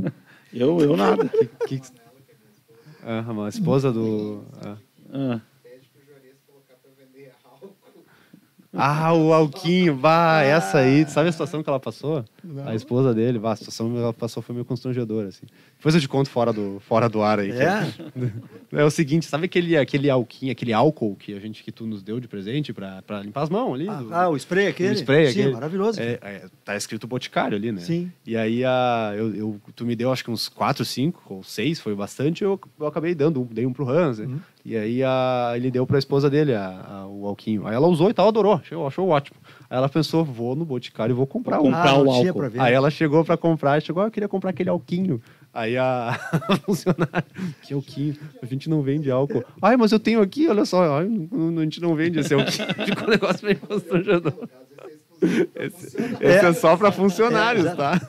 Eu, 0.53 0.81
eu 0.81 0.97
nada. 0.97 1.29
Que, 1.67 1.79
que... 1.79 1.89
Ah, 3.03 3.25
a 3.45 3.49
esposa 3.49 3.93
do... 3.93 4.43
Ah. 5.13 5.41
Ah. 8.79 9.13
O 9.13 9.33
Alquinho, 9.33 9.97
bah, 9.97 10.43
essa 10.43 10.79
aí, 10.79 11.05
sabe 11.09 11.29
a 11.29 11.33
situação 11.33 11.63
que 11.63 11.69
ela 11.69 11.81
passou? 11.81 12.25
Não. 12.59 12.69
A 12.69 12.75
esposa 12.75 13.15
dele, 13.15 13.41
a 13.43 13.57
situação 13.57 13.91
que 13.91 13.99
ela 13.99 14.13
passou 14.13 14.43
foi 14.43 14.53
meio 14.53 14.65
constrangedora, 14.65 15.29
assim. 15.29 15.47
Depois 15.77 15.95
eu 15.95 16.01
te 16.01 16.09
conto 16.09 16.29
fora 16.29 16.53
do, 16.53 16.81
fora 16.81 17.09
do 17.09 17.23
ar 17.23 17.39
aí. 17.39 17.51
É? 17.51 17.89
É, 18.71 18.85
o 18.85 18.91
seguinte, 18.91 19.25
sabe 19.25 19.47
aquele, 19.47 19.79
aquele 19.79 20.11
alquinho, 20.11 20.53
aquele 20.53 20.75
álcool 20.75 21.17
que 21.17 21.33
a 21.33 21.41
gente 21.41 21.65
que 21.65 21.73
tu 21.73 21.87
nos 21.87 22.03
deu 22.03 22.21
de 22.21 22.29
presente 22.29 22.71
pra, 22.71 23.01
pra 23.01 23.23
limpar 23.23 23.45
as 23.45 23.49
mãos 23.49 23.73
ali? 23.73 23.89
Ah, 23.89 23.95
do, 23.95 24.15
ah 24.15 24.29
o 24.29 24.37
spray 24.37 24.67
aquele? 24.67 24.91
O 24.91 24.99
spray 24.99 25.27
Sim, 25.29 25.41
aquele. 25.41 25.55
maravilhoso. 25.55 25.99
É, 25.99 26.19
é, 26.21 26.47
tá 26.67 26.77
escrito 26.77 27.07
Boticário 27.07 27.57
ali, 27.57 27.73
né? 27.73 27.81
Sim. 27.81 28.13
E 28.27 28.37
aí 28.37 28.63
a, 28.63 29.15
eu, 29.17 29.35
eu, 29.35 29.61
tu 29.75 29.87
me 29.87 29.97
deu 29.97 30.13
acho 30.13 30.23
que 30.23 30.31
uns 30.31 30.51
quatro, 30.51 30.85
cinco 30.85 31.23
ou 31.35 31.43
seis, 31.43 31.81
foi 31.81 31.95
bastante, 31.95 32.45
eu, 32.45 32.61
eu 32.79 32.87
acabei 32.87 33.15
dando 33.15 33.49
dei 33.51 33.65
um 33.65 33.73
pro 33.73 33.89
Hans, 33.89 34.19
né? 34.19 34.27
Uhum. 34.27 34.41
E 34.67 34.77
aí 34.77 35.03
a, 35.03 35.55
ele 35.57 35.71
deu 35.71 35.87
pra 35.87 35.99
esposa 35.99 36.29
dele 36.29 36.53
a, 36.53 36.69
a, 36.69 37.07
o 37.07 37.27
alquinho. 37.27 37.67
Aí 37.67 37.75
ela 37.75 37.87
usou 37.87 38.11
e 38.11 38.15
tal, 38.15 38.29
adorou, 38.29 38.53
achou, 38.53 38.87
achou 38.87 39.09
ótimo. 39.09 39.39
Aí 39.71 39.77
ela 39.77 39.89
pensou, 39.89 40.25
vou 40.25 40.57
no 40.57 40.65
Boticário 40.65 41.13
e 41.13 41.17
vou 41.17 41.27
comprar 41.27 41.57
vou 41.57 41.67
comprar 41.67 41.99
um. 41.99 42.11
Ah, 42.11 42.15
álcool. 42.15 42.43
Aí 42.59 42.73
ela 42.73 42.91
chegou 42.91 43.23
para 43.23 43.37
comprar, 43.37 43.83
chegou, 43.83 44.03
ah, 44.03 44.07
eu 44.07 44.11
queria 44.11 44.29
comprar 44.29 44.51
aquele 44.51 44.71
alquinho. 44.71 45.21
Aí 45.53 45.77
a, 45.77 46.19
funcionária, 46.65 47.25
que 47.63 47.75
alquinho, 47.75 48.17
a 48.41 48.47
gente 48.47 48.71
não 48.71 48.83
vende 48.83 49.11
álcool. 49.11 49.45
Ai, 49.61 49.77
mas 49.77 49.93
eu 49.93 50.01
tenho 50.01 50.23
aqui, 50.23 50.49
olha 50.49 50.65
só, 50.65 50.99
ai, 50.99 51.07
a 51.07 51.61
gente 51.63 51.81
não 51.81 51.95
vende 51.95 52.19
esse 52.19 52.33
alquinho. 52.33 52.69
Ficou 52.87 53.09
um 53.09 53.11
negócio 53.11 53.45
meio 53.45 53.59
constrangedor. 53.59 54.49
Esse, 55.55 55.87
esse 55.87 55.97
é, 56.25 56.49
é, 56.49 56.53
só 56.53 56.77
para 56.77 56.93
funcionários, 56.93 57.67
é, 57.67 57.75
tá? 57.75 58.01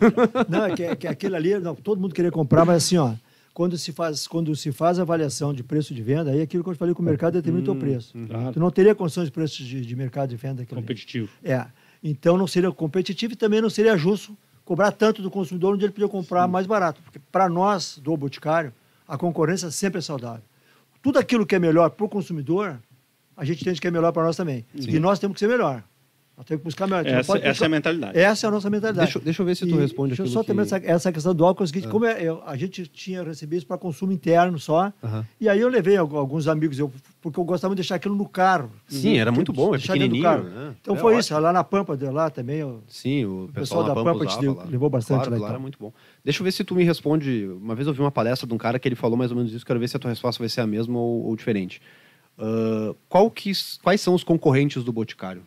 Não, 0.48 0.66
é 0.66 0.76
que, 0.76 0.84
é 0.84 0.96
que 0.96 1.08
aquele 1.08 1.36
ali, 1.36 1.60
não, 1.60 1.74
todo 1.74 2.00
mundo 2.00 2.14
queria 2.14 2.32
comprar, 2.32 2.66
mas 2.66 2.86
assim, 2.86 2.98
ó, 2.98 3.14
quando 3.54 3.78
se 3.78 3.92
faz, 3.92 4.28
quando 4.28 4.56
se 4.56 4.72
faz 4.72 5.00
avaliação 5.00 5.54
de 5.54 5.64
preço 5.64 5.94
de 5.94 6.02
venda, 6.02 6.32
aí 6.32 6.42
aquilo 6.42 6.64
que 6.64 6.70
eu 6.70 6.76
falei 6.76 6.94
que 6.94 7.02
o 7.02 7.04
mercado 7.04 7.34
determina 7.34 7.60
hum, 7.60 7.72
o 7.72 7.74
teu 7.74 7.76
preço. 7.76 8.14
Claro. 8.28 8.54
Tu 8.54 8.60
não 8.60 8.72
teria 8.72 8.96
condições 8.96 9.26
de 9.26 9.32
preço 9.32 9.64
de, 9.64 9.86
de 9.86 9.96
mercado 9.96 10.30
de 10.30 10.36
venda. 10.36 10.66
Competitivo. 10.66 11.30
Ali. 11.44 11.54
É. 11.54 11.68
Então 12.04 12.38
não 12.38 12.48
seria 12.48 12.72
competitivo 12.72 13.34
e 13.34 13.36
também 13.36 13.62
não 13.62 13.70
seria 13.70 13.98
justo 13.98 14.38
cobrar 14.64 14.92
tanto 14.92 15.22
do 15.22 15.32
consumidor 15.32 15.74
onde 15.74 15.84
ele 15.84 15.92
podia 15.92 16.08
comprar 16.08 16.46
Sim. 16.46 16.52
mais 16.52 16.68
barato. 16.68 17.02
Porque 17.02 17.20
para 17.32 17.50
nós, 17.50 18.00
do 18.02 18.16
Boticário, 18.16 18.72
a 19.08 19.18
concorrência 19.18 19.72
sempre 19.72 19.98
é 19.98 20.02
saudável. 20.02 20.44
Tudo 21.02 21.18
aquilo 21.18 21.46
que 21.46 21.56
é 21.56 21.60
melhor 21.60 21.90
para 21.90 22.06
o 22.06 22.10
consumidor, 22.10 22.80
a 23.36 23.44
gente 23.44 23.62
entende 23.62 23.82
que 23.82 23.88
é 23.88 23.92
melhor 23.92 24.12
para 24.12 24.24
nós 24.24 24.36
também. 24.36 24.66
Sim. 24.80 24.92
E 24.92 25.00
nós 25.00 25.18
temos 25.18 25.34
que 25.36 25.40
ser 25.40 25.48
melhor. 25.48 25.84
Nós 26.40 26.46
temos 26.46 26.62
que 26.62 26.66
buscar 26.68 26.88
melhor. 26.88 27.06
Essa, 27.06 27.38
essa 27.40 27.66
é 27.66 27.68
a 27.68 27.70
mentalidade. 27.70 28.18
Essa 28.18 28.46
é 28.46 28.48
a 28.48 28.52
nossa 28.52 28.70
mentalidade. 28.70 29.08
Deixa, 29.08 29.20
deixa 29.20 29.42
eu 29.42 29.46
ver 29.46 29.56
se 29.56 29.68
tu 29.68 29.76
e, 29.76 29.78
responde 29.78 30.16
Deixa 30.16 30.24
eu 30.24 30.28
só 30.28 30.40
que... 30.40 30.48
também 30.48 30.64
essa, 30.64 30.78
essa 30.78 31.12
questão 31.12 31.36
do 31.36 31.44
álcool, 31.44 31.64
é 31.64 31.66
o 31.66 31.68
seguinte, 31.68 31.88
ah. 31.88 31.92
como 31.92 32.06
é, 32.06 32.24
eu, 32.24 32.42
a 32.46 32.56
gente 32.56 32.88
tinha 32.88 33.22
recebido 33.22 33.58
isso 33.58 33.68
para 33.68 33.78
consumo 33.78 34.14
interno 34.14 34.58
só, 34.58 34.94
e 35.38 35.50
aí 35.50 35.60
eu 35.60 35.68
levei 35.68 35.98
alguns 35.98 36.48
amigos, 36.48 36.80
eu, 36.80 36.90
porque 37.22 37.38
eu 37.38 37.44
gostava 37.44 37.76
de 37.76 37.82
deixar 37.82 37.96
aquilo 37.96 38.16
no 38.16 38.26
carro. 38.26 38.72
Sim, 38.88 39.18
era 39.18 39.34
muito 39.34 39.52
bom, 39.52 39.76
é 39.76 39.80
pequenininho. 39.80 40.44
Né? 40.46 40.76
Então 40.82 40.96
é 40.96 40.98
foi 40.98 41.16
ótimo. 41.16 41.20
isso, 41.20 41.38
lá 41.38 41.52
na 41.52 41.62
Pampa, 41.62 41.98
de 41.98 42.06
lá 42.06 42.30
também. 42.30 42.60
Eu, 42.60 42.84
Sim, 42.88 43.26
o, 43.26 43.44
o 43.44 43.48
pessoal, 43.50 43.84
pessoal 43.84 43.84
da 43.84 43.94
Pampa, 43.94 44.26
Pampa 44.26 44.42
deu, 44.42 44.64
levou 44.70 44.90
bastante 44.90 45.28
claro, 45.28 45.42
lá. 45.42 45.48
Lá 45.48 45.50
era 45.50 45.60
muito 45.60 45.78
bom. 45.78 45.92
Deixa 46.24 46.40
eu 46.40 46.46
ver 46.46 46.54
se 46.54 46.64
tu 46.64 46.74
me 46.74 46.86
responde, 46.86 47.50
uma 47.62 47.76
vez 47.76 47.86
eu 47.86 47.94
vi 47.94 48.00
uma 48.00 48.12
palestra 48.12 48.48
de 48.48 48.54
um 48.54 48.58
cara 48.58 48.80
que 48.80 48.88
ele 48.88 48.96
falou 48.96 49.18
mais 49.18 49.30
ou 49.30 49.36
menos 49.36 49.52
isso, 49.52 49.66
quero 49.66 49.78
ver 49.78 49.90
se 49.90 49.98
a 49.98 50.00
tua 50.00 50.10
resposta 50.10 50.42
vai 50.42 50.48
ser 50.48 50.62
a 50.62 50.68
mesma 50.68 50.98
ou, 50.98 51.26
ou 51.26 51.36
diferente. 51.36 51.82
Uh, 52.38 52.96
qual 53.10 53.30
que, 53.30 53.52
quais 53.84 54.00
são 54.00 54.14
os 54.14 54.24
concorrentes 54.24 54.86
do 54.86 54.94
Boticário? 54.94 55.44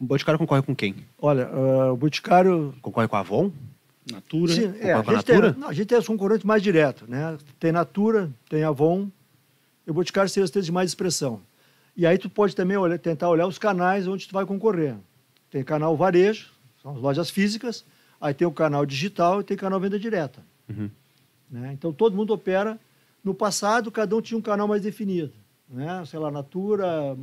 O 0.00 0.06
Boticário 0.06 0.38
concorre 0.38 0.62
com 0.62 0.74
quem? 0.74 0.96
Olha, 1.18 1.48
uh, 1.50 1.92
o 1.92 1.96
Boticário... 1.96 2.74
Concorre 2.80 3.06
com 3.06 3.16
a 3.16 3.20
Avon? 3.20 3.52
Natura? 4.10 4.52
Sim, 4.52 4.74
é, 4.80 4.92
a, 4.92 5.00
a, 5.00 5.02
Natura? 5.02 5.52
Tem, 5.52 5.60
não, 5.60 5.68
a 5.68 5.72
gente 5.74 5.86
tem 5.88 5.98
os 5.98 6.06
concorrentes 6.06 6.44
mais 6.44 6.62
diretos, 6.62 7.06
né? 7.06 7.36
Tem 7.58 7.70
Natura, 7.70 8.30
tem 8.48 8.64
Avon, 8.64 9.08
e 9.86 9.90
o 9.90 9.94
Boticário 9.94 10.30
seria 10.30 10.44
os 10.44 10.50
três 10.50 10.64
de 10.64 10.72
mais 10.72 10.90
expressão. 10.90 11.40
E 11.94 12.06
aí 12.06 12.16
tu 12.16 12.30
pode 12.30 12.56
também 12.56 12.78
olhar, 12.78 12.98
tentar 12.98 13.28
olhar 13.28 13.46
os 13.46 13.58
canais 13.58 14.08
onde 14.08 14.26
tu 14.26 14.32
vai 14.32 14.46
concorrer. 14.46 14.96
Tem 15.50 15.62
canal 15.62 15.94
varejo, 15.96 16.50
são 16.82 16.92
as 16.92 16.98
lojas 16.98 17.28
físicas, 17.28 17.84
aí 18.18 18.32
tem 18.32 18.48
o 18.48 18.52
canal 18.52 18.86
digital 18.86 19.40
e 19.40 19.44
tem 19.44 19.56
canal 19.56 19.78
venda 19.78 19.98
direta. 19.98 20.42
Uhum. 20.68 20.90
Né? 21.50 21.72
Então 21.74 21.92
todo 21.92 22.16
mundo 22.16 22.32
opera 22.32 22.78
No 23.22 23.34
passado, 23.34 23.90
cada 23.90 24.16
um 24.16 24.20
tinha 24.22 24.38
um 24.38 24.42
canal 24.42 24.66
mais 24.66 24.82
definido. 24.82 25.32
Né? 25.70 26.04
Sei 26.04 26.18
lá, 26.18 26.30
Natura, 26.30 27.16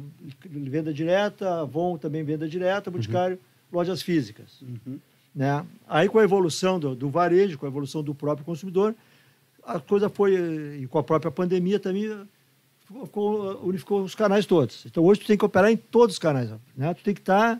venda 0.45 0.93
direta, 0.93 1.61
Avon 1.61 1.97
também 1.97 2.23
venda 2.23 2.47
direta, 2.47 2.89
Boticário, 2.89 3.35
uhum. 3.35 3.77
lojas 3.77 4.01
físicas. 4.01 4.61
Uhum. 4.61 4.99
Né? 5.35 5.65
Aí, 5.87 6.07
com 6.07 6.17
a 6.17 6.23
evolução 6.23 6.79
do, 6.79 6.95
do, 6.95 7.09
varejo, 7.09 7.57
com 7.57 7.65
a 7.65 7.69
evolução 7.69 8.01
do 8.01 8.15
próprio 8.15 8.45
consumidor, 8.45 8.95
a 9.63 9.79
coisa 9.79 10.07
foi, 10.09 10.79
e 10.81 10.87
com 10.87 10.97
a 10.97 11.03
própria 11.03 11.29
pandemia 11.29 11.77
também, 11.77 12.09
ficou, 12.87 13.59
unificou 13.65 14.01
os 14.01 14.15
canais 14.15 14.45
todos. 14.45 14.85
Então, 14.85 15.03
hoje, 15.03 15.19
tu 15.19 15.27
tem 15.27 15.37
que 15.37 15.45
operar 15.45 15.69
em 15.69 15.77
todos 15.77 16.15
os 16.15 16.19
canais. 16.19 16.49
Né? 16.75 16.93
Tu 16.93 17.03
tem 17.03 17.13
que 17.13 17.19
estar 17.19 17.59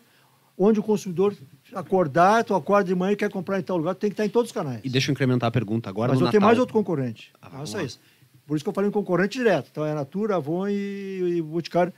onde 0.57 0.79
o 0.79 0.83
consumidor 0.83 1.35
acordar, 1.73 2.43
tu 2.43 2.55
acorda 2.55 2.88
de 2.88 2.95
manhã 2.95 3.11
e 3.11 3.15
quer 3.15 3.29
comprar 3.29 3.59
em 3.59 3.61
tal 3.61 3.77
lugar, 3.77 3.93
tu 3.93 3.99
tem 3.99 4.09
que 4.09 4.13
estar 4.13 4.25
em 4.25 4.29
todos 4.29 4.49
os 4.49 4.53
canais. 4.53 4.81
E 4.83 4.89
deixa 4.89 5.11
eu 5.11 5.13
incrementar 5.13 5.49
a 5.49 5.51
pergunta 5.51 5.89
agora 5.89 6.13
Mas 6.13 6.19
eu 6.19 6.25
Natal. 6.25 6.31
tenho 6.31 6.47
mais 6.47 6.57
outro 6.57 6.73
concorrente. 6.73 7.31
Ah, 7.41 7.49
Não, 7.51 7.79
é 7.79 7.83
isso. 7.83 7.99
Por 8.47 8.55
isso 8.55 8.63
que 8.63 8.69
eu 8.69 8.73
falei 8.73 8.89
em 8.89 8.93
concorrente 8.93 9.37
direto. 9.37 9.67
Então, 9.71 9.85
é 9.85 9.93
Natura, 9.93 10.37
Avon 10.37 10.67
e, 10.67 11.37
e 11.37 11.41
Boticário 11.41 11.93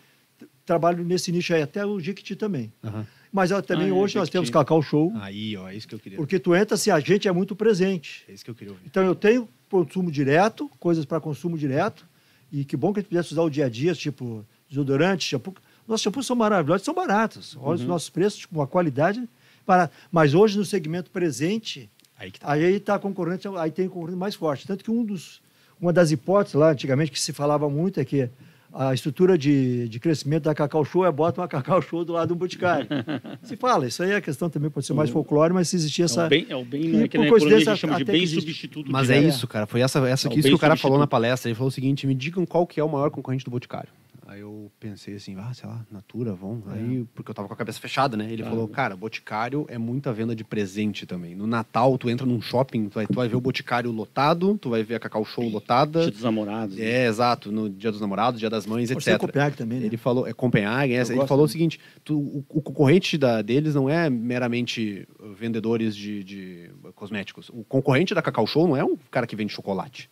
trabalho 0.69 1.03
nesse 1.03 1.31
nicho 1.31 1.53
aí, 1.53 1.63
até 1.63 1.83
o 1.83 1.99
Jiquiti 1.99 2.35
também. 2.35 2.71
Uhum. 2.83 3.03
Mas 3.31 3.49
também 3.65 3.87
ah, 3.87 3.89
é, 3.89 3.91
hoje 3.93 4.15
nós 4.15 4.29
temos 4.29 4.49
Cacau 4.49 4.81
Show. 4.81 5.11
Aí, 5.15 5.57
ó, 5.57 5.67
é 5.67 5.75
isso 5.75 5.87
que 5.87 5.95
eu 5.95 5.99
queria. 5.99 6.17
Porque 6.17 6.39
tu 6.39 6.55
entra 6.55 6.75
assim, 6.75 6.91
a 6.91 6.99
gente 6.99 7.27
é 7.27 7.31
muito 7.31 7.55
presente. 7.55 8.23
É 8.27 8.33
isso 8.33 8.43
que 8.43 8.51
eu 8.51 8.55
queria 8.55 8.73
ouvir. 8.73 8.85
Então 8.85 9.03
eu 9.03 9.15
tenho 9.15 9.47
consumo 9.69 10.11
direto, 10.11 10.69
coisas 10.79 11.05
para 11.05 11.19
consumo 11.19 11.57
direto, 11.57 12.05
e 12.51 12.63
que 12.63 12.75
bom 12.77 12.93
que 12.93 12.99
a 12.99 13.01
gente 13.01 13.09
pudesse 13.09 13.31
usar 13.33 13.41
o 13.41 13.49
dia 13.49 13.65
a 13.65 13.69
dia, 13.69 13.93
tipo 13.93 14.45
desodorante, 14.67 15.25
shampoo. 15.25 15.55
Nossos 15.87 16.03
shampoos 16.03 16.25
são 16.25 16.35
maravilhosos, 16.35 16.85
são 16.85 16.93
baratos. 16.93 17.55
Olha 17.57 17.67
uhum. 17.67 17.73
os 17.73 17.83
nossos 17.83 18.09
preços, 18.09 18.39
tipo, 18.39 18.55
uma 18.55 18.67
qualidade 18.67 19.27
barata. 19.65 19.93
Mas 20.11 20.33
hoje, 20.33 20.57
no 20.57 20.65
segmento 20.65 21.09
presente, 21.09 21.89
aí 22.15 22.29
está 22.29 22.51
aí 22.51 22.79
tá 22.79 22.99
concorrente, 22.99 23.47
aí 23.57 23.71
tem 23.71 23.87
concorrente 23.87 24.17
mais 24.17 24.35
forte. 24.35 24.67
Tanto 24.67 24.83
que 24.83 24.91
um 24.91 25.03
dos, 25.03 25.41
uma 25.81 25.93
das 25.93 26.11
hipóteses 26.11 26.55
lá, 26.55 26.71
antigamente, 26.71 27.11
que 27.11 27.19
se 27.19 27.33
falava 27.33 27.69
muito 27.69 27.99
é 27.99 28.05
que 28.05 28.29
a 28.71 28.93
estrutura 28.93 29.37
de, 29.37 29.89
de 29.89 29.99
crescimento 29.99 30.43
da 30.43 30.53
Cacau 30.53 30.85
Show 30.85 31.05
é 31.05 31.11
bota 31.11 31.41
uma 31.41 31.47
Cacau 31.47 31.81
Show 31.81 32.05
do 32.05 32.13
lado 32.13 32.29
do 32.29 32.35
Boticário. 32.35 32.87
se 33.41 33.55
fala, 33.55 33.87
isso 33.87 34.03
aí 34.03 34.11
é 34.11 34.21
questão 34.21 34.49
também, 34.49 34.69
pode 34.69 34.85
ser 34.85 34.93
mais 34.93 35.09
folclore, 35.09 35.53
mas 35.53 35.69
se 35.69 35.75
existia 35.75 36.05
essa... 36.05 36.23
É 36.23 36.25
o 36.25 36.29
bem, 36.29 36.45
é 36.49 36.55
o 36.55 36.65
bem 36.65 36.83
né, 36.83 37.07
que 37.07 37.17
na 37.17 37.25
economia 37.27 37.75
chama 37.75 37.97
de 37.97 38.03
bem 38.03 38.27
substituto. 38.27 38.91
Mas 38.91 39.09
é 39.09 39.19
isso, 39.19 39.47
cara, 39.47 39.65
foi 39.65 39.81
essa, 39.81 39.99
essa 40.07 40.27
é 40.27 40.31
que, 40.31 40.39
isso 40.39 40.49
que 40.49 40.53
o 40.53 40.59
cara 40.59 40.75
falou 40.75 40.99
na 40.99 41.07
palestra, 41.07 41.49
ele 41.49 41.55
falou 41.55 41.69
o 41.69 41.71
seguinte, 41.71 42.05
me 42.05 42.13
digam 42.13 42.45
qual 42.45 42.67
que 42.67 42.79
é 42.79 42.83
o 42.83 42.89
maior 42.89 43.09
concorrente 43.09 43.43
do 43.43 43.51
Boticário. 43.51 43.89
Aí 44.29 44.41
eu 44.41 44.71
pensei 44.79 45.15
assim, 45.15 45.35
ah, 45.39 45.51
sei 45.55 45.67
lá, 45.67 45.83
Natura, 45.91 46.33
Avon. 46.33 46.61
É. 46.67 46.73
Aí, 46.73 47.03
porque 47.15 47.31
eu 47.31 47.33
tava 47.33 47.47
com 47.47 47.53
a 47.55 47.57
cabeça 47.57 47.79
fechada, 47.79 48.15
né? 48.15 48.31
Ele 48.31 48.43
é. 48.43 48.45
falou, 48.45 48.67
cara, 48.67 48.95
Boticário 48.95 49.65
é 49.67 49.75
muita 49.75 50.13
venda 50.13 50.35
de 50.35 50.43
presente 50.43 51.07
também. 51.07 51.33
No 51.33 51.47
Natal, 51.47 51.97
tu 51.97 52.11
entra 52.11 52.27
num 52.27 52.39
shopping, 52.39 52.89
tu 52.89 52.93
vai, 52.93 53.07
tu 53.07 53.15
vai 53.15 53.27
ver 53.27 53.35
o 53.35 53.41
Boticário 53.41 53.91
lotado, 53.91 54.55
tu 54.61 54.69
vai 54.69 54.83
ver 54.83 54.95
a 54.95 54.99
Cacau 54.99 55.25
Show 55.25 55.49
lotada. 55.49 56.01
Dia 56.01 56.11
dos 56.11 56.21
namorados. 56.21 56.77
É, 56.77 56.81
né? 56.81 57.07
exato. 57.07 57.51
No 57.51 57.71
Dia 57.71 57.91
dos 57.91 57.99
Namorados, 57.99 58.39
Dia 58.39 58.51
das 58.51 58.67
Mães, 58.67 58.89
Pode 58.89 58.99
etc. 58.99 59.13
Ser 59.13 59.17
Copenhague 59.17 59.57
também, 59.57 59.79
né? 59.79 59.87
Ele 59.87 59.97
falou, 59.97 60.27
é 60.27 60.33
Copenhague, 60.33 60.93
é, 60.93 61.01
ele 61.01 61.25
falou 61.25 61.45
o 61.45 61.49
seguinte, 61.49 61.79
tu, 62.03 62.19
o, 62.19 62.45
o, 62.49 62.61
concorrente 62.61 63.17
da, 63.17 63.41
deles 63.41 63.73
não 63.73 63.89
é 63.89 64.11
meramente 64.11 65.07
vendedores 65.39 65.95
de, 65.95 66.23
de 66.23 66.71
cosméticos. 66.93 67.49
O 67.49 67.63
concorrente 67.63 68.13
da 68.13 68.21
Cacau 68.21 68.45
Show 68.45 68.67
não 68.67 68.77
é 68.77 68.83
um 68.83 68.95
cara 69.09 69.25
que 69.25 69.35
vende 69.35 69.51
chocolate 69.51 70.07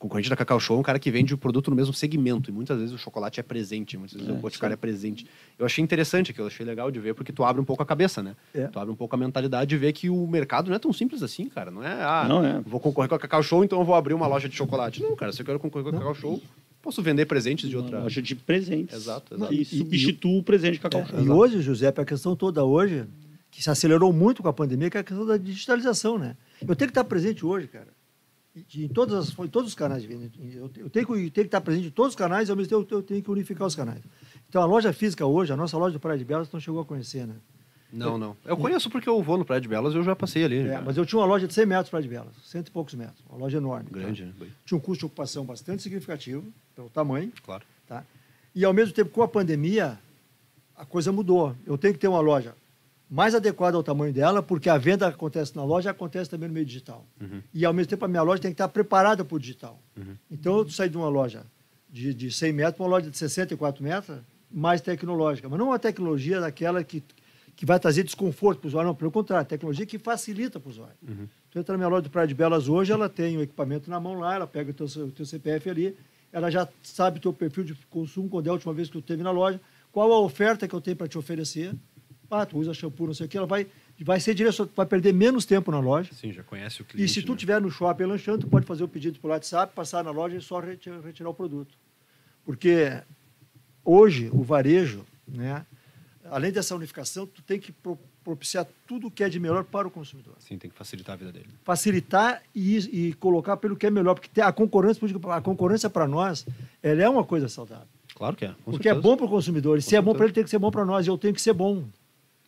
concorrente 0.00 0.30
da 0.30 0.34
Cacau 0.34 0.58
Show 0.58 0.78
é 0.78 0.80
um 0.80 0.82
cara 0.82 0.98
que 0.98 1.10
vende 1.10 1.34
o 1.34 1.38
produto 1.38 1.70
no 1.70 1.76
mesmo 1.76 1.92
segmento. 1.92 2.50
E 2.50 2.52
muitas 2.52 2.78
vezes 2.78 2.94
o 2.94 2.98
chocolate 2.98 3.38
é 3.38 3.42
presente, 3.42 3.98
muitas 3.98 4.16
vezes 4.16 4.28
é, 4.28 4.32
o 4.32 4.40
boticário 4.40 4.72
é 4.72 4.76
presente. 4.76 5.26
Eu 5.58 5.66
achei 5.66 5.84
interessante 5.84 6.30
aquilo, 6.30 6.46
eu 6.46 6.50
achei 6.50 6.64
legal 6.64 6.90
de 6.90 6.98
ver, 6.98 7.14
porque 7.14 7.30
tu 7.32 7.44
abre 7.44 7.60
um 7.60 7.64
pouco 7.64 7.82
a 7.82 7.86
cabeça, 7.86 8.22
né? 8.22 8.34
É. 8.54 8.66
Tu 8.66 8.78
abre 8.78 8.90
um 8.90 8.96
pouco 8.96 9.14
a 9.14 9.18
mentalidade 9.18 9.68
de 9.68 9.76
ver 9.76 9.92
que 9.92 10.08
o 10.08 10.26
mercado 10.26 10.70
não 10.70 10.74
é 10.74 10.78
tão 10.78 10.92
simples 10.92 11.22
assim, 11.22 11.48
cara. 11.50 11.70
Não 11.70 11.84
é, 11.84 12.02
ah, 12.02 12.26
não 12.26 12.44
é. 12.44 12.60
vou 12.64 12.80
concorrer 12.80 13.10
com 13.10 13.14
a 13.14 13.18
Cacau 13.18 13.42
Show, 13.42 13.62
então 13.62 13.78
eu 13.78 13.84
vou 13.84 13.94
abrir 13.94 14.14
uma 14.14 14.26
loja 14.26 14.48
de 14.48 14.56
chocolate. 14.56 15.02
Não, 15.02 15.14
cara, 15.14 15.32
se 15.32 15.42
eu 15.42 15.46
quero 15.46 15.60
concorrer 15.60 15.84
com 15.84 15.94
a 15.94 15.98
Cacau 15.98 16.14
Show, 16.14 16.42
posso 16.80 17.02
vender 17.02 17.26
presentes 17.26 17.68
de 17.68 17.76
outra. 17.76 17.98
Uma 17.98 18.04
loja 18.04 18.22
de 18.22 18.34
presentes. 18.34 18.96
Exato, 18.96 19.34
exato. 19.34 19.52
E 19.52 19.64
substitua 19.66 20.38
o 20.38 20.42
presente 20.42 20.74
de 20.74 20.80
Cacau 20.80 21.02
é, 21.02 21.06
Show. 21.06 21.20
E 21.20 21.28
hoje, 21.28 21.60
José, 21.60 21.88
a 21.88 22.04
questão 22.06 22.34
toda 22.34 22.64
hoje, 22.64 23.04
que 23.50 23.62
se 23.62 23.68
acelerou 23.68 24.14
muito 24.14 24.42
com 24.42 24.48
a 24.48 24.52
pandemia, 24.52 24.88
que 24.88 24.96
é 24.96 25.00
a 25.00 25.04
questão 25.04 25.26
da 25.26 25.36
digitalização, 25.36 26.18
né? 26.18 26.36
Eu 26.62 26.74
tenho 26.74 26.88
que 26.88 26.92
estar 26.92 27.04
presente 27.04 27.44
hoje, 27.44 27.68
cara 27.68 27.99
em, 28.74 28.88
todas 28.88 29.14
as, 29.14 29.38
em 29.38 29.48
todos 29.48 29.70
os 29.70 29.74
canais 29.74 30.02
de 30.02 30.08
venda. 30.08 30.30
Eu, 30.54 30.70
eu 30.76 30.90
tenho, 30.90 31.06
que, 31.06 31.12
tenho 31.12 31.30
que 31.30 31.40
estar 31.40 31.60
presente 31.60 31.88
em 31.88 31.90
todos 31.90 32.12
os 32.12 32.16
canais 32.16 32.48
e 32.48 32.50
ao 32.50 32.56
mesmo 32.56 32.70
tempo 32.70 32.94
eu 32.94 33.02
tenho 33.02 33.22
que 33.22 33.30
unificar 33.30 33.66
os 33.66 33.74
canais. 33.74 34.00
Então 34.48 34.62
a 34.62 34.64
loja 34.64 34.92
física 34.92 35.24
hoje, 35.26 35.52
a 35.52 35.56
nossa 35.56 35.76
loja 35.76 35.92
do 35.92 36.00
Praia 36.00 36.18
de 36.18 36.24
Belas, 36.24 36.50
não 36.52 36.60
chegou 36.60 36.80
a 36.80 36.84
conhecer, 36.84 37.26
né? 37.26 37.36
Não, 37.92 38.16
não. 38.16 38.36
Eu 38.44 38.56
conheço 38.56 38.88
porque 38.88 39.08
eu 39.08 39.20
vou 39.22 39.36
no 39.36 39.44
Praia 39.44 39.60
de 39.60 39.66
Belas, 39.66 39.94
eu 39.94 40.02
já 40.02 40.14
passei 40.14 40.44
ali. 40.44 40.58
É, 40.58 40.80
mas 40.80 40.96
eu 40.96 41.04
tinha 41.04 41.18
uma 41.18 41.26
loja 41.26 41.48
de 41.48 41.54
100 41.54 41.66
metros 41.66 41.90
Praia 41.90 42.02
de 42.02 42.08
Belas, 42.08 42.34
cento 42.44 42.68
e 42.68 42.70
poucos 42.70 42.94
metros, 42.94 43.18
uma 43.28 43.38
loja 43.38 43.58
enorme. 43.58 43.88
Grande, 43.90 44.26
tá? 44.26 44.44
né? 44.44 44.50
Tinha 44.64 44.78
um 44.78 44.80
custo 44.80 45.00
de 45.00 45.06
ocupação 45.06 45.44
bastante 45.44 45.82
significativo, 45.82 46.44
pelo 46.74 46.88
tamanho. 46.88 47.32
Claro. 47.44 47.64
Tá? 47.88 48.04
E 48.54 48.64
ao 48.64 48.72
mesmo 48.72 48.94
tempo, 48.94 49.10
com 49.10 49.22
a 49.22 49.28
pandemia, 49.28 49.98
a 50.76 50.84
coisa 50.84 51.10
mudou. 51.10 51.54
Eu 51.66 51.76
tenho 51.76 51.92
que 51.92 52.00
ter 52.00 52.08
uma 52.08 52.20
loja 52.20 52.54
mais 53.10 53.34
adequada 53.34 53.76
ao 53.76 53.82
tamanho 53.82 54.12
dela, 54.12 54.40
porque 54.40 54.70
a 54.70 54.78
venda 54.78 55.08
acontece 55.08 55.56
na 55.56 55.64
loja 55.64 55.90
acontece 55.90 56.30
também 56.30 56.48
no 56.48 56.54
meio 56.54 56.64
digital. 56.64 57.04
Uhum. 57.20 57.42
E, 57.52 57.64
ao 57.64 57.72
mesmo 57.72 57.90
tempo, 57.90 58.04
a 58.04 58.08
minha 58.08 58.22
loja 58.22 58.40
tem 58.40 58.52
que 58.52 58.54
estar 58.54 58.68
preparada 58.68 59.24
para 59.24 59.34
o 59.34 59.38
digital. 59.38 59.82
Uhum. 59.96 60.14
Então, 60.30 60.58
eu 60.58 60.70
saio 60.70 60.88
de 60.88 60.96
uma 60.96 61.08
loja 61.08 61.44
de, 61.90 62.14
de 62.14 62.30
100 62.30 62.52
metros 62.52 62.76
para 62.76 62.84
uma 62.84 62.90
loja 62.90 63.10
de 63.10 63.18
64 63.18 63.82
metros, 63.82 64.16
mais 64.48 64.80
tecnológica. 64.80 65.48
Mas 65.48 65.58
não 65.58 65.66
uma 65.66 65.78
tecnologia 65.78 66.40
daquela 66.40 66.84
que, 66.84 67.02
que 67.56 67.66
vai 67.66 67.80
trazer 67.80 68.04
desconforto 68.04 68.60
para 68.60 68.66
o 68.66 68.68
usuário, 68.68 68.88
não. 68.88 68.94
Pelo 68.94 69.10
contrário, 69.10 69.44
tecnologia 69.44 69.84
que 69.84 69.98
facilita 69.98 70.60
para 70.60 70.68
o 70.68 70.70
usuário. 70.70 70.96
Uhum. 71.02 71.26
Então, 71.48 71.60
entra 71.60 71.72
na 71.72 71.78
minha 71.78 71.88
loja 71.88 72.02
de 72.02 72.10
Praia 72.10 72.28
de 72.28 72.34
Belas 72.34 72.68
hoje, 72.68 72.92
ela 72.92 73.08
tem 73.08 73.36
o 73.36 73.42
equipamento 73.42 73.90
na 73.90 73.98
mão 73.98 74.20
lá, 74.20 74.36
ela 74.36 74.46
pega 74.46 74.70
o 74.70 74.74
teu, 74.74 74.86
o 74.86 75.10
teu 75.10 75.26
CPF 75.26 75.68
ali, 75.68 75.96
ela 76.32 76.48
já 76.48 76.68
sabe 76.80 77.18
o 77.18 77.20
teu 77.20 77.32
perfil 77.32 77.64
de 77.64 77.74
consumo, 77.90 78.28
quando 78.28 78.46
é 78.46 78.50
a 78.50 78.52
última 78.52 78.72
vez 78.72 78.86
que 78.86 78.92
tu 78.92 79.00
esteve 79.00 79.24
na 79.24 79.32
loja, 79.32 79.60
qual 79.90 80.12
a 80.12 80.20
oferta 80.20 80.68
que 80.68 80.74
eu 80.74 80.80
tenho 80.80 80.96
para 80.96 81.08
te 81.08 81.18
oferecer, 81.18 81.74
ah, 82.30 82.46
tu 82.46 82.58
usa 82.58 82.72
shampoo, 82.72 83.06
não 83.06 83.14
sei 83.14 83.26
o 83.26 83.28
que, 83.28 83.36
ela 83.36 83.46
vai, 83.46 83.66
vai 84.00 84.20
ser 84.20 84.34
direcionada, 84.34 84.72
vai 84.76 84.86
perder 84.86 85.12
menos 85.12 85.44
tempo 85.44 85.70
na 85.70 85.80
loja. 85.80 86.12
Sim, 86.14 86.32
já 86.32 86.42
conhece 86.42 86.82
o 86.82 86.84
cliente. 86.84 87.10
E 87.10 87.12
se 87.12 87.22
tu 87.22 87.32
né? 87.32 87.38
tiver 87.38 87.60
no 87.60 87.70
shopping 87.70 88.04
lanchando, 88.04 88.38
tu 88.40 88.46
pode 88.46 88.66
fazer 88.66 88.84
o 88.84 88.88
pedido 88.88 89.18
pelo 89.18 89.32
WhatsApp, 89.32 89.74
passar 89.74 90.04
na 90.04 90.10
loja 90.10 90.36
e 90.36 90.40
só 90.40 90.60
retirar, 90.60 91.00
retirar 91.00 91.30
o 91.30 91.34
produto. 91.34 91.76
Porque 92.44 93.00
hoje 93.84 94.30
o 94.32 94.42
varejo, 94.42 95.04
né, 95.26 95.66
além 96.24 96.52
dessa 96.52 96.74
unificação, 96.74 97.26
tu 97.26 97.42
tem 97.42 97.58
que 97.58 97.74
propiciar 98.22 98.66
tudo 98.86 99.08
o 99.08 99.10
que 99.10 99.24
é 99.24 99.28
de 99.28 99.40
melhor 99.40 99.64
para 99.64 99.88
o 99.88 99.90
consumidor. 99.90 100.34
Sim, 100.38 100.56
tem 100.58 100.70
que 100.70 100.76
facilitar 100.76 101.14
a 101.14 101.16
vida 101.16 101.32
dele. 101.32 101.48
Facilitar 101.64 102.42
e, 102.54 103.08
e 103.08 103.12
colocar 103.14 103.56
pelo 103.56 103.76
que 103.76 103.86
é 103.86 103.90
melhor, 103.90 104.14
porque 104.14 104.40
a 104.40 104.52
concorrência, 104.52 105.06
a 105.30 105.40
concorrência 105.40 105.90
para 105.90 106.06
nós, 106.06 106.46
ela 106.82 107.02
é 107.02 107.08
uma 107.08 107.24
coisa 107.24 107.48
saudável. 107.48 107.88
Claro 108.14 108.36
que 108.36 108.44
é. 108.44 108.54
Porque 108.64 108.88
é 108.88 108.92
certeza. 108.92 108.98
é 108.98 109.00
bom 109.00 109.16
para 109.16 109.26
o 109.26 109.28
consumidor. 109.28 109.78
E 109.78 109.82
se 109.82 109.96
é 109.96 110.00
bom 110.00 110.14
para 110.14 110.24
ele, 110.24 110.34
tem 110.34 110.44
que 110.44 110.50
ser 110.50 110.58
bom 110.58 110.70
para 110.70 110.84
nós. 110.84 111.06
E 111.06 111.10
eu 111.10 111.16
tenho 111.16 111.32
que 111.32 111.40
ser 111.40 111.52
bom 111.52 111.84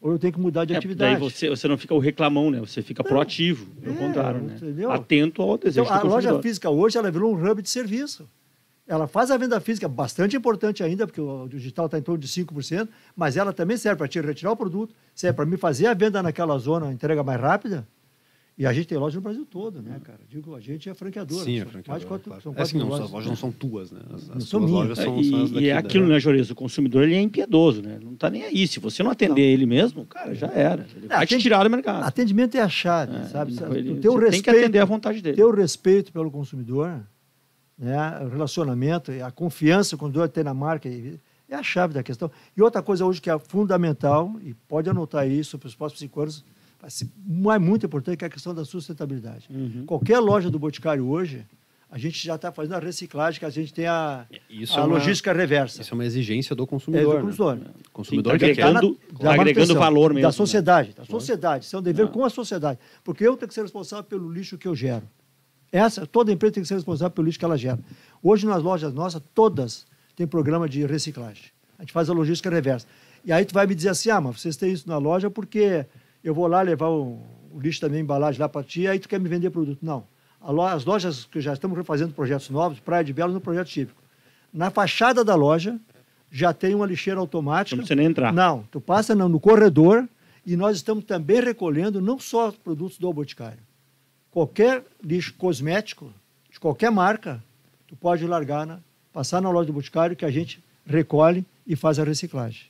ou 0.03 0.11
eu 0.11 0.19
tenho 0.19 0.33
que 0.33 0.41
mudar 0.41 0.65
de 0.65 0.75
é, 0.75 0.77
atividade. 0.77 1.13
Daí 1.13 1.21
você, 1.21 1.49
você 1.49 1.69
não 1.69 1.79
fica 1.79 1.95
o 1.95 1.99
reclamão, 2.01 2.51
né? 2.51 2.59
Você 2.59 2.83
fica 2.83 3.05
não, 3.05 3.09
proativo, 3.09 3.67
pelo 3.77 3.95
é, 3.95 3.99
contrário, 3.99 4.41
né? 4.41 4.57
Entendeu? 4.57 4.91
Atento 4.91 5.41
ao 5.41 5.57
desejo 5.57 5.85
então, 5.85 5.97
A 5.97 6.03
loja 6.03 6.43
física 6.43 6.69
hoje, 6.69 6.99
ela 6.99 7.09
virou 7.09 7.33
um 7.33 7.51
hub 7.51 7.63
de 7.63 7.71
serviço. 7.71 8.29
Ela 8.85 9.07
faz 9.07 9.31
a 9.31 9.37
venda 9.37 9.61
física 9.61 9.87
bastante 9.87 10.37
importante 10.37 10.83
ainda, 10.83 11.07
porque 11.07 11.21
o 11.21 11.47
digital 11.47 11.87
está 11.87 11.99
em 11.99 12.03
torno 12.03 12.21
de 12.21 12.27
5%, 12.27 12.89
mas 13.15 13.37
ela 13.37 13.53
também 13.53 13.77
serve 13.77 13.99
para 13.99 14.09
te 14.09 14.21
retirar 14.21 14.51
o 14.51 14.57
produto, 14.57 14.93
serve 15.15 15.37
para 15.37 15.47
me 15.47 15.57
fazer 15.57 15.87
a 15.87 15.95
venda 15.95 16.21
naquela 16.21 16.59
zona, 16.59 16.93
entrega 16.93 17.23
mais 17.23 17.41
rápida, 17.41 17.87
e 18.57 18.67
a 18.67 18.73
gente 18.73 18.87
tem 18.87 18.99
loja 18.99 19.17
no 19.17 19.23
Brasil 19.23 19.47
todo, 19.47 19.81
né, 19.81 19.99
cara? 20.05 20.21
Digo, 20.29 20.55
a 20.55 20.61
gente 20.61 20.89
é 20.89 20.93
franqueador. 20.93 21.43
Sim, 21.43 21.61
é 21.61 21.65
franqueador. 21.65 22.07
Quatro, 22.07 22.29
claro. 22.29 22.43
são 22.43 22.55
é 22.55 22.61
assim, 22.61 22.79
não, 22.79 22.89
lojas, 22.89 23.07
as 23.07 23.11
lojas 23.11 23.29
não 23.29 23.37
são 23.37 23.51
tuas, 23.51 23.91
né? 23.91 24.01
As, 24.13 24.31
as 24.31 24.45
são 24.45 24.61
minhas. 24.61 24.73
lojas 24.73 24.99
são, 24.99 25.19
e, 25.19 25.25
são 25.25 25.43
as 25.43 25.51
daqui, 25.51 25.65
E 25.65 25.69
é 25.69 25.77
aquilo, 25.77 26.07
né, 26.07 26.21
Jores? 26.21 26.51
O 26.51 26.55
consumidor 26.55 27.05
ele 27.05 27.15
é 27.15 27.21
impiedoso, 27.21 27.81
né? 27.81 27.99
Não 28.03 28.13
está 28.13 28.29
nem 28.29 28.45
aí. 28.45 28.69
Se 28.69 28.79
você 28.79 29.03
não 29.03 29.11
atender 29.11 29.41
não. 29.41 29.49
ele 29.49 29.65
mesmo, 29.65 30.05
cara, 30.05 30.35
já 30.35 30.49
era. 30.49 30.87
Ele 30.95 31.09
vai 31.09 31.27
te 31.27 31.39
tirar 31.39 31.65
do 31.65 31.71
mercado. 31.71 32.05
Atendimento 32.05 32.55
é 32.55 32.61
a 32.61 32.69
chave, 32.69 33.17
é, 33.17 33.25
sabe? 33.25 33.55
Ele, 33.75 33.99
ter 33.99 34.11
o 34.11 34.19
respeito, 34.19 34.31
tem 34.31 34.43
que 34.43 34.51
atender 34.51 34.79
à 34.81 34.85
vontade 34.85 35.23
dele. 35.23 35.37
Ter 35.37 35.45
o 35.45 35.55
respeito 35.55 36.13
pelo 36.13 36.31
consumidor, 36.31 37.01
né? 37.79 38.21
o 38.21 38.29
relacionamento, 38.29 39.11
a 39.25 39.31
confiança 39.31 39.91
que 39.91 39.95
o 39.95 39.99
consumidor 39.99 40.29
tem 40.29 40.45
na 40.45 40.53
marca 40.53 40.91
é 40.91 41.55
a 41.55 41.63
chave 41.63 41.95
da 41.95 42.03
questão. 42.03 42.31
E 42.55 42.61
outra 42.61 42.83
coisa 42.83 43.05
hoje 43.07 43.21
que 43.21 43.31
é 43.31 43.39
fundamental, 43.39 44.37
e 44.43 44.53
pode 44.53 44.91
anotar 44.91 45.27
isso 45.27 45.59
para 45.59 45.69
os 45.69 45.75
próximos 45.75 46.01
cinco 46.01 46.21
anos, 46.21 46.45
é 47.53 47.59
muito 47.59 47.87
importante, 47.87 48.17
que 48.17 48.25
é 48.25 48.29
a 48.29 48.31
questão 48.31 48.55
da 48.55 48.65
sustentabilidade. 48.65 49.49
Uhum. 49.51 49.85
Qualquer 49.87 50.19
loja 50.19 50.51
do 50.51 50.59
Boticário 50.59 51.07
hoje, 51.07 51.47
a 51.91 51.99
gente 51.99 52.25
já 52.25 52.37
está 52.37 52.51
fazendo 52.51 52.75
a 52.75 52.79
reciclagem, 52.79 53.39
que 53.39 53.45
a 53.45 53.51
gente 53.51 53.73
tem 53.73 53.87
a, 53.87 54.27
isso 54.49 54.75
a 54.75 54.81
é 54.81 54.85
uma, 54.85 54.95
logística 54.95 55.33
reversa. 55.33 55.83
Isso 55.83 55.93
é 55.93 55.95
uma 55.95 56.07
exigência 56.07 56.57
do 56.57 56.67
consumidor. 56.67 57.17
É, 57.17 57.19
do 57.19 57.27
consumidor. 57.27 57.57
Né? 57.57 57.67
O 57.87 57.91
consumidor 57.91 58.33
Sim, 58.33 58.39
tá 58.39 58.45
agregando, 58.47 58.99
na, 59.13 59.19
tá 59.19 59.35
agregando 59.35 59.75
valor 59.75 60.15
mesmo. 60.15 60.27
Da 60.27 60.33
sociedade. 60.33 60.89
Né? 60.89 60.95
Da 60.97 61.05
sociedade. 61.05 61.67
Isso 61.67 61.77
é 61.77 61.79
um 61.79 61.83
dever 61.83 62.07
Não. 62.07 62.13
com 62.13 62.25
a 62.25 62.31
sociedade. 62.31 62.79
Porque 63.05 63.23
eu 63.23 63.37
tenho 63.37 63.47
que 63.47 63.55
ser 63.55 63.61
responsável 63.61 64.05
pelo 64.05 64.33
lixo 64.33 64.57
que 64.57 64.67
eu 64.67 64.75
gero. 64.75 65.07
Essa, 65.71 66.07
toda 66.07 66.33
empresa 66.33 66.55
tem 66.55 66.63
que 66.63 66.69
ser 66.69 66.75
responsável 66.75 67.11
pelo 67.11 67.27
lixo 67.27 67.39
que 67.39 67.45
ela 67.45 67.59
gera. 67.59 67.79
Hoje, 68.23 68.47
nas 68.47 68.63
lojas 68.63 68.93
nossas, 68.95 69.23
todas 69.35 69.87
têm 70.17 70.27
programa 70.27 70.67
de 70.69 70.87
reciclagem. 70.87 71.45
A 71.79 71.83
gente 71.83 71.93
faz 71.93 72.09
a 72.09 72.15
logística 72.15 72.49
reversa. 72.49 72.87
E 73.23 73.33
aí 73.33 73.45
tu 73.45 73.53
vai 73.53 73.67
me 73.67 73.75
dizer 73.75 73.91
assim, 73.91 74.09
ah, 74.09 74.21
mas 74.21 74.41
vocês 74.41 74.57
têm 74.57 74.73
isso 74.73 74.89
na 74.89 74.97
loja 74.97 75.31
porque 75.31 75.85
eu 76.23 76.35
vou 76.35 76.47
lá 76.47 76.63
levar 76.63 76.89
o, 76.89 77.21
o 77.53 77.61
lixo 77.61 77.81
da 77.81 77.89
minha 77.89 78.01
embalagem 78.01 78.41
lá 78.41 78.49
para 78.49 78.65
ti, 78.65 78.87
aí 78.87 78.99
tu 78.99 79.09
quer 79.09 79.21
me 79.21 79.29
vender 79.29 79.51
produto. 79.51 79.79
Não. 79.83 80.05
As 80.41 80.85
lojas 80.85 81.25
que 81.25 81.41
já 81.41 81.53
estamos 81.53 81.87
fazendo 81.87 82.13
projetos 82.13 82.51
novos, 82.51 82.81
Praia 82.81 83.05
de 83.05 83.13
Belo 83.13 83.33
no 83.33 83.41
projeto 83.41 83.69
típico. 83.69 84.03
Na 84.53 84.71
fachada 84.71 85.25
da 85.25 85.35
loja 85.35 85.79
já 86.31 86.53
tem 86.53 86.75
uma 86.75 86.87
lixeira 86.87 87.21
automática. 87.21 87.77
Não 87.77 87.83
precisa 87.83 87.97
nem 87.97 88.07
entrar. 88.07 88.33
Não, 88.33 88.65
tu 88.71 88.81
passa 88.81 89.15
no, 89.15 89.29
no 89.29 89.39
corredor 89.39 90.09
e 90.45 90.57
nós 90.57 90.77
estamos 90.77 91.05
também 91.05 91.41
recolhendo 91.41 92.01
não 92.01 92.19
só 92.19 92.51
produtos 92.51 92.99
do 92.99 93.13
Boticário. 93.13 93.61
Qualquer 94.31 94.83
lixo 95.03 95.35
cosmético, 95.35 96.13
de 96.51 96.59
qualquer 96.59 96.91
marca, 96.91 97.43
tu 97.87 97.95
pode 97.95 98.27
largar, 98.27 98.67
na, 98.67 98.81
passar 99.13 99.41
na 99.41 99.51
loja 99.51 99.67
do 99.67 99.73
Boticário 99.73 100.17
que 100.17 100.25
a 100.25 100.31
gente 100.31 100.63
recolhe 100.85 101.47
e 101.67 101.77
faz 101.77 101.99
a 101.99 102.05
reciclagem. 102.05 102.67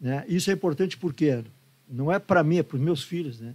Né? 0.00 0.24
Isso 0.26 0.50
é 0.50 0.54
importante 0.54 0.96
porque 0.96 1.44
não 1.88 2.10
é 2.10 2.18
para 2.18 2.42
mim, 2.42 2.58
é 2.58 2.62
para 2.62 2.76
os 2.76 2.82
meus 2.82 3.02
filhos, 3.02 3.40
né? 3.40 3.54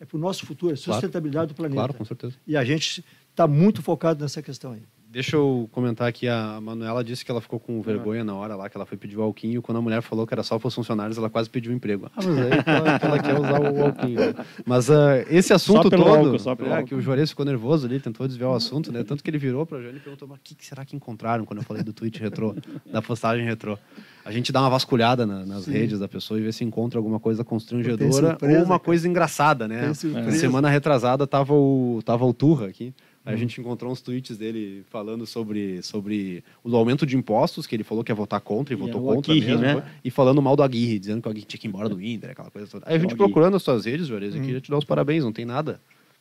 É 0.00 0.04
para 0.04 0.16
o 0.16 0.20
nosso 0.20 0.46
futuro, 0.46 0.72
é 0.72 0.74
a 0.74 0.76
sustentabilidade 0.76 1.52
claro. 1.52 1.54
do 1.54 1.54
planeta. 1.54 1.74
Claro, 1.74 1.94
com 1.94 2.04
certeza. 2.04 2.34
E 2.46 2.56
a 2.56 2.64
gente 2.64 3.04
está 3.30 3.48
muito 3.48 3.82
focado 3.82 4.22
nessa 4.22 4.40
questão 4.40 4.72
aí. 4.72 4.82
Deixa 5.10 5.36
eu 5.36 5.70
comentar 5.72 6.06
aqui, 6.06 6.28
a 6.28 6.60
Manuela 6.60 7.02
disse 7.02 7.24
que 7.24 7.30
ela 7.30 7.40
ficou 7.40 7.58
com 7.58 7.80
vergonha 7.80 8.22
na 8.22 8.34
hora 8.34 8.54
lá, 8.54 8.68
que 8.68 8.76
ela 8.76 8.84
foi 8.84 8.98
pedir 8.98 9.16
o 9.16 9.22
alquinho, 9.22 9.62
quando 9.62 9.78
a 9.78 9.80
mulher 9.80 10.02
falou 10.02 10.26
que 10.26 10.34
era 10.34 10.42
só 10.42 10.58
para 10.58 10.68
os 10.68 10.74
funcionários, 10.74 11.16
ela 11.16 11.30
quase 11.30 11.48
pediu 11.48 11.72
um 11.72 11.76
emprego. 11.76 12.10
Ah, 12.14 12.20
mas 12.22 12.38
aí 12.38 12.50
ela, 12.66 12.98
ela 13.02 13.18
quer 13.18 13.40
usar 13.40 13.72
o 13.72 13.84
alquinho. 13.84 14.20
Né? 14.20 14.34
Mas 14.66 14.90
uh, 14.90 15.24
esse 15.30 15.50
assunto 15.54 15.84
só 15.84 15.88
pelo 15.88 16.04
todo, 16.04 16.14
álcool, 16.14 16.38
só 16.38 16.54
pelo 16.54 16.68
é, 16.68 16.72
álcool. 16.72 16.88
que 16.88 16.94
o 16.94 17.00
Juarez 17.00 17.30
ficou 17.30 17.46
nervoso 17.46 17.86
ali, 17.86 17.98
tentou 17.98 18.28
desviar 18.28 18.50
o 18.50 18.54
assunto, 18.54 18.92
né? 18.92 19.02
Tanto 19.02 19.24
que 19.24 19.30
ele 19.30 19.38
virou 19.38 19.64
para 19.64 19.78
a 19.78 19.82
Jane 19.82 19.96
e 19.96 20.00
perguntou, 20.00 20.28
mas 20.28 20.36
o 20.36 20.40
que, 20.44 20.54
que 20.54 20.66
será 20.66 20.84
que 20.84 20.94
encontraram 20.94 21.46
quando 21.46 21.60
eu 21.60 21.64
falei 21.64 21.82
do 21.82 21.94
tweet 21.94 22.20
retrô, 22.20 22.54
da 22.84 23.00
postagem 23.00 23.46
retrô? 23.46 23.78
A 24.26 24.30
gente 24.30 24.52
dá 24.52 24.60
uma 24.60 24.68
vasculhada 24.68 25.24
na, 25.24 25.46
nas 25.46 25.64
Sim. 25.64 25.72
redes 25.72 25.98
da 25.98 26.06
pessoa 26.06 26.38
e 26.38 26.42
vê 26.42 26.52
se 26.52 26.64
encontra 26.64 26.98
alguma 26.98 27.18
coisa 27.18 27.42
constrangedora 27.42 28.12
surpresa, 28.12 28.58
ou 28.58 28.64
uma 28.66 28.66
cara. 28.66 28.80
coisa 28.80 29.08
engraçada, 29.08 29.66
né? 29.66 29.94
Semana 29.94 30.68
retrasada 30.68 31.26
tava 31.26 31.54
o, 31.54 32.02
tava 32.04 32.26
o 32.26 32.34
Turra 32.34 32.66
aqui. 32.66 32.92
A 33.32 33.36
gente 33.36 33.60
encontrou 33.60 33.92
uns 33.92 34.00
tweets 34.00 34.36
dele 34.36 34.84
falando 34.88 35.26
sobre, 35.26 35.82
sobre 35.82 36.42
o 36.64 36.74
aumento 36.74 37.04
de 37.04 37.16
impostos, 37.16 37.66
que 37.66 37.76
ele 37.76 37.84
falou 37.84 38.02
que 38.02 38.10
ia 38.10 38.16
votar 38.16 38.40
contra 38.40 38.72
e, 38.72 38.76
votou 38.76 39.10
é 39.10 39.14
contra 39.14 39.32
Aguirre, 39.32 39.56
mesmo. 39.56 39.62
né? 39.62 39.90
E 40.02 40.10
falando 40.10 40.40
mal 40.40 40.56
do 40.56 40.62
Aguirre, 40.62 40.98
dizendo 40.98 41.20
que 41.20 41.28
o 41.28 41.30
Aguirre 41.30 41.46
tinha 41.46 41.60
que 41.60 41.66
ir 41.66 41.68
embora 41.68 41.88
do 41.88 42.00
Inter, 42.02 42.30
aquela 42.30 42.50
coisa 42.50 42.66
toda. 42.66 42.86
Aí 42.88 42.96
a 42.96 42.98
gente 42.98 43.14
procurando 43.14 43.56
as 43.56 43.62
suas 43.62 43.84
redes, 43.84 44.06
Juarez, 44.06 44.34
eu 44.34 44.40
queria 44.40 44.60
te 44.60 44.70
dar 44.70 44.78
os 44.78 44.84
parabéns, 44.84 45.24
não 45.24 45.32
tem 45.32 45.44
nada. 45.44 45.80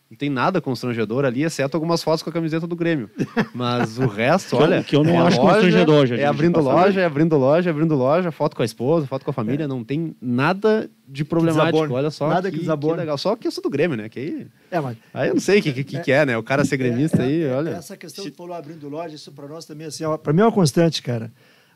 Não 0.10 0.18
tem 0.18 0.30
nada 0.30 0.62
constrangedor 0.62 1.26
ali, 1.26 1.44
exceto 1.44 1.76
algumas 1.76 2.02
fotos 2.02 2.24
com 2.24 2.30
a 2.30 2.34
camiseta 2.34 2.66
do 2.66 2.76
Grêmio. 2.78 3.10
Mas 3.54 3.98
o 4.00 4.08
resto, 4.08 4.56
Que 4.56 4.56
eu- 4.56 4.66
olha. 4.66 4.84
que 4.84 4.96
eu 4.96 5.04
não 5.04 5.14
é 5.14 5.18
acho 5.18 5.38
loja, 5.42 5.52
constrangedor, 5.54 6.06
já, 6.06 6.16
É 6.16 6.26
abrindo 6.26 6.54
passar 6.54 6.74
loja, 6.74 7.02
é 7.02 7.06
abrindo 7.06 7.38
loja, 7.38 7.70
é 7.70 7.72
abrindo 7.72 7.96
loja, 7.96 8.32
foto 8.32 8.56
com 8.56 8.62
a 8.62 8.66
esposa, 8.66 9.06
foto 9.06 9.26
com 9.26 9.32
a 9.32 9.34
família. 9.34 9.68
Não 9.68 9.84
tem 9.84 10.16
nada 10.22 10.90
de 11.08 11.26
problemático. 11.26 11.72
desabone. 11.72 11.94
Olha 11.94 12.10
só. 12.10 12.30
Nada 12.30 12.50
que, 12.50 12.60
que 12.60 12.66
que 12.66 12.92
legal. 12.94 13.18
Só 13.18 13.36
que 13.36 13.48
isso 13.50 13.62
do 13.62 13.70
Grêmio, 13.70 13.98
né? 13.98 14.08
Que 14.08 14.20
aí. 14.20 14.48
É, 14.72 14.80
mas 14.80 14.98
Aí 15.14 15.28
eu 15.30 15.34
não 15.34 15.42
sei 15.42 15.60
o 15.60 15.64
que, 15.64 15.74
que, 15.74 15.84
que, 15.84 16.00
que 16.00 16.12
é, 16.12 16.26
né? 16.26 16.38
O 16.38 16.44
cara 16.44 16.64
ser 16.64 16.78
gremista 16.78 17.24
aí, 17.24 17.46
olha. 17.50 17.72
Essa 17.72 17.98
questão 17.98 18.24
que 18.24 18.32
falou 18.32 18.56
abrindo 18.56 18.88
loja, 18.88 19.14
isso 19.16 19.32
para 19.34 19.48
nós 19.48 19.66
também, 19.66 19.88
assim, 19.88 20.04
para 20.24 20.32
mim 20.34 20.42
é 20.42 20.46
uma 20.46 20.52
constante, 20.52 21.02
cara. 21.02 21.32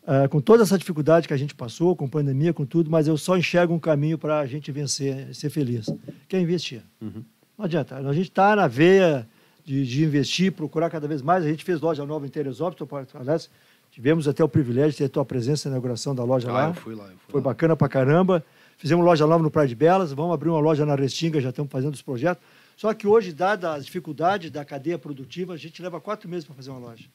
Ah, 0.08 0.28
com 0.28 0.42
toda 0.42 0.64
essa 0.64 0.78
dificuldade 0.78 1.28
que 1.28 1.34
a 1.34 1.38
gente 1.38 1.54
passou, 1.54 1.96
com 1.96 2.08
pandemia, 2.08 2.54
com 2.54 2.66
tudo, 2.66 2.90
mas 2.90 3.08
eu 3.08 3.18
só 3.18 3.38
enxergo 3.38 3.74
um 3.74 3.80
caminho 3.80 4.18
para 4.18 4.40
a 4.40 4.46
gente 4.46 4.72
vencer, 4.72 5.28
ser 5.36 5.50
feliz, 5.50 5.86
que 6.28 6.36
é 6.36 6.40
investir. 6.40 6.82
Uhum. 7.02 7.24
Não 7.62 7.66
adianta. 7.66 7.96
A 7.96 8.12
gente 8.14 8.30
está 8.30 8.56
na 8.56 8.66
veia 8.68 9.28
de, 9.64 9.86
de 9.86 10.04
investir, 10.04 10.52
procurar 10.52 10.90
cada 10.90 11.08
vez 11.08 11.22
mais. 11.22 11.46
A 11.46 11.48
gente 11.48 11.64
fez 11.64 11.80
loja 11.80 12.04
nova 12.08 12.26
em 12.26 12.30
Teresópolis, 12.30 13.08
aliás, 13.14 13.52
tivemos 13.92 14.28
até 14.28 14.44
o 14.44 14.50
privilégio 14.50 14.94
de 14.94 14.98
ter 14.98 15.06
a 15.06 15.10
tua 15.10 15.24
presença 15.24 15.70
na 15.70 15.74
inauguração 15.76 16.16
da 16.16 16.24
loja 16.24 16.50
Ah, 16.50 16.54
lá. 16.54 16.68
eu 16.70 16.74
fui 16.74 16.96
lá. 16.96 17.04
Eu 17.04 17.10
fui 17.10 17.18
Foi 17.34 17.40
lá. 17.40 17.46
bacana 17.46 17.76
pra 17.76 17.88
caramba. 17.88 18.44
Fizemos 18.80 19.06
loja 19.06 19.28
nova 19.28 19.44
no 19.44 19.52
Praia 19.52 19.68
de 19.68 19.76
Belas, 19.76 20.12
vamos 20.12 20.34
abrir 20.34 20.50
uma 20.50 20.60
loja 20.60 20.84
na 20.88 20.96
Restinga, 20.96 21.40
já 21.40 21.50
estamos 21.50 21.72
fazendo 21.72 21.94
os 21.94 22.02
projetos. 22.02 22.44
Só 22.76 22.92
que 22.96 23.06
hoje, 23.06 23.32
dada 23.32 23.76
as 23.76 23.86
dificuldades 23.86 24.50
da 24.50 24.66
cadeia 24.66 24.98
produtiva, 24.98 25.54
a 25.54 25.58
gente 25.58 25.84
leva 25.84 26.02
quatro 26.02 26.28
meses 26.28 26.46
para 26.46 26.56
fazer 26.56 26.72
uma 26.72 26.80
loja. 26.80 27.06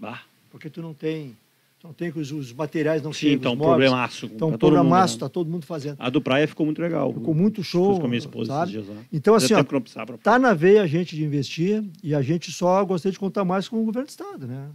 Bah, 0.00 0.20
Porque 0.50 0.68
tu 0.68 0.82
não 0.82 0.92
tem, 0.92 1.36
não 1.82 1.92
tem 1.92 2.12
que 2.12 2.18
os, 2.20 2.30
os 2.30 2.52
materiais 2.52 3.02
não 3.02 3.12
sim, 3.12 3.20
chegam, 3.20 3.38
então, 3.38 3.56
problemaço. 3.56 4.26
Então, 4.26 4.50
mundo, 4.50 4.58
programaço, 4.58 5.14
né? 5.14 5.16
está 5.16 5.28
todo 5.28 5.50
mundo 5.50 5.66
fazendo. 5.66 5.96
A 5.98 6.08
do 6.08 6.20
Praia 6.20 6.46
ficou 6.46 6.64
muito 6.64 6.80
legal. 6.80 7.12
Ficou 7.12 7.34
muito 7.34 7.64
show, 7.64 7.90
Fiz 7.90 7.98
com 7.98 8.06
a 8.06 8.08
minha 8.08 8.18
esposa 8.18 8.52
sabe? 8.52 8.70
esses 8.70 8.84
dias 8.86 8.96
lá. 8.96 9.02
Então, 9.12 9.34
assim, 9.34 9.54
ó, 9.54 10.14
Está 10.14 10.38
na 10.38 10.54
veia 10.54 10.82
a 10.82 10.86
gente 10.86 11.16
de 11.16 11.24
investir 11.24 11.82
e 12.02 12.14
a 12.14 12.22
gente 12.22 12.52
só 12.52 12.84
gostaria 12.84 13.12
de 13.12 13.18
contar 13.18 13.44
mais 13.44 13.68
com 13.68 13.80
o 13.82 13.84
governo 13.84 14.06
do 14.06 14.10
Estado, 14.10 14.46
né? 14.46 14.68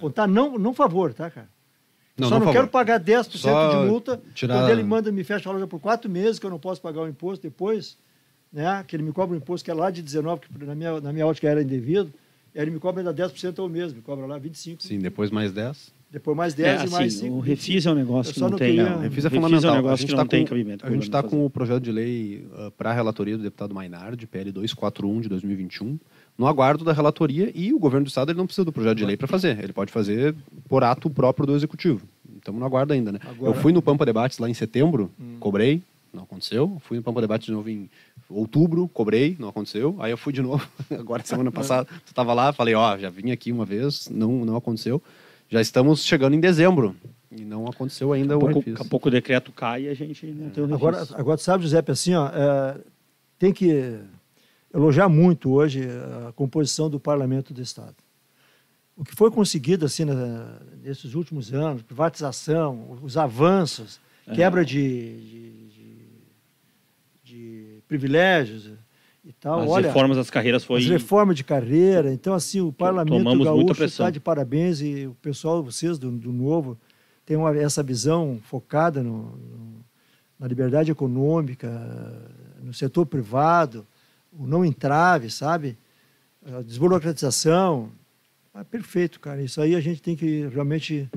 Contar 0.00 0.26
não, 0.26 0.58
não 0.58 0.72
favor, 0.72 1.12
tá, 1.12 1.30
cara? 1.30 1.48
Não, 2.16 2.28
só 2.28 2.38
não 2.38 2.46
não, 2.46 2.52
quero 2.52 2.66
pagar 2.66 2.98
10% 2.98 3.36
Só 3.36 3.82
de 3.82 3.86
multa 3.88 4.20
tirar- 4.34 4.58
quando 4.58 4.70
ele 4.70 4.82
manda 4.82 5.12
me 5.12 5.22
fecha 5.22 5.48
a 5.48 5.52
loja 5.52 5.66
por 5.66 5.78
quatro 5.78 6.10
meses, 6.10 6.38
que 6.38 6.46
eu 6.46 6.50
não 6.50 6.58
posso 6.58 6.80
pagar 6.80 7.02
o 7.02 7.08
imposto 7.08 7.42
depois, 7.42 7.96
né? 8.52 8.82
Que 8.88 8.96
ele 8.96 9.02
me 9.02 9.12
cobra 9.12 9.34
um 9.34 9.38
imposto 9.38 9.64
que 9.64 9.70
é 9.70 9.74
lá 9.74 9.90
de 9.90 10.02
19, 10.02 10.40
que 10.40 10.64
na 10.64 10.74
minha, 10.74 11.00
na 11.00 11.12
minha 11.12 11.26
ótica 11.26 11.48
era 11.48 11.62
indevido, 11.62 12.12
ele 12.54 12.70
me 12.70 12.80
cobra 12.80 13.02
ainda 13.02 13.14
10% 13.14 13.58
ao 13.58 13.68
mês, 13.68 13.92
me 13.92 14.00
cobra 14.00 14.26
lá 14.26 14.38
25, 14.38 14.82
Sim, 14.82 14.98
depois 14.98 15.30
mais 15.30 15.52
10. 15.52 15.97
Depois 16.10 16.36
mais 16.36 16.54
É, 16.54 16.56
10 16.56 16.76
assim, 16.80 16.86
e 16.86 16.90
mais 16.90 17.12
5. 17.14 17.34
o 17.34 17.40
refis 17.40 17.86
é 17.86 17.90
um 17.90 17.94
negócio 17.94 18.32
que 18.34 18.40
não, 18.40 18.48
não 18.50 18.58
tem. 18.58 18.76
queria- 18.76 18.90
não. 18.90 18.98
O 18.98 19.00
refis 19.02 19.24
é 19.24 19.28
Refis 19.28 19.40
fundamental. 19.44 19.70
um 19.70 19.74
a 19.74 19.76
negócio 19.76 19.96
gente 19.98 20.06
que 20.06 20.12
está 20.12 20.22
não 20.24 20.28
tem 20.28 20.42
com, 20.44 20.48
cabimento. 20.48 20.86
a 20.86 20.90
gente 20.90 21.02
está 21.02 21.22
com 21.22 21.44
o 21.46 21.50
projeto 21.50 21.80
de 21.82 21.92
lei 21.92 22.46
para 22.76 22.90
a 22.90 22.94
relatoria 22.94 23.36
do 23.36 23.42
deputado 23.42 23.74
Mainardi, 23.74 24.26
PL 24.26 24.50
241 24.52 25.20
de 25.20 25.28
2021, 25.28 25.98
no 26.36 26.46
aguardo 26.46 26.84
da 26.84 26.92
relatoria 26.92 27.50
e 27.54 27.72
o 27.74 27.78
governo 27.78 28.04
do 28.04 28.08
estado 28.08 28.30
ele 28.30 28.38
não 28.38 28.46
precisa 28.46 28.64
do 28.64 28.72
projeto 28.72 28.96
de 28.98 29.04
lei 29.04 29.16
para 29.16 29.26
fazer. 29.26 29.62
Ele 29.62 29.72
pode 29.72 29.92
fazer 29.92 30.34
por 30.68 30.82
ato 30.84 31.10
próprio 31.10 31.46
do 31.46 31.54
executivo. 31.56 32.02
Estamos 32.36 32.60
no 32.60 32.64
aguardo 32.66 32.92
ainda, 32.92 33.10
né? 33.12 33.18
Agora- 33.28 33.50
Eu 33.50 33.54
fui 33.60 33.72
no 33.72 33.82
Pampa 33.82 34.06
Debates 34.06 34.38
lá 34.38 34.48
em 34.48 34.54
setembro, 34.54 35.10
cobrei, 35.40 35.82
não 36.14 36.22
aconteceu. 36.22 36.80
Fui 36.86 36.96
no 36.96 37.02
Pampa 37.02 37.20
Debates 37.20 37.46
de 37.46 37.52
novo 37.52 37.68
em 37.68 37.90
outubro, 38.30 38.88
cobrei, 38.88 39.36
não 39.38 39.48
aconteceu. 39.48 39.96
Aí 39.98 40.10
eu 40.10 40.16
fui 40.16 40.32
de 40.32 40.40
novo, 40.42 40.66
agora 40.90 41.22
semana 41.24 41.50
passada, 41.50 41.86
tu 42.06 42.08
estava 42.08 42.32
lá, 42.32 42.52
falei, 42.52 42.74
ó, 42.74 42.96
já 42.96 43.10
vim 43.10 43.30
aqui 43.30 43.50
uma 43.52 43.64
vez, 43.66 44.08
não, 44.08 44.44
não 44.44 44.56
aconteceu. 44.56 45.02
Já 45.48 45.60
estamos 45.60 46.04
chegando 46.04 46.34
em 46.34 46.40
dezembro 46.40 46.94
e 47.30 47.44
não 47.44 47.66
aconteceu 47.66 48.12
ainda 48.12 48.34
Daqui 48.34 48.44
o 48.44 48.48
a 48.48 48.52
pouco, 48.52 48.70
daqui 48.70 48.82
a 48.82 48.84
pouco 48.88 49.08
o 49.08 49.10
decreto 49.10 49.52
cai 49.52 49.84
e 49.84 49.88
a 49.88 49.94
gente 49.94 50.26
não 50.26 50.50
tem 50.50 50.62
o 50.62 50.66
refis. 50.66 50.80
Agora, 50.82 51.06
agora 51.14 51.36
tu 51.38 51.42
sabe, 51.42 51.62
Giuseppe, 51.62 51.90
assim, 51.92 52.14
ó, 52.14 52.28
é, 52.28 52.78
tem 53.38 53.52
que 53.52 53.98
elogiar 54.74 55.08
muito 55.08 55.50
hoje 55.50 55.88
a 56.28 56.32
composição 56.32 56.90
do 56.90 57.00
Parlamento 57.00 57.54
do 57.54 57.62
Estado. 57.62 57.94
O 58.96 59.04
que 59.04 59.14
foi 59.14 59.30
conseguido 59.30 59.86
assim 59.86 60.04
na- 60.04 60.58
nesses 60.82 61.14
últimos 61.14 61.54
anos, 61.54 61.82
privatização, 61.82 62.98
os 63.02 63.16
avanços, 63.16 64.00
É. 64.26 64.34
quebra 64.34 64.64
de, 64.64 65.20
de, 65.20 65.68
de- 65.68 66.08
de 67.24 67.82
privilégios 67.88 68.70
e 69.28 69.32
tal. 69.34 69.60
As 69.60 69.68
Olha, 69.68 69.86
reformas 69.88 70.16
das 70.16 70.30
carreiras 70.30 70.64
foi... 70.64 70.80
as 70.80 70.86
reformas 70.86 71.36
de 71.36 71.44
carreira. 71.44 72.10
Então, 72.10 72.32
assim, 72.32 72.62
o 72.62 72.72
Parlamento 72.72 73.12
tomamos 73.18 73.44
Gaúcho 73.44 73.84
está 73.84 74.08
de 74.08 74.18
parabéns 74.18 74.80
e 74.80 75.06
o 75.06 75.14
pessoal, 75.20 75.62
vocês 75.62 75.98
do, 75.98 76.10
do 76.10 76.32
Novo, 76.32 76.78
tem 77.26 77.36
uma, 77.36 77.54
essa 77.54 77.82
visão 77.82 78.40
focada 78.42 79.02
no, 79.02 79.18
no- 79.36 79.78
na 80.40 80.46
liberdade 80.46 80.90
econômica, 80.90 81.68
no 82.62 82.72
setor 82.72 83.04
privado, 83.04 83.84
o 84.32 84.46
não 84.46 84.64
entrave, 84.64 85.30
sabe? 85.30 85.76
A 86.46 86.62
desburocratização. 86.62 87.90
Ah, 88.54 88.64
perfeito, 88.64 89.18
cara. 89.20 89.42
Isso 89.42 89.60
aí 89.60 89.74
a 89.74 89.80
gente 89.80 90.00
tem 90.00 90.14
que 90.16 90.46
realmente 90.46 91.08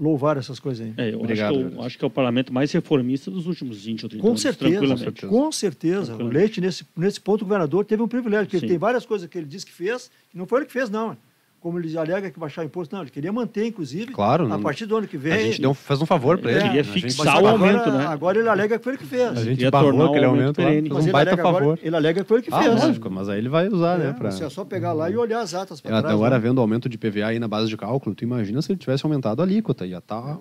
louvar 0.00 0.36
essas 0.38 0.58
coisas 0.58 0.86
aí. 0.86 0.94
É, 0.96 1.12
eu 1.14 1.20
Obrigado, 1.20 1.50
acho, 1.50 1.58
que, 1.58 1.64
eu 1.64 1.70
Juarez. 1.70 1.86
acho 1.86 1.98
que 1.98 2.04
é 2.04 2.08
o 2.08 2.10
parlamento 2.10 2.52
mais 2.52 2.72
reformista 2.72 3.30
dos 3.30 3.46
últimos 3.46 3.84
20 3.84 4.04
ou 4.04 4.08
30 4.08 4.22
Com 4.22 4.28
anos, 4.28 4.40
certeza, 4.40 4.70
tranquilamente. 4.70 5.26
com 5.26 5.52
certeza. 5.52 6.16
O. 6.16 6.28
Leite, 6.28 6.60
nesse, 6.60 6.84
nesse 6.96 7.20
ponto, 7.20 7.42
o 7.42 7.44
governador 7.44 7.84
teve 7.84 8.02
um 8.02 8.08
privilégio, 8.08 8.46
porque 8.46 8.60
Sim. 8.60 8.66
tem 8.66 8.78
várias 8.78 9.04
coisas 9.04 9.28
que 9.28 9.36
ele 9.36 9.46
disse 9.46 9.66
que 9.66 9.72
fez, 9.72 10.10
que 10.30 10.38
não 10.38 10.46
foi 10.46 10.60
ele 10.60 10.66
que 10.66 10.72
fez, 10.72 10.88
não. 10.88 11.16
Como 11.60 11.78
ele 11.78 11.94
alega 11.98 12.30
que 12.30 12.40
baixar 12.40 12.64
imposto, 12.64 12.94
não, 12.94 13.02
ele 13.02 13.10
queria 13.10 13.30
manter, 13.30 13.66
inclusive, 13.66 14.06
Claro, 14.12 14.46
a 14.46 14.48
não- 14.48 14.62
partir 14.62 14.86
do 14.86 14.96
ano 14.96 15.06
que 15.06 15.18
vem. 15.18 15.32
A 15.34 15.38
gente 15.38 15.60
deu, 15.60 15.74
fez 15.74 16.00
um 16.00 16.06
favor 16.06 16.38
para 16.38 16.50
É, 16.52 16.54
ele. 16.54 16.62
queria 16.62 16.84
fixar 16.84 17.26
o 17.34 17.38
agora- 17.46 17.52
aumento, 17.52 17.90
né? 17.90 18.06
Agora 18.06 18.38
ele 18.38 18.48
alega 18.48 18.78
que 18.78 18.82
foi 18.84 18.94
ele 18.94 18.98
que 19.02 19.06
fez. 19.06 19.22
A 19.36 19.44
gente 19.44 19.70
barrou 19.70 19.92
o 19.92 20.04
aquele 20.06 20.24
aumento 20.24 20.58
aumento 20.58 20.88
lá, 20.88 20.94
Mas 20.94 21.04
um 21.04 21.08
ele 21.08 21.12
baita 21.12 21.32
alega, 21.32 21.42
agora, 21.48 21.64
favor. 21.64 21.78
ele 21.82 21.96
alega 21.96 22.22
que 22.22 22.26
foi 22.26 22.38
ele 22.38 22.46
que 22.46 22.54
Ah, 22.54 22.62
fez. 22.62 22.82
lógico, 22.82 23.10
mas 23.10 23.28
aí 23.28 23.36
ele 23.38 23.50
vai 23.50 23.68
usar, 23.68 24.00
É, 24.00 24.04
né? 24.04 24.12
Pra... 24.14 24.30
Você 24.30 24.42
é 24.42 24.48
só 24.48 24.64
pegar 24.64 24.94
lá 24.94 25.10
e 25.10 25.16
olhar 25.18 25.40
as 25.42 25.52
atas 25.52 25.82
para 25.82 25.98
É, 25.98 26.00
trás. 26.00 26.14
agora 26.14 26.36
né? 26.36 26.40
vendo 26.40 26.56
o 26.56 26.60
aumento 26.62 26.88
de 26.88 26.96
PVA 26.96 27.26
aí 27.26 27.38
na 27.38 27.46
base 27.46 27.68
de 27.68 27.76
cálculo, 27.76 28.14
tu 28.14 28.24
imagina 28.24 28.62
se 28.62 28.72
ele 28.72 28.78
tivesse 28.78 29.04
aumentado 29.04 29.42
a 29.42 29.44
alíquota, 29.44 29.84
ia 29.84 30.00
tá, 30.00 30.38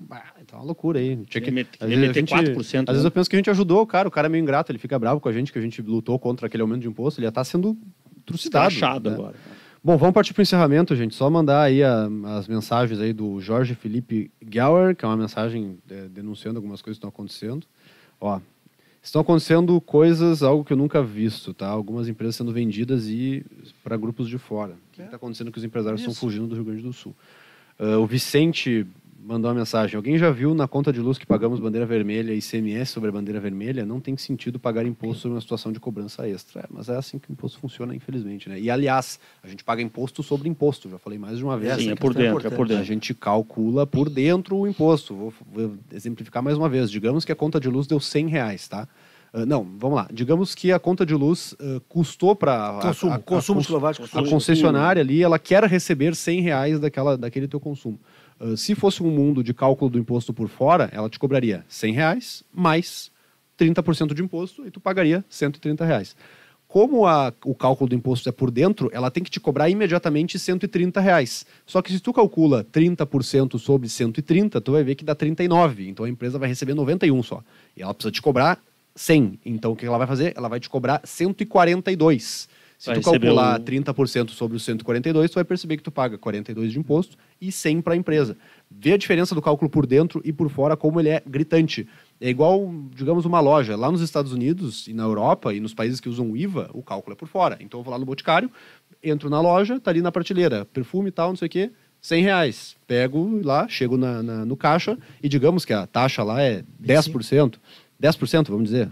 tá 0.48 0.56
uma 0.58 0.64
loucura 0.64 1.00
aí. 1.00 1.18
Tinha 1.18 1.26
que, 1.26 1.42
Queria 1.42 1.52
meter- 1.54 1.70
às 1.74 1.80
queria 1.80 1.96
vezes 1.98 2.04
a 2.06 2.08
meter 2.08 2.20
gente- 2.22 2.30
4%, 2.56 2.90
Às 2.90 2.94
vezes 2.94 3.04
né? 3.04 3.08
eu 3.08 3.12
penso 3.12 3.30
que 3.30 3.36
a 3.36 3.40
gente 3.40 3.50
ajudou 3.50 3.82
o 3.82 3.86
cara, 3.86 4.08
o 4.08 4.12
cara 4.12 4.28
é 4.28 4.30
meio 4.30 4.42
ingrato, 4.42 4.72
ele 4.72 4.80
fica 4.80 4.98
bravo 4.98 5.20
com 5.20 5.28
a 5.28 5.34
gente, 5.34 5.52
que 5.52 5.60
a 5.60 5.62
gente 5.62 5.82
lutou 5.82 6.18
contra 6.18 6.48
aquele 6.48 6.62
aumento 6.62 6.80
de 6.84 6.88
imposto, 6.88 7.20
ele 7.20 7.26
ia 7.26 7.30
estar 7.30 7.44
sendo 7.44 7.78
trucidado. 8.26 8.74
Né? 9.10 9.16
agora. 9.16 9.34
Bom, 9.82 9.98
vamos 9.98 10.14
partir 10.14 10.34
para 10.34 10.42
o 10.42 10.44
encerramento, 10.44 10.96
gente. 10.96 11.16
Só 11.16 11.30
mandar 11.30 11.62
aí 11.64 11.82
a- 11.84 12.10
as 12.38 12.48
mensagens 12.48 13.00
aí 13.00 13.14
do 13.14 13.40
Jorge 13.40 13.76
Felipe 13.76 14.30
Gauer, 14.44 14.94
que 14.96 15.06
é 15.06 15.08
uma 15.08 15.16
mensagem 15.16 15.78
é, 15.90 16.08
denunciando 16.10 16.58
algumas 16.58 16.82
coisas 16.82 16.98
que 16.98 17.00
estão 17.00 17.10
acontecendo. 17.10 17.66
Ó, 18.20 18.42
estão 19.02 19.22
acontecendo 19.22 19.80
coisas, 19.80 20.44
algo 20.44 20.66
que 20.66 20.74
eu 20.74 20.78
nunca 20.78 21.02
visto, 21.02 21.54
tá? 21.54 21.68
Algumas 21.68 22.10
empresas 22.10 22.36
sendo 22.36 22.52
vendidas 22.52 23.08
e 23.08 23.46
para 23.82 23.96
grupos 23.96 24.28
de 24.28 24.38
fora. 24.38 24.74
O 24.74 24.92
que 24.92 25.02
É. 25.02 25.06
está 25.06 25.16
acontecendo 25.16 25.50
que 25.52 25.58
os 25.58 25.64
empresários 25.64 26.02
estão 26.02 26.12
Isso. 26.12 26.20
fugindo 26.20 26.48
do 26.48 26.56
Rio 26.56 26.66
Grande 26.66 26.82
do 26.84 26.92
Sul? 26.92 27.16
Ah, 27.80 27.98
o 28.00 28.06
Vicente 28.06 28.86
mandou 29.30 29.52
uma 29.52 29.56
mensagem. 29.60 29.96
Alguém 29.96 30.18
já 30.18 30.32
viu 30.32 30.56
na 30.56 30.68
conta 30.68 30.92
de 30.92 31.00
luz 31.00 31.20
que 31.20 31.26
pagamos 31.26 31.60
bandeira 31.60 31.86
vermelha 31.86 32.34
e 32.34 32.40
ICMS 32.40 32.92
sobre 32.92 33.10
a 33.10 33.12
bandeira 33.12 33.40
vermelha? 33.40 33.86
Não 33.86 34.00
tem 34.00 34.18
sentido 34.18 34.58
pagar 34.60 34.86
imposto 34.88 35.22
sobre 35.22 35.36
uma 35.36 35.42
situação 35.42 35.72
de 35.72 35.80
cobrança 35.80 36.28
extra. 36.28 36.62
É, 36.62 36.66
mas 36.70 36.90
é 36.90 36.96
assim 36.96 37.20
que 37.20 37.30
o 37.30 37.32
imposto 37.32 37.60
funciona, 37.60 37.94
infelizmente. 37.96 38.50
Né? 38.50 38.60
E, 38.60 38.72
aliás, 38.72 39.20
a 39.44 39.48
gente 39.48 39.64
paga 39.64 39.84
imposto 39.84 40.24
sobre 40.24 40.50
imposto. 40.50 40.90
Já 40.90 40.98
falei 40.98 41.20
mais 41.20 41.38
de 41.38 41.44
uma 41.44 41.58
vez. 41.58 41.76
Sim, 41.76 41.84
Essa 41.84 41.92
é 41.92 41.96
por 41.96 42.12
é 42.12 42.16
dentro, 42.16 42.40
é 42.40 42.42
por 42.42 42.54
importante. 42.54 42.72
a 42.72 42.76
dentro. 42.78 42.86
gente 42.86 43.14
calcula 43.14 43.86
por 43.86 44.10
dentro 44.10 44.58
o 44.58 44.68
imposto. 44.68 45.14
Vou, 45.16 45.34
vou 45.54 45.78
exemplificar 45.94 46.42
mais 46.42 46.58
uma 46.58 46.68
vez. 46.68 46.90
Digamos 46.90 47.24
que 47.24 47.32
a 47.32 47.36
conta 47.36 47.60
de 47.60 47.70
luz 47.70 47.86
deu 47.86 48.00
100 48.00 48.28
reais, 48.30 48.68
tá? 48.68 48.88
Ah, 49.32 49.46
não, 49.46 49.64
vamos 49.78 49.96
lá. 49.96 50.08
Digamos 50.12 50.56
que 50.56 50.72
a 50.72 50.80
conta 50.80 51.06
de 51.06 51.14
luz 51.14 51.56
ah, 51.60 51.80
custou 51.88 52.36
para 52.36 52.80
Consumo, 52.82 53.20
consumo 53.22 53.62
de 53.62 53.68
quilowatt, 53.68 54.02
a 54.02 54.08
consumo. 54.08 54.28
concessionária 54.30 55.02
ali, 55.04 55.22
ela 55.22 55.38
quer 55.38 55.64
receber 55.66 56.16
100 56.16 56.42
reais 56.42 56.80
daquela, 56.80 57.16
daquele 57.16 57.48
teu 57.48 57.60
consumo. 57.60 58.00
Ah, 58.40 58.56
se 58.56 58.74
fosse 58.76 59.04
um 59.04 59.10
mundo 59.12 59.44
de 59.44 59.54
cálculo 59.54 59.92
do 59.92 60.00
imposto 60.00 60.34
por 60.34 60.48
fora, 60.48 60.90
ela 60.92 61.10
te 61.10 61.20
cobraria 61.20 61.66
100 61.68 61.94
reais 61.94 62.44
mais 62.54 63.12
30% 63.58 64.14
de 64.14 64.22
imposto 64.24 64.66
e 64.66 64.72
tu 64.72 64.80
pagaria 64.80 65.24
130 65.30 65.84
reais. 65.86 66.16
Como 66.68 67.08
a- 67.08 67.34
o 67.44 67.56
cálculo 67.56 67.90
do 67.90 67.96
imposto 67.96 68.30
é 68.30 68.32
por 68.32 68.52
dentro, 68.52 68.92
ela 68.94 69.10
tem 69.10 69.24
que 69.24 69.30
te 69.32 69.40
cobrar 69.40 69.70
imediatamente 69.70 70.38
130 70.38 71.02
reais. 71.02 71.44
Só 71.66 71.82
que 71.82 71.92
se 71.92 72.00
tu 72.00 72.14
calcula 72.14 72.64
30% 72.64 73.58
sobre 73.58 73.90
130, 73.90 74.62
tu 74.62 74.74
vai 74.74 74.84
ver 74.84 74.94
que 74.94 75.04
dá 75.04 75.16
39. 75.16 75.90
Então 75.90 76.06
a 76.06 76.10
empresa 76.10 76.38
vai 76.38 76.48
receber 76.48 76.76
91 76.76 77.24
só. 77.24 77.44
E 77.76 77.82
ela 77.82 77.92
precisa 77.94 78.12
te 78.12 78.22
cobrar 78.22 78.62
100. 78.96 79.40
Então 79.44 79.72
o 79.72 79.76
que 79.76 79.84
ela 79.86 79.98
vai 79.98 80.06
fazer? 80.06 80.32
Ela 80.38 80.48
vai 80.48 80.60
te 80.60 80.70
cobrar 80.70 81.02
142. 81.04 82.48
Se 82.80 82.86
tu 82.94 83.02
calcular 83.36 83.60
o- 83.60 83.64
30% 83.64 84.32
sobre 84.32 84.56
os 84.56 84.64
142, 84.64 85.30
tu 85.30 85.36
vai 85.36 85.44
perceber 85.44 85.76
que 85.76 85.84
tu 85.84 85.92
paga 85.92 86.18
42 86.18 86.72
de 86.72 86.80
imposto 86.80 87.18
e 87.42 87.52
100 87.52 87.82
para 87.82 87.94
a 87.94 87.98
empresa. 87.98 88.38
Vê 88.72 88.94
a 88.94 88.98
diferença 88.98 89.36
do 89.36 89.42
cálculo 89.42 89.70
por 89.70 89.86
dentro 89.86 90.22
e 90.24 90.32
por 90.32 90.50
fora, 90.50 90.78
como 90.78 90.98
ele 91.00 91.10
é 91.10 91.22
gritante. 91.28 91.86
É 92.22 92.30
igual, 92.30 92.74
digamos, 92.96 93.26
uma 93.26 93.42
loja. 93.42 93.76
Lá 93.76 93.92
nos 93.92 94.00
Estados 94.00 94.32
Unidos 94.32 94.88
e 94.88 94.94
na 94.94 95.04
Europa 95.04 95.54
e 95.54 95.60
nos 95.60 95.74
países 95.74 96.00
que 96.00 96.08
usam 96.08 96.32
o 96.32 96.38
IVA, 96.38 96.70
o 96.74 96.82
cálculo 96.82 97.14
é 97.14 97.18
por 97.18 97.28
fora. 97.28 97.58
Então 97.60 97.82
eu 97.82 97.84
vou 97.84 97.92
lá 97.92 98.00
no 98.00 98.06
Boticário, 98.06 98.50
entro 99.04 99.30
na 99.30 99.42
loja, 99.42 99.78
tá 99.78 99.92
ali 99.92 100.02
na 100.02 100.12
prateleira, 100.12 100.64
perfume 100.64 101.10
e 101.10 101.12
tal, 101.12 101.30
não 101.30 101.36
sei 101.36 101.48
o 101.48 101.52
quê, 101.52 101.72
100 102.02 102.24
reais. 102.24 102.78
Pego 102.88 103.42
lá, 103.44 103.68
chego 103.68 103.98
na, 103.98 104.24
na- 104.24 104.46
no 104.46 104.56
caixa 104.56 104.98
e 105.22 105.28
digamos 105.28 105.66
que 105.66 105.74
a 105.74 105.86
taxa 105.86 106.24
lá 106.24 106.42
é 106.42 106.64
10%. 106.82 107.56
10%, 108.02 108.48
vamos 108.50 108.64
dizer. 108.70 108.90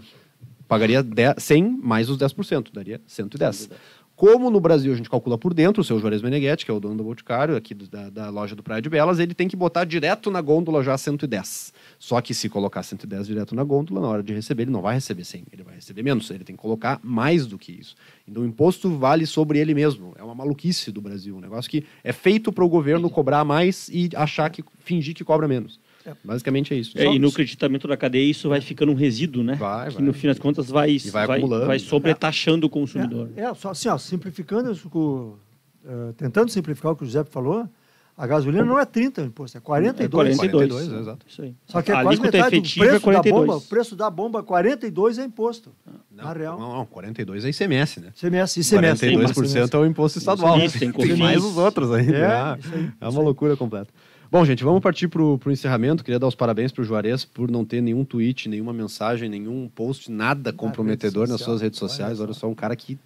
Pagaria 0.68 1.02
10, 1.02 1.36
100 1.38 1.80
mais 1.82 2.10
os 2.10 2.18
10%, 2.18 2.68
daria 2.72 3.00
110. 3.06 3.70
Como 4.18 4.50
no 4.50 4.58
Brasil 4.58 4.92
a 4.92 4.96
gente 4.96 5.08
calcula 5.08 5.38
por 5.38 5.54
dentro, 5.54 5.80
o 5.80 5.84
seu 5.84 5.96
Juarez 6.00 6.20
Meneghetti, 6.20 6.64
que 6.64 6.70
é 6.72 6.74
o 6.74 6.80
dono 6.80 6.96
do 6.96 7.04
Boticário, 7.04 7.54
aqui 7.54 7.72
da, 7.72 8.10
da 8.10 8.28
loja 8.28 8.56
do 8.56 8.64
Praia 8.64 8.82
de 8.82 8.90
Belas, 8.90 9.20
ele 9.20 9.32
tem 9.32 9.46
que 9.46 9.54
botar 9.54 9.84
direto 9.84 10.28
na 10.28 10.40
gôndola 10.40 10.82
já 10.82 10.98
110. 10.98 11.72
Só 12.00 12.20
que 12.20 12.34
se 12.34 12.48
colocar 12.48 12.82
110 12.82 13.28
direto 13.28 13.54
na 13.54 13.62
gôndola, 13.62 14.00
na 14.00 14.08
hora 14.08 14.22
de 14.22 14.34
receber, 14.34 14.64
ele 14.64 14.72
não 14.72 14.82
vai 14.82 14.96
receber 14.96 15.22
100, 15.22 15.44
ele 15.52 15.62
vai 15.62 15.76
receber 15.76 16.02
menos, 16.02 16.28
ele 16.30 16.42
tem 16.42 16.56
que 16.56 16.60
colocar 16.60 16.98
mais 17.00 17.46
do 17.46 17.56
que 17.56 17.70
isso. 17.70 17.94
Então 18.26 18.42
o 18.42 18.46
imposto 18.46 18.90
vale 18.90 19.24
sobre 19.24 19.60
ele 19.60 19.72
mesmo. 19.72 20.12
É 20.18 20.22
uma 20.24 20.34
maluquice 20.34 20.90
do 20.90 21.00
Brasil, 21.00 21.36
um 21.36 21.40
negócio 21.40 21.70
que 21.70 21.84
é 22.02 22.12
feito 22.12 22.52
para 22.52 22.64
o 22.64 22.68
governo 22.68 23.08
cobrar 23.08 23.44
mais 23.44 23.88
e 23.88 24.10
achar 24.16 24.50
que, 24.50 24.64
fingir 24.80 25.14
que 25.14 25.22
cobra 25.22 25.46
menos. 25.46 25.78
É. 26.06 26.12
Basicamente 26.24 26.72
é 26.72 26.76
isso. 26.76 26.96
É, 26.96 27.06
e 27.06 27.18
no 27.18 27.30
creditamento 27.32 27.86
da 27.86 27.96
cadeia 27.96 28.28
isso 28.30 28.48
vai 28.48 28.60
ficando 28.60 28.92
um 28.92 28.94
resíduo, 28.94 29.42
né? 29.42 29.54
Vai, 29.54 29.88
que 29.88 29.94
vai. 29.96 30.02
no 30.04 30.12
fim 30.12 30.28
das 30.28 30.38
contas 30.38 30.68
vai, 30.68 30.92
E 30.92 31.10
vai 31.10 31.24
acumulando. 31.24 31.66
vai 31.66 31.78
sobretaxando 31.78 32.66
o 32.66 32.70
consumidor. 32.70 33.30
É, 33.36 33.42
é, 33.42 33.54
só 33.54 33.70
assim, 33.70 33.88
ó, 33.88 33.98
simplificando, 33.98 34.70
isso, 34.72 34.88
com, 34.88 35.36
eh, 35.84 36.12
tentando 36.16 36.50
simplificar 36.50 36.92
o 36.92 36.96
que 36.96 37.02
o 37.02 37.06
José 37.06 37.24
falou, 37.24 37.68
a 38.16 38.26
gasolina 38.26 38.64
não 38.64 38.76
é 38.78 38.84
30 38.84 39.22
o 39.22 39.24
imposto, 39.26 39.56
é 39.58 39.60
42. 39.60 40.06
É 40.06 40.10
42. 40.10 40.72
42, 40.72 41.00
exato. 41.02 41.26
Isso 41.28 41.42
aí. 41.42 41.54
Só 41.66 41.80
que 41.80 41.92
é 41.92 41.94
a 41.94 42.02
quase 42.02 42.08
alíquota 42.08 42.36
metade 42.36 42.50
do 42.50 42.56
efetiva 42.56 42.84
é 42.84 42.88
preço 42.88 43.06
da 43.06 43.12
42. 43.12 43.46
bomba. 43.46 43.56
O 43.56 43.60
preço 43.60 43.96
da 43.96 44.10
bomba, 44.10 44.42
42 44.42 45.18
é 45.18 45.24
imposto. 45.24 45.72
Não, 46.10 46.24
na 46.24 46.32
real. 46.32 46.58
não, 46.58 46.76
não, 46.78 46.86
42 46.86 47.44
é 47.44 47.50
ICMS, 47.50 48.00
né? 48.00 48.10
CMS, 48.18 48.56
ICMS. 48.56 49.06
42% 49.06 49.74
é 49.74 49.78
o 49.78 49.86
imposto 49.86 50.18
estadual. 50.18 50.58
Isso, 50.58 50.80
tem 50.80 50.90
tem 50.90 51.16
mais 51.16 51.44
os 51.44 51.56
outros 51.56 51.92
ainda. 51.92 52.16
É, 52.16 52.22
É, 52.22 52.58
aí, 52.74 52.90
é 53.00 53.08
uma 53.08 53.22
loucura 53.22 53.56
completa. 53.56 53.92
Bom, 54.30 54.44
gente, 54.44 54.62
vamos 54.62 54.80
partir 54.80 55.08
para 55.08 55.22
o 55.22 55.40
encerramento. 55.46 56.04
Queria 56.04 56.18
dar 56.18 56.26
os 56.26 56.34
parabéns 56.34 56.70
para 56.70 56.82
o 56.82 56.84
Juarez 56.84 57.24
por 57.24 57.50
não 57.50 57.64
ter 57.64 57.80
nenhum 57.80 58.04
tweet, 58.04 58.46
nenhuma 58.48 58.74
mensagem, 58.74 59.26
nenhum 59.28 59.70
post, 59.74 60.10
nada 60.10 60.52
comprometedor 60.52 61.22
rede 61.22 61.32
nas 61.32 61.40
suas 61.40 61.62
redes 61.62 61.78
sociais. 61.78 62.20
Olha 62.20 62.34
só. 62.34 62.46
um 62.46 62.54
cara 62.54 62.76
que 62.76 62.98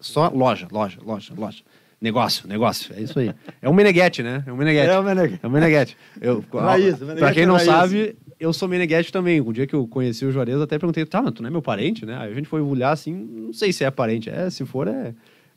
só 0.00 0.28
loja, 0.28 0.66
loja, 0.72 0.98
loja, 1.04 1.32
loja. 1.36 1.62
Negócio, 2.00 2.48
negócio. 2.48 2.94
É 2.94 3.00
isso 3.00 3.18
aí. 3.18 3.32
É 3.62 3.68
um 3.68 3.72
Meneghetti, 3.72 4.22
né? 4.22 4.42
É 4.46 4.52
um 4.52 4.56
Meneghetti. 4.56 4.90
É 4.90 4.98
o 4.98 5.02
Meneghetti. 5.02 5.40
É 5.42 5.46
o 5.46 5.50
Meneghetti. 5.50 5.96
Eu, 6.20 6.44
Raiz, 6.52 6.98
pra 6.98 7.32
quem 7.32 7.44
é 7.44 7.46
não 7.46 7.54
raiz. 7.54 7.66
sabe, 7.66 8.16
eu 8.38 8.52
sou 8.52 8.68
Meneghetti 8.68 9.12
também. 9.12 9.40
Um 9.40 9.52
dia 9.52 9.66
que 9.66 9.74
eu 9.74 9.86
conheci 9.86 10.26
o 10.26 10.32
Juarez, 10.32 10.60
até 10.60 10.76
perguntei, 10.76 11.06
tá, 11.06 11.22
mas 11.22 11.32
tu 11.32 11.42
não 11.42 11.48
é 11.48 11.50
meu 11.50 11.62
parente, 11.62 12.04
né? 12.04 12.16
Aí 12.18 12.32
a 12.32 12.34
gente 12.34 12.48
foi 12.48 12.60
olhar 12.60 12.90
assim, 12.90 13.14
não 13.14 13.52
sei 13.52 13.72
se 13.72 13.84
é 13.84 13.90
parente. 13.90 14.28
É, 14.28 14.50
se 14.50 14.64
for, 14.66 14.88
é, 14.88 15.14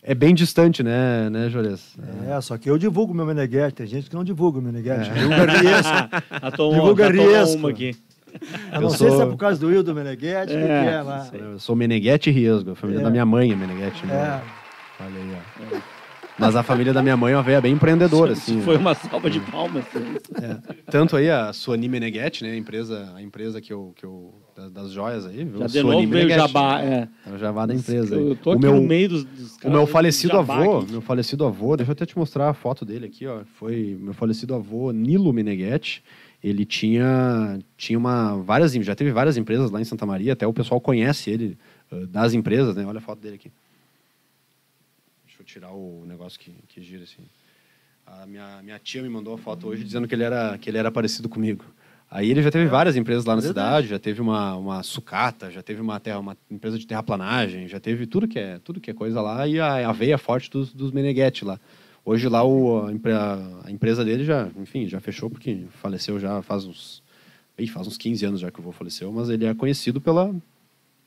é 0.08 0.16
bem 0.16 0.34
distante, 0.34 0.82
né, 0.82 1.30
né, 1.30 1.50
Juarez? 1.50 1.96
É, 2.28 2.40
só 2.42 2.58
que 2.58 2.70
eu 2.70 2.78
divulgo 2.78 3.14
meu 3.14 3.26
Meneghetti, 3.26 3.76
tem 3.76 3.86
gente 3.88 4.10
que 4.10 4.16
não 4.16 4.24
divulga 4.24 4.58
o 4.60 4.62
Meneghetti. 4.62 5.10
É. 5.10 5.14
Divulga 5.14 5.46
Riesco. 5.46 6.52
Tomou, 6.58 6.74
Divulga 6.76 7.10
Riesco. 7.10 7.58
uma 7.58 7.70
aqui. 7.70 7.96
Eu 8.72 8.82
não 8.82 8.90
Eu 8.90 8.90
sei 8.92 9.08
sou- 9.10 9.18
se 9.18 9.24
é 9.24 9.26
por 9.26 9.38
causa 9.38 9.60
do 9.60 9.68
Wildo 9.68 9.94
Meneghetti, 9.94 10.54
o 10.54 10.58
que, 10.58 10.64
É, 10.64 10.86
é 10.94 11.02
lá. 11.02 11.28
Eu 11.34 11.60
sou 11.60 11.76
Meneghetti 11.76 12.30
Riesgo, 12.32 12.72
a 12.72 12.76
família 12.76 13.02
É. 13.02 13.04
da 13.04 13.10
minha 13.10 13.26
mãe 13.26 13.52
é 13.52 13.56
Meneghetti. 13.56 14.06
Né? 14.06 14.14
É. 14.14 15.04
Olha 15.04 15.16
aí, 15.16 15.38
ó. 15.76 15.78
Mas 16.40 16.56
a 16.56 16.62
família 16.62 16.94
da 16.94 17.02
minha 17.02 17.18
mãe 17.18 17.34
é 17.34 17.36
uma 17.36 17.42
veia 17.42 17.60
bem 17.60 17.74
empreendedora, 17.74 18.34
assim. 18.34 18.62
Foi 18.62 18.78
uma 18.78 18.94
salva 18.94 19.28
de 19.30 19.40
palmas. 19.40 19.84
É. 20.40 20.58
Tanto 20.92 21.16
aí 21.18 21.32
a 21.32 21.52
Suani 21.52 21.90
Meneghetti, 21.90 22.44
né? 22.44 22.52
A 22.52 22.56
empresa, 22.58 23.12
a 23.16 23.22
empresa 23.24 23.60
que 23.60 23.74
eu, 23.74 23.92
que 23.96 24.06
eu 24.06 24.36
das, 24.58 24.72
das 24.72 24.92
joias 24.92 25.26
aí, 25.26 25.44
viu? 25.44 25.60
Já 25.60 25.68
de 25.68 25.84
novo 25.84 26.08
veio 26.08 26.26
o 26.26 26.30
jabá. 26.30 26.82
É. 26.82 27.08
É 27.26 27.30
o 27.30 27.38
jabá 27.38 27.66
da 27.68 27.76
empresa. 27.76 28.16
aí. 28.16 28.30
Eu 28.30 28.36
tô 28.36 28.50
o 28.50 28.54
aqui 28.54 28.62
meu, 28.64 28.76
no 28.76 28.82
meio 28.82 29.10
dos, 29.10 29.24
dos 29.24 29.58
o 29.64 29.70
meu 29.70 29.82
do 29.82 29.88
falecido 29.88 30.38
avô, 30.38 30.80
aqui. 30.80 30.92
meu 30.92 31.02
falecido 31.02 31.46
avô, 31.46 31.78
deixa 31.78 31.92
eu 31.92 31.94
até 31.94 32.06
te 32.06 32.18
mostrar 32.18 32.50
a 32.50 32.54
foto 32.54 32.84
dele 32.84 33.06
aqui, 33.06 33.28
ó. 33.28 33.44
Foi 33.60 33.96
meu 34.00 34.14
falecido 34.14 34.56
avô 34.56 34.92
Nilo 34.92 35.32
Meneghetti. 35.32 36.04
Ele 36.44 36.66
tinha 36.66 37.60
tinha 37.78 37.98
uma 37.98 38.36
várias 38.38 38.74
já 38.74 38.96
teve 38.96 39.12
várias 39.12 39.38
empresas 39.38 39.70
lá 39.70 39.80
em 39.80 39.86
Santa 39.86 40.06
Maria, 40.06 40.34
até 40.34 40.46
o 40.48 40.54
pessoal 40.54 40.82
conhece 40.82 41.30
ele 41.30 41.58
das 42.10 42.34
empresas, 42.34 42.76
né? 42.76 42.86
Olha 42.86 42.98
a 42.98 43.02
foto 43.02 43.20
dele 43.20 43.36
aqui. 43.36 43.52
Deixa 45.26 45.42
eu 45.42 45.46
tirar 45.46 45.72
o 45.72 46.04
negócio 46.08 46.40
que, 46.40 46.52
que 46.68 46.82
gira 46.82 47.04
assim. 47.04 47.24
A 48.06 48.26
minha, 48.26 48.62
minha 48.64 48.80
tia 48.80 49.02
me 49.02 49.10
mandou 49.10 49.34
a 49.34 49.38
foto 49.38 49.68
hoje 49.68 49.84
dizendo 49.84 50.08
que 50.08 50.16
ele 50.16 50.24
era 50.24 50.58
que 50.58 50.70
ele 50.70 50.78
era 50.78 50.92
parecido 50.92 51.28
comigo. 51.28 51.66
Aí 52.10 52.32
ele 52.32 52.42
já 52.42 52.50
teve 52.50 52.68
várias 52.68 52.96
empresas 52.96 53.26
lá 53.26 53.36
na 53.36 53.42
cidade, 53.42 53.88
já 53.88 54.00
teve 54.00 54.22
uma, 54.22 54.56
uma 54.56 54.82
sucata, 54.84 55.52
já 55.52 55.62
teve 55.62 55.82
uma, 55.82 56.00
terra, 56.00 56.20
uma 56.20 56.38
empresa 56.50 56.80
de 56.80 56.88
terraplanagem, 56.88 57.68
já 57.68 57.80
teve 57.82 58.08
tudo 58.08 58.28
que 58.28 58.40
é 58.40 58.60
tudo 58.64 58.80
que 58.80 58.90
é 58.90 58.94
coisa 58.94 59.20
lá 59.22 59.46
e 59.46 59.60
a, 59.60 59.90
a 59.90 59.92
veia 59.92 60.18
forte 60.18 60.50
dos, 60.50 60.74
dos 60.74 60.92
Meneghetti 60.92 61.44
lá. 61.44 61.60
Hoje 62.06 62.30
lá 62.30 62.42
o, 62.46 62.86
a, 62.86 62.94
empre- 62.94 63.12
a 63.12 63.66
empresa 63.70 64.06
dele 64.06 64.24
já, 64.24 64.48
enfim, 64.58 64.88
já 64.88 65.02
fechou 65.02 65.30
porque 65.30 65.66
faleceu 65.82 66.18
já 66.18 66.42
faz 66.42 66.64
uns, 66.66 67.04
ih, 67.60 67.68
faz 67.68 67.86
uns 67.88 67.98
15 67.98 68.26
anos 68.26 68.40
já 68.40 68.50
que 68.50 68.60
o 68.62 68.64
vô 68.64 68.72
faleceu, 68.72 69.12
mas 69.12 69.28
ele 69.30 69.46
é 69.46 69.54
conhecido 69.54 70.00
pela, 70.00 70.34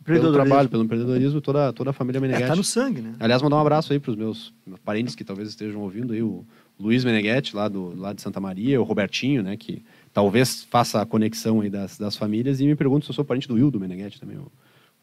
pelo 0.04 0.32
trabalho, 0.34 0.68
pelo 0.68 0.84
empreendedorismo, 0.84 1.40
toda, 1.40 1.72
toda 1.72 1.88
a 1.88 1.92
família 1.94 2.18
É, 2.18 2.20
Meneghetti. 2.20 2.46
tá 2.48 2.56
no 2.56 2.62
sangue, 2.64 3.00
né? 3.00 3.14
Aliás, 3.18 3.40
mandar 3.40 3.56
um 3.56 3.60
abraço 3.60 3.90
aí 3.94 3.98
para 3.98 4.10
os 4.10 4.16
meus, 4.18 4.52
meus 4.66 4.80
parentes 4.80 5.14
que 5.14 5.24
talvez 5.24 5.48
estejam 5.48 5.80
ouvindo 5.80 6.12
aí, 6.12 6.22
o 6.22 6.44
Luiz 6.78 7.02
Meneghetti, 7.04 7.56
lá, 7.56 7.68
do, 7.68 7.94
lá 7.98 8.12
de 8.12 8.20
Santa 8.20 8.38
Maria, 8.40 8.78
o 8.78 8.84
Robertinho, 8.84 9.42
né, 9.42 9.56
que 9.56 9.82
talvez 10.20 10.64
faça 10.64 11.00
a 11.00 11.06
conexão 11.06 11.62
aí 11.62 11.70
das, 11.70 11.96
das 11.96 12.14
famílias, 12.14 12.60
e 12.60 12.66
me 12.66 12.76
pergunto 12.76 13.06
se 13.06 13.10
eu 13.10 13.14
sou 13.14 13.24
parente 13.24 13.48
do 13.48 13.58
Hildo 13.58 13.80
Meneghetti 13.80 14.20
também, 14.20 14.36
o, 14.36 14.42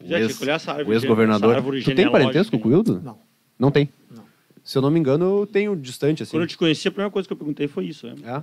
o 0.00 0.06
Já 0.06 0.18
ex- 0.18 0.28
tinha 0.28 0.38
que 0.38 0.44
olhar 0.44 0.54
essa 0.54 0.70
árvore 0.70 0.90
o 0.90 0.92
ex-governador. 0.94 1.56
árvore 1.56 1.82
Tu 1.82 1.92
tem 1.94 2.10
parentesco 2.10 2.56
com 2.56 2.68
o 2.68 2.72
Hildo? 2.72 3.00
Não. 3.02 3.18
Não 3.58 3.70
tem? 3.72 3.88
Não. 4.14 4.22
Se 4.62 4.78
eu 4.78 4.82
não 4.82 4.90
me 4.92 5.00
engano, 5.00 5.40
eu 5.40 5.46
tenho 5.46 5.74
distante, 5.74 6.22
assim. 6.22 6.30
Quando 6.32 6.42
eu 6.42 6.46
te 6.46 6.56
conheci, 6.56 6.86
a 6.86 6.90
primeira 6.92 7.10
coisa 7.10 7.26
que 7.26 7.32
eu 7.32 7.36
perguntei 7.36 7.66
foi 7.66 7.86
isso. 7.86 8.06
né? 8.06 8.14
É? 8.22 8.42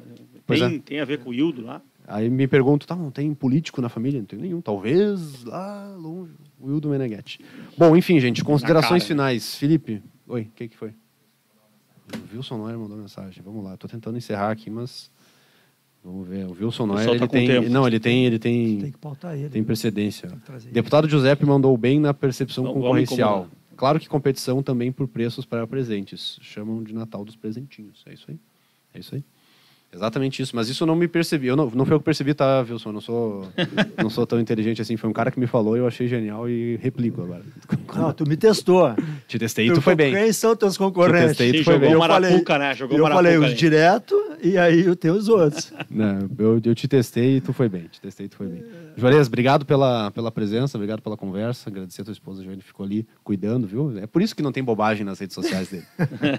Tem, 0.54 0.64
é. 0.64 0.80
tem 0.80 1.00
a 1.00 1.06
ver 1.06 1.20
com 1.20 1.30
o 1.30 1.34
Hildo 1.34 1.64
lá? 1.64 1.82
Aí 2.08 2.30
me 2.30 2.46
pergunto, 2.46 2.86
tá, 2.86 2.96
não 2.96 3.10
tem 3.10 3.34
político 3.34 3.82
na 3.82 3.88
família? 3.88 4.20
Não 4.20 4.26
tem 4.26 4.38
nenhum. 4.38 4.60
Talvez 4.60 5.44
lá 5.46 5.96
longe, 5.98 6.34
o 6.60 6.70
Hildo 6.70 6.90
Meneghetti. 6.90 7.40
Bom, 7.78 7.96
enfim, 7.96 8.20
gente, 8.20 8.44
considerações 8.44 9.04
cara. 9.04 9.08
finais. 9.08 9.56
Felipe, 9.56 10.04
oi, 10.28 10.42
o 10.42 10.52
que, 10.54 10.68
que 10.68 10.76
foi? 10.78 10.90
O 12.32 12.36
Wilson 12.36 12.58
Noyer 12.58 12.78
mandou 12.78 12.98
mensagem. 12.98 13.42
Vamos 13.44 13.64
lá, 13.64 13.78
tô 13.78 13.88
tentando 13.88 14.18
encerrar 14.18 14.52
aqui, 14.52 14.70
mas 14.70 15.10
vamos 16.06 16.27
ver. 16.27 16.45
O 16.45 16.52
Wilson 16.53 16.86
Noyer, 16.86 17.10
ele 17.10 17.19
tá 17.19 17.27
com 17.27 17.32
tem, 17.34 17.48
tempo. 17.48 17.69
não, 17.69 17.88
ele 17.88 17.99
tem, 17.99 18.26
ele 18.26 18.40
Tem 18.40 18.80
tem, 18.80 18.91
que 18.91 18.98
pautar 18.98 19.36
ele. 19.36 19.49
tem 19.49 19.64
precedência. 19.64 20.30
Tem 20.30 20.56
ele. 20.56 20.72
Deputado 20.72 21.10
Giuseppe 21.10 21.45
mandou 21.45 21.76
bem 21.77 21.99
na 21.99 22.14
percepção 22.14 22.64
vamos 22.64 22.82
concorrencial. 22.82 23.48
Claro 23.76 23.99
que 23.99 24.07
competição 24.07 24.64
também 24.64 24.91
por 24.91 25.07
preços 25.07 25.45
para 25.45 25.68
presentes. 25.68 26.38
Chamam 26.41 26.82
de 26.84 26.94
Natal 26.94 27.26
dos 27.26 27.36
presentinhos. 27.36 28.03
É 28.06 28.14
isso 28.14 28.26
aí. 28.30 28.40
É 28.94 28.99
isso 28.99 29.15
aí. 29.15 29.23
Exatamente 29.94 30.41
isso, 30.41 30.53
mas 30.56 30.68
isso 30.68 30.84
eu 30.84 30.88
não 30.88 30.95
me 30.95 31.07
percebi. 31.07 31.48
Eu 31.48 31.56
não, 31.56 31.70
não 31.74 31.86
foi 31.86 31.95
eu 31.95 31.99
que 31.99 32.06
percebi, 32.06 32.34
tá, 32.34 32.66
Wilson? 32.70 32.90
Eu 32.90 32.94
não 32.94 33.02
sou, 33.02 33.48
não 34.02 34.10
sou 34.10 34.28
tão 34.28 34.40
inteligente 34.40 34.82
assim. 34.82 34.98
Foi 34.98 35.10
um 35.10 35.14
cara 35.14 35.32
que 35.32 35.40
me 35.40 35.48
falou 35.48 35.78
e 35.78 35.80
eu 35.80 35.88
achei 35.88 36.06
genial 36.07 36.49
e 36.49 36.76
replico 36.82 37.22
agora. 37.22 37.41
Não, 37.95 38.12
tu 38.12 38.28
me 38.28 38.36
testou. 38.36 38.94
Te 39.26 39.40
testei 39.40 39.70
e 39.70 39.74
tu 39.74 39.82
foi 39.82 39.95
bem. 39.95 40.14
Quem 40.14 40.34
são 40.34 40.53
teus 40.53 40.78
concorrentes? 40.78 41.38
Te 41.38 41.38
testei, 41.38 41.52
tu 41.53 41.57
Sim, 41.60 41.64
foi 41.64 41.74
jogou 41.76 41.88
bem. 41.88 41.94
Eu 41.94 41.99
Marapuca, 41.99 42.53
falei- 42.53 42.68
né? 42.68 42.76
Jogou 42.76 42.98
eu 42.98 43.03
Marapuca 43.03 43.32
falei 43.32 43.38
os 43.53 43.57
direto 43.57 44.16
e 44.44 44.57
aí 44.57 44.94
tem 44.98 45.12
os 45.12 45.30
outros. 45.30 45.72
Não, 45.90 46.30
eu, 46.38 46.62
eu 46.62 46.76
te 46.76 46.90
testei 46.90 47.38
e 47.38 47.41
tu 47.41 47.53
foi 47.53 47.70
bem. 47.70 47.84
Te 47.84 48.02
testei 48.02 48.26
e 48.26 48.30
tu 48.30 48.36
foi 48.36 48.48
bem. 48.48 48.66
Juarez, 48.98 49.28
obrigado 49.28 49.66
pela, 49.66 50.12
pela 50.12 50.30
presença, 50.30 50.78
obrigado 50.78 51.02
pela 51.02 51.16
conversa. 51.16 51.70
Agradecer 51.70 52.02
a 52.02 52.03
tua 52.03 52.12
esposa, 52.12 52.44
Joane, 52.44 52.62
ficou 52.62 52.86
ali 52.86 53.07
cuidando, 53.24 53.66
viu? 53.66 53.98
É 53.98 54.06
por 54.06 54.22
isso 54.22 54.36
que 54.36 54.41
não 54.44 54.52
tem 54.52 54.62
bobagem 54.62 55.06
nas 55.06 55.20
redes 55.20 55.34
sociais 55.36 55.70
dele. 55.70 55.86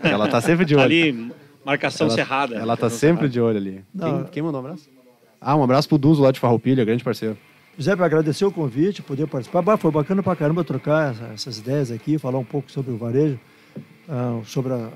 Ela 0.03 0.29
tá 0.29 0.43
sempre 0.43 0.67
de 0.67 0.75
olho. 0.75 0.85
Ali, 0.85 1.33
marcação 1.67 2.07
ela, 2.07 2.15
cerrada. 2.17 2.55
Ela 2.57 2.77
tá 2.77 2.89
sempre 2.89 3.29
de 3.29 3.41
olho 3.41 3.57
ali. 3.59 3.85
Não. 3.95 4.23
Quem, 4.25 4.33
quem 4.33 4.43
mandou 4.43 4.61
um 4.63 4.65
abraço? 4.65 4.89
Ah, 5.41 5.55
um 5.57 5.63
abraço 5.63 5.89
pro 5.89 5.99
Duzo 5.99 6.23
lá 6.23 6.31
de 6.33 6.41
Farroupilha, 6.41 6.85
grande 6.85 7.05
parceiro. 7.05 7.37
José, 7.77 7.95
para 7.95 8.07
agradecer 8.07 8.45
o 8.45 8.51
convite, 8.51 9.03
poder 9.03 9.27
participar. 9.27 9.61
Bah, 9.61 9.77
foi 9.77 9.91
bacana 9.91 10.23
pra 10.23 10.35
caramba 10.35 10.65
trocar 10.65 11.13
essa- 11.13 11.27
essas 11.35 11.59
ideias 11.59 11.91
aqui, 11.91 12.17
falar 12.19 12.39
um 12.39 12.45
pouco 12.45 12.71
sobre 12.73 12.91
o 12.91 12.97
varejo, 12.97 13.39
ah, 14.09 14.41
sobre 14.45 14.73
a- 14.73 14.89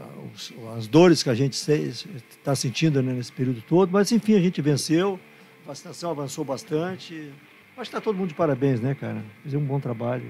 as 0.79 0.87
dores 0.87 1.23
que 1.23 1.29
a 1.29 1.35
gente 1.35 1.53
está 1.55 2.55
sentindo 2.55 3.03
né, 3.03 3.13
nesse 3.13 3.31
período 3.33 3.61
todo. 3.69 3.91
Mas, 3.93 4.11
enfim, 4.13 4.35
a 4.35 4.41
gente 4.41 4.63
venceu, 4.63 5.21
a 5.65 5.69
vacinação 5.69 6.11
avançou 6.11 6.43
bastante. 6.45 7.31
Acho 7.77 7.91
que 7.91 7.97
está 7.97 8.01
todo 8.01 8.17
mundo 8.17 8.29
de 8.29 8.35
parabéns, 8.35 8.81
né, 8.81 8.95
cara? 8.95 9.23
Fizeram 9.43 9.63
um 9.63 9.67
bom 9.67 9.79
trabalho. 9.81 10.25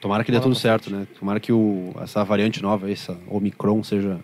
Tomara 0.00 0.24
que 0.24 0.32
dê 0.32 0.40
tudo 0.40 0.54
certo, 0.56 0.90
né? 0.90 1.06
Tomara 1.18 1.38
que 1.38 1.52
o, 1.52 1.92
essa 2.00 2.24
variante 2.24 2.60
nova, 2.60 2.90
essa 2.90 3.16
Omicron, 3.28 3.84
seja 3.84 4.18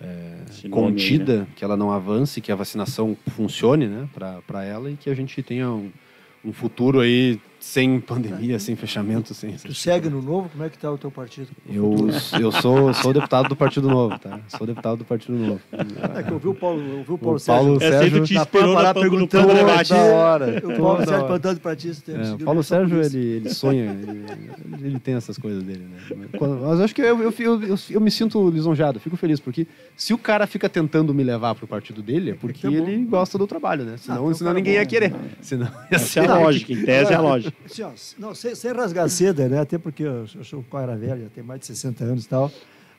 Nome 0.00 0.66
aí, 0.66 0.68
né? 0.68 0.70
contida, 0.70 1.48
que 1.56 1.64
ela 1.64 1.76
não 1.76 1.90
avance, 1.90 2.40
que 2.40 2.52
a 2.52 2.56
vacinação 2.56 3.16
funcione, 3.30 3.86
né, 3.86 4.08
para 4.46 4.64
ela 4.64 4.90
e 4.90 4.96
que 4.96 5.08
a 5.08 5.14
gente 5.14 5.42
tenha 5.42 5.70
um, 5.70 5.90
um 6.44 6.52
futuro 6.52 7.00
aí 7.00 7.40
sem 7.66 7.98
pandemia, 7.98 8.58
sem 8.60 8.76
fechamento, 8.76 9.34
sem. 9.34 9.50
Tu 9.52 9.74
segue 9.74 10.08
no 10.08 10.22
novo? 10.22 10.48
Como 10.48 10.62
é 10.62 10.68
que 10.68 10.76
está 10.76 10.90
o 10.90 10.96
teu 10.96 11.10
partido? 11.10 11.48
Eu, 11.68 12.08
eu 12.40 12.52
sou, 12.52 12.94
sou 12.94 13.12
deputado 13.12 13.48
do 13.48 13.56
Partido 13.56 13.88
Novo, 13.88 14.16
tá? 14.20 14.38
Sou 14.46 14.64
deputado 14.66 14.98
do 14.98 15.04
Partido 15.04 15.36
Novo. 15.36 15.60
É 16.16 16.22
que 16.22 16.30
eu 16.30 16.38
vi 16.38 16.46
o 16.48 16.54
Paulo, 16.54 16.80
eu 16.80 17.02
vi 17.02 17.10
o 17.10 17.14
O 17.14 17.18
Paulo 17.18 17.40
Paulo 17.44 17.80
Sérgio. 17.80 17.98
Sérgio 18.00 18.24
te 18.24 18.34
na 18.34 18.42
esperou 18.42 18.72
lá 18.74 18.82
na 18.84 18.94
perguntando 18.94 19.48
pra 19.48 19.54
debate. 19.54 19.88
ti. 19.88 19.94
hora. 19.94 20.58
O 20.58 20.60
toda 20.60 20.76
Paulo 20.76 20.96
Sérgio 21.04 21.26
perguntando 21.26 21.60
para 21.60 21.76
ti 21.76 21.88
É, 21.88 22.12
o 22.34 22.38
Paulo 22.38 22.60
eleição 22.60 22.62
Sérgio, 22.62 23.02
ele, 23.02 23.18
ele 23.26 23.50
sonha, 23.50 23.84
ele, 23.84 24.24
ele 24.86 24.98
tem 25.00 25.14
essas 25.16 25.36
coisas 25.36 25.62
dele, 25.64 25.86
né? 25.90 26.26
Quando- 26.38 26.60
mas 26.62 26.78
eu 26.78 26.84
acho 26.84 26.94
que 26.94 27.02
eu, 27.02 27.20
eu, 27.20 27.34
eu, 27.36 27.62
eu, 27.64 27.76
eu 27.90 28.00
me 28.00 28.10
sinto 28.12 28.48
lisonjeado, 28.48 29.00
fico 29.00 29.16
feliz, 29.16 29.40
porque 29.40 29.66
se 29.96 30.14
o 30.14 30.18
cara 30.18 30.46
fica 30.46 30.68
tentando 30.68 31.12
me 31.12 31.24
levar 31.24 31.54
pro 31.56 31.66
partido 31.66 32.00
dele, 32.00 32.30
é 32.30 32.34
porque 32.34 32.68
que 32.68 32.74
é 32.76 32.78
ele 32.78 33.04
gosta 33.06 33.36
do 33.36 33.46
trabalho, 33.46 33.84
né? 33.84 33.96
Senão, 33.96 34.24
um 34.26 34.34
senão 34.34 34.52
ninguém 34.52 34.74
bom, 34.74 34.80
ia 34.80 34.86
querer. 34.86 35.10
né? 35.10 35.18
Senão 35.40 35.68
Essa 35.90 36.20
é 36.20 36.28
a 36.28 36.38
lógica, 36.38 36.72
em 36.72 36.84
tese 36.84 37.12
é 37.12 37.16
a 37.16 37.20
lógica. 37.20 37.55
Assim, 37.64 37.82
ó, 37.82 37.92
não, 38.18 38.34
sem, 38.34 38.54
sem 38.54 38.72
rasgar 38.72 39.08
seda, 39.08 39.48
né? 39.48 39.60
Até 39.60 39.78
porque 39.78 40.02
eu, 40.02 40.26
eu 40.34 40.44
sou 40.44 40.60
um 40.60 40.62
cara 40.62 40.96
velho, 40.96 41.22
já 41.22 41.28
tenho 41.30 41.46
mais 41.46 41.60
de 41.60 41.66
60 41.66 42.04
anos 42.04 42.24
e 42.24 42.28
tal. 42.28 42.50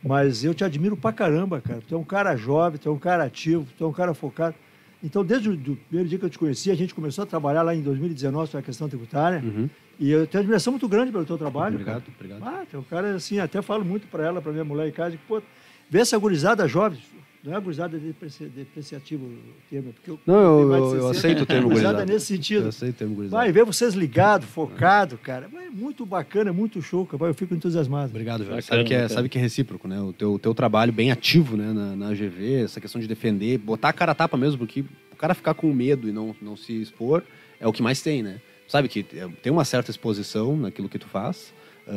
Mas 0.03 0.43
eu 0.43 0.53
te 0.53 0.63
admiro 0.63 0.95
pra 0.95 1.11
caramba, 1.11 1.61
cara. 1.61 1.81
Tu 1.87 1.95
é 1.95 1.97
um 1.97 2.03
cara 2.03 2.35
jovem, 2.35 2.79
tu 2.79 2.89
é 2.89 2.91
um 2.91 2.99
cara 2.99 3.23
ativo, 3.23 3.67
tu 3.77 3.83
é 3.83 3.87
um 3.87 3.93
cara 3.93 4.13
focado. 4.13 4.55
Então, 5.03 5.23
desde 5.23 5.49
o 5.49 5.57
primeiro 5.57 6.09
dia 6.09 6.17
que 6.17 6.25
eu 6.25 6.29
te 6.29 6.39
conheci, 6.39 6.71
a 6.71 6.75
gente 6.75 6.93
começou 6.93 7.23
a 7.23 7.27
trabalhar 7.27 7.61
lá 7.61 7.75
em 7.75 7.81
2019 7.81 8.47
sobre 8.47 8.63
a 8.63 8.65
questão 8.65 8.89
tributária. 8.89 9.41
Uhum. 9.43 9.69
E 9.99 10.11
eu 10.11 10.27
tenho 10.27 10.41
admiração 10.41 10.71
muito 10.71 10.87
grande 10.87 11.11
pelo 11.11 11.25
teu 11.25 11.37
trabalho. 11.37 11.75
Obrigado, 11.75 12.03
cara. 12.03 12.13
obrigado. 12.15 12.43
Ah, 12.43 12.65
tem 12.69 12.79
um 12.79 12.83
cara 12.83 13.15
assim, 13.15 13.39
até 13.39 13.61
falo 13.61 13.85
muito 13.85 14.07
pra 14.07 14.23
ela, 14.25 14.41
pra 14.41 14.51
minha 14.51 14.63
mulher 14.65 14.87
em 14.87 14.91
casa, 14.91 15.11
que, 15.11 15.23
pô, 15.27 15.41
vê 15.89 15.99
essa 15.99 16.17
gurizada 16.17 16.67
jovem. 16.67 16.99
Não 17.47 17.55
é 17.57 17.59
gurizada 17.61 17.97
depreci- 17.97 18.45
depreciativa 18.45 19.23
o 19.23 19.37
termo, 19.69 19.93
porque 19.93 20.11
eu. 20.11 20.19
Não, 20.27 20.35
eu- 20.35 20.71
eu- 20.73 20.75
eu 20.77 20.91
60. 20.91 21.09
aceito 21.11 21.41
o 21.41 21.45
termo 21.45 21.69
Gurizada 21.69 21.93
gurizada. 21.93 22.13
nesse 22.13 22.25
sentido. 22.25 22.65
Eu 22.65 22.71
sei 22.71 22.89
o 22.89 22.93
termo 22.93 23.15
gurizada. 23.15 23.41
Vai 23.43 23.51
ver 23.51 23.63
vocês 23.63 23.93
ligados, 23.93 24.47
focados, 24.49 25.17
cara. 25.21 25.49
É 25.65 25.69
muito 25.69 26.05
bacana, 26.05 26.49
é 26.49 26.53
muito 26.53 26.81
show, 26.81 27.05
cara. 27.05 27.23
Eu 27.25 27.33
fico 27.33 27.53
entusiasmado. 27.55 28.09
Obrigado, 28.09 28.39
velho. 28.39 28.49
Bacana, 28.57 28.61
Sabe 28.63 28.83
que, 28.83 28.93
é, 28.93 28.97
bacana. 28.97 29.15
sabe 29.15 29.29
que 29.29 29.37
é 29.37 29.41
recíproco, 29.41 29.87
né? 29.87 30.01
O 30.01 30.11
teu, 30.11 30.37
teu 30.37 30.53
trabalho 30.53 30.91
bem 30.91 31.09
ativo 31.11 31.55
né? 31.55 31.71
na, 31.71 31.95
na 31.95 32.13
GV, 32.13 32.63
essa 32.63 32.81
questão 32.81 32.99
de 32.99 33.07
defender, 33.07 33.57
botar 33.57 33.89
a 33.89 33.93
cara 33.93 34.11
a 34.11 34.15
tapa 34.15 34.35
mesmo, 34.35 34.57
porque 34.57 34.83
o 35.13 35.15
cara 35.15 35.33
ficar 35.33 35.53
com 35.53 35.71
medo 35.73 36.09
e 36.09 36.11
não, 36.11 36.35
não 36.41 36.57
se 36.57 36.73
expor 36.81 37.23
é 37.59 37.67
o 37.67 37.71
que 37.71 37.81
mais 37.81 38.01
tem, 38.01 38.21
né? 38.21 38.41
Sabe 38.67 38.89
que 38.89 39.05
é, 39.15 39.27
tem 39.41 39.51
uma 39.53 39.63
certa 39.63 39.89
exposição 39.89 40.57
naquilo 40.57 40.89
que 40.89 40.99
tu 40.99 41.07
faz, 41.07 41.53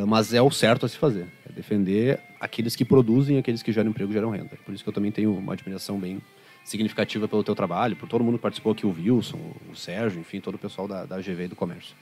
mas 0.06 0.32
é 0.32 0.40
o 0.40 0.50
certo 0.50 0.86
a 0.86 0.88
se 0.88 0.96
fazer. 0.96 1.26
É 1.48 1.52
defender 1.52 2.20
aqueles 2.38 2.76
que 2.76 2.84
produzem, 2.84 3.38
aqueles 3.38 3.62
que 3.62 3.72
geram 3.72 3.90
emprego, 3.90 4.12
geram 4.12 4.30
renda. 4.30 4.50
Por 4.64 4.74
isso 4.74 4.82
que 4.82 4.88
eu 4.88 4.94
também 4.94 5.10
tenho 5.10 5.34
uma 5.34 5.52
admiração 5.52 5.98
bem 5.98 6.20
significativa 6.64 7.26
pelo 7.26 7.42
teu 7.42 7.54
trabalho, 7.54 7.96
por 7.96 8.08
todo 8.08 8.22
mundo 8.22 8.36
que 8.36 8.42
participou 8.42 8.72
aqui, 8.72 8.86
o 8.86 8.90
Wilson, 8.90 9.38
o 9.70 9.74
Sérgio, 9.74 10.20
enfim, 10.20 10.40
todo 10.40 10.54
o 10.54 10.58
pessoal 10.58 10.86
da, 10.86 11.04
da 11.04 11.18
GV 11.18 11.44
e 11.44 11.48
do 11.48 11.56
comércio. 11.56 11.94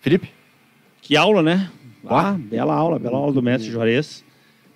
Felipe? 0.00 0.30
Que 1.00 1.16
aula, 1.16 1.42
né? 1.42 1.70
Ah, 2.04 2.32
bela 2.32 2.74
aula, 2.74 2.98
bela 2.98 3.16
aula 3.16 3.32
do 3.32 3.42
mestre 3.42 3.70
Juarez. 3.70 4.24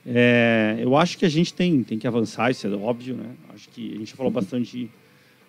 É, 0.04 0.76
eu 0.78 0.96
acho 0.96 1.18
que 1.18 1.26
a 1.26 1.28
gente 1.28 1.52
tem, 1.52 1.82
tem 1.82 1.98
que 1.98 2.06
avançar, 2.06 2.50
isso 2.50 2.66
é 2.66 2.70
óbvio, 2.70 3.16
né? 3.16 3.30
Acho 3.52 3.68
que 3.68 3.94
a 3.94 3.98
gente 3.98 4.14
falou 4.14 4.30
bastante, 4.30 4.90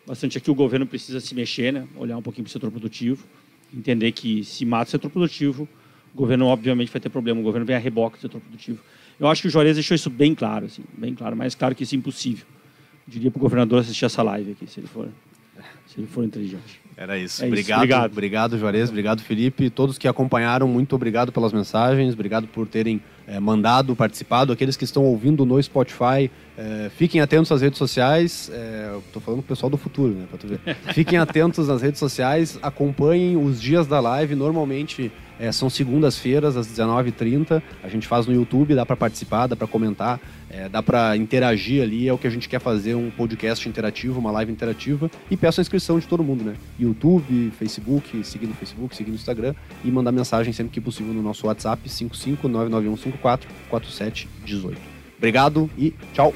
bastante 0.06 0.38
aqui, 0.38 0.50
o 0.50 0.56
governo 0.56 0.86
precisa 0.86 1.20
se 1.20 1.34
mexer, 1.36 1.72
né? 1.72 1.88
Olhar 1.96 2.18
um 2.18 2.22
pouquinho 2.22 2.44
para 2.44 2.50
o 2.50 2.54
setor 2.54 2.72
produtivo, 2.72 3.26
entender 3.74 4.12
que 4.12 4.44
se 4.44 4.66
mata 4.66 4.88
o 4.88 4.92
setor 4.92 5.12
produtivo, 5.12 5.68
o 6.18 6.22
governo 6.22 6.48
obviamente 6.48 6.92
vai 6.92 7.00
ter 7.00 7.10
problema, 7.10 7.40
o 7.40 7.44
governo 7.44 7.66
vem 7.66 7.76
a 7.76 7.80
reboque 7.80 8.18
do 8.18 8.22
setor 8.22 8.42
produtivo. 8.42 8.80
Eu 9.20 9.28
acho 9.28 9.44
que 9.44 9.48
o 9.48 9.52
Juarez 9.52 9.76
deixou 9.76 9.94
isso 9.94 10.10
bem 10.10 10.34
claro, 10.34 10.66
assim, 10.66 10.84
bem 10.98 11.14
claro, 11.14 11.36
mais 11.36 11.54
claro 11.54 11.76
que 11.76 11.84
isso 11.84 11.94
é 11.94 11.98
impossível. 11.98 12.46
Eu 13.08 13.14
diria 13.14 13.30
para 13.30 13.38
o 13.38 13.42
governador 13.42 13.82
assistir 13.82 14.06
essa 14.06 14.24
live 14.24 14.52
aqui, 14.52 14.68
se 14.68 14.80
ele 14.80 14.88
for, 14.88 15.08
se 15.86 16.00
ele 16.00 16.08
for 16.08 16.24
inteligente. 16.24 16.82
Era 16.98 17.16
isso. 17.16 17.44
É 17.44 17.46
isso, 17.46 17.54
obrigado, 17.54 17.78
obrigado. 17.78 18.12
obrigado, 18.12 18.58
Juarez. 18.58 18.90
Obrigado, 18.90 19.22
Felipe. 19.22 19.70
Todos 19.70 20.00
que 20.00 20.08
acompanharam, 20.08 20.68
muito 20.68 20.96
obrigado 20.96 21.32
pelas 21.32 21.54
mensagens. 21.54 22.16
Obrigado 22.16 22.48
por 22.48 22.68
terem 22.68 23.00
eh, 23.28 23.40
mandado, 23.40 23.96
participado. 23.96 24.52
Aqueles 24.52 24.76
que 24.76 24.84
estão 24.84 25.04
ouvindo 25.04 25.46
no 25.46 25.62
Spotify, 25.62 26.32
eh, 26.58 26.90
fiquem 26.98 27.22
atentos 27.22 27.52
às 27.52 27.62
redes 27.62 27.78
sociais. 27.78 28.50
Eh, 28.52 28.98
Estou 29.06 29.22
falando 29.22 29.42
com 29.42 29.46
o 29.46 29.48
pessoal 29.48 29.70
do 29.70 29.78
futuro, 29.78 30.12
né? 30.14 30.26
Pra 30.28 30.40
tu 30.40 30.48
ver. 30.48 30.60
Fiquem 30.96 31.20
atentos 31.20 31.68
nas 31.68 31.84
redes 31.84 32.00
sociais. 32.00 32.58
Acompanhem 32.64 33.38
os 33.38 33.62
dias 33.62 33.86
da 33.86 34.00
live. 34.00 34.34
Normalmente 34.34 35.12
eh, 35.40 35.52
são 35.52 35.70
segundas-feiras, 35.70 36.56
às 36.58 36.68
19h30. 36.68 37.62
A 37.84 37.90
gente 37.90 38.08
faz 38.08 38.26
no 38.26 38.34
YouTube, 38.34 38.76
dá 38.76 38.86
para 38.86 38.96
participar, 38.96 39.48
dá 39.48 39.56
para 39.56 39.68
comentar, 39.68 40.20
eh, 40.50 40.70
dá 40.70 40.82
para 40.82 41.16
interagir 41.18 41.82
ali. 41.82 42.08
É 42.08 42.14
o 42.14 42.18
que 42.18 42.28
a 42.28 42.30
gente 42.30 42.48
quer 42.50 42.60
fazer, 42.60 42.96
um 42.96 43.10
podcast 43.10 43.68
interativo, 43.68 44.20
uma 44.20 44.32
live 44.32 44.52
interativa. 44.52 45.10
E 45.30 45.38
peço 45.38 45.60
a 45.60 45.64
inscrição 45.64 46.00
de 46.00 46.08
todo 46.08 46.24
mundo, 46.24 46.44
né? 46.44 46.56
YouTube, 46.80 47.52
Facebook, 47.58 48.24
seguir 48.24 48.48
no 48.48 48.54
Facebook, 48.54 48.96
seguir 48.96 49.10
no 49.10 49.16
Instagram 49.16 49.54
e 49.84 49.92
mandar 49.92 50.12
mensagem 50.12 50.54
sempre 50.54 50.74
que 50.74 50.82
possível 50.82 51.14
no 51.14 51.22
nosso 51.22 51.48
WhatsApp 51.48 51.88
55 51.88 52.48
99154 52.48 53.50
4718. 53.70 54.80
Obrigado 55.18 55.70
e 55.78 55.94
tchau! 56.14 56.34